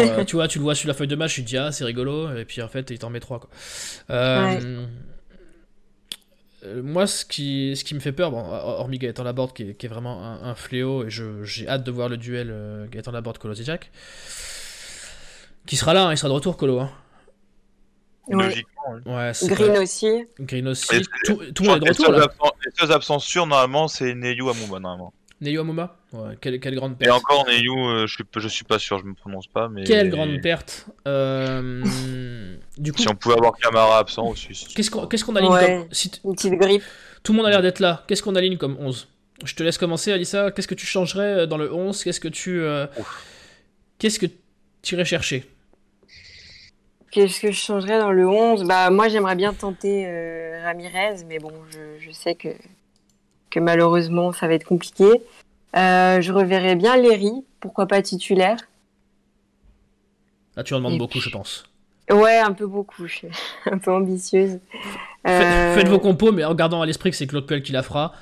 Euh, 0.00 0.24
tu 0.24 0.34
vois, 0.34 0.48
tu 0.48 0.58
le 0.58 0.64
vois 0.64 0.74
sur 0.74 0.88
la 0.88 0.94
feuille 0.94 1.06
de 1.06 1.14
match, 1.14 1.34
tu 1.34 1.44
te 1.44 1.48
dis 1.48 1.56
ah 1.56 1.70
c'est 1.70 1.84
rigolo, 1.84 2.34
et 2.36 2.44
puis 2.44 2.60
en 2.60 2.66
fait 2.66 2.90
il 2.90 2.98
t'en 2.98 3.08
met 3.08 3.20
trois 3.20 3.38
quoi. 3.38 3.48
Euh, 4.10 4.84
euh, 6.64 6.82
Moi, 6.82 7.06
ce 7.06 7.24
qui, 7.24 7.76
ce 7.76 7.84
qui 7.84 7.94
me 7.94 8.00
fait 8.00 8.10
peur, 8.10 8.32
bon, 8.32 8.38
hormis 8.40 8.98
Gaëtan 8.98 9.22
Laborde 9.22 9.52
qui 9.52 9.62
est, 9.62 9.74
qui 9.74 9.86
est 9.86 9.88
vraiment 9.88 10.24
un, 10.24 10.42
un 10.42 10.54
fléau, 10.56 11.04
et 11.06 11.10
je- 11.10 11.44
j'ai 11.44 11.68
hâte 11.68 11.84
de 11.84 11.90
voir 11.92 12.08
le 12.08 12.16
duel 12.16 12.48
euh, 12.50 12.86
Gaëtan 12.88 13.12
Laborde 13.12 13.38
Colo 13.38 13.54
Jack, 13.54 13.92
qui 15.66 15.76
sera 15.76 15.94
là, 15.94 16.06
hein, 16.06 16.12
il 16.12 16.16
sera 16.18 16.28
de 16.28 16.34
retour 16.34 16.56
Colo. 16.56 16.80
Hein. 16.80 16.90
Ouais. 18.28 18.64
Ouais, 19.06 19.32
Green 19.44 19.68
vrai. 19.68 19.78
aussi. 19.78 20.24
Green 20.40 20.66
aussi. 20.68 20.96
Et- 20.96 21.02
Tout, 21.52 21.62
le 21.62 21.68
monde 21.68 21.76
est 21.76 21.84
de 21.84 21.88
retour 21.90 22.10
là. 22.10 22.26
Les 22.64 22.72
seuls 22.76 22.90
absents 22.92 23.20
sûrs, 23.20 23.46
normalement, 23.46 23.86
c'est 23.86 24.14
Neyu 24.16 24.48
Amouma, 24.50 24.80
normalement. 24.80 25.12
Neyu 25.40 25.60
Amuma 25.60 25.94
Ouais, 26.16 26.36
quelle, 26.40 26.58
quelle 26.60 26.74
grande 26.74 26.92
Et 27.00 27.04
perte. 27.04 27.16
encore, 27.18 27.46
Neyu, 27.46 27.70
euh, 27.70 28.06
je, 28.06 28.14
suis, 28.14 28.24
je 28.36 28.48
suis 28.48 28.64
pas 28.64 28.78
sûr, 28.78 28.98
je 28.98 29.04
me 29.04 29.14
prononce 29.14 29.46
pas, 29.46 29.68
mais. 29.68 29.84
Quelle 29.84 30.08
grande 30.10 30.40
perte. 30.40 30.86
Euh, 31.06 31.82
du 32.78 32.92
coup, 32.92 33.00
Si 33.02 33.08
on 33.08 33.14
pouvait 33.14 33.34
avoir 33.36 33.52
Camara 33.56 33.98
absent 33.98 34.26
aussi. 34.28 34.66
qu'est-ce 34.74 34.90
qu'on 35.24 35.36
aligne 35.36 35.50
Ouais. 35.50 35.66
comme. 35.82 35.88
Si 35.92 36.10
t- 36.10 36.18
Une 36.24 36.34
petite 36.34 36.54
grippe. 36.54 36.82
tout 37.22 37.32
le 37.32 37.36
monde 37.38 37.46
a 37.46 37.50
l'air 37.50 37.62
d'être 37.62 37.80
là, 37.80 38.04
qu'est-ce 38.08 38.22
qu'on 38.22 38.34
aligne 38.36 38.56
comme 38.56 38.76
11 38.80 39.08
Je 39.44 39.54
te 39.54 39.62
laisse 39.62 39.78
commencer, 39.78 40.12
Alissa. 40.12 40.50
Qu'est-ce 40.50 40.68
que 40.68 40.74
tu 40.74 40.86
changerais 40.86 41.40
euh, 41.40 41.46
dans 41.46 41.58
le 41.58 41.72
11 41.72 42.02
Qu'est-ce 42.04 42.20
que 42.20 42.28
tu. 42.28 42.60
euh, 42.60 42.86
Qu'est-ce 43.98 44.18
que 44.18 44.26
tu 44.82 44.94
irais 44.94 45.04
chercher? 45.04 45.44
Qu'est-ce 47.10 47.40
que 47.40 47.50
je 47.50 47.56
changerais 47.58 47.98
dans 47.98 48.12
le 48.12 48.28
11 48.28 48.64
Bah 48.64 48.90
moi 48.90 49.08
j'aimerais 49.08 49.36
bien 49.36 49.54
tenter 49.54 50.04
euh, 50.06 50.60
Ramirez, 50.64 51.24
mais 51.26 51.38
bon 51.38 51.52
je, 51.70 52.04
je 52.04 52.10
sais 52.10 52.34
que, 52.34 52.48
que 53.50 53.58
malheureusement 53.60 54.32
ça 54.32 54.46
va 54.48 54.54
être 54.54 54.64
compliqué. 54.66 55.04
Euh, 55.76 56.20
je 56.20 56.32
reverrais 56.32 56.74
bien 56.76 56.96
Léry, 56.96 57.44
pourquoi 57.60 57.86
pas 57.86 58.00
titulaire. 58.02 58.56
Là, 60.56 60.62
tu 60.64 60.72
en 60.74 60.78
demandes 60.78 60.94
Et 60.94 60.98
beaucoup, 60.98 61.12
puis- 61.12 61.20
je 61.20 61.30
pense. 61.30 61.64
Ouais, 62.10 62.38
un 62.38 62.52
peu 62.52 62.66
beaucoup, 62.66 63.06
je 63.06 63.14
suis 63.16 63.28
un 63.70 63.78
peu 63.78 63.92
ambitieuse. 63.92 64.58
Faites, 65.24 65.44
Euh, 65.44 65.74
faites 65.74 65.88
vos 65.88 65.98
compos, 65.98 66.32
mais 66.32 66.44
en 66.44 66.54
gardant 66.54 66.80
à 66.80 66.86
l'esprit 66.86 67.10
que 67.10 67.16
c'est 67.16 67.26
Claude 67.26 67.46
Puel 67.46 67.62
qui 67.62 67.72
la 67.72 67.82
fera. 67.82 68.14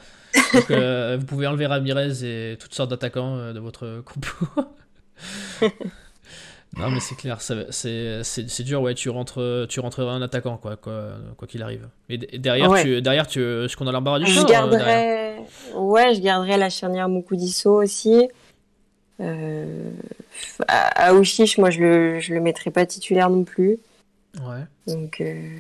Donc, 0.55 0.71
euh, 0.71 1.17
vous 1.21 1.27
pouvez 1.27 1.47
enlever 1.47 1.67
Ramirez 1.67 2.25
et 2.25 2.57
toutes 2.59 2.75
sortes 2.75 2.91
d'attaquants 2.91 3.53
de 3.53 3.59
votre 3.61 4.03
compo. 4.05 4.67
non, 6.79 6.91
mais 6.91 7.01
c'est 7.01 7.15
clair, 7.15 7.41
c'est 7.41 8.63
dur, 8.63 8.83
ouais, 8.83 8.95
tu, 8.95 9.09
rentres, 9.11 9.67
tu 9.69 9.81
rentreras 9.81 10.13
un 10.13 10.23
attaquant, 10.23 10.57
quoi 10.57 10.77
quoi 10.77 11.13
quoi 11.37 11.47
qu'il 11.47 11.63
arrive. 11.63 11.89
Et 12.09 12.19
derrière, 12.39 12.71
Ouais. 12.71 12.83
tu, 12.83 13.03
derrière 13.03 13.27
tu, 13.27 13.41
est-ce 13.43 13.77
qu'on 13.77 13.87
a 13.87 13.93
l'embarras 13.93 14.19
du 14.19 14.27
Je 14.27 14.33
choix 14.33 14.43
euh, 14.43 14.47
derrière 14.47 14.69
garderais, 14.71 15.37
ouais, 15.75 16.15
je 16.15 16.21
garderais 16.21 16.57
la 16.57 16.71
charnière 16.71 17.09
Moukudiso 17.09 17.83
aussi. 17.83 18.29
Euh... 19.21 19.91
À 20.67 21.13
moi 21.13 21.71
je 21.71 21.81
le, 21.81 22.21
je 22.21 22.35
le 22.35 22.41
mettrais 22.41 22.71
pas 22.71 22.85
titulaire 22.87 23.31
non 23.31 23.45
plus. 23.45 23.79
Ouais. 24.43 24.65
Donc, 24.87 25.21
euh, 25.21 25.59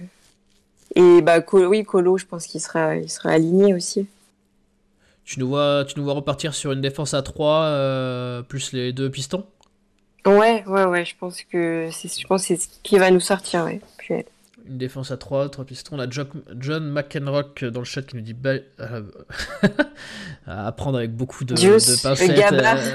Et 0.96 1.22
bah, 1.22 1.40
Colo, 1.40 1.68
oui, 1.68 1.84
Colo, 1.84 2.18
je 2.18 2.26
pense 2.26 2.46
qu'il 2.46 2.60
sera, 2.60 2.96
il 2.96 3.10
sera 3.10 3.30
aligné 3.30 3.74
aussi. 3.74 4.06
Tu 5.24 5.40
nous 5.40 5.48
vois, 5.48 5.84
tu 5.86 5.98
nous 5.98 6.04
vois 6.04 6.14
repartir 6.14 6.54
sur 6.54 6.72
une 6.72 6.80
défense 6.80 7.14
à 7.14 7.22
3 7.22 7.62
euh, 7.62 8.42
plus 8.42 8.72
les 8.72 8.92
deux 8.92 9.10
pistons? 9.10 9.46
Ouais, 10.26 10.64
ouais, 10.66 10.84
ouais, 10.84 11.04
je 11.04 11.14
pense 11.18 11.42
que 11.42 11.88
c'est, 11.92 12.08
je 12.20 12.26
pense 12.26 12.42
que 12.42 12.48
c'est 12.48 12.56
ce 12.62 12.68
qui 12.82 12.98
va 12.98 13.10
nous 13.10 13.20
sortir, 13.20 13.64
ouais. 13.64 13.80
Puis, 13.98 14.14
Une 14.66 14.78
défense 14.78 15.10
à 15.10 15.18
3, 15.18 15.50
3 15.50 15.64
pistons. 15.66 15.96
On 15.96 16.00
a 16.00 16.06
John, 16.08 16.90
McEnrock 16.90 17.62
dans 17.64 17.80
le 17.80 17.84
chat 17.84 18.00
qui 18.02 18.16
nous 18.16 18.22
dit 18.22 18.32
ba- 18.32 18.54
euh, 18.80 19.02
à 20.46 20.72
prendre 20.72 20.96
avec 20.98 21.14
beaucoup 21.14 21.44
de, 21.44 21.54
Juice, 21.56 22.02
de 22.02 22.08
pincettes. 22.08 22.34
Gabba. 22.36 22.76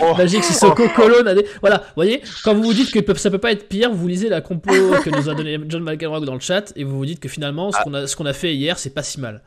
Oh. 0.00 0.12
Magic, 0.16 0.42
Sissoko, 0.42 0.88
Colo, 0.96 1.22
Nadé. 1.22 1.46
Voilà, 1.60 1.78
vous 1.78 1.92
voyez, 1.96 2.20
quand 2.42 2.52
vous 2.54 2.62
vous 2.64 2.74
dites 2.74 2.90
que 2.90 3.14
ça 3.16 3.30
peut 3.30 3.38
pas 3.38 3.52
être 3.52 3.68
pire, 3.68 3.92
vous 3.92 4.08
lisez 4.08 4.28
la 4.28 4.40
compo 4.40 4.70
que 4.70 5.10
nous 5.10 5.28
a 5.28 5.34
donné 5.34 5.58
John 5.68 5.82
McEnrock 5.84 6.24
dans 6.24 6.34
le 6.34 6.40
chat 6.40 6.72
et 6.76 6.82
vous 6.84 6.96
vous 6.96 7.06
dites 7.06 7.20
que 7.20 7.28
finalement, 7.28 7.70
ce 7.70 7.76
Ah. 7.78 7.84
qu'on 7.84 7.94
a, 7.94 8.06
ce 8.06 8.16
qu'on 8.16 8.26
a 8.26 8.32
fait 8.32 8.54
hier, 8.54 8.78
c'est 8.78 8.90
pas 8.90 9.02
si 9.04 9.20
mal. 9.20 9.42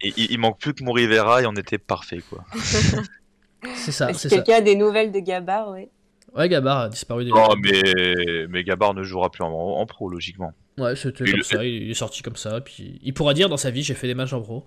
Et 0.00 0.12
il, 0.16 0.30
il 0.32 0.38
manque 0.38 0.58
plus 0.58 0.72
que 0.72 0.82
mon 0.84 0.92
Rivera 0.92 1.42
et 1.42 1.46
on 1.46 1.52
était 1.52 1.78
parfait, 1.78 2.22
quoi. 2.30 2.44
C'est 3.74 3.92
ça, 3.92 4.10
Est-ce 4.10 4.20
c'est 4.20 4.28
que 4.30 4.34
quelqu'un 4.36 4.54
a 4.54 4.60
des 4.62 4.74
nouvelles 4.76 5.12
de 5.12 5.18
Gabar, 5.20 5.70
ouais? 5.70 5.90
Ouais, 6.36 6.48
Gabar 6.48 6.78
a 6.80 6.88
disparu 6.88 7.24
déjà. 7.24 7.34
Non, 7.36 7.48
mais, 7.60 7.82
mais 8.48 8.62
Gabar 8.64 8.94
ne 8.94 9.02
jouera 9.02 9.30
plus 9.30 9.42
en, 9.42 9.48
en 9.50 9.86
pro, 9.86 10.08
logiquement. 10.08 10.52
Ouais, 10.78 10.94
c'était 10.96 11.24
Il 11.24 11.30
comme 11.30 11.38
le- 11.38 11.44
ça, 11.44 11.64
il 11.64 11.90
est 11.90 11.94
sorti 11.94 12.22
comme 12.22 12.36
ça, 12.36 12.60
puis 12.60 12.98
il 13.02 13.12
pourra 13.12 13.34
dire 13.34 13.48
dans 13.48 13.56
sa 13.56 13.70
vie, 13.70 13.82
j'ai 13.82 13.94
fait 13.94 14.06
des 14.06 14.14
matchs 14.14 14.32
en 14.32 14.40
pro. 14.40 14.64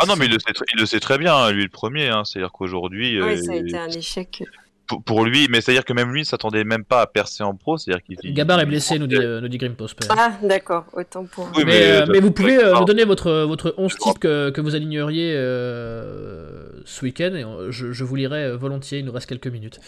Ah 0.00 0.06
non, 0.06 0.14
mais 0.16 0.26
il 0.26 0.32
le 0.32 0.38
sait, 0.38 0.52
tr- 0.52 0.62
il 0.74 0.78
le 0.80 0.86
sait 0.86 1.00
très 1.00 1.18
bien, 1.18 1.50
lui 1.50 1.62
le 1.64 1.68
premier. 1.70 2.08
Hein, 2.08 2.22
C'est-à-dire 2.24 2.52
qu'aujourd'hui, 2.52 3.20
Ouais, 3.20 3.36
euh, 3.38 3.42
ça 3.42 3.52
a 3.52 3.56
été 3.56 3.76
un 3.76 3.88
échec. 3.88 4.44
pour, 4.86 5.02
pour 5.02 5.24
lui, 5.24 5.48
mais 5.50 5.60
c'est-à-dire 5.60 5.84
que 5.84 5.92
même 5.92 6.12
lui, 6.12 6.20
il 6.20 6.24
s'attendait 6.24 6.62
même 6.62 6.84
pas 6.84 7.00
à 7.00 7.06
percer 7.08 7.42
en 7.42 7.54
pro. 7.56 7.78
C'est-à-dire 7.78 8.04
qu'il. 8.04 8.32
Gabar 8.34 8.60
est 8.60 8.66
blessé, 8.66 8.98
nous 9.00 9.08
dit, 9.08 9.16
euh, 9.16 9.40
nous 9.40 9.48
dit. 9.48 9.58
Ah, 10.10 10.32
d'accord, 10.42 10.84
autant 10.92 11.24
pour. 11.24 11.50
Oui, 11.56 11.64
mais, 11.66 11.72
mais, 11.72 11.82
euh, 12.02 12.06
mais 12.08 12.20
vous 12.20 12.30
pouvez 12.30 12.58
euh, 12.62 12.74
nous 12.78 12.84
donner 12.84 13.04
votre, 13.04 13.32
votre 13.44 13.74
11 13.76 13.90
Je 13.90 13.96
type 13.96 14.18
que, 14.20 14.50
que 14.50 14.60
vous 14.60 14.76
aligneriez 14.76 15.32
euh, 15.34 16.68
ce 16.84 17.04
week-end 17.04 17.34
et 17.34 17.44
je, 17.72 17.92
je 17.92 18.04
vous 18.04 18.14
lirai 18.14 18.56
volontiers, 18.56 18.98
il 19.00 19.04
nous 19.04 19.12
reste 19.12 19.28
quelques 19.28 19.48
minutes. 19.48 19.80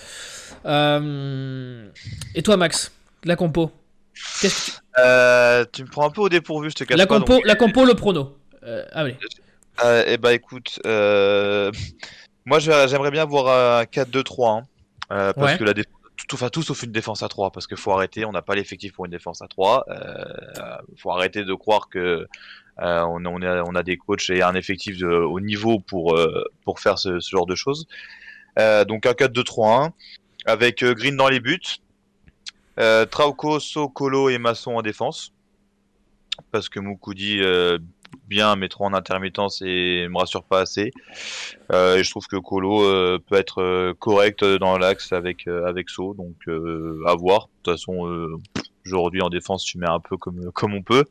Euh, 0.66 1.88
et 2.34 2.42
toi, 2.42 2.56
Max, 2.56 2.92
la 3.24 3.36
compo 3.36 3.70
que 4.42 4.48
tu- 4.48 4.72
Euh, 4.98 5.64
tu 5.72 5.84
me 5.84 5.88
prends 5.88 6.06
un 6.06 6.10
peu 6.10 6.20
au 6.20 6.28
dépourvu, 6.28 6.70
je 6.70 6.74
te 6.74 6.84
cache 6.84 6.98
la, 6.98 7.06
pas. 7.06 7.18
compo, 7.18 7.34
donc- 7.34 7.46
la 7.46 7.54
compo, 7.54 7.84
le 7.84 7.94
prono. 7.94 8.36
Euh, 8.64 8.84
ah 8.92 9.04
oui. 9.04 9.14
Euh, 9.84 10.04
eh 10.06 10.18
bah 10.18 10.34
écoute, 10.34 10.78
euh, 10.84 11.70
moi 12.44 12.58
j'aimerais 12.58 13.10
bien 13.10 13.24
voir 13.24 13.78
un 13.78 13.84
4-2-3, 13.84 14.58
hein, 14.58 14.62
euh, 15.12 15.32
parce 15.32 15.52
Ouais. 15.52 15.58
que 15.58 15.64
la 15.64 15.72
défense, 15.72 15.92
tout, 16.28 16.34
enfin 16.34 16.50
tout 16.50 16.62
sauf 16.62 16.82
une 16.82 16.92
défense 16.92 17.22
à 17.22 17.28
3, 17.28 17.50
parce 17.50 17.66
qu'il 17.66 17.78
faut 17.78 17.92
arrêter, 17.92 18.26
on 18.26 18.32
n'a 18.32 18.42
pas 18.42 18.54
l'effectif 18.54 18.92
pour 18.92 19.06
une 19.06 19.10
défense 19.12 19.40
à 19.40 19.48
3, 19.48 19.86
euh, 19.88 20.76
faut 20.98 21.10
arrêter 21.12 21.44
de 21.44 21.54
croire 21.54 21.88
que 21.88 22.26
euh, 22.82 23.00
on, 23.04 23.24
on, 23.24 23.40
a, 23.42 23.62
on 23.62 23.74
a 23.74 23.82
des 23.82 23.96
coachs 23.96 24.28
et 24.28 24.42
un 24.42 24.54
effectif 24.54 24.98
de, 24.98 25.06
au 25.06 25.40
niveau 25.40 25.78
pour, 25.80 26.14
euh, 26.16 26.44
pour 26.64 26.80
faire 26.80 26.98
ce, 26.98 27.20
ce 27.20 27.30
genre 27.30 27.46
de 27.46 27.54
choses. 27.54 27.86
Donc 28.58 29.06
un 29.06 29.12
4-2-3-1, 29.12 29.92
avec 30.46 30.82
euh, 30.82 30.94
Green 30.94 31.16
dans 31.16 31.28
les 31.28 31.40
buts, 31.40 31.60
euh, 32.78 33.06
Trauco, 33.06 33.60
So, 33.60 33.88
Colo 33.88 34.28
et 34.28 34.38
Masson 34.38 34.72
en 34.72 34.82
défense, 34.82 35.32
parce 36.50 36.68
que 36.68 36.80
Moukoudi 36.80 37.40
euh, 37.42 37.78
bien, 38.26 38.56
mais 38.56 38.68
trop 38.68 38.84
en 38.86 38.94
intermittence 38.94 39.62
et 39.62 40.08
me 40.08 40.18
rassure 40.18 40.44
pas 40.44 40.60
assez. 40.60 40.92
Euh, 41.72 41.96
et 41.96 42.04
je 42.04 42.10
trouve 42.10 42.26
que 42.26 42.36
Colo 42.36 42.82
euh, 42.82 43.18
peut 43.18 43.36
être 43.36 43.92
correct 43.98 44.44
dans 44.44 44.78
l'axe 44.78 45.12
avec 45.12 45.46
avec 45.46 45.90
So, 45.90 46.14
donc 46.14 46.36
à 47.06 47.14
voir. 47.14 47.46
De 47.46 47.72
toute 47.72 47.74
façon, 47.74 48.38
aujourd'hui 48.86 49.22
en 49.22 49.28
défense, 49.28 49.64
tu 49.64 49.78
mets 49.78 49.88
un 49.88 50.00
peu 50.00 50.16
comme 50.16 50.50
comme 50.52 50.74
on 50.74 50.82
peut. 50.82 51.04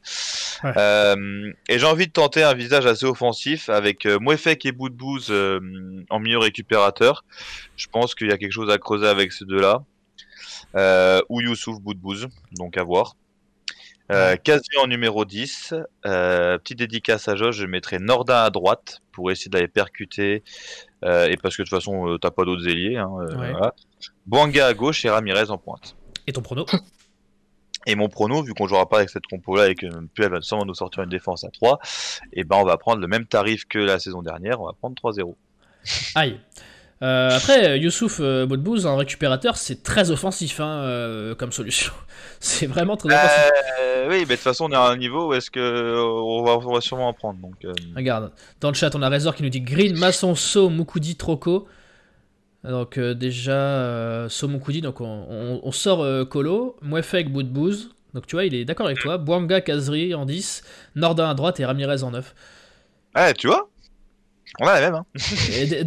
Ouais. 0.63 0.73
Euh, 0.77 1.51
et 1.67 1.79
j'ai 1.79 1.85
envie 1.85 2.07
de 2.07 2.11
tenter 2.11 2.43
un 2.43 2.53
visage 2.53 2.85
assez 2.85 3.05
offensif 3.05 3.69
avec 3.69 4.05
euh, 4.05 4.19
Mouefek 4.19 4.65
et 4.65 4.71
Boudbouz 4.71 5.27
euh, 5.29 5.59
en 6.09 6.19
milieu 6.19 6.37
récupérateur. 6.39 7.23
Je 7.75 7.87
pense 7.87 8.15
qu'il 8.15 8.27
y 8.27 8.31
a 8.31 8.37
quelque 8.37 8.51
chose 8.51 8.69
à 8.69 8.77
creuser 8.77 9.07
avec 9.07 9.31
ces 9.31 9.45
deux-là. 9.45 9.83
Euh, 10.75 11.21
ou 11.29 11.41
Youssouf 11.41 11.79
Boudbouz, 11.79 12.27
donc 12.57 12.77
à 12.77 12.83
voir. 12.83 13.15
Euh, 14.11 14.35
Casier 14.37 14.77
en 14.81 14.87
numéro 14.87 15.23
10. 15.23 15.73
Euh, 16.07 16.57
petite 16.57 16.79
dédicace 16.79 17.27
à 17.27 17.35
Josh, 17.35 17.55
je 17.57 17.65
mettrai 17.67 17.99
Nordin 17.99 18.41
à 18.43 18.49
droite 18.49 19.01
pour 19.11 19.29
essayer 19.29 19.49
d'aller 19.49 19.67
percuter. 19.67 20.43
Euh, 21.05 21.27
et 21.27 21.37
parce 21.37 21.55
que 21.55 21.61
de 21.61 21.67
toute 21.69 21.77
façon, 21.77 22.09
euh, 22.09 22.17
t'as 22.17 22.31
pas 22.31 22.43
d'autres 22.43 22.67
ailiers. 22.67 22.97
Hein, 22.97 23.11
euh, 23.19 23.37
Ouais. 23.37 23.51
voilà. 23.51 23.75
Bouanga 24.25 24.65
à 24.67 24.73
gauche 24.73 25.05
et 25.05 25.09
Ramirez 25.11 25.51
en 25.51 25.57
pointe. 25.59 25.95
Et 26.25 26.33
ton 26.33 26.41
prono? 26.41 26.65
Et 27.89 27.95
mon 27.95 28.07
prono, 28.07 28.43
vu 28.43 28.53
qu'on 28.53 28.67
jouera 28.67 28.87
pas 28.87 28.97
avec 28.97 29.09
cette 29.09 29.25
compo-là 29.25 29.69
et 29.69 29.73
que 29.73 29.87
Puel 30.13 30.29
va 30.29 30.41
sûrement 30.41 30.63
nous 30.63 30.75
sortir 30.75 31.01
une 31.01 31.09
défense 31.09 31.43
à 31.43 31.49
3, 31.49 31.79
et 32.33 32.43
ben 32.43 32.57
on 32.57 32.63
va 32.63 32.77
prendre 32.77 33.01
le 33.01 33.07
même 33.07 33.25
tarif 33.25 33.65
que 33.65 33.79
la 33.79 33.97
saison 33.97 34.21
dernière, 34.21 34.61
on 34.61 34.67
va 34.67 34.73
prendre 34.73 34.95
3-0. 34.95 35.33
Aïe. 36.15 36.39
Euh, 37.01 37.31
après, 37.35 37.79
Youssouf 37.79 38.19
euh, 38.19 38.45
en 38.85 38.95
récupérateur, 38.95 39.57
c'est 39.57 39.81
très 39.81 40.11
offensif 40.11 40.59
hein, 40.59 40.83
euh, 40.83 41.33
comme 41.33 41.51
solution. 41.51 41.91
C'est 42.39 42.67
vraiment 42.67 42.95
très 42.95 43.09
offensif. 43.09 43.51
Euh, 43.79 44.07
oui, 44.09 44.17
mais 44.19 44.25
de 44.25 44.33
toute 44.33 44.41
façon, 44.41 44.65
on 44.65 44.71
est 44.71 44.75
à 44.75 44.83
un 44.83 44.97
niveau 44.97 45.29
où 45.29 45.33
est-ce 45.33 45.49
que 45.49 45.59
on 45.59 46.43
va, 46.43 46.57
on 46.57 46.73
va 46.73 46.81
sûrement 46.81 47.07
en 47.07 47.13
prendre. 47.13 47.39
Donc, 47.39 47.55
Regarde, 47.95 48.31
dans 48.61 48.69
le 48.69 48.75
chat, 48.75 48.93
on 48.93 49.01
a 49.01 49.09
Razor 49.09 49.33
qui 49.33 49.41
nous 49.41 49.49
dit 49.49 49.61
Green, 49.61 49.97
Masson, 49.97 50.35
So, 50.35 50.69
Moukoudi, 50.69 51.15
Troco. 51.15 51.67
Donc 52.63 52.97
euh, 52.97 53.13
déjà, 53.13 53.51
euh, 53.53 54.27
donc 54.81 55.01
on, 55.01 55.05
on- 55.29 55.61
on 55.63 55.71
sort 55.71 56.01
euh, 56.03 56.25
Colo, 56.25 56.75
Mouefek, 56.81 57.31
Boudbouz. 57.31 57.91
Donc 58.13 58.25
tu 58.27 58.35
vois, 58.35 58.45
il 58.45 58.53
est 58.55 58.65
d'accord 58.65 58.87
avec 58.87 58.99
toi. 58.99 59.17
Bouanga, 59.17 59.61
Kazri 59.61 60.13
en 60.13 60.25
10, 60.25 60.63
Nordin 60.95 61.29
à 61.29 61.33
droite 61.35 61.59
et 61.59 61.65
Ramirez 61.65 62.03
en 62.03 62.11
9. 62.11 62.35
Ouais, 63.15 63.33
tu 63.33 63.47
vois 63.47 63.69
On 64.59 64.67
a 64.67 64.79
la 64.79 64.89
même, 64.91 64.95
hein. 64.95 65.05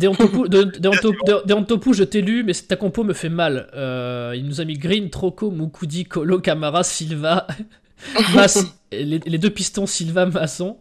Déontopu, 1.45 1.95
je 1.95 2.05
t'ai 2.05 2.23
lu, 2.23 2.45
mais 2.45 2.53
ta 2.55 2.77
compo 2.77 3.05
me 3.05 3.13
fait 3.13 3.29
mal. 3.29 3.69
Euh, 3.75 4.33
il 4.37 4.47
nous 4.47 4.61
a 4.61 4.65
mis 4.65 4.79
Green, 4.79 5.11
Troco, 5.11 5.51
Mukudi, 5.51 6.05
Colo, 6.05 6.41
Camara, 6.41 6.85
Silva, 6.85 7.47
Mas- 8.35 8.65
et 8.93 9.05
les, 9.05 9.19
les 9.19 9.39
deux 9.39 9.51
pistons 9.51 9.87
Silva, 9.87 10.27
Masson, 10.27 10.79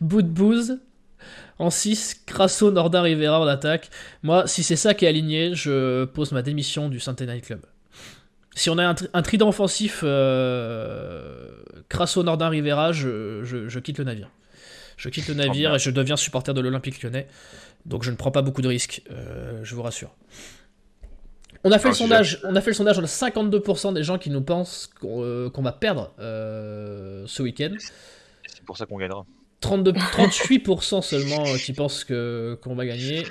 Boudbouz. 0.00 0.78
En 1.60 1.68
6, 1.68 2.22
Crasso, 2.26 2.70
Nordin, 2.70 3.02
Rivera 3.02 3.38
en 3.38 3.46
attaque. 3.46 3.90
Moi, 4.22 4.46
si 4.46 4.62
c'est 4.62 4.76
ça 4.76 4.94
qui 4.94 5.04
est 5.04 5.08
aligné, 5.08 5.54
je 5.54 6.04
pose 6.06 6.32
ma 6.32 6.40
démission 6.40 6.88
du 6.88 7.00
Saint 7.00 7.14
Night 7.20 7.44
Club. 7.44 7.60
Si 8.54 8.70
on 8.70 8.78
a 8.78 8.84
un, 8.86 8.94
tri- 8.94 9.08
un 9.12 9.20
trident 9.22 9.48
offensif, 9.48 10.00
euh, 10.02 11.48
Crasso, 11.88 12.22
Nordin, 12.22 12.48
Rivera, 12.48 12.92
je, 12.92 13.44
je- 13.44 13.68
je 13.68 13.78
quitte 13.78 13.98
le 13.98 14.04
navire. 14.04 14.30
Je 14.96 15.08
quitte 15.10 15.28
le 15.28 15.34
navire 15.34 15.74
et 15.74 15.78
je 15.78 15.90
deviens 15.90 16.16
supporter 16.16 16.54
de 16.54 16.60
l'Olympique 16.62 17.02
lyonnais. 17.02 17.26
Donc 17.86 18.02
je 18.04 18.10
ne 18.10 18.16
prends 18.16 18.30
pas 18.30 18.42
beaucoup 18.42 18.62
de 18.62 18.68
risques, 18.68 19.02
euh, 19.10 19.60
je 19.62 19.74
vous 19.74 19.82
rassure. 19.82 20.14
On 21.64 21.72
a 21.72 21.78
fait 21.78 21.88
Ah, 21.88 21.90
le 21.90 21.94
sondage, 21.96 22.40
on 22.44 22.56
a 22.56 22.60
fait 22.62 22.70
le 22.70 22.74
sondage, 22.74 22.98
on 22.98 23.02
a 23.04 23.06
52% 23.06 23.92
des 23.92 24.02
gens 24.02 24.16
qui 24.18 24.30
nous 24.30 24.40
pensent 24.42 24.88
qu'on 25.00 25.22
euh, 25.22 25.50
va 25.58 25.72
perdre 25.72 26.12
euh, 26.20 27.24
ce 27.26 27.42
week-end. 27.42 27.74
C'est 28.46 28.64
pour 28.64 28.76
ça 28.78 28.86
qu'on 28.86 28.96
gagnera. 28.98 29.26
32, 29.60 29.92
38% 29.92 31.02
seulement 31.02 31.44
euh, 31.46 31.56
qui 31.56 31.72
pensent 31.72 32.04
que 32.04 32.58
qu'on 32.62 32.74
va 32.74 32.86
gagner. 32.86 33.24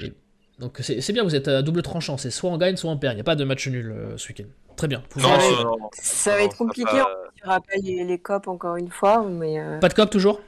Et 0.00 0.12
donc 0.58 0.78
c'est 0.80 1.00
c'est 1.00 1.12
bien, 1.12 1.24
vous 1.24 1.34
êtes 1.34 1.48
à 1.48 1.62
double 1.62 1.82
tranchant, 1.82 2.16
c'est 2.18 2.30
soit 2.30 2.50
on 2.50 2.58
gagne, 2.58 2.76
soit 2.76 2.90
on 2.90 2.96
perd. 2.98 3.14
Il 3.14 3.16
n'y 3.16 3.20
a 3.22 3.24
pas 3.24 3.36
de 3.36 3.44
match 3.44 3.66
nul 3.68 3.90
euh, 3.90 4.16
ce 4.18 4.28
week-end. 4.28 4.44
Très 4.76 4.88
bien. 4.88 5.02
Vous 5.14 5.20
Non, 5.22 5.28
non, 5.38 5.50
non, 5.64 5.78
non. 5.78 5.90
Ça 5.92 6.32
va 6.32 6.38
Non, 6.40 6.44
être 6.46 6.56
compliqué. 6.56 6.90
pas- 6.90 7.08
Tu 7.36 7.46
rappelles 7.46 7.80
les, 7.82 8.04
les 8.04 8.18
copes 8.18 8.48
encore 8.48 8.76
une 8.76 8.90
fois, 8.90 9.24
mais 9.28 9.58
euh, 9.60 9.78
Pas 9.80 9.88
de 9.88 9.94
cop 9.94 10.08
toujours? 10.10 10.40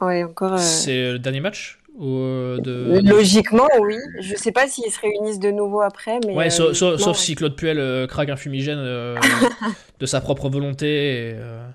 Ouais, 0.00 0.24
encore. 0.24 0.54
euh, 0.54 0.58
C'est 0.58 1.12
le 1.12 1.18
dernier 1.18 1.40
match 1.40 1.78
ou 1.98 2.16
euh, 2.16 2.58
de... 2.60 3.00
Logiquement, 3.06 3.68
oui. 3.80 3.96
Je 4.20 4.34
sais 4.36 4.52
pas 4.52 4.66
s'ils 4.68 4.90
se 4.90 4.98
réunissent 5.00 5.38
de 5.40 5.50
nouveau 5.50 5.82
après, 5.82 6.18
mais. 6.26 6.34
Ouais, 6.34 6.46
euh, 6.60 6.72
sauf, 6.72 7.16
si 7.18 7.34
Claude 7.34 7.56
Puel 7.56 7.78
euh, 7.78 8.06
craque 8.06 8.30
un 8.30 8.36
fumigène 8.36 8.78
euh, 8.78 9.16
de 10.00 10.06
sa 10.06 10.20
propre 10.22 10.48
volonté. 10.48 10.86
et, 10.86 11.32
euh, 11.34 11.66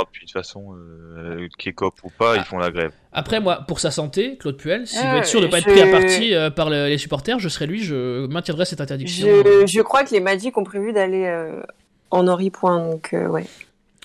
Non, 0.00 0.06
puis 0.10 0.24
de 0.24 0.26
toute 0.26 0.32
façon, 0.32 0.74
euh, 0.74 1.48
K-Cop 1.58 1.94
ou 2.04 2.10
pas, 2.10 2.36
ils 2.36 2.44
font 2.44 2.58
la 2.58 2.70
grève. 2.70 2.92
Après, 3.12 3.40
moi, 3.40 3.64
pour 3.66 3.80
sa 3.80 3.90
santé, 3.90 4.36
Claude 4.38 4.56
Puel, 4.56 4.86
s'il 4.86 5.00
Ah, 5.04 5.12
veut 5.12 5.18
être 5.18 5.26
sûr 5.26 5.40
de 5.40 5.46
ne 5.46 5.50
pas 5.50 5.58
être 5.58 5.66
pris 5.68 5.80
à 5.82 5.86
partie 5.90 6.34
euh, 6.34 6.50
par 6.50 6.70
le- 6.70 6.86
les 6.88 6.98
supporters, 6.98 7.38
je 7.38 7.48
serais 7.48 7.66
lui, 7.66 7.82
je 7.82 8.26
maintiendrai 8.26 8.64
cette 8.64 8.80
interdiction. 8.80 9.26
Je, 9.26 9.66
je 9.66 9.80
crois 9.82 10.04
que 10.04 10.10
les 10.12 10.20
Magic 10.20 10.56
ont 10.56 10.64
prévu 10.64 10.92
d'aller 10.92 11.26
euh, 11.26 11.60
en 12.10 12.26
Henri 12.28 12.50
Point, 12.50 12.78
donc 12.90 13.12
euh, 13.12 13.26
ouais. 13.28 13.44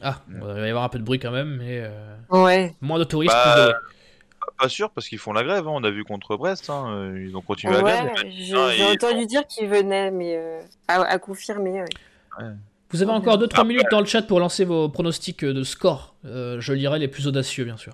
Ah, 0.01 0.19
il 0.29 0.39
va 0.41 0.67
y 0.67 0.69
avoir 0.69 0.83
un 0.83 0.89
peu 0.89 0.99
de 0.99 1.03
bruit 1.03 1.19
quand 1.19 1.31
même, 1.31 1.55
mais 1.57 1.81
euh, 1.81 1.89
Ouais. 2.29 2.73
moins 2.81 2.99
de 2.99 3.05
touristes, 3.05 3.33
Bah, 3.33 3.53
plus 3.53 3.61
de 3.61 3.65
bruit. 3.67 3.75
Pas 4.59 4.69
sûr, 4.69 4.89
parce 4.91 5.07
qu'ils 5.09 5.17
font 5.19 5.33
la 5.33 5.43
grève, 5.43 5.67
hein. 5.67 5.71
on 5.73 5.83
a 5.83 5.89
vu 5.89 6.03
contre 6.03 6.37
Brest, 6.37 6.69
hein. 6.69 7.13
ils 7.17 7.35
ont 7.35 7.41
continué 7.41 7.73
la 7.73 7.83
Ouais, 7.83 7.91
grève. 7.91 8.11
les 8.23 8.31
j'ai 8.31 8.83
entendu 8.85 9.25
dire 9.25 9.45
qu'ils 9.47 9.67
venaient, 9.67 10.11
mais 10.11 10.35
euh, 10.37 10.59
à, 10.87 11.01
à 11.03 11.17
confirmer. 11.19 11.81
ouais. 11.81 12.45
Vous 12.95 13.01
avez 13.01 13.11
encore 13.11 13.37
2-3 13.37 13.43
Après- 13.51 13.63
minutes 13.65 13.87
dans 13.91 13.99
le 13.99 14.05
chat 14.05 14.21
pour 14.21 14.39
lancer 14.39 14.63
vos 14.63 14.87
pronostics 14.87 15.43
de 15.43 15.63
score. 15.63 16.15
Euh, 16.25 16.61
je 16.61 16.71
lirai 16.71 16.97
les 16.97 17.09
plus 17.09 17.27
audacieux, 17.27 17.65
bien 17.65 17.75
sûr. 17.75 17.93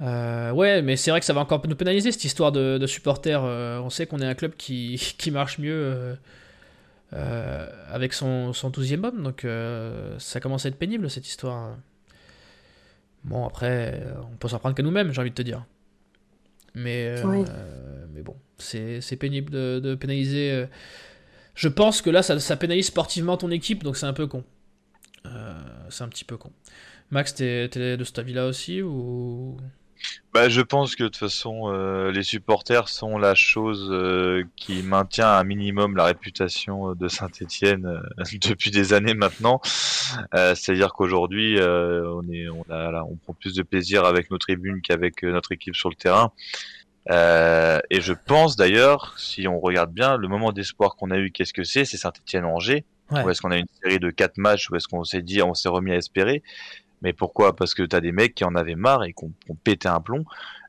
Euh, 0.00 0.52
ouais, 0.52 0.80
mais 0.80 0.94
c'est 0.96 1.10
vrai 1.10 1.18
que 1.18 1.26
ça 1.26 1.32
va 1.32 1.40
encore 1.40 1.60
nous 1.66 1.74
pénaliser 1.74 2.12
cette 2.12 2.22
histoire 2.24 2.52
de, 2.52 2.78
de 2.78 2.86
supporters. 2.86 3.42
Euh, 3.42 3.80
on 3.80 3.90
sait 3.90 4.06
qu'on 4.06 4.20
est 4.20 4.26
un 4.26 4.34
club 4.34 4.52
qui, 4.56 5.14
qui 5.18 5.32
marche 5.32 5.58
mieux 5.58 5.72
euh, 5.74 6.14
euh, 7.14 7.66
avec 7.90 8.12
son, 8.12 8.52
son 8.52 8.70
12e 8.70 9.04
homme, 9.06 9.24
donc 9.24 9.44
euh, 9.44 10.14
ça 10.20 10.38
commence 10.38 10.66
à 10.66 10.68
être 10.68 10.78
pénible 10.78 11.10
cette 11.10 11.26
histoire. 11.26 11.76
Bon, 13.24 13.44
après, 13.44 14.04
on 14.32 14.36
peut 14.36 14.46
s'en 14.46 14.60
prendre 14.60 14.76
qu'à 14.76 14.84
nous-mêmes, 14.84 15.12
j'ai 15.12 15.20
envie 15.20 15.30
de 15.30 15.34
te 15.34 15.42
dire. 15.42 15.64
Mais, 16.76 17.06
euh, 17.18 17.22
Oui. 17.24 17.44
euh, 17.48 18.04
mais 18.14 18.22
bon, 18.22 18.36
c'est 18.58 19.00
c'est 19.00 19.16
pénible 19.16 19.50
de, 19.50 19.80
de 19.82 19.94
pénaliser. 19.96 20.66
Je 21.54 21.68
pense 21.68 22.02
que 22.02 22.10
là, 22.10 22.22
ça, 22.22 22.56
pénalise 22.56 22.86
sportivement 22.86 23.36
ton 23.36 23.50
équipe, 23.50 23.84
donc 23.84 23.96
c'est 23.96 24.06
un 24.06 24.12
peu 24.12 24.26
con. 24.26 24.44
Euh, 25.26 25.54
c'est 25.88 26.04
un 26.04 26.08
petit 26.08 26.24
peu 26.24 26.36
con. 26.36 26.52
Max, 27.10 27.34
t'es 27.34 27.68
de 27.68 28.04
cet 28.04 28.18
avis-là 28.18 28.46
aussi 28.46 28.82
ou? 28.82 29.56
Bah, 30.34 30.48
je 30.48 30.60
pense 30.60 30.96
que 30.96 31.04
de 31.04 31.08
toute 31.08 31.16
façon, 31.16 31.72
euh, 31.72 32.10
les 32.10 32.24
supporters 32.24 32.88
sont 32.88 33.16
la 33.16 33.34
chose 33.34 33.88
euh, 33.90 34.42
qui 34.56 34.82
maintient 34.82 35.28
un 35.28 35.44
minimum 35.44 35.96
la 35.96 36.04
réputation 36.04 36.94
de 36.94 37.08
Saint-Étienne 37.08 38.02
depuis 38.48 38.70
des 38.70 38.92
années 38.92 39.14
maintenant. 39.14 39.60
C'est-à-dire 40.32 40.92
qu'aujourd'hui, 40.92 41.58
on 41.60 43.16
prend 43.22 43.34
plus 43.38 43.54
de 43.54 43.62
plaisir 43.62 44.04
avec 44.04 44.30
nos 44.30 44.38
tribunes 44.38 44.82
qu'avec 44.82 45.22
notre 45.22 45.52
équipe 45.52 45.76
sur 45.76 45.88
le 45.88 45.94
terrain. 45.94 46.32
Euh, 47.10 47.80
et 47.90 48.00
je 48.00 48.12
pense 48.12 48.56
d'ailleurs, 48.56 49.14
si 49.18 49.46
on 49.46 49.60
regarde 49.60 49.92
bien, 49.92 50.16
le 50.16 50.28
moment 50.28 50.52
d'espoir 50.52 50.96
qu'on 50.96 51.10
a 51.10 51.18
eu, 51.18 51.30
qu'est-ce 51.30 51.52
que 51.52 51.64
c'est? 51.64 51.84
C'est 51.84 51.96
Saint-Étienne-Angers. 51.98 52.84
Ouais. 53.10 53.22
Ou 53.22 53.30
est-ce 53.30 53.42
qu'on 53.42 53.50
a 53.50 53.58
une 53.58 53.66
série 53.82 53.98
de 53.98 54.10
quatre 54.10 54.38
matchs 54.38 54.70
Ou 54.70 54.76
est-ce 54.76 54.88
qu'on 54.88 55.04
s'est 55.04 55.20
dit, 55.22 55.42
on 55.42 55.52
s'est 55.54 55.68
remis 55.68 55.92
à 55.92 55.96
espérer 55.96 56.42
Mais 57.02 57.12
pourquoi? 57.12 57.54
Parce 57.54 57.74
que 57.74 57.82
t'as 57.82 58.00
des 58.00 58.12
mecs 58.12 58.34
qui 58.34 58.44
en 58.44 58.54
avaient 58.54 58.74
marre 58.76 59.04
et 59.04 59.12
qui 59.12 59.24
ont, 59.24 59.32
qui 59.44 59.50
ont 59.50 59.56
pété 59.62 59.88
un 59.88 60.00
plomb, 60.00 60.24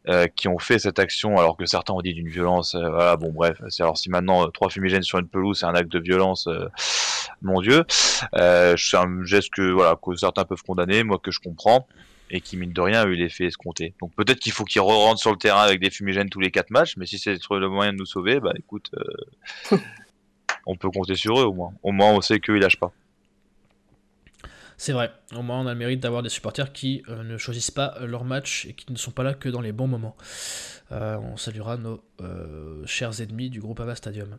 euh, 0.10 0.28
qui 0.28 0.50
ont 0.50 0.60
fait 0.60 0.78
cette 0.78 1.00
action 1.00 1.38
alors 1.38 1.56
que 1.56 1.66
certains 1.66 1.94
ont 1.94 2.02
dit 2.02 2.14
d'une 2.14 2.28
violence. 2.28 2.76
euh, 2.76 2.90
voilà, 2.90 3.16
bon 3.16 3.32
bref. 3.32 3.62
Alors 3.80 3.98
si 3.98 4.10
maintenant 4.10 4.46
euh, 4.46 4.50
trois 4.50 4.70
fumigènes 4.70 5.04
sur 5.04 5.18
une 5.20 5.28
pelouse, 5.28 5.60
c'est 5.62 5.66
un 5.66 5.76
acte 5.76 5.92
de 5.92 6.00
violence. 6.00 6.48
euh, 6.48 6.68
mon 7.42 7.62
Dieu, 7.62 7.86
euh, 8.36 8.76
c'est 8.78 8.98
un 8.98 9.24
geste 9.24 9.50
que 9.52 9.72
voilà 9.72 9.96
que 9.96 10.16
certains 10.16 10.44
peuvent 10.44 10.62
condamner, 10.64 11.04
moi 11.04 11.20
que 11.24 11.32
je 11.32 11.40
comprends 11.40 11.88
et 12.30 12.42
qui 12.42 12.58
mine 12.58 12.74
de 12.74 12.82
rien 12.82 13.02
a 13.02 13.06
eu 13.06 13.16
l'effet 13.16 13.46
escompté. 13.46 13.94
Donc 14.02 14.14
peut-être 14.16 14.40
qu'il 14.40 14.52
faut 14.52 14.66
qu'ils 14.66 14.82
re-rentrent 14.82 15.22
sur 15.22 15.32
le 15.32 15.38
terrain 15.38 15.62
avec 15.62 15.80
des 15.80 15.90
fumigènes 15.90 16.30
tous 16.30 16.40
les 16.40 16.52
quatre 16.52 16.72
matchs, 16.72 16.98
mais 16.98 17.06
si 17.06 17.20
c'est 17.20 17.38
le 17.50 17.70
moyen 17.70 17.94
de 17.94 17.98
nous 17.98 18.06
sauver, 18.06 18.40
bah 18.40 18.54
écoute, 18.58 18.92
euh, 19.72 19.78
on 20.66 20.76
peut 20.76 20.90
compter 20.90 21.16
sur 21.16 21.40
eux 21.40 21.46
au 21.46 21.54
moins. 21.54 21.74
Au 21.84 21.92
moins 21.92 22.12
on 22.12 22.22
sait 22.22 22.40
qu'ils 22.40 22.56
lâchent 22.56 22.80
pas. 22.80 22.92
C'est 24.78 24.92
vrai, 24.92 25.12
au 25.34 25.42
moins 25.42 25.62
on 25.62 25.68
a 25.68 25.74
le 25.74 25.80
mérite 25.80 26.02
d'avoir 26.02 26.22
des 26.22 26.30
supporters 26.30 26.74
qui 26.74 27.02
euh, 27.08 27.24
ne 27.24 27.38
choisissent 27.38 27.72
pas 27.72 27.96
euh, 28.02 28.08
leur 28.08 28.26
match 28.26 28.66
et 28.66 28.74
qui 28.74 28.92
ne 28.92 28.98
sont 28.98 29.12
pas 29.12 29.24
là 29.24 29.34
que 29.34 29.48
dans 29.48 29.62
les 29.62 29.72
bons 29.72 29.88
moments. 29.88 30.18
Euh, 30.92 31.18
on 31.18 31.38
saluera 31.38 31.78
nos 31.78 32.04
euh, 32.22 32.86
chers 32.86 33.22
ennemis 33.22 33.50
du 33.50 33.60
groupe 33.60 33.80
Ava 33.80 33.96
Stadium. 33.96 34.38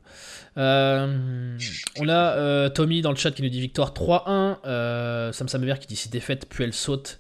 Euh, 0.59 1.59
on 1.99 2.09
a 2.09 2.37
euh, 2.37 2.69
Tommy 2.69 3.03
dans 3.03 3.11
le 3.11 3.17
chat 3.17 3.33
qui 3.33 3.43
nous 3.43 3.49
dit 3.49 3.61
victoire 3.61 3.93
3-1. 3.93 4.59
Euh, 4.65 5.33
Sam 5.33 5.49
Samever 5.49 5.75
qui 5.81 5.87
dit 5.87 5.97
si 5.97 6.09
défaite, 6.09 6.47
puis 6.49 6.65
elle 6.65 6.75
saute. 6.75 7.19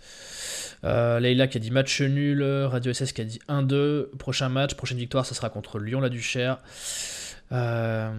Euh, 0.84 1.18
Leïla 1.20 1.46
qui 1.48 1.56
a 1.58 1.60
dit 1.60 1.70
match 1.70 2.00
nul. 2.00 2.42
Radio 2.42 2.92
SS 2.92 3.12
qui 3.12 3.20
a 3.20 3.24
dit 3.24 3.40
1-2. 3.48 4.16
Prochain 4.18 4.48
match, 4.48 4.74
prochaine 4.74 4.98
victoire, 4.98 5.24
ça 5.26 5.34
sera 5.34 5.50
contre 5.50 5.78
Lyon-la-Duchère. 5.78 6.58
Euh, 7.52 8.10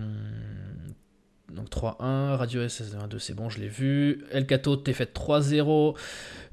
donc 1.53 1.69
3-1, 1.69 2.35
Radio 2.35 2.67
SS 2.67 2.93
1-2, 2.95 3.19
c'est 3.19 3.33
bon, 3.33 3.49
je 3.49 3.59
l'ai 3.59 3.67
vu. 3.69 4.25
El 4.31 4.45
Cato, 4.45 4.75
t'es 4.75 4.93
fait 4.93 5.13
3-0. 5.13 5.95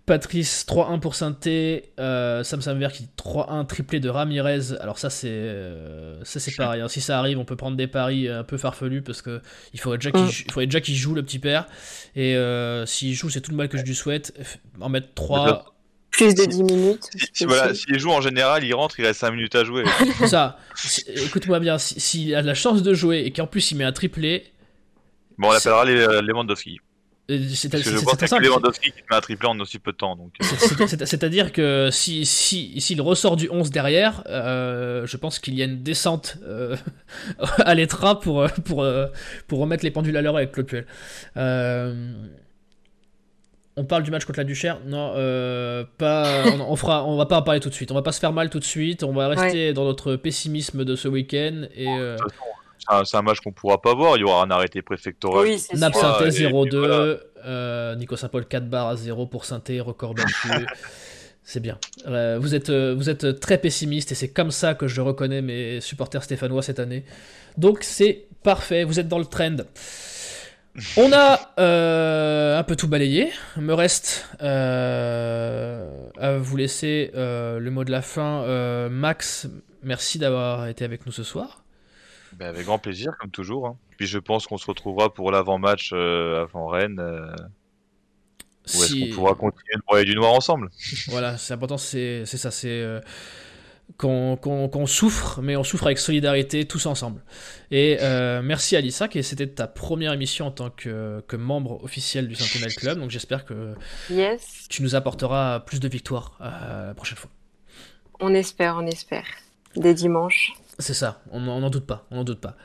Patrice, 0.07 0.67
3-1 0.69 1.01
pour 1.01 1.15
Sainté. 1.15 1.93
Euh, 1.99 2.45
Sam 2.45 2.61
Samver 2.61 2.89
qui 2.93 3.05
dit 3.05 3.09
3-1, 3.17 3.67
triplé 3.67 4.01
de 4.01 4.11
Ramirez. 4.11 4.77
Alors 4.81 4.99
ça, 4.99 5.09
c'est 5.09 5.29
euh, 5.31 6.23
ça 6.25 6.41
c'est 6.41 6.55
pareil. 6.55 6.83
hein. 6.83 6.89
Si 6.89 7.01
ça 7.01 7.19
arrive, 7.19 7.39
on 7.39 7.47
peut 7.47 7.57
prendre 7.57 7.77
des 7.77 7.87
paris 7.87 8.29
un 8.29 8.45
peu 8.45 8.59
farfelus 8.59 9.01
parce 9.01 9.23
que 9.23 9.41
il 9.73 9.81
faudrait 9.81 9.97
déjà 9.99 10.11
qu'il 10.11 10.21
Mm. 10.21 10.29
il 10.47 10.53
faudrait 10.53 10.67
déjà 10.67 10.81
qu'il 10.83 10.95
joue, 10.95 11.15
le 11.15 11.23
petit 11.23 11.39
père. 11.39 11.67
Et 12.17 12.37
euh, 12.37 12.85
s'il 12.85 13.15
joue, 13.15 13.31
c'est 13.31 13.41
tout 13.41 13.51
le 13.51 13.57
mal 13.57 13.69
que 13.71 13.79
je 13.79 13.83
lui 13.85 13.95
souhaite. 13.95 14.39
En 14.81 14.91
mettre 14.91 15.09
3... 15.15 15.74
Plus 16.17 16.35
de 16.35 16.45
10 16.45 16.62
minutes. 16.62 17.09
Si, 17.15 17.27
si, 17.33 17.45
voilà, 17.45 17.69
possible. 17.69 17.91
s'il 17.93 17.99
joue 18.01 18.11
en 18.11 18.21
général, 18.21 18.65
il 18.65 18.75
rentre, 18.75 18.99
il 19.01 19.07
reste 19.07 19.21
5 19.21 19.31
minutes 19.33 19.55
à 19.55 19.65
jouer. 19.65 19.85
C'est 20.19 20.29
ça. 20.29 20.59
Si- 20.75 21.05
Écoute-moi 21.09 21.61
bien, 21.61 21.79
si- 21.79 21.99
s'il 22.01 22.35
a 22.35 22.43
la 22.43 22.55
chance 22.55 22.83
de 22.83 22.95
jouer 22.95 23.21
et 23.27 23.33
qu'en 23.33 23.47
plus 23.47 23.71
il 23.73 23.77
met 23.77 23.85
un 23.85 23.93
triplé, 23.93 24.45
Bon, 25.39 25.49
on 25.49 25.53
l'appellera 25.53 25.85
les 25.85 25.97
euh, 25.99 26.23
Lewandowski. 26.23 26.79
euh, 27.31 27.39
c'est. 27.55 27.73
Lewandowski 27.75 28.93
qui 28.93 29.03
met 29.11 29.17
un 29.17 29.21
triplé 29.21 29.49
en 29.49 29.59
aussi 29.59 29.81
peu 29.81 29.91
de 29.91 29.97
temps. 29.97 30.15
Donc, 30.15 30.33
euh, 30.41 30.45
C'est- 30.47 30.69
c'est- 30.77 30.87
c'est- 30.87 31.07
C'est-à-dire 31.07 31.51
que 31.53 31.89
si, 31.91 32.25
si, 32.25 32.81
s'il 32.81 33.01
ressort 33.01 33.35
du 33.35 33.49
11 33.51 33.71
derrière, 33.71 34.23
euh, 34.29 35.05
je 35.07 35.17
pense 35.17 35.41
qu'il 35.41 35.55
y 35.55 35.62
a 35.62 35.65
une 35.65 35.83
descente 35.83 36.37
euh, 36.45 36.77
à 37.59 37.75
l'étra 37.75 38.21
pour, 38.21 38.47
pour, 38.65 38.87
pour 39.49 39.59
remettre 39.59 39.85
les 39.85 39.91
pendules 39.91 40.17
à 40.17 40.23
l'heure 40.23 40.37
avec 40.37 40.53
Claude 40.53 40.67
Puel. 40.67 40.87
Euh, 41.37 42.12
on 43.77 43.85
parle 43.85 44.03
du 44.05 44.11
match 44.11 44.25
contre 44.25 44.39
la 44.39 44.45
Duchère 44.45 44.79
Non, 44.87 45.12
euh, 45.16 45.85
pas, 45.99 46.45
on, 46.47 46.61
on 46.72 46.77
fera, 46.77 47.05
on 47.05 47.16
va 47.16 47.27
pas 47.27 47.39
en 47.39 47.43
parler 47.43 47.61
tout 47.61 47.68
de 47.70 47.75
suite. 47.75 47.91
On 47.91 47.95
va 47.95 48.03
pas 48.03 48.12
se 48.12 48.20
faire 48.20 48.33
mal 48.33 48.51
tout 48.51 48.59
de 48.61 48.64
suite. 48.64 49.03
On 49.03 49.12
va 49.12 49.29
rester 49.29 49.72
dans 49.72 49.85
notre 49.85 50.16
pessimisme 50.16 50.85
de 50.85 50.95
ce 50.97 51.09
week-end. 51.09 51.64
Et 51.75 51.89
euh, 51.89 52.16
c'est 53.05 53.16
un- 53.16 53.22
match 53.22 53.41
qu'on 53.41 53.53
pourra 53.53 53.81
pas 53.83 53.95
voir. 53.95 54.16
Il 54.16 54.20
y 54.20 54.25
aura 54.25 54.45
un 54.45 54.51
arrêté 54.51 54.81
préfectoral. 54.83 55.45
Oui, 55.47 55.62
Nap 55.75 55.93
sûr. 55.95 56.03
Sainté 56.03 56.27
et 56.29 56.31
puis 56.31 56.45
0-2, 56.55 56.77
voilà. 56.79 57.16
euh, 57.47 57.95
Nico 57.97 58.16
Saint-Paul 58.16 58.47
4 58.47 58.68
barres 58.68 58.89
à 58.89 58.97
0 58.97 59.27
pour 59.27 59.45
Sainté, 59.45 59.81
record 59.81 60.14
battu. 60.14 60.33
C'est 61.47 61.61
bien. 61.61 61.79
Euh, 62.07 62.39
vous, 62.41 62.55
êtes, 62.55 62.70
vous 62.70 63.11
êtes 63.11 63.39
très 63.39 63.59
pessimiste 63.59 64.11
et 64.12 64.14
c'est 64.14 64.31
comme 64.31 64.51
ça 64.51 64.72
que 64.75 64.89
je 64.89 65.03
reconnais 65.03 65.43
mes 65.43 65.79
supporters 65.83 66.22
stéphanois 66.22 66.62
cette 66.62 66.79
année. 66.79 67.05
Donc 67.59 67.83
c'est 67.83 68.29
parfait, 68.43 68.83
vous 68.85 68.99
êtes 68.99 69.09
dans 69.09 69.18
le 69.18 69.27
trend. 69.27 69.57
On 70.97 71.12
a 71.12 71.55
euh, 71.61 72.59
un 72.59 72.62
peu 72.64 72.75
tout 72.75 72.89
balayé. 72.89 73.31
Il 73.57 73.62
me 73.62 73.75
reste 73.75 74.29
à 74.41 76.39
vous 76.39 76.57
laisser 76.57 77.11
le 77.14 77.68
mot 77.70 77.85
de 77.85 77.91
la 77.91 78.03
fin. 78.03 78.89
Max, 78.89 79.49
merci 79.83 80.18
d'avoir 80.18 80.66
été 80.66 80.85
avec 80.85 81.07
nous 81.07 81.12
ce 81.12 81.22
soir. 81.22 81.62
Ben, 82.33 82.49
avec 82.49 82.66
grand 82.66 82.81
plaisir, 82.81 83.12
comme 83.20 83.31
toujours. 83.31 83.68
Hein. 83.68 83.77
Puis 83.97 84.09
je 84.09 84.18
pense 84.18 84.49
qu'on 84.49 84.59
se 84.59 84.66
retrouvera 84.66 85.14
pour 85.14 85.31
l'avant-match 85.31 85.93
avant 85.93 86.66
Rennes. 86.66 87.01
Ou 88.75 88.83
est-ce 88.83 88.99
qu'on 88.99 89.14
pourra 89.14 89.35
continuer 89.35 89.77
de 89.77 89.83
broyer 89.87 90.05
du 90.05 90.16
noir 90.16 90.33
ensemble 90.33 90.70
Voilà, 91.09 91.37
c'est 91.37 91.55
important, 91.55 91.79
c'est 91.79 92.25
ça, 92.27 92.51
c'est 92.51 93.01
qu'on 93.97 94.86
souffre, 94.86 95.40
mais 95.40 95.57
on 95.57 95.64
souffre 95.64 95.86
avec 95.86 95.99
solidarité 95.99 96.66
tous 96.66 96.86
ensemble. 96.86 97.22
Et 97.70 97.99
euh, 98.01 98.42
merci 98.42 98.76
Alissa, 98.76 99.09
qui 99.09 99.22
c'était 99.22 99.47
ta 99.47 99.66
première 99.66 100.12
émission 100.12 100.47
en 100.47 100.51
tant 100.51 100.70
que, 100.70 101.22
que 101.28 101.36
membre 101.36 101.82
officiel 101.84 102.28
du 102.28 102.34
Sentinel 102.34 102.74
Club, 102.74 102.99
donc 102.99 103.11
j'espère 103.11 103.45
que 103.45 103.74
yes. 104.11 104.66
tu 104.68 104.82
nous 104.82 104.95
apporteras 104.95 105.61
plus 105.61 105.80
de 105.80 105.88
victoires 105.88 106.38
euh, 106.40 106.88
la 106.88 106.95
prochaine 106.95 107.18
fois. 107.18 107.30
On 108.20 108.34
espère, 108.34 108.76
on 108.76 108.86
espère. 108.86 109.26
Des 109.76 109.95
dimanches. 109.95 110.53
C'est 110.78 110.95
ça, 110.95 111.22
on 111.30 111.40
n'en 111.40 111.70
doute 111.70 111.86
pas, 111.86 112.07
on 112.11 112.16
n'en 112.16 112.24
doute 112.24 112.40
pas. 112.40 112.57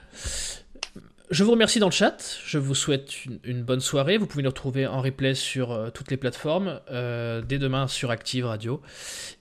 Je 1.32 1.44
vous 1.44 1.52
remercie 1.52 1.78
dans 1.78 1.90
le 1.90 1.94
chat, 1.94 2.18
je 2.44 2.58
vous 2.58 2.74
souhaite 2.74 3.12
une, 3.44 3.62
bonne 3.62 3.82
soirée. 3.82 4.18
Vous 4.18 4.26
pouvez 4.26 4.42
nous 4.42 4.50
retrouver 4.50 4.88
en 4.88 5.00
replay 5.00 5.36
sur 5.36 5.72
euh, 5.72 5.92
toutes 5.92 6.10
les 6.10 6.18
plateformes, 6.18 6.80
euh, 6.90 7.44
dès 7.48 7.60
demain 7.60 7.88
sur 7.88 8.10
Active 8.10 8.48
Radio. 8.48 8.82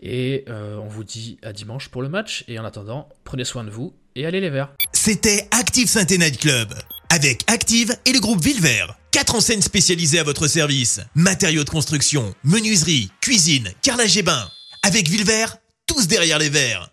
Et 0.03 0.45
euh, 0.49 0.77
on 0.77 0.87
vous 0.87 1.03
dit 1.03 1.39
à 1.43 1.55
dimanche 1.55 1.89
pour 1.89 2.03
le 2.03 2.11
match. 2.11 2.45
Et 2.47 2.59
en 2.59 2.65
attendant, 2.67 3.09
prenez 3.25 3.45
soin 3.45 3.65
de 3.65 3.71
vous 3.71 3.95
et 4.17 4.27
allez 4.27 4.41
les 4.41 4.51
verts. 4.51 4.71
C'était 4.93 5.49
Active 5.51 5.89
saint 5.89 6.05
Night 6.05 6.39
Club, 6.39 6.75
avec 7.09 7.43
Active 7.47 7.97
et 8.05 8.13
le 8.13 8.21
groupe 8.21 8.43
Villevert. 8.43 8.95
Quatre 9.11 9.35
enseignes 9.35 9.63
spécialisées 9.63 10.19
à 10.19 10.25
votre 10.25 10.47
service. 10.47 11.01
Matériaux 11.15 11.65
de 11.65 11.71
construction, 11.71 12.35
menuiserie, 12.45 13.11
cuisine, 13.23 13.71
carrelage 13.81 14.19
et 14.19 14.23
bain. 14.23 14.47
Avec 14.83 15.09
Villevert, 15.09 15.57
tous 15.87 16.07
derrière 16.07 16.39
les 16.39 16.51
verres. 16.51 16.91